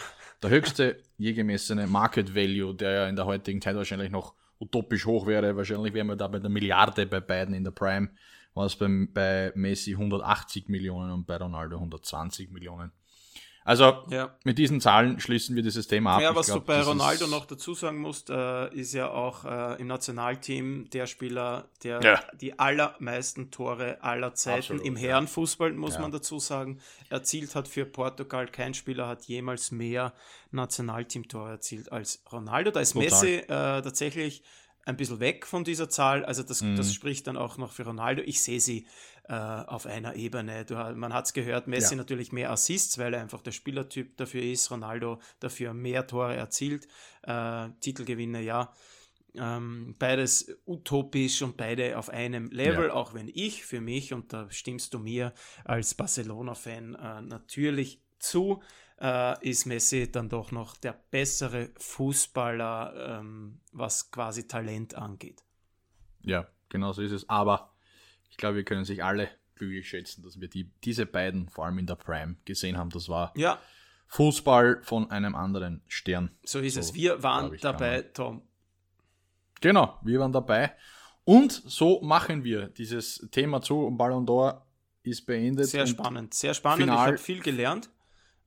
Der 0.44 0.50
höchste 0.50 1.02
je 1.18 1.34
gemessene 1.34 1.88
Market 1.88 2.36
Value, 2.36 2.76
der 2.76 2.92
ja 2.92 3.08
in 3.08 3.16
der 3.16 3.26
heutigen 3.26 3.62
Zeit 3.62 3.76
wahrscheinlich 3.76 4.12
noch 4.12 4.34
utopisch 4.60 5.06
hoch 5.06 5.26
wäre. 5.26 5.56
Wahrscheinlich 5.56 5.94
wären 5.94 6.08
wir 6.08 6.16
da 6.16 6.28
bei 6.28 6.40
der 6.40 6.50
Milliarde 6.50 7.06
bei 7.06 7.22
beiden 7.22 7.54
in 7.56 7.64
der 7.64 7.72
Prime 7.72 8.10
war 8.56 8.66
es 8.66 8.76
bei, 8.76 8.88
bei 9.14 9.52
Messi 9.54 9.92
180 9.92 10.70
Millionen 10.70 11.12
und 11.12 11.28
bei 11.28 11.38
Ronaldo 11.38 11.76
120 11.76 12.50
Millionen. 12.52 12.92
Also 13.66 14.04
ja. 14.12 14.38
mit 14.44 14.60
diesen 14.60 14.80
Zahlen 14.80 15.20
schließen 15.20 15.56
wir 15.56 15.64
dieses 15.64 15.88
Thema 15.88 16.18
ab. 16.18 16.22
Ja, 16.22 16.36
was 16.36 16.46
glaub, 16.46 16.60
du 16.60 16.66
bei 16.68 16.82
Ronaldo 16.82 17.26
noch 17.26 17.46
dazu 17.46 17.74
sagen 17.74 17.98
musst, 17.98 18.30
äh, 18.30 18.72
ist 18.76 18.94
ja 18.94 19.10
auch 19.10 19.44
äh, 19.44 19.82
im 19.82 19.88
Nationalteam 19.88 20.88
der 20.92 21.08
Spieler, 21.08 21.68
der 21.84 22.00
ja. 22.02 22.22
die 22.40 22.60
allermeisten 22.60 23.50
Tore 23.50 24.04
aller 24.04 24.36
Zeiten 24.36 24.60
Absolut, 24.60 24.86
im 24.86 24.96
Herrenfußball, 24.96 25.74
muss 25.74 25.96
ja. 25.96 26.02
man 26.02 26.12
dazu 26.12 26.38
sagen, 26.38 26.80
erzielt 27.10 27.56
hat 27.56 27.68
für 27.68 27.86
Portugal. 27.86 28.46
Kein 28.46 28.76
Spieler 28.76 29.08
hat 29.08 29.24
jemals 29.24 29.72
mehr 29.72 30.14
Nationalteamtore 30.52 31.50
erzielt 31.50 31.92
als 31.92 32.24
Ronaldo. 32.32 32.70
Da 32.70 32.82
ist 32.82 32.94
Total. 32.94 33.10
Messi 33.10 33.34
äh, 33.38 33.48
tatsächlich 33.48 34.44
ein 34.86 34.98
bisschen 34.98 35.20
weg 35.20 35.46
von 35.46 35.64
dieser 35.64 35.90
Zahl. 35.90 36.24
Also 36.24 36.44
das, 36.44 36.62
mhm. 36.62 36.76
das 36.76 36.94
spricht 36.94 37.28
dann 37.28 37.38
auch 37.38 37.58
noch 37.58 37.74
für 37.74 37.84
Ronaldo. 37.84 38.22
Ich 38.24 38.42
sehe 38.42 38.60
sie 38.60 38.86
äh, 39.28 39.34
auf 39.34 39.88
einer 39.88 40.16
Ebene. 40.16 40.64
Du, 40.66 40.76
man 40.96 41.14
hat 41.14 41.26
es 41.26 41.34
gehört, 41.34 41.68
Messi 41.68 41.96
ja. 41.96 41.98
natürlich 41.98 42.32
mehr 42.32 42.52
Assists, 42.52 42.98
weil 42.98 43.14
er 43.14 43.22
einfach 43.22 43.42
der 43.42 43.52
Spielertyp 43.52 44.16
dafür 44.18 44.44
ist. 44.44 44.70
Ronaldo 44.70 45.20
dafür 45.40 45.74
mehr 45.74 46.06
Tore 46.06 46.36
erzielt. 46.36 46.88
Äh, 47.24 47.70
Titelgewinne, 47.82 48.42
ja. 48.42 48.72
Ähm, 49.38 49.96
beides 50.00 50.56
utopisch 50.66 51.42
und 51.42 51.58
beide 51.58 51.98
auf 51.98 52.10
einem 52.10 52.52
Level, 52.52 52.88
ja. 52.88 52.94
auch 52.94 53.14
wenn 53.14 53.30
ich 53.34 53.66
für 53.66 53.82
mich, 53.82 54.14
und 54.14 54.32
da 54.32 54.50
stimmst 54.50 54.94
du 54.94 55.00
mir 55.00 55.34
als 55.66 55.94
Barcelona-Fan 55.94 56.96
äh, 56.96 57.22
natürlich 57.22 58.02
zu, 58.18 58.62
äh, 59.00 59.48
ist 59.48 59.66
Messi 59.66 60.12
dann 60.12 60.30
doch 60.30 60.52
noch 60.52 60.78
der 60.78 60.94
bessere 61.12 61.70
Fußballer, 61.78 63.20
ähm, 63.20 63.60
was 63.72 64.12
quasi 64.12 64.48
Talent 64.48 64.96
angeht. 64.96 65.44
Ja, 66.22 66.48
genau 66.70 66.94
so 66.94 67.02
ist 67.02 67.12
es. 67.12 67.30
Aber 67.30 67.74
ich 68.30 68.38
glaube, 68.38 68.58
wir 68.58 68.64
können 68.64 68.86
sich 68.86 69.04
alle 69.04 69.30
glücklich 69.56 69.88
schätzen, 69.88 70.24
dass 70.24 70.40
wir 70.40 70.48
die, 70.48 70.72
diese 70.84 71.06
beiden, 71.06 71.50
vor 71.50 71.66
allem 71.66 71.78
in 71.80 71.88
der 71.88 71.96
Prime, 71.96 72.36
gesehen 72.46 72.78
haben. 72.78 72.90
Das 72.90 73.10
war 73.10 73.32
ja. 73.36 73.60
Fußball 74.08 74.82
von 74.84 75.10
einem 75.12 75.36
anderen 75.36 75.82
Stern. 75.88 76.32
So 76.44 76.60
ist 76.60 76.76
so, 76.76 76.80
es. 76.80 76.94
Wir 76.94 77.24
waren 77.24 77.54
ich, 77.54 77.62
dabei, 77.62 78.02
Tom. 78.02 78.42
Genau, 79.62 80.00
wir 80.04 80.20
waren 80.20 80.32
dabei. 80.32 80.76
Und 81.24 81.52
so 81.52 82.02
machen 82.02 82.44
wir 82.44 82.68
dieses 82.68 83.28
Thema 83.32 83.62
zu. 83.62 83.90
Ballon 83.92 84.28
d'Or 84.28 84.62
ist 85.04 85.26
beendet. 85.26 85.68
Sehr 85.68 85.88
spannend, 85.88 86.34
sehr 86.34 86.54
spannend. 86.54 86.84
Final. 86.84 86.98
Ich 86.98 87.08
habe 87.08 87.18
viel 87.18 87.42
gelernt 87.42 87.90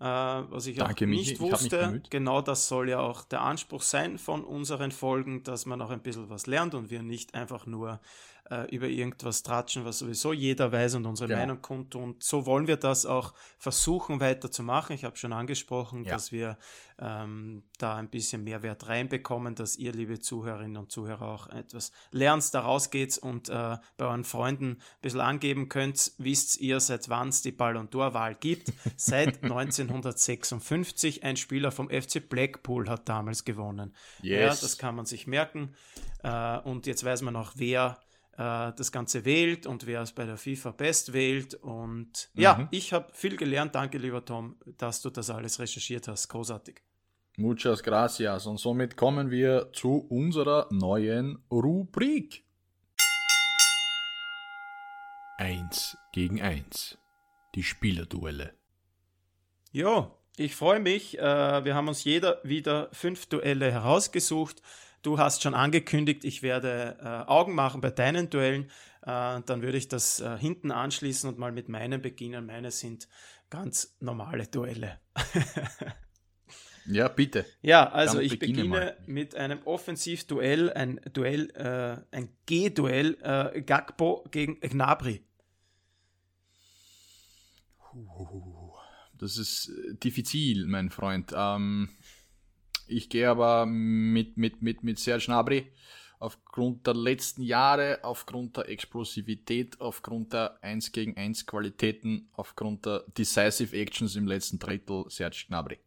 äh, 0.01 0.05
was 0.05 0.67
ich 0.67 0.77
Danke, 0.77 1.05
auch 1.05 1.09
nicht 1.09 1.41
Michi. 1.41 1.53
wusste. 1.53 2.03
Genau 2.11 2.41
das 2.41 2.69
soll 2.69 2.89
ja 2.89 3.01
auch 3.01 3.25
der 3.25 3.41
Anspruch 3.41 3.83
sein 3.83 4.19
von 4.19 4.45
unseren 4.45 4.93
Folgen, 4.93 5.43
dass 5.43 5.67
man 5.67 5.83
auch 5.83 5.91
ein 5.91 6.01
bisschen 6.01 6.31
was 6.31 6.47
lernt 6.47 6.75
und 6.75 6.91
wir 6.91 7.03
nicht 7.03 7.35
einfach 7.35 7.67
nur 7.67 8.01
äh, 8.51 8.75
über 8.75 8.87
irgendwas 8.87 9.43
tratschen, 9.43 9.85
was 9.85 9.99
sowieso 9.99 10.33
jeder 10.33 10.73
weiß 10.73 10.95
und 10.95 11.07
unsere 11.07 11.31
ja. 11.31 11.39
Meinung 11.39 11.61
kundtun. 11.61 12.17
So 12.19 12.47
wollen 12.47 12.67
wir 12.67 12.77
das 12.77 13.07
auch 13.07 13.35
versuchen 13.59 14.21
weiterzumachen. 14.21 14.95
Ich 14.95 15.05
habe 15.05 15.17
schon 15.17 15.33
angesprochen, 15.33 16.05
ja. 16.05 16.13
dass 16.13 16.33
wir 16.33 16.59
ähm, 17.01 17.63
da 17.79 17.97
ein 17.97 18.09
bisschen 18.09 18.45
mehr 18.45 18.63
Wert 18.63 18.89
reinbekommen, 18.89 19.55
dass 19.55 19.77
ihr, 19.77 19.93
liebe 19.93 20.21
Zuhörerinnen 20.21 20.77
und 20.77 20.91
Zuhörer, 20.91 21.23
auch 21.23 21.47
etwas 21.49 21.93
lernt, 22.11 22.53
daraus 22.55 22.91
geht 22.91 23.19
und 23.19 23.49
äh, 23.49 23.77
bei 23.97 24.07
euren 24.07 24.25
Freunden 24.25 24.71
ein 24.71 24.79
bisschen 25.03 25.21
angeben 25.21 25.69
könnt. 25.69 26.13
Wisst 26.19 26.59
ihr, 26.61 26.81
seit 26.81 27.09
wann 27.09 27.29
es 27.29 27.43
die 27.43 27.53
Ballon 27.53 27.89
d'Or-Wahl 27.89 28.35
gibt? 28.35 28.73
Seit 28.97 29.43
1956. 29.43 31.23
Ein 31.23 31.37
Spieler 31.37 31.71
vom 31.71 31.89
FC 31.89 32.27
Blackpool 32.29 32.89
hat 32.89 33.09
damals 33.09 33.45
gewonnen. 33.45 33.95
Yes. 34.23 34.41
Ja, 34.41 34.49
das 34.49 34.79
kann 34.79 34.97
man 34.97 35.07
sich 35.07 35.27
merken. 35.27 35.75
Äh, 36.23 36.59
und 36.59 36.87
jetzt 36.87 37.05
weiß 37.05 37.23
man 37.23 37.37
auch, 37.37 37.53
wer 37.55 37.99
äh, 38.39 38.73
das 38.77 38.93
Ganze 38.93 39.25
wählt 39.25 39.67
und 39.67 39.87
wer 39.87 40.01
es 40.01 40.13
bei 40.13 40.25
der 40.25 40.37
FIFA 40.37 40.71
Best 40.71 41.13
wählt. 41.13 41.55
Und 41.55 42.31
mhm. 42.35 42.41
ja, 42.41 42.69
ich 42.71 42.93
habe 42.93 43.09
viel 43.13 43.37
gelernt. 43.37 43.75
Danke, 43.75 43.99
lieber 43.99 44.25
Tom, 44.25 44.57
dass 44.79 45.03
du 45.03 45.11
das 45.11 45.29
alles 45.29 45.59
recherchiert 45.59 46.07
hast. 46.07 46.29
Großartig. 46.29 46.81
Muchas 47.37 47.83
gracias. 47.83 48.47
Und 48.47 48.59
somit 48.59 48.97
kommen 48.97 49.31
wir 49.31 49.73
zu 49.73 50.07
unserer 50.09 50.69
neuen 50.71 51.39
Rubrik. 51.51 52.45
Eins 55.37 55.97
gegen 56.13 56.41
eins. 56.41 56.99
Die 57.55 57.63
Spielerduelle. 57.63 58.55
Ja, 59.73 60.13
ich 60.37 60.55
freue 60.55 60.81
mich. 60.81 61.19
Äh, 61.19 61.65
wir 61.65 61.75
haben 61.75 61.89
uns 61.89 62.05
jeder 62.05 62.41
wieder 62.45 62.89
fünf 62.93 63.27
Duelle 63.27 63.73
herausgesucht. 63.73 64.63
Du 65.03 65.19
hast 65.19 65.43
schon 65.43 65.55
angekündigt, 65.55 66.25
ich 66.25 66.43
werde 66.43 66.97
äh, 67.01 67.31
Augen 67.31 67.55
machen 67.55 67.81
bei 67.81 67.91
deinen 67.91 68.31
Duellen. 68.31 68.65
Äh, 69.03 69.41
dann 69.47 69.63
würde 69.63 69.79
ich 69.79 69.89
das 69.89 70.21
äh, 70.21 70.37
hinten 70.39 70.71
anschließen 70.71 71.29
und 71.29 71.39
mal 71.39 71.53
mit 71.53 71.69
meinen 71.69 72.03
beginnen. 72.03 72.47
Meine 72.47 72.71
sind 72.71 73.09
ganz 73.51 73.97
normale 74.01 74.47
Duelle. 74.47 75.01
ja, 76.87 77.09
bitte. 77.09 77.47
Ja, 77.63 77.89
also 77.91 78.17
Dann 78.17 78.25
ich 78.25 78.39
beginne, 78.39 78.63
beginne 78.63 78.97
mit 79.07 79.35
einem 79.35 79.63
Offensivduell, 79.65 80.73
ein 80.73 81.01
Duell, 81.13 81.51
äh, 81.51 82.17
ein 82.17 82.31
G-Duell, 82.47 83.17
äh, 83.23 83.63
Gagbo 83.63 84.25
gegen 84.31 84.59
Gnabry. 84.61 85.23
Das 89.19 89.37
ist 89.37 89.69
äh, 89.69 89.95
diffizil, 89.95 90.67
mein 90.67 90.91
Freund. 90.91 91.33
Ähm, 91.35 91.91
ich 92.89 93.09
gehe 93.09 93.29
aber 93.29 93.67
mit, 93.67 94.37
mit, 94.37 94.63
mit, 94.63 94.83
mit 94.83 94.99
Serge 94.99 95.27
Gnabry 95.27 95.73
aufgrund 96.21 96.87
der 96.87 96.95
letzten 96.95 97.43
Jahre, 97.43 98.01
aufgrund 98.03 98.57
der 98.57 98.69
Explosivität, 98.69 99.81
aufgrund 99.81 100.33
der 100.33 100.63
1 100.63 100.93
gegen 100.93 101.17
1 101.17 101.47
Qualitäten, 101.47 102.29
aufgrund 102.33 102.87
der 102.87 103.05
Decisive 103.17 103.77
Actions 103.77 104.17
im 104.17 104.27
letzten 104.27 104.59
Drittel 104.59 105.05
Serge 105.09 105.45
Gnabry. 105.49 105.79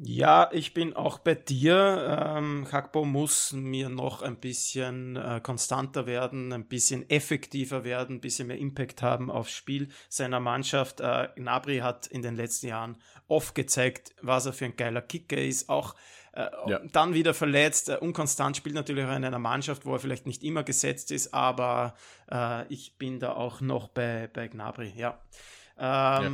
Ja, 0.00 0.48
ich 0.52 0.74
bin 0.74 0.94
auch 0.94 1.18
bei 1.18 1.34
dir. 1.34 2.36
Ähm, 2.36 2.68
Hakpo 2.70 3.04
muss 3.04 3.52
mir 3.52 3.88
noch 3.88 4.22
ein 4.22 4.36
bisschen 4.36 5.16
äh, 5.16 5.40
konstanter 5.42 6.06
werden, 6.06 6.52
ein 6.52 6.66
bisschen 6.66 7.10
effektiver 7.10 7.82
werden, 7.82 8.16
ein 8.16 8.20
bisschen 8.20 8.46
mehr 8.46 8.58
Impact 8.58 9.02
haben 9.02 9.28
aufs 9.28 9.50
Spiel 9.50 9.88
seiner 10.08 10.38
Mannschaft. 10.38 11.00
Äh, 11.00 11.30
Gnabry 11.34 11.78
hat 11.78 12.06
in 12.06 12.22
den 12.22 12.36
letzten 12.36 12.68
Jahren 12.68 12.96
oft 13.26 13.56
gezeigt, 13.56 14.14
was 14.22 14.46
er 14.46 14.52
für 14.52 14.66
ein 14.66 14.76
geiler 14.76 15.02
Kicker 15.02 15.38
ist. 15.38 15.68
Auch 15.68 15.96
äh, 16.32 16.46
ja. 16.68 16.80
dann 16.92 17.14
wieder 17.14 17.34
verletzt, 17.34 17.88
äh, 17.88 17.96
unkonstant 17.96 18.56
spielt 18.56 18.76
natürlich 18.76 19.04
auch 19.04 19.16
in 19.16 19.24
einer 19.24 19.40
Mannschaft, 19.40 19.84
wo 19.84 19.94
er 19.94 19.98
vielleicht 19.98 20.26
nicht 20.26 20.44
immer 20.44 20.62
gesetzt 20.62 21.10
ist, 21.10 21.34
aber 21.34 21.94
äh, 22.30 22.72
ich 22.72 22.98
bin 22.98 23.18
da 23.18 23.32
auch 23.32 23.60
noch 23.60 23.88
bei, 23.88 24.30
bei 24.32 24.46
Gnabry, 24.46 24.92
ja. 24.94 25.18
Ähm, 25.76 25.82
ja. 26.22 26.30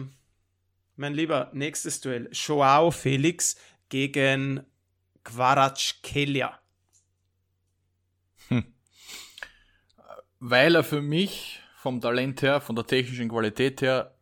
Mein 0.97 1.15
Lieber, 1.15 1.51
nächstes 1.53 2.01
Duell. 2.01 2.29
Joao 2.33 2.93
Felix 2.93 3.57
gegen 3.89 4.65
Quaratschkelia. 5.25 6.59
Hm. 8.49 8.65
Weil 10.39 10.77
er 10.77 10.85
für 10.85 11.03
mich 11.03 11.61
vom 11.77 12.01
Talent 12.01 12.43
her, 12.43 12.61
von 12.61 12.77
der 12.77 12.87
technischen 12.87 13.29
Qualität 13.29 13.83
her 13.83 14.15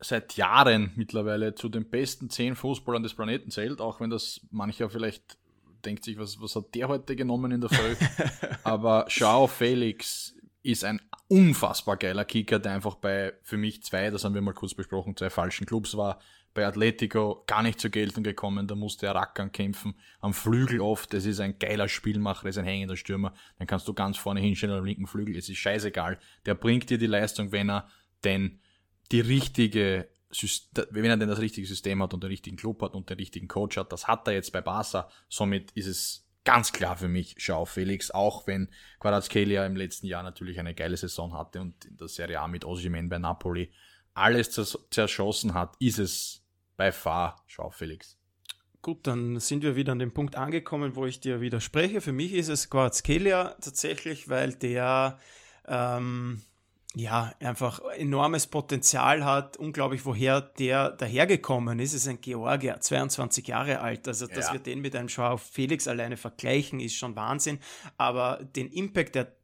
seit 0.00 0.36
Jahren 0.36 0.92
mittlerweile 0.96 1.54
zu 1.54 1.68
den 1.68 1.88
besten 1.88 2.30
zehn 2.30 2.56
Fußballern 2.56 3.02
des 3.02 3.14
Planeten 3.14 3.50
zählt, 3.50 3.80
auch 3.80 4.00
wenn 4.00 4.10
das 4.10 4.40
mancher 4.50 4.90
vielleicht 4.90 5.38
denkt 5.84 6.04
sich, 6.04 6.18
was, 6.18 6.40
was 6.40 6.56
hat 6.56 6.74
der 6.74 6.88
heute 6.88 7.14
genommen 7.14 7.52
in 7.52 7.60
der 7.60 7.70
Früh? 7.70 7.94
Aber 8.64 9.06
Joao 9.08 9.46
Felix 9.46 10.34
ist 10.62 10.84
ein 10.84 11.00
unfassbar 11.28 11.96
geiler 11.96 12.24
Kicker, 12.24 12.58
der 12.58 12.72
einfach 12.72 12.96
bei 12.96 13.34
für 13.42 13.58
mich 13.58 13.82
zwei, 13.82 14.10
das 14.10 14.24
haben 14.24 14.34
wir 14.34 14.40
mal 14.40 14.54
kurz 14.54 14.74
besprochen, 14.74 15.16
zwei 15.16 15.30
falschen 15.30 15.66
Clubs 15.66 15.96
war. 15.96 16.20
Bei 16.54 16.66
Atletico 16.66 17.44
gar 17.46 17.62
nicht 17.62 17.78
zur 17.78 17.90
Geltung 17.90 18.24
gekommen, 18.24 18.66
da 18.66 18.74
musste 18.74 19.06
er 19.06 19.14
rackern 19.14 19.52
kämpfen, 19.52 19.94
am 20.20 20.32
Flügel 20.32 20.80
oft, 20.80 21.12
das 21.12 21.26
ist 21.26 21.40
ein 21.40 21.58
geiler 21.58 21.88
Spielmacher, 21.88 22.44
das 22.44 22.56
ist 22.56 22.58
ein 22.58 22.64
hängender 22.64 22.96
Stürmer, 22.96 23.34
dann 23.58 23.66
kannst 23.66 23.86
du 23.86 23.92
ganz 23.92 24.16
vorne 24.16 24.40
hinstellen 24.40 24.74
am 24.74 24.84
linken 24.84 25.06
Flügel, 25.06 25.36
es 25.36 25.48
ist 25.48 25.58
scheißegal, 25.58 26.18
der 26.46 26.54
bringt 26.54 26.88
dir 26.90 26.98
die 26.98 27.06
Leistung, 27.06 27.52
wenn 27.52 27.70
er 27.70 27.88
denn 28.24 28.60
die 29.12 29.20
richtige 29.20 30.08
wenn 30.90 31.06
er 31.06 31.16
denn 31.16 31.28
das 31.28 31.38
richtige 31.38 31.66
System 31.66 32.02
hat 32.02 32.12
und 32.12 32.22
den 32.22 32.28
richtigen 32.28 32.56
Club 32.56 32.82
hat 32.82 32.94
und 32.94 33.08
den 33.08 33.16
richtigen 33.16 33.48
Coach 33.48 33.78
hat, 33.78 33.92
das 33.92 34.08
hat 34.08 34.26
er 34.26 34.34
jetzt 34.34 34.52
bei 34.52 34.60
Barca. 34.60 35.08
Somit 35.28 35.70
ist 35.70 35.86
es 35.86 36.27
ganz 36.44 36.72
klar 36.72 36.96
für 36.96 37.08
mich 37.08 37.34
Schau 37.38 37.64
Felix, 37.64 38.10
auch 38.10 38.46
wenn 38.46 38.68
Quarazkelia 39.00 39.66
im 39.66 39.76
letzten 39.76 40.06
Jahr 40.06 40.22
natürlich 40.22 40.58
eine 40.58 40.74
geile 40.74 40.96
Saison 40.96 41.34
hatte 41.34 41.60
und 41.60 41.84
in 41.84 41.96
der 41.96 42.08
Serie 42.08 42.40
A 42.40 42.48
mit 42.48 42.64
Osimhen 42.64 43.08
bei 43.08 43.18
Napoli 43.18 43.70
alles 44.14 44.50
zerschossen 44.90 45.54
hat, 45.54 45.76
ist 45.78 45.98
es 45.98 46.44
bei 46.76 46.92
far 46.92 47.44
Schau 47.46 47.70
Felix. 47.70 48.18
Gut, 48.80 49.06
dann 49.06 49.40
sind 49.40 49.62
wir 49.62 49.76
wieder 49.76 49.92
an 49.92 49.98
dem 49.98 50.14
Punkt 50.14 50.36
angekommen, 50.36 50.94
wo 50.94 51.04
ich 51.04 51.20
dir 51.20 51.40
widerspreche. 51.40 52.00
Für 52.00 52.12
mich 52.12 52.32
ist 52.32 52.48
es 52.48 52.70
Quarazkelia 52.70 53.56
tatsächlich, 53.60 54.28
weil 54.28 54.54
der 54.54 55.18
ähm, 55.66 56.42
ja, 56.94 57.34
einfach 57.40 57.80
enormes 57.96 58.46
Potenzial 58.46 59.24
hat. 59.24 59.56
Unglaublich, 59.56 60.04
woher 60.06 60.40
der 60.40 60.90
dahergekommen 60.90 61.78
ist. 61.80 61.92
Es 61.92 62.02
ist 62.02 62.08
ein 62.08 62.20
Georgier, 62.20 62.80
22 62.80 63.46
Jahre 63.46 63.80
alt. 63.80 64.08
Also, 64.08 64.26
dass 64.26 64.46
ja. 64.46 64.54
wir 64.54 64.60
den 64.60 64.80
mit 64.80 64.96
einem 64.96 65.08
Joao 65.08 65.36
Felix 65.36 65.86
alleine 65.86 66.16
vergleichen, 66.16 66.80
ist 66.80 66.96
schon 66.96 67.14
Wahnsinn. 67.14 67.58
Aber 67.98 68.42
den 68.56 68.68
Impact, 68.68 69.16
der, 69.16 69.36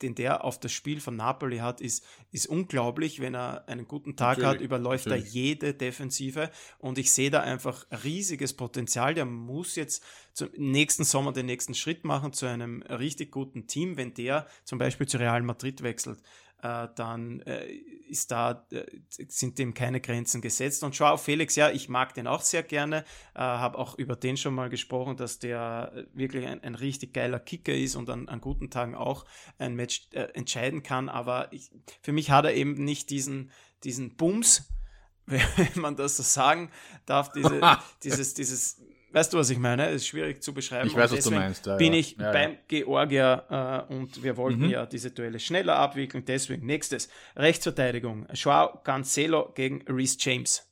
den 0.00 0.14
der 0.14 0.44
auf 0.44 0.60
das 0.60 0.70
Spiel 0.70 1.00
von 1.00 1.16
Napoli 1.16 1.58
hat, 1.58 1.80
ist, 1.80 2.04
ist 2.30 2.46
unglaublich. 2.46 3.18
Wenn 3.18 3.34
er 3.34 3.68
einen 3.68 3.88
guten 3.88 4.14
Tag 4.14 4.38
natürlich, 4.38 4.60
hat, 4.60 4.64
überläuft 4.64 5.06
natürlich. 5.06 5.26
er 5.26 5.32
jede 5.32 5.74
Defensive. 5.74 6.50
Und 6.78 6.98
ich 6.98 7.10
sehe 7.10 7.30
da 7.30 7.40
einfach 7.40 7.84
riesiges 8.04 8.52
Potenzial. 8.52 9.14
Der 9.14 9.24
muss 9.24 9.74
jetzt 9.74 10.04
zum 10.34 10.50
nächsten 10.56 11.02
Sommer 11.02 11.32
den 11.32 11.46
nächsten 11.46 11.74
Schritt 11.74 12.04
machen 12.04 12.32
zu 12.32 12.46
einem 12.46 12.82
richtig 12.82 13.32
guten 13.32 13.66
Team, 13.66 13.96
wenn 13.96 14.14
der 14.14 14.46
zum 14.62 14.78
Beispiel 14.78 15.08
zu 15.08 15.18
Real 15.18 15.42
Madrid 15.42 15.82
wechselt 15.82 16.22
äh, 16.62 16.88
dann 16.94 17.40
äh, 17.40 17.66
ist 17.66 18.30
da, 18.30 18.64
äh, 18.70 18.84
sind 19.10 19.58
dem 19.58 19.74
keine 19.74 20.00
Grenzen 20.00 20.40
gesetzt. 20.40 20.84
Und 20.84 20.96
Joao 20.96 21.16
Felix, 21.16 21.56
ja, 21.56 21.70
ich 21.70 21.88
mag 21.88 22.14
den 22.14 22.26
auch 22.26 22.40
sehr 22.40 22.62
gerne, 22.62 23.04
äh, 23.34 23.40
habe 23.40 23.78
auch 23.78 23.98
über 23.98 24.14
den 24.14 24.36
schon 24.36 24.54
mal 24.54 24.70
gesprochen, 24.70 25.16
dass 25.16 25.40
der 25.40 25.92
äh, 25.94 26.04
wirklich 26.12 26.46
ein, 26.46 26.62
ein 26.62 26.76
richtig 26.76 27.12
geiler 27.12 27.40
Kicker 27.40 27.74
ist 27.74 27.96
und 27.96 28.08
an, 28.08 28.28
an 28.28 28.40
guten 28.40 28.70
Tagen 28.70 28.94
auch 28.94 29.24
ein 29.58 29.74
Match 29.74 30.08
entscheiden 30.12 30.82
kann. 30.82 31.08
Aber 31.08 31.52
ich, 31.52 31.70
für 32.02 32.12
mich 32.12 32.30
hat 32.30 32.44
er 32.44 32.54
eben 32.54 32.74
nicht 32.74 33.10
diesen, 33.10 33.50
diesen 33.82 34.16
Bums, 34.16 34.68
wenn 35.26 35.42
man 35.74 35.96
das 35.96 36.16
so 36.16 36.22
sagen 36.22 36.70
darf, 37.06 37.32
diese, 37.32 37.60
dieses, 38.04 38.34
dieses 38.34 38.80
Weißt 39.12 39.32
du, 39.32 39.38
was 39.38 39.50
ich 39.50 39.58
meine? 39.58 39.88
Es 39.88 39.96
ist 39.96 40.06
schwierig 40.06 40.42
zu 40.42 40.54
beschreiben. 40.54 40.88
Ich 40.88 40.96
weiß, 40.96 41.12
was 41.12 41.24
du 41.24 41.30
meinst. 41.30 41.66
Ja, 41.66 41.76
bin 41.76 41.92
ich 41.92 42.16
ja, 42.16 42.32
beim 42.32 42.56
Georgier 42.66 43.86
äh, 43.90 43.92
und 43.92 44.22
wir 44.22 44.36
wollten 44.38 44.62
mhm. 44.62 44.70
ja 44.70 44.86
diese 44.86 45.10
Duelle 45.10 45.38
schneller 45.38 45.76
abwickeln. 45.76 46.24
Deswegen 46.24 46.64
nächstes. 46.64 47.10
Rechtsverteidigung. 47.36 48.26
Joao 48.32 48.80
Cancelo 48.82 49.52
gegen 49.54 49.82
Reese 49.86 50.16
James. 50.18 50.66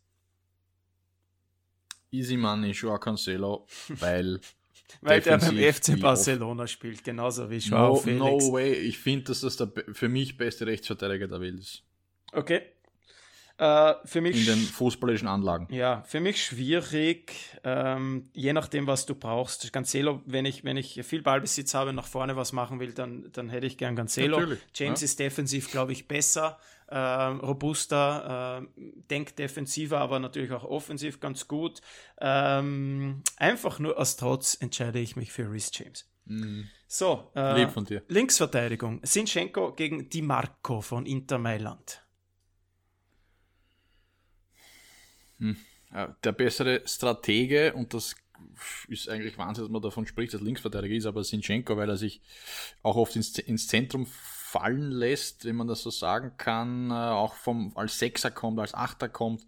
Easy 2.11 2.37
Money, 2.37 2.71
Joao 2.71 2.99
Cancelo, 2.99 3.67
weil... 3.89 4.41
weil 5.03 5.21
der 5.21 5.39
beim 5.39 5.57
FC 5.57 6.01
Barcelona 6.01 6.67
spielt, 6.67 7.05
genauso 7.05 7.49
wie 7.51 7.59
Joao 7.59 7.91
no, 7.91 7.97
Felix. 7.97 8.21
No 8.21 8.53
way. 8.53 8.73
Ich 8.73 8.99
finde, 8.99 9.27
dass 9.27 9.43
das 9.43 9.57
der 9.57 9.71
für 9.93 10.09
mich 10.09 10.37
beste 10.37 10.67
Rechtsverteidiger 10.67 11.29
der 11.29 11.41
Welt 11.41 11.61
ist. 11.61 11.85
Okay, 12.33 12.63
äh, 13.61 13.95
für 14.07 14.23
mich, 14.23 14.39
in 14.39 14.47
den 14.47 14.59
fußballischen 14.65 15.29
Anlagen. 15.29 15.69
Ja, 15.71 16.03
für 16.07 16.21
mich 16.21 16.43
schwierig, 16.43 17.35
ähm, 17.63 18.25
je 18.33 18.55
nachdem, 18.55 18.87
was 18.87 19.05
du 19.05 19.15
brauchst. 19.15 19.71
Cancelo, 19.71 20.23
wenn 20.25 20.47
ich, 20.47 20.65
wenn 20.65 20.79
ich 20.79 21.05
viel 21.05 21.21
Ballbesitz 21.21 21.75
habe, 21.75 21.93
nach 21.93 22.07
vorne 22.07 22.37
was 22.37 22.55
machen 22.55 22.81
will, 22.81 22.95
dann, 22.95 23.31
dann 23.33 23.51
hätte 23.51 23.67
ich 23.67 23.77
gern 23.77 23.97
Cancelo. 23.97 24.41
Natürlich, 24.41 24.61
James 24.75 25.03
ja. 25.03 25.05
ist 25.05 25.19
defensiv, 25.19 25.71
glaube 25.71 25.93
ich, 25.93 26.09
besser, 26.09 26.59
äh, 26.87 26.97
robuster, 26.97 28.63
äh, 28.63 28.83
denkt 29.11 29.39
defensiver, 29.39 29.99
aber 29.99 30.21
natürlich 30.21 30.53
auch 30.53 30.65
offensiv 30.65 31.21
ganz 31.21 31.47
gut. 31.47 31.83
Ähm, 32.19 33.23
einfach 33.37 33.79
nur 33.79 33.99
aus 33.99 34.17
Trotz 34.17 34.57
entscheide 34.59 35.01
ich 35.01 35.17
mich 35.17 35.33
für 35.33 35.53
Rhys 35.53 35.71
James. 35.75 36.09
Mhm. 36.25 36.67
So, 36.87 37.31
äh, 37.37 37.67
Linksverteidigung. 38.09 39.01
Sinchenko 39.03 39.75
gegen 39.75 40.09
Di 40.09 40.23
Marco 40.23 40.81
von 40.81 41.05
Inter 41.05 41.37
Mailand. 41.39 42.03
Hm. 45.41 45.57
Der 46.23 46.33
bessere 46.33 46.83
Stratege, 46.87 47.75
und 47.75 47.95
das 47.95 48.15
ist 48.89 49.09
eigentlich 49.09 49.37
Wahnsinn, 49.39 49.65
dass 49.65 49.73
man 49.73 49.83
davon 49.83 50.07
spricht, 50.07 50.33
dass 50.33 50.41
Linksverteidiger 50.41 50.95
ist, 50.95 51.07
aber 51.07 51.25
Sinchenko, 51.25 51.77
weil 51.77 51.89
er 51.89 51.97
sich 51.97 52.21
auch 52.83 52.97
oft 52.97 53.17
ins, 53.17 53.37
ins 53.39 53.67
Zentrum 53.67 54.07
fallen 54.07 54.91
lässt, 54.91 55.45
wenn 55.45 55.57
man 55.57 55.67
das 55.67 55.83
so 55.83 55.91
sagen 55.91 56.33
kann, 56.37 56.91
äh, 56.91 56.95
auch 56.95 57.35
vom, 57.35 57.77
als 57.77 57.99
Sechser 57.99 58.31
kommt, 58.31 58.59
als 58.59 58.75
Achter 58.75 59.09
kommt, 59.09 59.47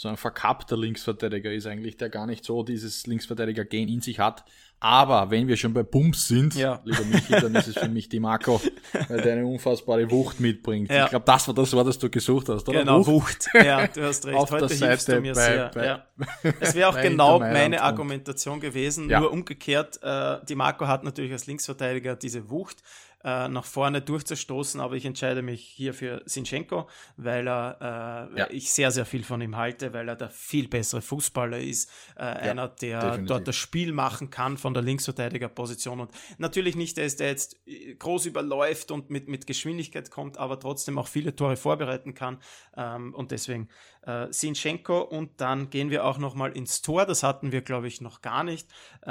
so 0.00 0.08
ein 0.08 0.16
verkappter 0.16 0.78
Linksverteidiger 0.78 1.52
ist 1.52 1.66
eigentlich, 1.66 1.98
der 1.98 2.08
gar 2.08 2.26
nicht 2.26 2.42
so 2.42 2.62
dieses 2.62 3.06
Linksverteidiger-Gen 3.06 3.86
in 3.86 4.00
sich 4.00 4.18
hat. 4.18 4.46
Aber 4.82 5.30
wenn 5.30 5.46
wir 5.46 5.58
schon 5.58 5.74
bei 5.74 5.82
Bums 5.82 6.26
sind, 6.26 6.54
ja. 6.54 6.80
lieber 6.86 7.04
Michi, 7.04 7.32
dann 7.32 7.54
ist 7.54 7.68
es 7.68 7.76
für 7.76 7.90
mich 7.90 8.08
die 8.08 8.18
Marco, 8.18 8.62
weil 9.08 9.20
der 9.20 9.34
eine 9.34 9.46
unfassbare 9.46 10.10
Wucht 10.10 10.40
mitbringt. 10.40 10.90
Ja. 10.90 11.04
Ich 11.04 11.10
glaube, 11.10 11.26
das 11.26 11.46
war 11.46 11.52
das 11.52 11.74
Wort, 11.74 11.86
das 11.86 11.98
du 11.98 12.08
gesucht 12.08 12.48
hast, 12.48 12.66
oder? 12.66 12.78
Genau, 12.78 13.06
Wucht. 13.06 13.44
Wucht. 13.52 13.62
Ja, 13.62 13.86
du 13.88 14.04
hast 14.04 14.24
recht. 14.26 14.38
Auf 14.38 14.50
Heute 14.50 14.68
der 14.68 14.88
hilfst 14.88 15.04
Seite 15.04 15.16
du 15.16 15.20
mir 15.20 15.34
bei, 15.34 15.44
sehr. 15.44 15.70
Bei, 15.74 15.84
ja. 15.84 16.06
Es 16.60 16.74
wäre 16.74 16.88
auch 16.88 16.98
genau 16.98 17.38
meine 17.38 17.82
Argumentation 17.82 18.58
gewesen, 18.58 19.08
nur 19.08 19.30
umgekehrt. 19.30 20.02
Äh, 20.02 20.38
die 20.48 20.54
Marco 20.54 20.86
hat 20.86 21.04
natürlich 21.04 21.32
als 21.32 21.46
Linksverteidiger 21.46 22.16
diese 22.16 22.48
Wucht 22.48 22.82
äh, 23.22 23.48
nach 23.48 23.64
vorne 23.64 24.00
durchzustoßen, 24.00 24.80
aber 24.80 24.94
ich 24.94 25.04
entscheide 25.04 25.42
mich 25.42 25.62
hier 25.62 25.92
für 25.92 26.22
Sinchenko, 26.24 26.88
weil 27.16 27.46
er, 27.46 28.30
äh, 28.34 28.38
ja. 28.38 28.50
ich 28.50 28.72
sehr, 28.72 28.90
sehr 28.90 29.04
viel 29.04 29.24
von 29.24 29.40
ihm 29.40 29.56
halte, 29.56 29.92
weil 29.92 30.08
er 30.08 30.16
der 30.16 30.30
viel 30.30 30.68
bessere 30.68 31.02
Fußballer 31.02 31.58
ist, 31.58 31.90
äh, 32.16 32.22
ja, 32.22 32.30
einer, 32.30 32.68
der 32.68 33.00
definitiv. 33.00 33.28
dort 33.28 33.48
das 33.48 33.56
Spiel 33.56 33.92
machen 33.92 34.30
kann 34.30 34.56
von 34.56 34.72
der 34.72 34.82
Linksverteidigerposition 34.82 36.00
und 36.00 36.10
natürlich 36.38 36.76
nicht 36.76 36.96
der 36.96 37.04
ist, 37.04 37.20
der 37.20 37.28
jetzt 37.28 37.56
groß 37.98 38.26
überläuft 38.26 38.90
und 38.90 39.10
mit, 39.10 39.28
mit 39.28 39.46
Geschwindigkeit 39.46 40.10
kommt, 40.10 40.38
aber 40.38 40.58
trotzdem 40.58 40.98
auch 40.98 41.08
viele 41.08 41.36
Tore 41.36 41.56
vorbereiten 41.56 42.14
kann 42.14 42.38
ähm, 42.76 43.14
und 43.14 43.32
deswegen 43.32 43.68
äh, 44.02 44.28
Sinchenko 44.30 45.00
und 45.02 45.40
dann 45.40 45.68
gehen 45.68 45.90
wir 45.90 46.06
auch 46.06 46.16
nochmal 46.18 46.52
ins 46.56 46.80
Tor, 46.80 47.04
das 47.04 47.22
hatten 47.22 47.52
wir 47.52 47.60
glaube 47.60 47.88
ich 47.88 48.00
noch 48.00 48.22
gar 48.22 48.44
nicht, 48.44 48.68
äh, 49.06 49.10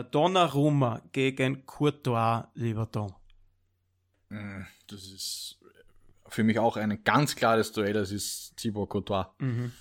äh, 0.00 0.04
Donnarumma 0.10 1.02
gegen 1.12 1.66
Courtois, 1.66 2.44
lieber 2.54 2.90
Tom. 2.90 3.19
Äh, 4.30 4.64
das 4.86 5.06
ist 5.06 5.58
für 6.28 6.44
mich 6.44 6.58
auch 6.58 6.76
ein 6.76 7.02
ganz 7.04 7.36
klares 7.36 7.72
Duell, 7.72 7.92
das 7.92 8.12
ist 8.12 8.56
Thibaut 8.56 8.88
Courtois. 8.90 9.26
Mhm. 9.38 9.72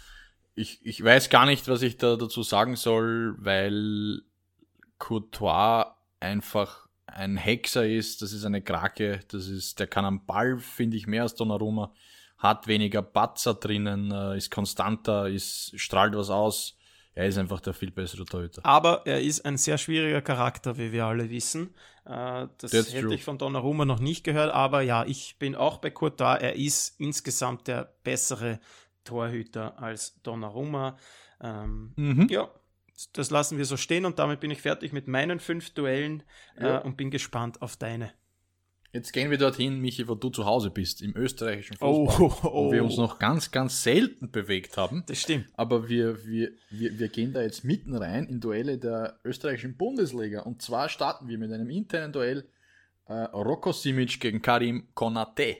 Ich, 0.55 0.85
ich 0.85 1.03
weiß 1.03 1.29
gar 1.29 1.45
nicht, 1.45 1.67
was 1.67 1.81
ich 1.81 1.97
da 1.97 2.15
dazu 2.15 2.43
sagen 2.43 2.75
soll, 2.75 3.35
weil 3.37 4.21
Courtois 4.97 5.95
einfach 6.19 6.87
ein 7.05 7.37
Hexer 7.37 7.87
ist, 7.87 8.21
das 8.21 8.33
ist 8.33 8.45
eine 8.45 8.61
Krake, 8.61 9.21
das 9.29 9.47
ist, 9.47 9.79
der 9.79 9.87
kann 9.87 10.05
am 10.05 10.25
Ball, 10.25 10.59
finde 10.59 10.97
ich, 10.97 11.07
mehr 11.07 11.23
als 11.23 11.35
Donnarumma, 11.35 11.93
hat 12.37 12.67
weniger 12.67 13.01
Batzer 13.01 13.53
drinnen, 13.53 14.11
äh, 14.11 14.37
ist 14.37 14.51
konstanter, 14.51 15.27
ist, 15.29 15.73
strahlt 15.79 16.15
was 16.15 16.29
aus, 16.29 16.77
er 17.19 17.27
ist 17.27 17.37
einfach 17.37 17.59
der 17.59 17.73
viel 17.73 17.91
bessere 17.91 18.23
Torhüter. 18.23 18.65
Aber 18.65 19.01
er 19.05 19.19
ist 19.19 19.45
ein 19.45 19.57
sehr 19.57 19.77
schwieriger 19.77 20.21
Charakter, 20.21 20.77
wie 20.77 20.93
wir 20.93 21.03
alle 21.03 21.29
wissen. 21.29 21.75
Äh, 22.05 22.47
das 22.57 22.71
That's 22.71 22.93
hätte 22.93 23.07
true. 23.07 23.15
ich 23.15 23.25
von 23.25 23.37
Donnarumma 23.37 23.83
noch 23.83 23.99
nicht 23.99 24.23
gehört, 24.23 24.53
aber 24.53 24.81
ja, 24.81 25.03
ich 25.03 25.35
bin 25.37 25.53
auch 25.53 25.79
bei 25.79 25.89
Courtois. 25.89 26.37
Er 26.37 26.55
ist 26.55 26.97
insgesamt 26.97 27.67
der 27.67 27.93
bessere 28.05 28.61
Torhüter 29.03 29.77
als 29.81 30.21
Donnarumma. 30.23 30.97
Ähm, 31.41 31.91
mhm. 31.97 32.27
Ja, 32.29 32.49
das 33.11 33.31
lassen 33.31 33.57
wir 33.57 33.65
so 33.65 33.75
stehen 33.75 34.05
und 34.05 34.17
damit 34.17 34.39
bin 34.39 34.49
ich 34.49 34.61
fertig 34.61 34.93
mit 34.93 35.09
meinen 35.09 35.41
fünf 35.41 35.71
Duellen 35.71 36.23
ja. 36.57 36.79
äh, 36.79 36.83
und 36.83 36.95
bin 36.95 37.11
gespannt 37.11 37.61
auf 37.61 37.75
deine. 37.75 38.13
Jetzt 38.91 39.13
gehen 39.13 39.29
wir 39.29 39.37
dorthin, 39.37 39.79
Michi, 39.79 40.07
wo 40.07 40.15
du 40.15 40.29
zu 40.29 40.45
Hause 40.45 40.71
bist, 40.71 41.03
im 41.03 41.15
österreichischen 41.15 41.77
Fußball, 41.77 42.25
oh, 42.25 42.33
oh, 42.43 42.65
wo 42.65 42.71
wir 42.71 42.83
uns 42.83 42.97
noch 42.97 43.19
ganz, 43.19 43.51
ganz 43.51 43.83
selten 43.83 44.31
bewegt 44.31 44.77
haben. 44.77 45.03
Das 45.05 45.21
stimmt. 45.21 45.45
Aber 45.53 45.89
wir, 45.89 46.25
wir, 46.25 46.51
wir, 46.71 46.97
wir 46.97 47.07
gehen 47.09 47.31
da 47.31 47.41
jetzt 47.43 47.63
mitten 47.63 47.95
rein 47.95 48.25
in 48.25 48.39
Duelle 48.39 48.79
der 48.79 49.19
österreichischen 49.23 49.77
Bundesliga. 49.77 50.41
Und 50.41 50.63
zwar 50.63 50.89
starten 50.89 51.27
wir 51.27 51.37
mit 51.37 51.51
einem 51.51 51.69
internen 51.69 52.11
Duell 52.11 52.49
äh, 53.05 53.13
Rocco 53.13 53.71
Simic 53.71 54.19
gegen 54.19 54.41
Karim 54.41 54.87
Konate. 54.95 55.57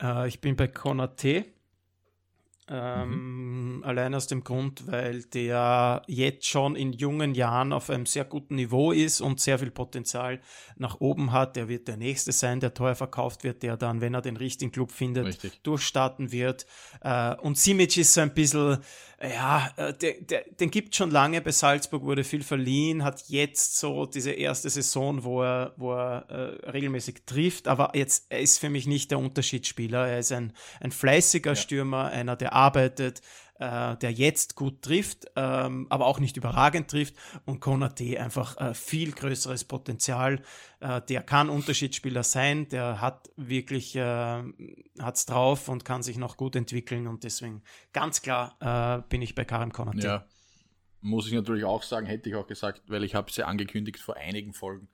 Äh, 0.00 0.28
ich 0.28 0.40
bin 0.40 0.54
bei 0.54 0.68
Konate. 0.68 1.46
Ähm, 2.70 3.76
mhm. 3.76 3.84
Allein 3.84 4.14
aus 4.14 4.26
dem 4.26 4.44
Grund, 4.44 4.86
weil 4.86 5.22
der 5.22 6.02
jetzt 6.06 6.46
schon 6.46 6.76
in 6.76 6.92
jungen 6.92 7.34
Jahren 7.34 7.72
auf 7.72 7.90
einem 7.90 8.06
sehr 8.06 8.24
guten 8.24 8.56
Niveau 8.56 8.92
ist 8.92 9.20
und 9.20 9.40
sehr 9.40 9.58
viel 9.58 9.70
Potenzial 9.70 10.40
nach 10.76 11.00
oben 11.00 11.32
hat. 11.32 11.56
Der 11.56 11.68
wird 11.68 11.88
der 11.88 11.96
Nächste 11.96 12.32
sein, 12.32 12.60
der 12.60 12.74
teuer 12.74 12.94
verkauft 12.94 13.44
wird, 13.44 13.62
der 13.62 13.76
dann, 13.76 14.00
wenn 14.00 14.14
er 14.14 14.22
den 14.22 14.36
richtigen 14.36 14.72
Club 14.72 14.92
findet, 14.92 15.26
Richtig. 15.26 15.62
durchstarten 15.62 16.32
wird. 16.32 16.66
Äh, 17.00 17.34
und 17.36 17.56
Simic 17.56 17.96
ist 17.96 18.14
so 18.14 18.20
ein 18.20 18.34
bisschen 18.34 18.78
ja, 19.20 19.68
äh, 19.76 19.92
der, 19.94 20.14
der, 20.20 20.44
den 20.60 20.70
gibt 20.70 20.94
schon 20.94 21.10
lange 21.10 21.40
bei 21.40 21.50
Salzburg, 21.50 22.04
wurde 22.04 22.22
viel 22.22 22.44
verliehen, 22.44 23.02
hat 23.02 23.24
jetzt 23.26 23.76
so 23.76 24.06
diese 24.06 24.30
erste 24.30 24.70
Saison, 24.70 25.24
wo 25.24 25.42
er, 25.42 25.72
wo 25.76 25.92
er 25.92 26.24
äh, 26.28 26.70
regelmäßig 26.70 27.22
trifft, 27.26 27.66
aber 27.66 27.90
jetzt, 27.94 28.26
er 28.28 28.38
ist 28.40 28.58
für 28.58 28.70
mich 28.70 28.86
nicht 28.86 29.10
der 29.10 29.18
Unterschiedsspieler. 29.18 30.06
Er 30.06 30.20
ist 30.20 30.30
ein, 30.30 30.52
ein 30.80 30.92
fleißiger 30.92 31.50
ja. 31.50 31.56
Stürmer, 31.56 32.06
einer, 32.06 32.36
der 32.36 32.52
arbeitet, 32.58 33.22
äh, 33.58 33.96
der 33.96 34.12
jetzt 34.12 34.54
gut 34.54 34.82
trifft, 34.82 35.26
ähm, 35.36 35.86
aber 35.90 36.06
auch 36.06 36.20
nicht 36.20 36.36
überragend 36.36 36.90
trifft 36.90 37.14
und 37.44 37.60
Konate 37.60 38.20
einfach 38.20 38.56
äh, 38.56 38.74
viel 38.74 39.12
größeres 39.12 39.64
Potenzial. 39.64 40.40
Äh, 40.80 41.00
der 41.08 41.22
kann 41.22 41.48
Unterschiedsspieler 41.50 42.22
sein, 42.22 42.68
der 42.68 43.00
hat 43.00 43.30
wirklich 43.36 43.96
äh, 43.96 44.42
hat's 45.00 45.26
drauf 45.26 45.68
und 45.68 45.84
kann 45.84 46.02
sich 46.02 46.18
noch 46.18 46.36
gut 46.36 46.56
entwickeln 46.56 47.06
und 47.06 47.24
deswegen 47.24 47.62
ganz 47.92 48.22
klar 48.22 48.56
äh, 48.60 49.02
bin 49.08 49.22
ich 49.22 49.34
bei 49.34 49.44
Karim 49.44 49.72
Konate. 49.72 50.06
Ja, 50.06 50.24
muss 51.00 51.26
ich 51.26 51.32
natürlich 51.32 51.64
auch 51.64 51.82
sagen, 51.82 52.06
hätte 52.06 52.28
ich 52.28 52.36
auch 52.36 52.46
gesagt, 52.46 52.82
weil 52.86 53.04
ich 53.04 53.14
habe 53.14 53.30
es 53.30 53.36
ja 53.36 53.46
angekündigt 53.46 53.98
vor 53.98 54.16
einigen 54.16 54.52
Folgen 54.52 54.88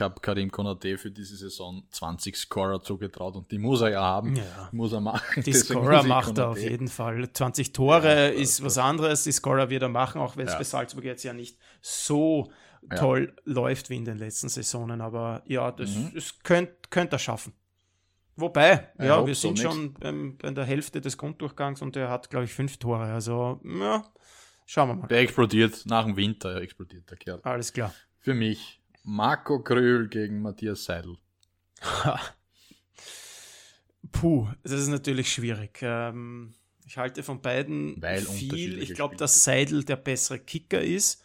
ich 0.00 0.02
habe 0.02 0.18
Karim 0.22 0.50
Konate 0.50 0.96
für 0.96 1.10
diese 1.10 1.36
Saison 1.36 1.82
20 1.90 2.34
Scorer 2.34 2.82
zugetraut 2.82 3.36
und 3.36 3.50
die 3.50 3.58
muss 3.58 3.82
er 3.82 3.90
ja 3.90 4.00
haben. 4.00 4.34
Ja. 4.34 4.70
Muss 4.72 4.94
er 4.94 5.02
machen. 5.02 5.42
Die 5.42 5.52
Scorer 5.52 6.02
macht 6.04 6.38
er 6.38 6.48
auf 6.48 6.58
jeden 6.58 6.88
Fall. 6.88 7.30
20 7.30 7.74
Tore 7.74 8.06
ja, 8.06 8.26
ist 8.28 8.64
was 8.64 8.78
anderes. 8.78 9.24
Die 9.24 9.32
Scorer 9.32 9.68
wird 9.68 9.82
er 9.82 9.90
machen, 9.90 10.22
auch 10.22 10.38
wenn 10.38 10.46
es 10.46 10.52
ja. 10.52 10.58
bei 10.58 10.64
Salzburg 10.64 11.04
jetzt 11.04 11.22
ja 11.22 11.34
nicht 11.34 11.58
so 11.82 12.50
toll 12.96 13.34
läuft 13.44 13.90
wie 13.90 13.96
in 13.96 14.06
den 14.06 14.16
letzten 14.16 14.48
Saisonen. 14.48 15.02
Aber 15.02 15.42
ja, 15.44 15.70
das, 15.70 15.90
mhm. 15.90 16.12
das 16.14 16.38
könnte 16.38 16.72
könnt 16.88 17.12
er 17.12 17.18
schaffen. 17.18 17.52
Wobei, 18.36 18.88
ja, 18.98 19.26
wir 19.26 19.34
sind 19.34 19.58
so 19.58 19.64
schon 19.64 19.96
ähm, 20.00 20.38
bei 20.38 20.50
der 20.50 20.64
Hälfte 20.64 21.02
des 21.02 21.18
Grunddurchgangs 21.18 21.82
und 21.82 21.94
er 21.94 22.08
hat, 22.08 22.30
glaube 22.30 22.46
ich, 22.46 22.54
fünf 22.54 22.78
Tore. 22.78 23.04
Also, 23.04 23.60
ja, 23.64 24.02
schauen 24.64 24.88
wir 24.88 24.94
mal. 24.94 25.08
Der 25.08 25.18
explodiert 25.18 25.84
nach 25.84 26.06
dem 26.06 26.16
Winter, 26.16 26.56
explodiert 26.62 27.10
der 27.10 27.18
Kerl. 27.18 27.40
Alles 27.42 27.70
klar. 27.70 27.92
Für 28.20 28.32
mich. 28.32 28.79
Marco 29.02 29.62
Kröhl 29.62 30.08
gegen 30.08 30.42
Matthias 30.42 30.84
Seidel. 30.84 31.16
Puh, 34.12 34.48
das 34.62 34.72
ist 34.72 34.88
natürlich 34.88 35.32
schwierig. 35.32 35.80
Ähm, 35.82 36.54
ich 36.86 36.98
halte 36.98 37.22
von 37.22 37.40
beiden 37.40 38.00
Weil 38.02 38.22
viel. 38.22 38.82
Ich 38.82 38.94
glaube, 38.94 39.16
dass 39.16 39.44
Seidel 39.44 39.84
der 39.84 39.96
bessere 39.96 40.38
Kicker 40.38 40.80
ist. 40.80 41.22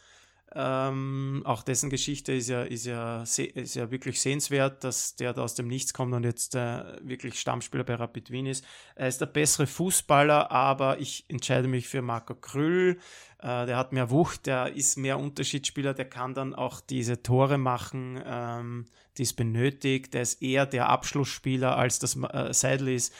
Ähm, 0.57 1.41
auch 1.43 1.63
dessen 1.63 1.89
Geschichte 1.89 2.31
ist 2.31 2.47
ja, 2.47 2.63
ist, 2.63 2.85
ja, 2.85 3.23
ist 3.23 3.75
ja 3.75 3.91
wirklich 3.91 4.21
sehenswert, 4.21 4.85
dass 4.85 5.17
der 5.17 5.33
da 5.33 5.43
aus 5.43 5.55
dem 5.55 5.67
Nichts 5.67 5.93
kommt 5.93 6.13
und 6.13 6.23
jetzt 6.23 6.55
äh, 6.55 6.83
wirklich 7.01 7.37
Stammspieler 7.37 7.83
bei 7.83 7.95
Rapid 7.95 8.31
Wien 8.31 8.45
ist. 8.45 8.63
Er 8.95 9.09
ist 9.09 9.19
der 9.19 9.25
bessere 9.25 9.67
Fußballer, 9.67 10.51
aber 10.51 10.99
ich 10.99 11.25
entscheide 11.27 11.67
mich 11.67 11.89
für 11.89 12.01
Marco 12.01 12.35
Krüll. 12.35 12.99
Äh, 13.39 13.65
der 13.65 13.75
hat 13.75 13.91
mehr 13.91 14.09
Wucht, 14.11 14.45
der 14.45 14.73
ist 14.73 14.97
mehr 14.97 15.19
Unterschiedsspieler, 15.19 15.93
der 15.93 16.05
kann 16.05 16.33
dann 16.33 16.55
auch 16.55 16.79
diese 16.79 17.21
Tore 17.21 17.57
machen, 17.57 18.21
ähm, 18.25 18.85
die 19.17 19.23
es 19.23 19.33
benötigt. 19.33 20.13
Der 20.13 20.21
ist 20.21 20.41
eher 20.41 20.65
der 20.65 20.87
Abschlussspieler, 20.87 21.77
als 21.77 21.99
das 21.99 22.15
äh, 22.15 22.53
Seidel 22.53 22.87
ist 22.87 23.13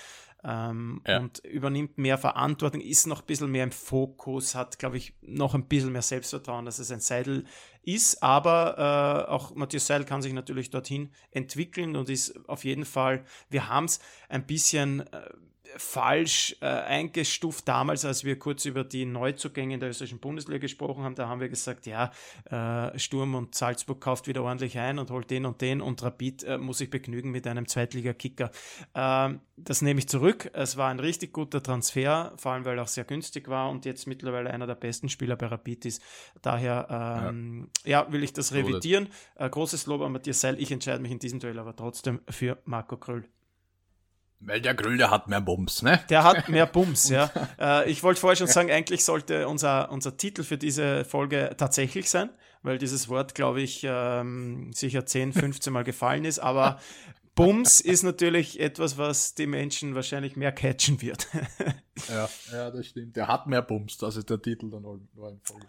ähm, 0.46 1.02
ja. 1.08 1.20
und 1.20 1.40
übernimmt 1.40 1.98
mehr 1.98 2.18
Verantwortung, 2.18 2.82
ist 2.82 3.08
noch 3.08 3.22
ein 3.22 3.26
bisschen 3.26 3.52
mehr 3.52 3.64
im 3.64 3.72
Fokus, 3.72 4.54
hat, 4.54 4.78
glaube 4.78 4.98
ich, 4.98 5.14
noch 5.22 5.56
ein 5.56 5.66
bisschen 5.66 5.92
mehr 5.92 6.02
Selbstvertrauen, 6.02 6.66
dass 6.66 6.80
es 6.80 6.92
ein 6.92 7.00
Seidel 7.00 7.46
ist, 7.84 8.22
aber 8.22 9.26
äh, 9.28 9.32
auch 9.32 9.56
Matthias 9.56 9.88
Seidel 9.88 10.06
kann 10.06 10.22
sich 10.22 10.34
natürlich 10.34 10.70
dorthin 10.70 11.12
entwickeln 11.32 11.96
und 11.96 12.10
ist 12.10 12.48
auf 12.48 12.64
jeden 12.64 12.86
Fall, 12.86 13.24
wir 13.50 13.70
haben 13.70 13.86
es 13.86 14.00
ein 14.30 14.46
bisschen 14.46 15.02
äh, 15.02 15.30
falsch 15.78 16.56
äh, 16.62 16.66
eingestuft 16.66 17.68
damals, 17.68 18.06
als 18.06 18.24
wir 18.24 18.38
kurz 18.40 18.66
über 18.66 18.84
die 18.84 19.06
Neuzugänge 19.06 19.76
in 19.76 19.80
der 19.80 19.90
österreichischen 19.90 20.20
Bundesliga 20.20 20.60
gesprochen 20.60 21.04
haben. 21.04 21.16
Da 21.16 21.28
haben 21.28 21.42
wir 21.42 21.50
gesagt, 21.50 21.86
ja, 21.86 22.12
äh, 22.50 22.98
Sturm 22.98 23.36
und 23.36 23.56
Salzburg 23.56 24.02
kauft 24.02 24.28
wieder 24.28 24.44
ordentlich 24.44 24.78
ein 24.78 25.00
und 25.00 25.12
holt 25.12 25.30
den 25.30 25.46
und 25.46 25.62
den 25.62 25.82
und 25.82 26.02
Rapid 26.04 26.44
äh, 26.44 26.58
muss 26.58 26.80
sich 26.80 26.90
begnügen 26.90 27.32
mit 27.32 27.48
einem 27.48 27.68
Zweitliga-Kicker. 27.68 28.52
Ähm, 28.94 29.42
das 29.58 29.82
nehme 29.82 30.00
ich 30.00 30.08
zurück. 30.08 30.50
Es 30.54 30.78
war 30.78 30.90
ein 30.90 31.00
richtig 31.00 31.34
guter 31.34 31.62
Transfer, 31.62 32.34
vor 32.38 32.54
allem 32.54 32.66
weil 32.66 32.78
er 32.78 32.84
auch 32.84 32.88
sehr 32.88 33.06
günstig 33.06 33.48
war 33.48 33.70
und 33.70 33.86
jetzt 33.86 34.06
mittlerweile 34.08 34.52
einer 34.52 34.68
der 34.68 34.76
besten 34.76 35.10
Spieler 35.10 35.36
bei 35.36 35.48
Rapid 35.48 35.86
ist. 35.86 36.02
Daher 36.42 37.30
ähm, 37.30 37.70
ja. 37.84 38.04
ja. 38.04 38.12
will 38.12 38.24
ich 38.24 38.34
das 38.34 38.54
revidieren. 38.54 39.10
Äh, 39.36 39.50
großes 39.50 39.86
Lob 39.86 40.02
an 40.02 40.12
Matthias 40.12 40.42
Seil. 40.42 40.60
Ich 40.60 40.72
entscheide 40.72 41.02
mich 41.02 41.12
in 41.12 41.20
diesem 41.20 41.40
Duell 41.40 41.60
aber 41.60 41.76
trotzdem 41.76 42.22
für 42.30 42.58
Marco 42.66 42.98
Kröll. 42.98 43.26
Weil 44.46 44.62
der 44.62 44.76
Grill, 44.76 44.98
der 44.98 45.10
hat 45.10 45.28
mehr 45.28 45.42
Bums, 45.42 45.82
ne? 45.82 46.00
Der 46.10 46.24
hat 46.24 46.50
mehr 46.50 46.68
Bums, 46.68 47.10
ja. 47.10 47.32
Äh, 47.60 47.90
ich 47.90 48.04
wollte 48.04 48.22
vorher 48.22 48.36
schon 48.36 48.48
sagen, 48.48 48.70
eigentlich 48.72 49.04
sollte 49.04 49.48
unser, 49.48 49.92
unser 49.92 50.18
Titel 50.18 50.44
für 50.44 50.58
diese 50.58 51.04
Folge 51.04 51.56
tatsächlich 51.58 52.10
sein, 52.10 52.30
weil 52.62 52.78
dieses 52.78 53.10
Wort, 53.10 53.34
glaube 53.34 53.62
ich, 53.62 53.82
ähm, 53.84 54.72
sicher 54.72 55.06
10, 55.06 55.34
15 55.34 55.74
Mal 55.74 55.84
gefallen 55.84 56.26
ist, 56.26 56.40
aber 56.40 56.80
Bums 57.34 57.82
ist 57.82 58.04
natürlich 58.04 58.60
etwas, 58.62 58.98
was 58.98 59.36
die 59.36 59.48
Menschen 59.48 59.94
wahrscheinlich 59.94 60.38
mehr 60.38 60.54
catchen 60.54 61.02
wird. 61.02 61.28
ja, 62.08 62.30
ja, 62.52 62.72
das 62.72 62.86
stimmt. 62.88 63.16
Der 63.16 63.28
hat 63.28 63.48
mehr 63.48 63.62
Bums, 63.62 63.98
das 63.98 64.16
ist 64.16 64.30
der 64.30 64.42
Titel 64.42 64.70
der 64.70 64.80
neuen, 64.80 65.10
Folge. 65.44 65.66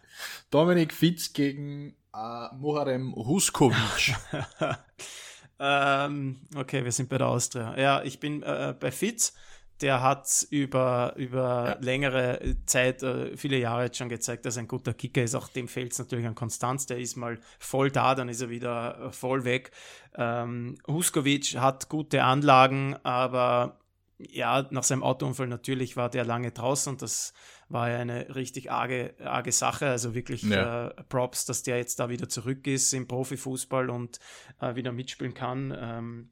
Dominik 0.51 0.93
Fitz 0.93 1.33
gegen 1.33 1.97
äh, 2.15 2.55
Muharem 2.55 3.15
Huskovic. 3.17 4.15
Ähm, 5.59 6.41
okay, 6.55 6.85
wir 6.85 6.93
sind 6.93 7.09
bei 7.09 7.19
der 7.19 7.29
Austria. 7.29 7.79
Ja, 7.79 8.03
ich 8.03 8.21
bin 8.21 8.43
äh, 8.43 8.75
bei 8.79 8.91
Fitz. 8.91 9.35
Der 9.83 10.01
hat 10.01 10.47
über, 10.51 11.13
über 11.17 11.67
ja. 11.69 11.79
längere 11.81 12.57
Zeit, 12.65 13.03
äh, 13.03 13.37
viele 13.37 13.59
Jahre 13.59 13.85
jetzt 13.85 13.99
schon 13.99 14.09
gezeigt, 14.09 14.47
dass 14.47 14.57
er 14.57 14.63
ein 14.63 14.69
guter 14.69 14.95
Kicker 14.95 15.23
ist. 15.23 15.35
Auch 15.35 15.49
dem 15.49 15.69
fehlt 15.69 15.93
es 15.93 15.99
natürlich 15.99 16.27
an 16.27 16.35
Konstanz. 16.35 16.87
Der 16.87 16.99
ist 16.99 17.17
mal 17.17 17.39
voll 17.59 17.91
da, 17.91 18.15
dann 18.15 18.31
ist 18.31 18.41
er 18.41 18.49
wieder 18.49 18.99
äh, 18.99 19.13
voll 19.13 19.45
weg. 19.45 19.71
Ähm, 20.15 20.77
Huskovic 20.87 21.57
hat 21.57 21.91
gute 21.91 22.25
Anlagen, 22.25 22.97
aber 23.03 23.79
ja, 24.19 24.67
nach 24.71 24.83
seinem 24.83 25.03
Autounfall 25.03 25.47
natürlich 25.47 25.97
war 25.97 26.09
der 26.09 26.25
lange 26.25 26.53
draußen 26.53 26.93
und 26.93 27.03
das 27.03 27.35
war 27.69 27.91
ja 27.91 27.99
eine 27.99 28.35
richtig 28.35 28.71
arge, 28.71 29.15
arge 29.25 29.53
Sache. 29.53 29.89
Also 29.89 30.15
wirklich 30.15 30.43
ja. 30.43 30.89
äh, 30.89 31.03
Props, 31.09 31.45
dass 31.47 31.63
der 31.63 31.79
jetzt 31.79 31.99
da 31.99 32.09
wieder 32.09 32.29
zurück 32.29 32.67
ist 32.67 32.93
im 32.93 33.09
Profifußball 33.09 33.91
und 33.91 34.21
äh, 34.61 34.75
wieder 34.75 34.93
mitspielen 34.93 35.35
kann. 35.35 35.77
Ähm, 35.79 36.31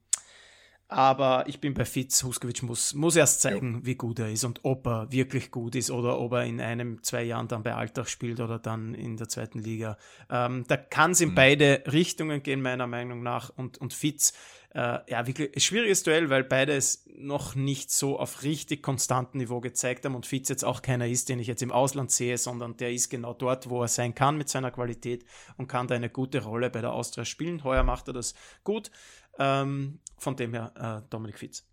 aber 0.87 1.45
ich 1.49 1.61
bin 1.61 1.75
bei 1.75 1.85
Fitz. 1.85 2.23
Huskovic 2.23 2.63
muss, 2.63 2.95
muss 2.95 3.17
erst 3.17 3.41
zeigen, 3.41 3.77
ja. 3.77 3.87
wie 3.87 3.95
gut 3.95 4.19
er 4.19 4.31
ist 4.31 4.45
und 4.45 4.61
ob 4.65 4.87
er 4.87 5.11
wirklich 5.11 5.51
gut 5.51 5.75
ist 5.75 5.91
oder 5.91 6.21
ob 6.21 6.33
er 6.33 6.45
in 6.45 6.61
einem, 6.61 7.03
zwei 7.03 7.23
Jahren 7.23 7.49
dann 7.49 7.63
bei 7.63 7.75
Alltag 7.75 8.09
spielt 8.09 8.39
oder 8.39 8.59
dann 8.59 8.95
in 8.95 9.17
der 9.17 9.29
zweiten 9.29 9.59
Liga. 9.59 9.97
Ähm, 10.31 10.65
da 10.69 10.77
kann 10.77 11.13
es 11.13 11.21
in 11.21 11.31
mhm. 11.31 11.35
beide 11.35 11.83
Richtungen 11.91 12.43
gehen, 12.43 12.61
meiner 12.61 12.87
Meinung 12.87 13.23
nach. 13.23 13.51
Und, 13.57 13.79
und 13.79 13.95
Fitz 13.95 14.35
äh, 14.75 14.99
ja, 15.09 15.27
wirklich 15.27 15.55
ein 15.55 15.61
schwieriges 15.61 16.03
Duell, 16.03 16.31
weil 16.31 16.43
beide 16.43 16.75
es 16.75 17.07
noch 17.17 17.55
nicht 17.55 17.93
so 17.93 18.19
auf 18.19 18.43
richtig 18.43 18.83
konstantem 18.83 19.39
Niveau 19.39 19.61
gezeigt 19.61 20.05
haben 20.05 20.17
und 20.17 20.27
Fitz 20.27 20.49
jetzt 20.49 20.65
auch 20.65 20.83
keiner 20.83 21.07
ist, 21.07 21.29
den 21.29 21.39
ich 21.39 21.47
jetzt 21.47 21.63
im 21.63 21.71
Ausland 21.71 22.11
sehe, 22.11 22.37
sondern 22.39 22.77
der 22.77 22.93
ist 22.93 23.09
genau 23.09 23.35
dort, 23.35 23.71
wo 23.71 23.83
er 23.83 23.89
sein 23.89 24.17
kann 24.17 24.37
mit 24.37 24.49
seiner 24.49 24.73
Qualität 24.73 25.25
und 25.57 25.69
kann 25.69 25.87
da 25.87 25.95
eine 25.95 26.11
gute 26.11 26.43
Rolle 26.43 26.71
bei 26.71 26.81
der 26.81 26.93
Austria 26.93 27.25
spielen. 27.25 27.63
Heuer 27.63 27.85
macht 27.85 28.09
er 28.09 28.15
das 28.15 28.35
gut. 28.65 28.91
Ähm, 29.39 30.01
von 30.19 30.37
dem 30.37 30.55
her 30.55 30.73
äh, 30.77 31.09
Dominik 31.09 31.39
Fitz. 31.39 31.65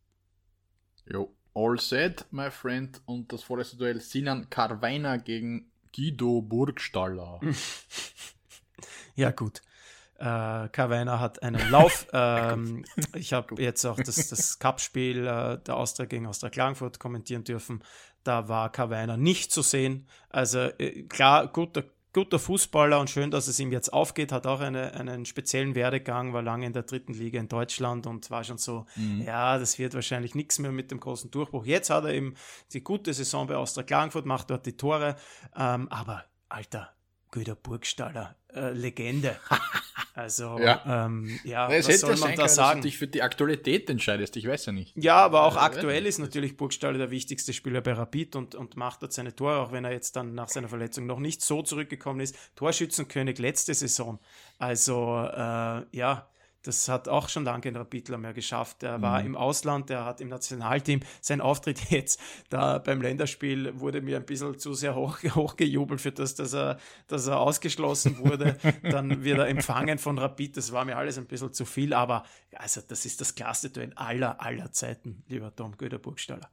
Jo, 1.11 1.33
all 1.55 1.79
said, 1.79 2.25
my 2.29 2.51
friend. 2.51 3.01
Und 3.05 3.33
das 3.33 3.41
vorletzte 3.41 3.77
Duell 3.77 3.99
Sinan 3.99 4.49
Karweiner 4.49 5.17
gegen 5.17 5.71
Guido 5.95 6.41
Burgstaller. 6.41 7.39
ja, 9.15 9.31
gut. 9.31 9.61
Äh, 10.21 10.69
Karweiner 10.69 11.19
hat 11.19 11.41
einen 11.41 11.69
Lauf. 11.69 12.07
Ähm, 12.13 12.83
ich 13.15 13.31
habe 13.33 13.61
jetzt 13.61 13.85
auch 13.85 13.97
das, 13.97 14.27
das 14.27 14.59
Cup-Spiel 14.59 15.25
äh, 15.25 15.57
der 15.59 15.77
Austria 15.77 16.05
gegen 16.05 16.27
Austria 16.27 16.49
Klagenfurt 16.49 16.99
kommentieren 16.99 17.43
dürfen. 17.43 17.83
Da 18.23 18.49
war 18.49 18.71
Karweiner 18.71 19.17
nicht 19.17 19.51
zu 19.51 19.61
sehen. 19.61 20.07
Also 20.29 20.59
äh, 20.59 21.03
klar, 21.03 21.47
guter, 21.47 21.83
guter 22.13 22.37
Fußballer 22.37 22.99
und 22.99 23.09
schön, 23.09 23.31
dass 23.31 23.47
es 23.47 23.59
ihm 23.59 23.71
jetzt 23.71 23.93
aufgeht. 23.93 24.31
Hat 24.31 24.45
auch 24.45 24.59
eine, 24.59 24.93
einen 24.93 25.25
speziellen 25.25 25.73
Werdegang, 25.73 26.33
war 26.33 26.41
lange 26.41 26.65
in 26.65 26.73
der 26.73 26.83
dritten 26.83 27.13
Liga 27.13 27.39
in 27.39 27.47
Deutschland 27.47 28.05
und 28.05 28.29
war 28.29 28.43
schon 28.43 28.57
so, 28.57 28.85
mhm. 28.95 29.23
ja, 29.25 29.57
das 29.57 29.79
wird 29.79 29.93
wahrscheinlich 29.93 30.35
nichts 30.35 30.59
mehr 30.59 30.71
mit 30.71 30.91
dem 30.91 30.99
großen 30.99 31.31
Durchbruch. 31.31 31.65
Jetzt 31.65 31.89
hat 31.89 32.03
er 32.03 32.13
eben 32.13 32.35
die 32.73 32.83
gute 32.83 33.13
Saison 33.13 33.47
bei 33.47 33.55
Austria 33.55 33.83
Klagenfurt, 33.83 34.25
macht 34.25 34.49
dort 34.49 34.65
die 34.65 34.77
Tore. 34.77 35.15
Ähm, 35.55 35.87
aber, 35.89 36.25
Alter, 36.49 36.91
Güter 37.31 37.55
Burgstaller, 37.55 38.35
äh, 38.53 38.71
Legende. 38.71 39.39
Also, 40.21 40.59
ja, 40.59 41.05
ähm, 41.05 41.39
ja 41.43 41.67
was 41.67 41.99
soll 41.99 42.15
man 42.17 42.35
da 42.35 42.47
sagen? 42.47 42.77
Dass 42.79 42.83
du 42.83 42.87
dich 42.89 42.97
für 42.99 43.07
die 43.07 43.23
Aktualität 43.23 43.89
entscheidest, 43.89 44.37
ich 44.37 44.47
weiß 44.47 44.67
ja 44.67 44.71
nicht. 44.71 44.95
Ja, 44.95 45.15
aber 45.15 45.43
auch 45.43 45.55
aktuell 45.55 46.05
ist 46.05 46.19
natürlich 46.19 46.57
Burgstaller 46.57 46.99
der 46.99 47.09
wichtigste 47.09 47.53
Spieler 47.53 47.81
bei 47.81 47.93
Rapid 47.93 48.35
und, 48.35 48.53
und 48.53 48.77
macht 48.77 49.01
dort 49.01 49.13
seine 49.13 49.35
Tore, 49.35 49.57
auch 49.57 49.71
wenn 49.71 49.83
er 49.83 49.91
jetzt 49.91 50.15
dann 50.15 50.35
nach 50.35 50.49
seiner 50.49 50.69
Verletzung 50.69 51.07
noch 51.07 51.19
nicht 51.19 51.41
so 51.41 51.63
zurückgekommen 51.63 52.19
ist. 52.19 52.35
Torschützenkönig 52.55 53.39
letzte 53.39 53.73
Saison. 53.73 54.19
Also, 54.59 55.25
äh, 55.25 55.85
ja, 55.91 56.29
das 56.63 56.87
hat 56.89 57.07
auch 57.07 57.29
schon 57.29 57.43
lange 57.43 57.65
in 57.65 57.75
Rapidler 57.75 58.17
mehr 58.17 58.33
geschafft. 58.33 58.83
Er 58.83 59.01
war 59.01 59.19
mhm. 59.19 59.27
im 59.27 59.35
Ausland, 59.35 59.89
er 59.89 60.05
hat 60.05 60.21
im 60.21 60.29
Nationalteam 60.29 61.01
sein 61.19 61.41
Auftritt 61.41 61.79
jetzt 61.89 62.19
da 62.49 62.77
beim 62.77 63.01
Länderspiel 63.01 63.79
wurde 63.79 64.01
mir 64.01 64.17
ein 64.17 64.25
bisschen 64.25 64.57
zu 64.59 64.73
sehr 64.73 64.95
hoch, 64.95 65.19
hochgejubelt 65.35 66.01
für 66.01 66.11
das, 66.11 66.35
dass 66.35 66.53
er, 66.53 66.79
dass 67.07 67.27
er 67.27 67.39
ausgeschlossen 67.39 68.19
wurde. 68.19 68.57
Dann 68.83 69.23
wird 69.23 69.39
er 69.39 69.47
empfangen 69.47 69.97
von 69.97 70.17
Rapid. 70.17 70.57
Das 70.57 70.71
war 70.71 70.85
mir 70.85 70.97
alles 70.97 71.17
ein 71.17 71.25
bisschen 71.25 71.53
zu 71.53 71.65
viel, 71.65 71.93
aber 71.93 72.23
also 72.55 72.81
das 72.87 73.05
ist 73.05 73.21
das 73.21 73.35
klasse 73.35 73.69
Duell 73.69 73.93
aller, 73.95 74.41
aller 74.41 74.71
Zeiten, 74.71 75.23
lieber 75.27 75.55
Tom 75.55 75.77
Göder-Burgstaller. 75.77 76.49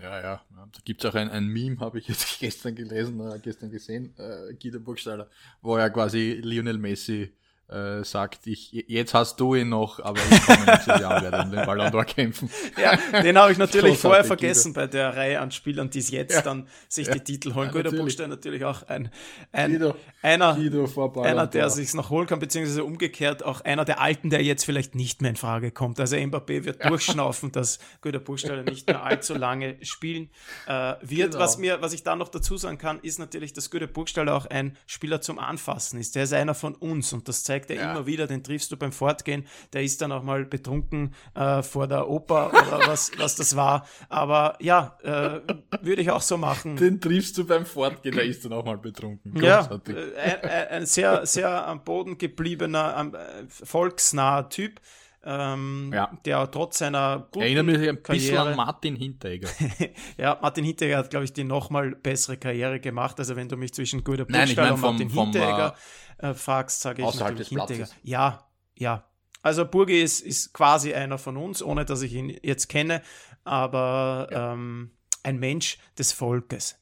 Ja, 0.00 0.20
ja. 0.20 0.42
Da 0.50 0.80
gibt 0.84 1.02
es 1.02 1.10
auch 1.10 1.14
ein, 1.14 1.30
ein 1.30 1.46
Meme, 1.46 1.78
habe 1.80 1.98
ich 1.98 2.08
jetzt 2.08 2.38
gestern 2.40 2.74
gelesen, 2.74 3.18
äh, 3.20 3.38
gestern 3.42 3.70
gesehen, 3.70 4.14
äh, 4.18 4.54
Guido 4.54 4.80
Burgstaller, 4.80 5.28
wo 5.62 5.76
er 5.76 5.90
quasi 5.90 6.40
Lionel 6.42 6.78
Messi 6.78 7.32
äh, 7.68 8.04
sagt, 8.04 8.46
ich, 8.46 8.72
jetzt 8.72 9.12
hast 9.12 9.40
du 9.40 9.54
ihn 9.56 9.68
noch, 9.68 9.98
aber 9.98 10.20
ich 10.30 10.46
komme 10.46 10.64
nächstes 10.66 11.00
Jahr 11.00 11.20
werde 11.20 11.42
um 11.42 11.50
den 11.50 11.66
Ballon 11.66 11.88
d'Or 11.88 12.04
kämpfen. 12.04 12.50
Ja, 12.76 13.22
den 13.22 13.38
habe 13.38 13.52
ich 13.52 13.58
natürlich 13.58 13.98
vorher 13.98 14.24
vergessen 14.24 14.74
Guido. 14.74 14.86
bei 14.86 14.92
der 14.92 15.16
Reihe 15.16 15.40
an 15.40 15.50
Spielern, 15.50 15.88
die 15.88 15.98
es 15.98 16.10
jetzt 16.10 16.34
ja. 16.34 16.42
dann 16.42 16.68
sich 16.88 17.06
ja. 17.06 17.14
die 17.14 17.20
Titel 17.20 17.54
holen. 17.54 17.68
Ja, 17.68 17.72
Guido 17.72 17.90
Buchstein 17.90 18.28
natürlich 18.28 18.64
auch 18.64 18.82
ein, 18.84 19.10
ein 19.50 19.72
Guido, 19.72 19.96
einer, 20.22 20.54
Guido 20.54 21.22
einer, 21.22 21.46
der 21.46 21.70
sich 21.70 21.94
noch 21.94 22.10
holen 22.10 22.26
kann, 22.26 22.38
beziehungsweise 22.38 22.84
umgekehrt 22.84 23.44
auch 23.44 23.62
einer 23.62 23.84
der 23.84 24.00
Alten, 24.00 24.30
der 24.30 24.42
jetzt 24.42 24.64
vielleicht 24.64 24.94
nicht 24.94 25.22
mehr 25.22 25.30
in 25.30 25.36
Frage 25.36 25.70
kommt. 25.70 25.98
Also 25.98 26.16
Mbappé 26.16 26.64
wird 26.64 26.84
durchschnaufen, 26.84 27.50
dass 27.52 27.78
Guido 28.00 28.20
Buchstein 28.20 28.64
nicht 28.64 28.86
mehr 28.86 29.02
allzu 29.02 29.34
lange 29.34 29.76
spielen 29.82 30.28
äh, 30.66 30.94
wird. 31.00 31.32
Genau. 31.32 31.38
Was 31.38 31.58
mir, 31.58 31.80
was 31.80 31.92
ich 31.92 32.02
da 32.02 32.14
noch 32.14 32.28
dazu 32.28 32.56
sagen 32.56 32.78
kann, 32.78 33.00
ist 33.00 33.18
natürlich, 33.18 33.52
dass 33.54 33.70
Guido 33.70 33.86
Burgstaller 33.86 34.34
auch 34.34 34.46
ein 34.46 34.76
Spieler 34.86 35.20
zum 35.20 35.38
Anfassen 35.38 35.98
ist. 35.98 36.14
Der 36.14 36.24
ist 36.24 36.32
einer 36.32 36.54
von 36.54 36.74
uns 36.74 37.12
und 37.12 37.26
das 37.28 37.42
zeigt 37.42 37.55
er 37.70 37.76
ja. 37.76 37.92
immer 37.92 38.06
wieder, 38.06 38.26
den 38.26 38.42
triffst 38.42 38.70
du 38.72 38.76
beim 38.76 38.92
Fortgehen, 38.92 39.46
der 39.72 39.82
ist 39.82 40.00
dann 40.02 40.12
auch 40.12 40.22
mal 40.22 40.44
betrunken 40.44 41.14
äh, 41.34 41.62
vor 41.62 41.86
der 41.86 42.08
Oper 42.08 42.50
oder 42.50 42.86
was, 42.86 43.10
was 43.18 43.36
das 43.36 43.56
war. 43.56 43.86
Aber 44.08 44.56
ja, 44.60 44.96
äh, 45.02 45.40
würde 45.80 46.02
ich 46.02 46.10
auch 46.10 46.20
so 46.20 46.36
machen. 46.36 46.76
Den 46.76 47.00
triffst 47.00 47.38
du 47.38 47.46
beim 47.46 47.66
Fortgehen, 47.66 48.14
der 48.14 48.24
ist 48.24 48.44
dann 48.44 48.52
auch 48.52 48.64
mal 48.64 48.78
betrunken. 48.78 49.42
Ja, 49.42 49.68
äh, 49.86 50.46
ein, 50.48 50.68
ein, 50.68 50.86
sehr, 50.86 51.26
sehr 51.26 51.66
am 51.66 51.84
Boden 51.84 52.18
gebliebener, 52.18 53.12
äh, 53.12 53.44
volksnaher 53.48 54.48
Typ. 54.48 54.80
Ähm, 55.28 55.90
ja. 55.92 56.16
der 56.24 56.48
trotz 56.52 56.78
seiner 56.78 57.26
guten 57.32 57.40
Erinnert 57.40 57.66
mich 57.66 57.76
ein 57.76 58.00
Karriere, 58.00 58.04
bisschen 58.04 58.38
an 58.38 58.54
Martin 58.54 58.94
Hinteregger. 58.94 59.48
ja, 60.18 60.38
Martin 60.40 60.64
Hinteregger 60.64 60.98
hat, 60.98 61.10
glaube 61.10 61.24
ich, 61.24 61.32
die 61.32 61.42
nochmal 61.42 61.96
bessere 61.96 62.36
Karriere 62.36 62.78
gemacht. 62.78 63.18
Also 63.18 63.34
wenn 63.34 63.48
du 63.48 63.56
mich 63.56 63.74
zwischen 63.74 64.04
Guido 64.04 64.24
Burgstall 64.24 64.74
und 64.74 64.80
Martin 64.80 65.10
vom, 65.10 65.32
Hinteregger 65.32 65.74
äh, 65.74 66.05
fragst, 66.18 66.80
sage 66.80 67.02
ich 67.02 67.14
natürlich 67.20 67.48
Hinteregger. 67.48 67.88
Ja, 68.02 68.48
ja. 68.74 69.08
Also 69.42 69.64
Burgi 69.64 70.02
ist, 70.02 70.20
ist 70.20 70.52
quasi 70.52 70.92
einer 70.92 71.18
von 71.18 71.36
uns, 71.36 71.62
ohne 71.62 71.84
dass 71.84 72.02
ich 72.02 72.12
ihn 72.14 72.36
jetzt 72.42 72.68
kenne, 72.68 73.02
aber 73.44 74.28
ja. 74.32 74.52
ähm, 74.52 74.90
ein 75.22 75.38
Mensch 75.38 75.78
des 75.98 76.12
Volkes. 76.12 76.78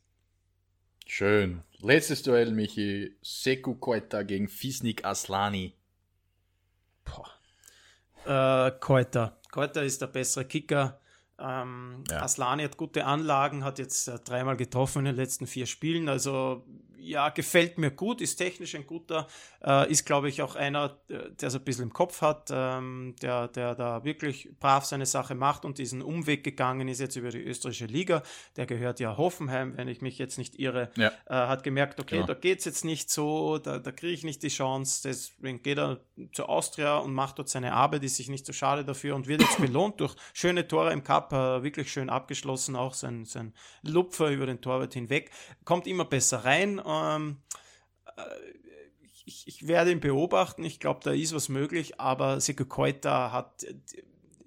Schön. 1.06 1.62
Letztes 1.80 2.22
Duell, 2.22 2.52
Michi. 2.52 3.16
Seku 3.20 3.74
Koita 3.74 4.22
gegen 4.22 4.48
Fisnik 4.48 5.04
Aslani. 5.04 5.74
Boah. 7.04 7.28
Äh, 8.66 8.70
Koita. 8.80 9.38
Koita 9.50 9.82
ist 9.82 10.00
der 10.00 10.06
bessere 10.06 10.46
Kicker. 10.46 11.00
Ähm, 11.38 12.04
ja. 12.10 12.22
Aslani 12.22 12.62
hat 12.62 12.76
gute 12.76 13.04
Anlagen, 13.04 13.64
hat 13.64 13.78
jetzt 13.78 14.08
äh, 14.08 14.18
dreimal 14.18 14.56
getroffen 14.56 15.00
in 15.00 15.04
den 15.06 15.16
letzten 15.16 15.46
vier 15.46 15.66
Spielen. 15.66 16.08
Also 16.08 16.64
ja, 17.04 17.28
gefällt 17.28 17.78
mir 17.78 17.90
gut, 17.90 18.20
ist 18.20 18.36
technisch 18.36 18.74
ein 18.74 18.86
guter, 18.86 19.26
äh, 19.62 19.90
ist 19.90 20.06
glaube 20.06 20.28
ich 20.28 20.42
auch 20.42 20.56
einer, 20.56 20.98
äh, 21.08 21.30
der 21.40 21.48
es 21.48 21.54
ein 21.54 21.64
bisschen 21.64 21.84
im 21.84 21.92
Kopf 21.92 22.22
hat, 22.22 22.48
ähm, 22.50 23.14
der, 23.22 23.48
der 23.48 23.74
da 23.74 24.04
wirklich 24.04 24.50
brav 24.58 24.84
seine 24.84 25.06
Sache 25.06 25.34
macht 25.34 25.64
und 25.64 25.78
diesen 25.78 26.02
Umweg 26.02 26.44
gegangen 26.44 26.88
ist 26.88 27.00
jetzt 27.00 27.16
über 27.16 27.30
die 27.30 27.42
österreichische 27.42 27.86
Liga. 27.86 28.22
Der 28.56 28.66
gehört 28.66 29.00
ja 29.00 29.16
Hoffenheim, 29.16 29.76
wenn 29.76 29.88
ich 29.88 30.00
mich 30.00 30.18
jetzt 30.18 30.38
nicht 30.38 30.58
irre, 30.58 30.90
ja. 30.96 31.08
äh, 31.26 31.34
hat 31.34 31.62
gemerkt, 31.62 32.00
okay, 32.00 32.16
genau. 32.16 32.26
da 32.26 32.34
geht 32.34 32.60
es 32.60 32.64
jetzt 32.64 32.84
nicht 32.84 33.10
so, 33.10 33.58
da, 33.58 33.78
da 33.78 33.92
kriege 33.92 34.12
ich 34.12 34.24
nicht 34.24 34.42
die 34.42 34.48
Chance, 34.48 35.02
deswegen 35.04 35.62
geht 35.62 35.78
er 35.78 36.00
zur 36.32 36.48
Austria 36.48 36.98
und 36.98 37.12
macht 37.12 37.38
dort 37.38 37.48
seine 37.48 37.74
Arbeit, 37.74 38.04
ist 38.04 38.16
sich 38.16 38.28
nicht 38.28 38.46
so 38.46 38.52
schade 38.52 38.84
dafür 38.84 39.14
und 39.14 39.26
wird 39.26 39.42
jetzt 39.42 39.58
belohnt 39.60 40.00
durch 40.00 40.14
schöne 40.32 40.66
Tore 40.66 40.92
im 40.92 41.04
Cup, 41.04 41.32
äh, 41.32 41.62
wirklich 41.62 41.92
schön 41.92 42.08
abgeschlossen, 42.08 42.76
auch 42.76 42.94
sein, 42.94 43.24
sein 43.24 43.52
Lupfer 43.82 44.30
über 44.30 44.46
den 44.46 44.60
Torwart 44.60 44.94
hinweg, 44.94 45.30
kommt 45.64 45.86
immer 45.86 46.04
besser 46.04 46.44
rein 46.44 46.78
ähm, 46.94 47.36
äh, 48.16 48.22
ich, 49.26 49.46
ich, 49.46 49.66
werde 49.66 49.90
ihn 49.90 50.00
beobachten. 50.00 50.64
Ich 50.64 50.80
glaube, 50.80 51.00
da 51.02 51.12
ist 51.12 51.34
was 51.34 51.48
möglich, 51.48 52.00
aber 52.00 52.40
Seko 52.40 52.64
Koita 52.64 53.32
hat 53.32 53.64
äh, 53.64 53.74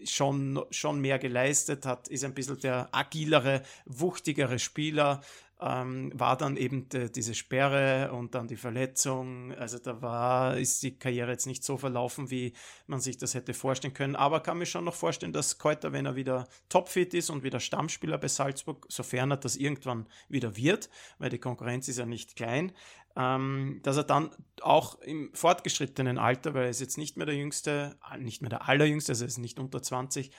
schon, 0.06 0.64
schon 0.72 1.00
mehr 1.02 1.20
geleistet, 1.20 1.86
hat, 1.86 2.08
ist 2.08 2.24
ein 2.24 2.34
bisschen 2.34 2.60
der 2.60 2.90
agilere, 2.92 3.64
wuchtigere 3.86 4.60
Spieler, 4.60 5.22
ähm, 5.60 6.12
war 6.14 6.38
dann 6.38 6.56
eben 6.56 6.88
de, 6.90 7.10
diese 7.10 7.34
Sperre 7.34 8.12
und 8.12 8.36
dann 8.36 8.48
die 8.48 8.56
Verletzung. 8.56 9.54
Also 9.56 9.80
da 9.80 10.02
war, 10.02 10.58
ist 10.58 10.84
die 10.84 10.98
Karriere 10.98 11.32
jetzt 11.32 11.48
nicht 11.48 11.64
so 11.64 11.78
verlaufen, 11.78 12.30
wie 12.30 12.54
man 12.86 13.00
sich 13.00 13.18
das 13.18 13.34
hätte 13.34 13.54
vorstellen 13.54 13.94
können. 13.94 14.16
Aber 14.16 14.42
kann 14.42 14.60
mir 14.60 14.66
schon 14.66 14.86
noch 14.86 14.94
vorstellen, 14.94 15.34
dass 15.34 15.58
Keuter, 15.58 15.94
wenn 15.94 16.06
er 16.06 16.16
wieder 16.16 16.48
topfit 16.70 17.14
ist 17.14 17.30
und 17.30 17.44
wieder 17.44 17.60
Stammspieler 17.60 18.18
bei 18.18 18.28
Salzburg, 18.28 18.86
sofern 18.90 19.32
er 19.32 19.38
das 19.38 19.56
irgendwann 19.56 20.08
wieder 20.30 20.56
wird, 20.56 20.90
weil 21.18 21.30
die 21.30 21.40
Konkurrenz 21.40 21.88
ist 21.88 21.98
ja 21.98 22.06
nicht 22.06 22.36
klein, 22.36 22.72
ähm, 23.18 23.80
dass 23.82 23.98
er 23.98 24.04
dann 24.04 24.30
auch 24.62 25.00
im 25.02 25.32
fortgeschrittenen 25.34 26.20
Alter, 26.20 26.54
weil 26.54 26.66
er 26.66 26.70
ist 26.70 26.82
jetzt 26.82 27.00
nicht 27.00 27.18
mehr 27.18 27.26
der 27.26 27.36
Jüngste, 27.36 27.98
nicht 28.20 28.42
mehr 28.42 28.50
der 28.50 28.70
Allerjüngste, 28.70 29.14
also 29.14 29.26
er 29.26 29.28
ist 29.28 29.40
nicht 29.40 29.60
unter 29.60 29.82
20, 29.82 30.28
ähm, 30.28 30.34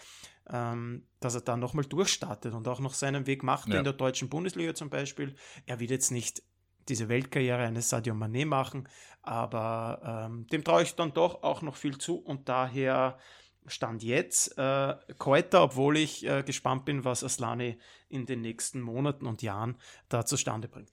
dass 0.49 1.35
er 1.35 1.41
dann 1.43 1.61
nochmal 1.61 1.85
durchstartet 1.85 2.55
und 2.55 2.67
auch 2.69 2.81
noch 2.81 2.95
seinen 2.95 3.27
Weg 3.27 3.43
macht 3.43 3.69
ja. 3.69 3.79
in 3.79 3.85
der 3.85 3.93
deutschen 3.93 4.29
Bundesliga 4.29 4.75
zum 4.75 4.89
Beispiel. 4.89 5.35
Er 5.67 5.79
wird 5.79 5.91
jetzt 5.91 6.11
nicht 6.11 6.43
diese 6.89 7.09
Weltkarriere 7.09 7.65
eines 7.65 7.91
Sadio 7.91 8.15
Mané 8.15 8.47
machen, 8.47 8.89
aber 9.23 10.27
ähm, 10.27 10.47
dem 10.47 10.65
traue 10.65 10.83
ich 10.83 10.95
dann 10.95 11.13
doch 11.13 11.43
auch 11.43 11.61
noch 11.63 11.77
viel 11.77 11.99
zu 11.99 12.17
und 12.17 12.49
daher 12.49 13.19
stand 13.67 14.03
jetzt 14.03 14.57
äh, 14.57 14.95
Keuter, 15.19 15.63
obwohl 15.65 15.99
ich 15.99 16.27
äh, 16.27 16.43
gespannt 16.43 16.87
bin, 16.87 17.05
was 17.05 17.23
Aslani 17.23 17.79
in 18.09 18.25
den 18.25 18.41
nächsten 18.41 18.81
Monaten 18.81 19.27
und 19.27 19.43
Jahren 19.43 19.77
da 20.09 20.25
zustande 20.25 20.69
bringt. 20.69 20.93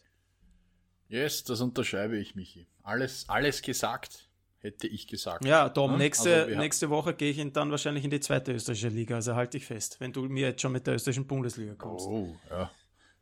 Yes, 1.07 1.43
das 1.45 1.61
unterschreibe 1.61 2.17
ich, 2.17 2.35
Michi. 2.35 2.67
Alles, 2.83 3.29
alles 3.29 3.61
gesagt 3.61 4.29
hätte 4.65 4.87
ich 4.87 5.07
gesagt. 5.07 5.45
Ja, 5.45 5.69
Tom, 5.69 5.91
ja? 5.91 5.97
nächste, 5.97 6.43
also 6.43 6.57
nächste 6.57 6.89
Woche 6.89 7.13
gehe 7.13 7.31
ich 7.31 7.53
dann 7.53 7.71
wahrscheinlich 7.71 8.03
in 8.03 8.09
die 8.09 8.19
zweite 8.19 8.51
österreichische 8.51 8.89
Liga, 8.89 9.15
also 9.15 9.35
halte 9.35 9.57
ich 9.57 9.65
fest, 9.65 9.97
wenn 9.99 10.11
du 10.11 10.23
mir 10.23 10.49
jetzt 10.49 10.61
schon 10.61 10.71
mit 10.71 10.85
der 10.87 10.95
österreichischen 10.95 11.27
Bundesliga 11.27 11.75
kommst. 11.75 12.07
Oh, 12.07 12.35
ja. 12.49 12.69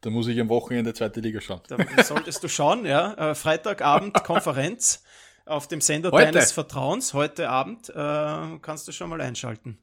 Da 0.02 0.10
muss 0.10 0.28
ich 0.28 0.40
am 0.40 0.50
Wochenende 0.50 0.94
zweite 0.94 1.22
Liga 1.22 1.40
schauen. 1.40 1.62
Da 1.68 2.04
solltest 2.04 2.44
du 2.44 2.48
schauen, 2.50 2.86
ja. 2.86 3.32
Äh, 3.32 3.36
Freitagabend 3.36 4.14
Konferenz 4.24 5.04
auf 5.46 5.68
dem 5.68 5.82
Sender 5.82 6.12
heute. 6.12 6.32
deines 6.32 6.52
Vertrauens, 6.52 7.14
heute 7.14 7.50
Abend, 7.50 7.90
äh, 7.90 7.94
kannst 8.62 8.88
du 8.88 8.92
schon 8.92 9.10
mal 9.10 9.22
einschalten. 9.22 9.78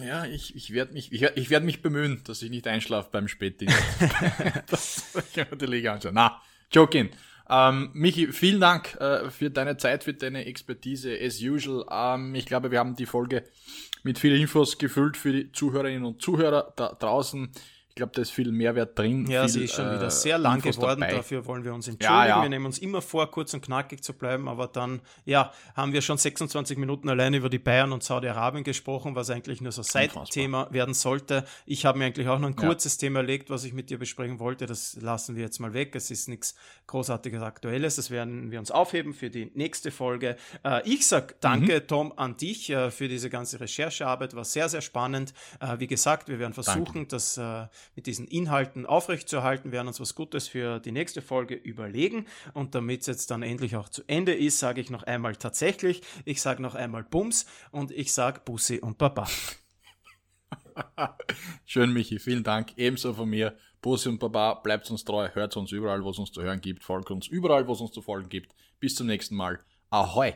Ja, 0.00 0.24
ich, 0.24 0.56
ich 0.56 0.72
werde 0.72 0.92
mich, 0.94 1.12
ich, 1.12 1.22
ich 1.22 1.50
werd 1.50 1.64
mich 1.64 1.82
bemühen, 1.82 2.22
dass 2.24 2.40
ich 2.42 2.50
nicht 2.50 2.66
einschlafe 2.66 3.10
beim 3.12 3.28
Spätdienst. 3.28 3.76
das 4.68 5.04
ich 5.30 5.36
mir 5.36 5.56
die 5.56 5.66
Liga 5.66 5.94
anschauen. 5.94 6.14
Na, 6.14 6.40
joking. 6.70 7.10
Ähm, 7.54 7.90
Michi, 7.92 8.32
vielen 8.32 8.60
Dank 8.60 8.94
äh, 8.98 9.28
für 9.30 9.50
deine 9.50 9.76
Zeit, 9.76 10.04
für 10.04 10.14
deine 10.14 10.46
Expertise, 10.46 11.14
as 11.22 11.38
usual. 11.42 11.84
Ähm, 11.90 12.34
ich 12.34 12.46
glaube, 12.46 12.70
wir 12.70 12.78
haben 12.78 12.96
die 12.96 13.04
Folge 13.04 13.44
mit 14.02 14.18
vielen 14.18 14.40
Infos 14.40 14.78
gefüllt 14.78 15.18
für 15.18 15.32
die 15.32 15.52
Zuhörerinnen 15.52 16.06
und 16.06 16.22
Zuhörer 16.22 16.72
da 16.76 16.96
draußen. 16.98 17.52
Ich 17.92 17.96
glaube, 17.96 18.12
da 18.14 18.22
ist 18.22 18.30
viel 18.30 18.50
Mehrwert 18.50 18.98
drin. 18.98 19.26
Ja, 19.26 19.42
viel, 19.42 19.50
sie 19.50 19.64
ist 19.64 19.74
schon 19.74 19.84
wieder 19.92 20.10
sehr 20.10 20.38
lang 20.38 20.56
Infos 20.56 20.76
geworden. 20.76 21.02
Dabei. 21.02 21.16
Dafür 21.16 21.44
wollen 21.44 21.62
wir 21.62 21.74
uns 21.74 21.88
entschuldigen. 21.88 22.20
Ja, 22.20 22.26
ja. 22.26 22.42
Wir 22.42 22.48
nehmen 22.48 22.64
uns 22.64 22.78
immer 22.78 23.02
vor, 23.02 23.30
kurz 23.30 23.52
und 23.52 23.60
knackig 23.60 24.02
zu 24.02 24.14
bleiben, 24.14 24.48
aber 24.48 24.66
dann, 24.66 25.02
ja, 25.26 25.52
haben 25.76 25.92
wir 25.92 26.00
schon 26.00 26.16
26 26.16 26.78
Minuten 26.78 27.10
allein 27.10 27.34
über 27.34 27.50
die 27.50 27.58
Bayern 27.58 27.92
und 27.92 28.02
Saudi-Arabien 28.02 28.64
gesprochen, 28.64 29.14
was 29.14 29.28
eigentlich 29.28 29.60
nur 29.60 29.72
so 29.72 29.82
Seitthema 29.82 30.68
werden 30.70 30.94
sollte. 30.94 31.44
Ich 31.66 31.84
habe 31.84 31.98
mir 31.98 32.06
eigentlich 32.06 32.28
auch 32.28 32.38
noch 32.38 32.48
ein 32.48 32.56
kurzes 32.56 32.94
ja. 32.94 33.00
Thema 33.00 33.18
erlegt, 33.18 33.50
was 33.50 33.62
ich 33.64 33.74
mit 33.74 33.90
dir 33.90 33.98
besprechen 33.98 34.38
wollte. 34.38 34.64
Das 34.64 34.96
lassen 34.98 35.36
wir 35.36 35.42
jetzt 35.42 35.58
mal 35.58 35.74
weg. 35.74 35.94
Es 35.94 36.10
ist 36.10 36.30
nichts 36.30 36.54
großartiges 36.86 37.42
Aktuelles. 37.42 37.96
Das 37.96 38.10
werden 38.10 38.50
wir 38.50 38.58
uns 38.58 38.70
aufheben 38.70 39.12
für 39.12 39.28
die 39.28 39.52
nächste 39.52 39.90
Folge. 39.90 40.36
Äh, 40.64 40.80
ich 40.88 41.06
sage 41.06 41.34
danke, 41.40 41.80
mhm. 41.80 41.86
Tom, 41.88 42.12
an 42.16 42.38
dich 42.38 42.70
äh, 42.70 42.90
für 42.90 43.08
diese 43.08 43.28
ganze 43.28 43.60
Recherchearbeit. 43.60 44.34
War 44.34 44.46
sehr, 44.46 44.70
sehr 44.70 44.80
spannend. 44.80 45.34
Äh, 45.60 45.78
wie 45.78 45.88
gesagt, 45.88 46.28
wir 46.28 46.38
werden 46.38 46.54
versuchen, 46.54 47.06
danke. 47.06 47.08
das 47.08 47.38
mit 47.94 48.06
diesen 48.06 48.26
Inhalten 48.26 48.86
aufrechtzuerhalten, 48.86 49.72
werden 49.72 49.88
uns 49.88 50.00
was 50.00 50.14
Gutes 50.14 50.48
für 50.48 50.80
die 50.80 50.92
nächste 50.92 51.22
Folge 51.22 51.54
überlegen. 51.54 52.26
Und 52.54 52.74
damit 52.74 53.02
es 53.02 53.06
jetzt 53.06 53.30
dann 53.30 53.42
endlich 53.42 53.76
auch 53.76 53.88
zu 53.88 54.02
Ende 54.06 54.34
ist, 54.34 54.58
sage 54.58 54.80
ich 54.80 54.90
noch 54.90 55.02
einmal 55.02 55.36
tatsächlich, 55.36 56.02
ich 56.24 56.42
sage 56.42 56.62
noch 56.62 56.74
einmal 56.74 57.04
Bums 57.04 57.46
und 57.70 57.90
ich 57.90 58.12
sage 58.12 58.40
Bussi 58.44 58.78
und 58.78 58.98
Baba. 58.98 59.28
Schön, 61.64 61.92
Michi, 61.92 62.18
vielen 62.18 62.42
Dank. 62.44 62.72
Ebenso 62.76 63.12
von 63.14 63.28
mir. 63.28 63.56
Bussi 63.80 64.08
und 64.08 64.18
Baba, 64.18 64.54
bleibt 64.54 64.90
uns 64.90 65.04
treu, 65.04 65.28
hört 65.32 65.56
uns 65.56 65.72
überall, 65.72 66.04
wo 66.04 66.10
es 66.10 66.18
uns 66.18 66.30
zu 66.30 66.42
hören 66.42 66.60
gibt, 66.60 66.84
folgt 66.84 67.10
uns 67.10 67.26
überall, 67.26 67.66
wo 67.66 67.72
es 67.72 67.80
uns 67.80 67.90
zu 67.92 68.00
folgen 68.00 68.28
gibt. 68.28 68.54
Bis 68.78 68.94
zum 68.94 69.08
nächsten 69.08 69.34
Mal. 69.34 69.60
Ahoi! 69.90 70.34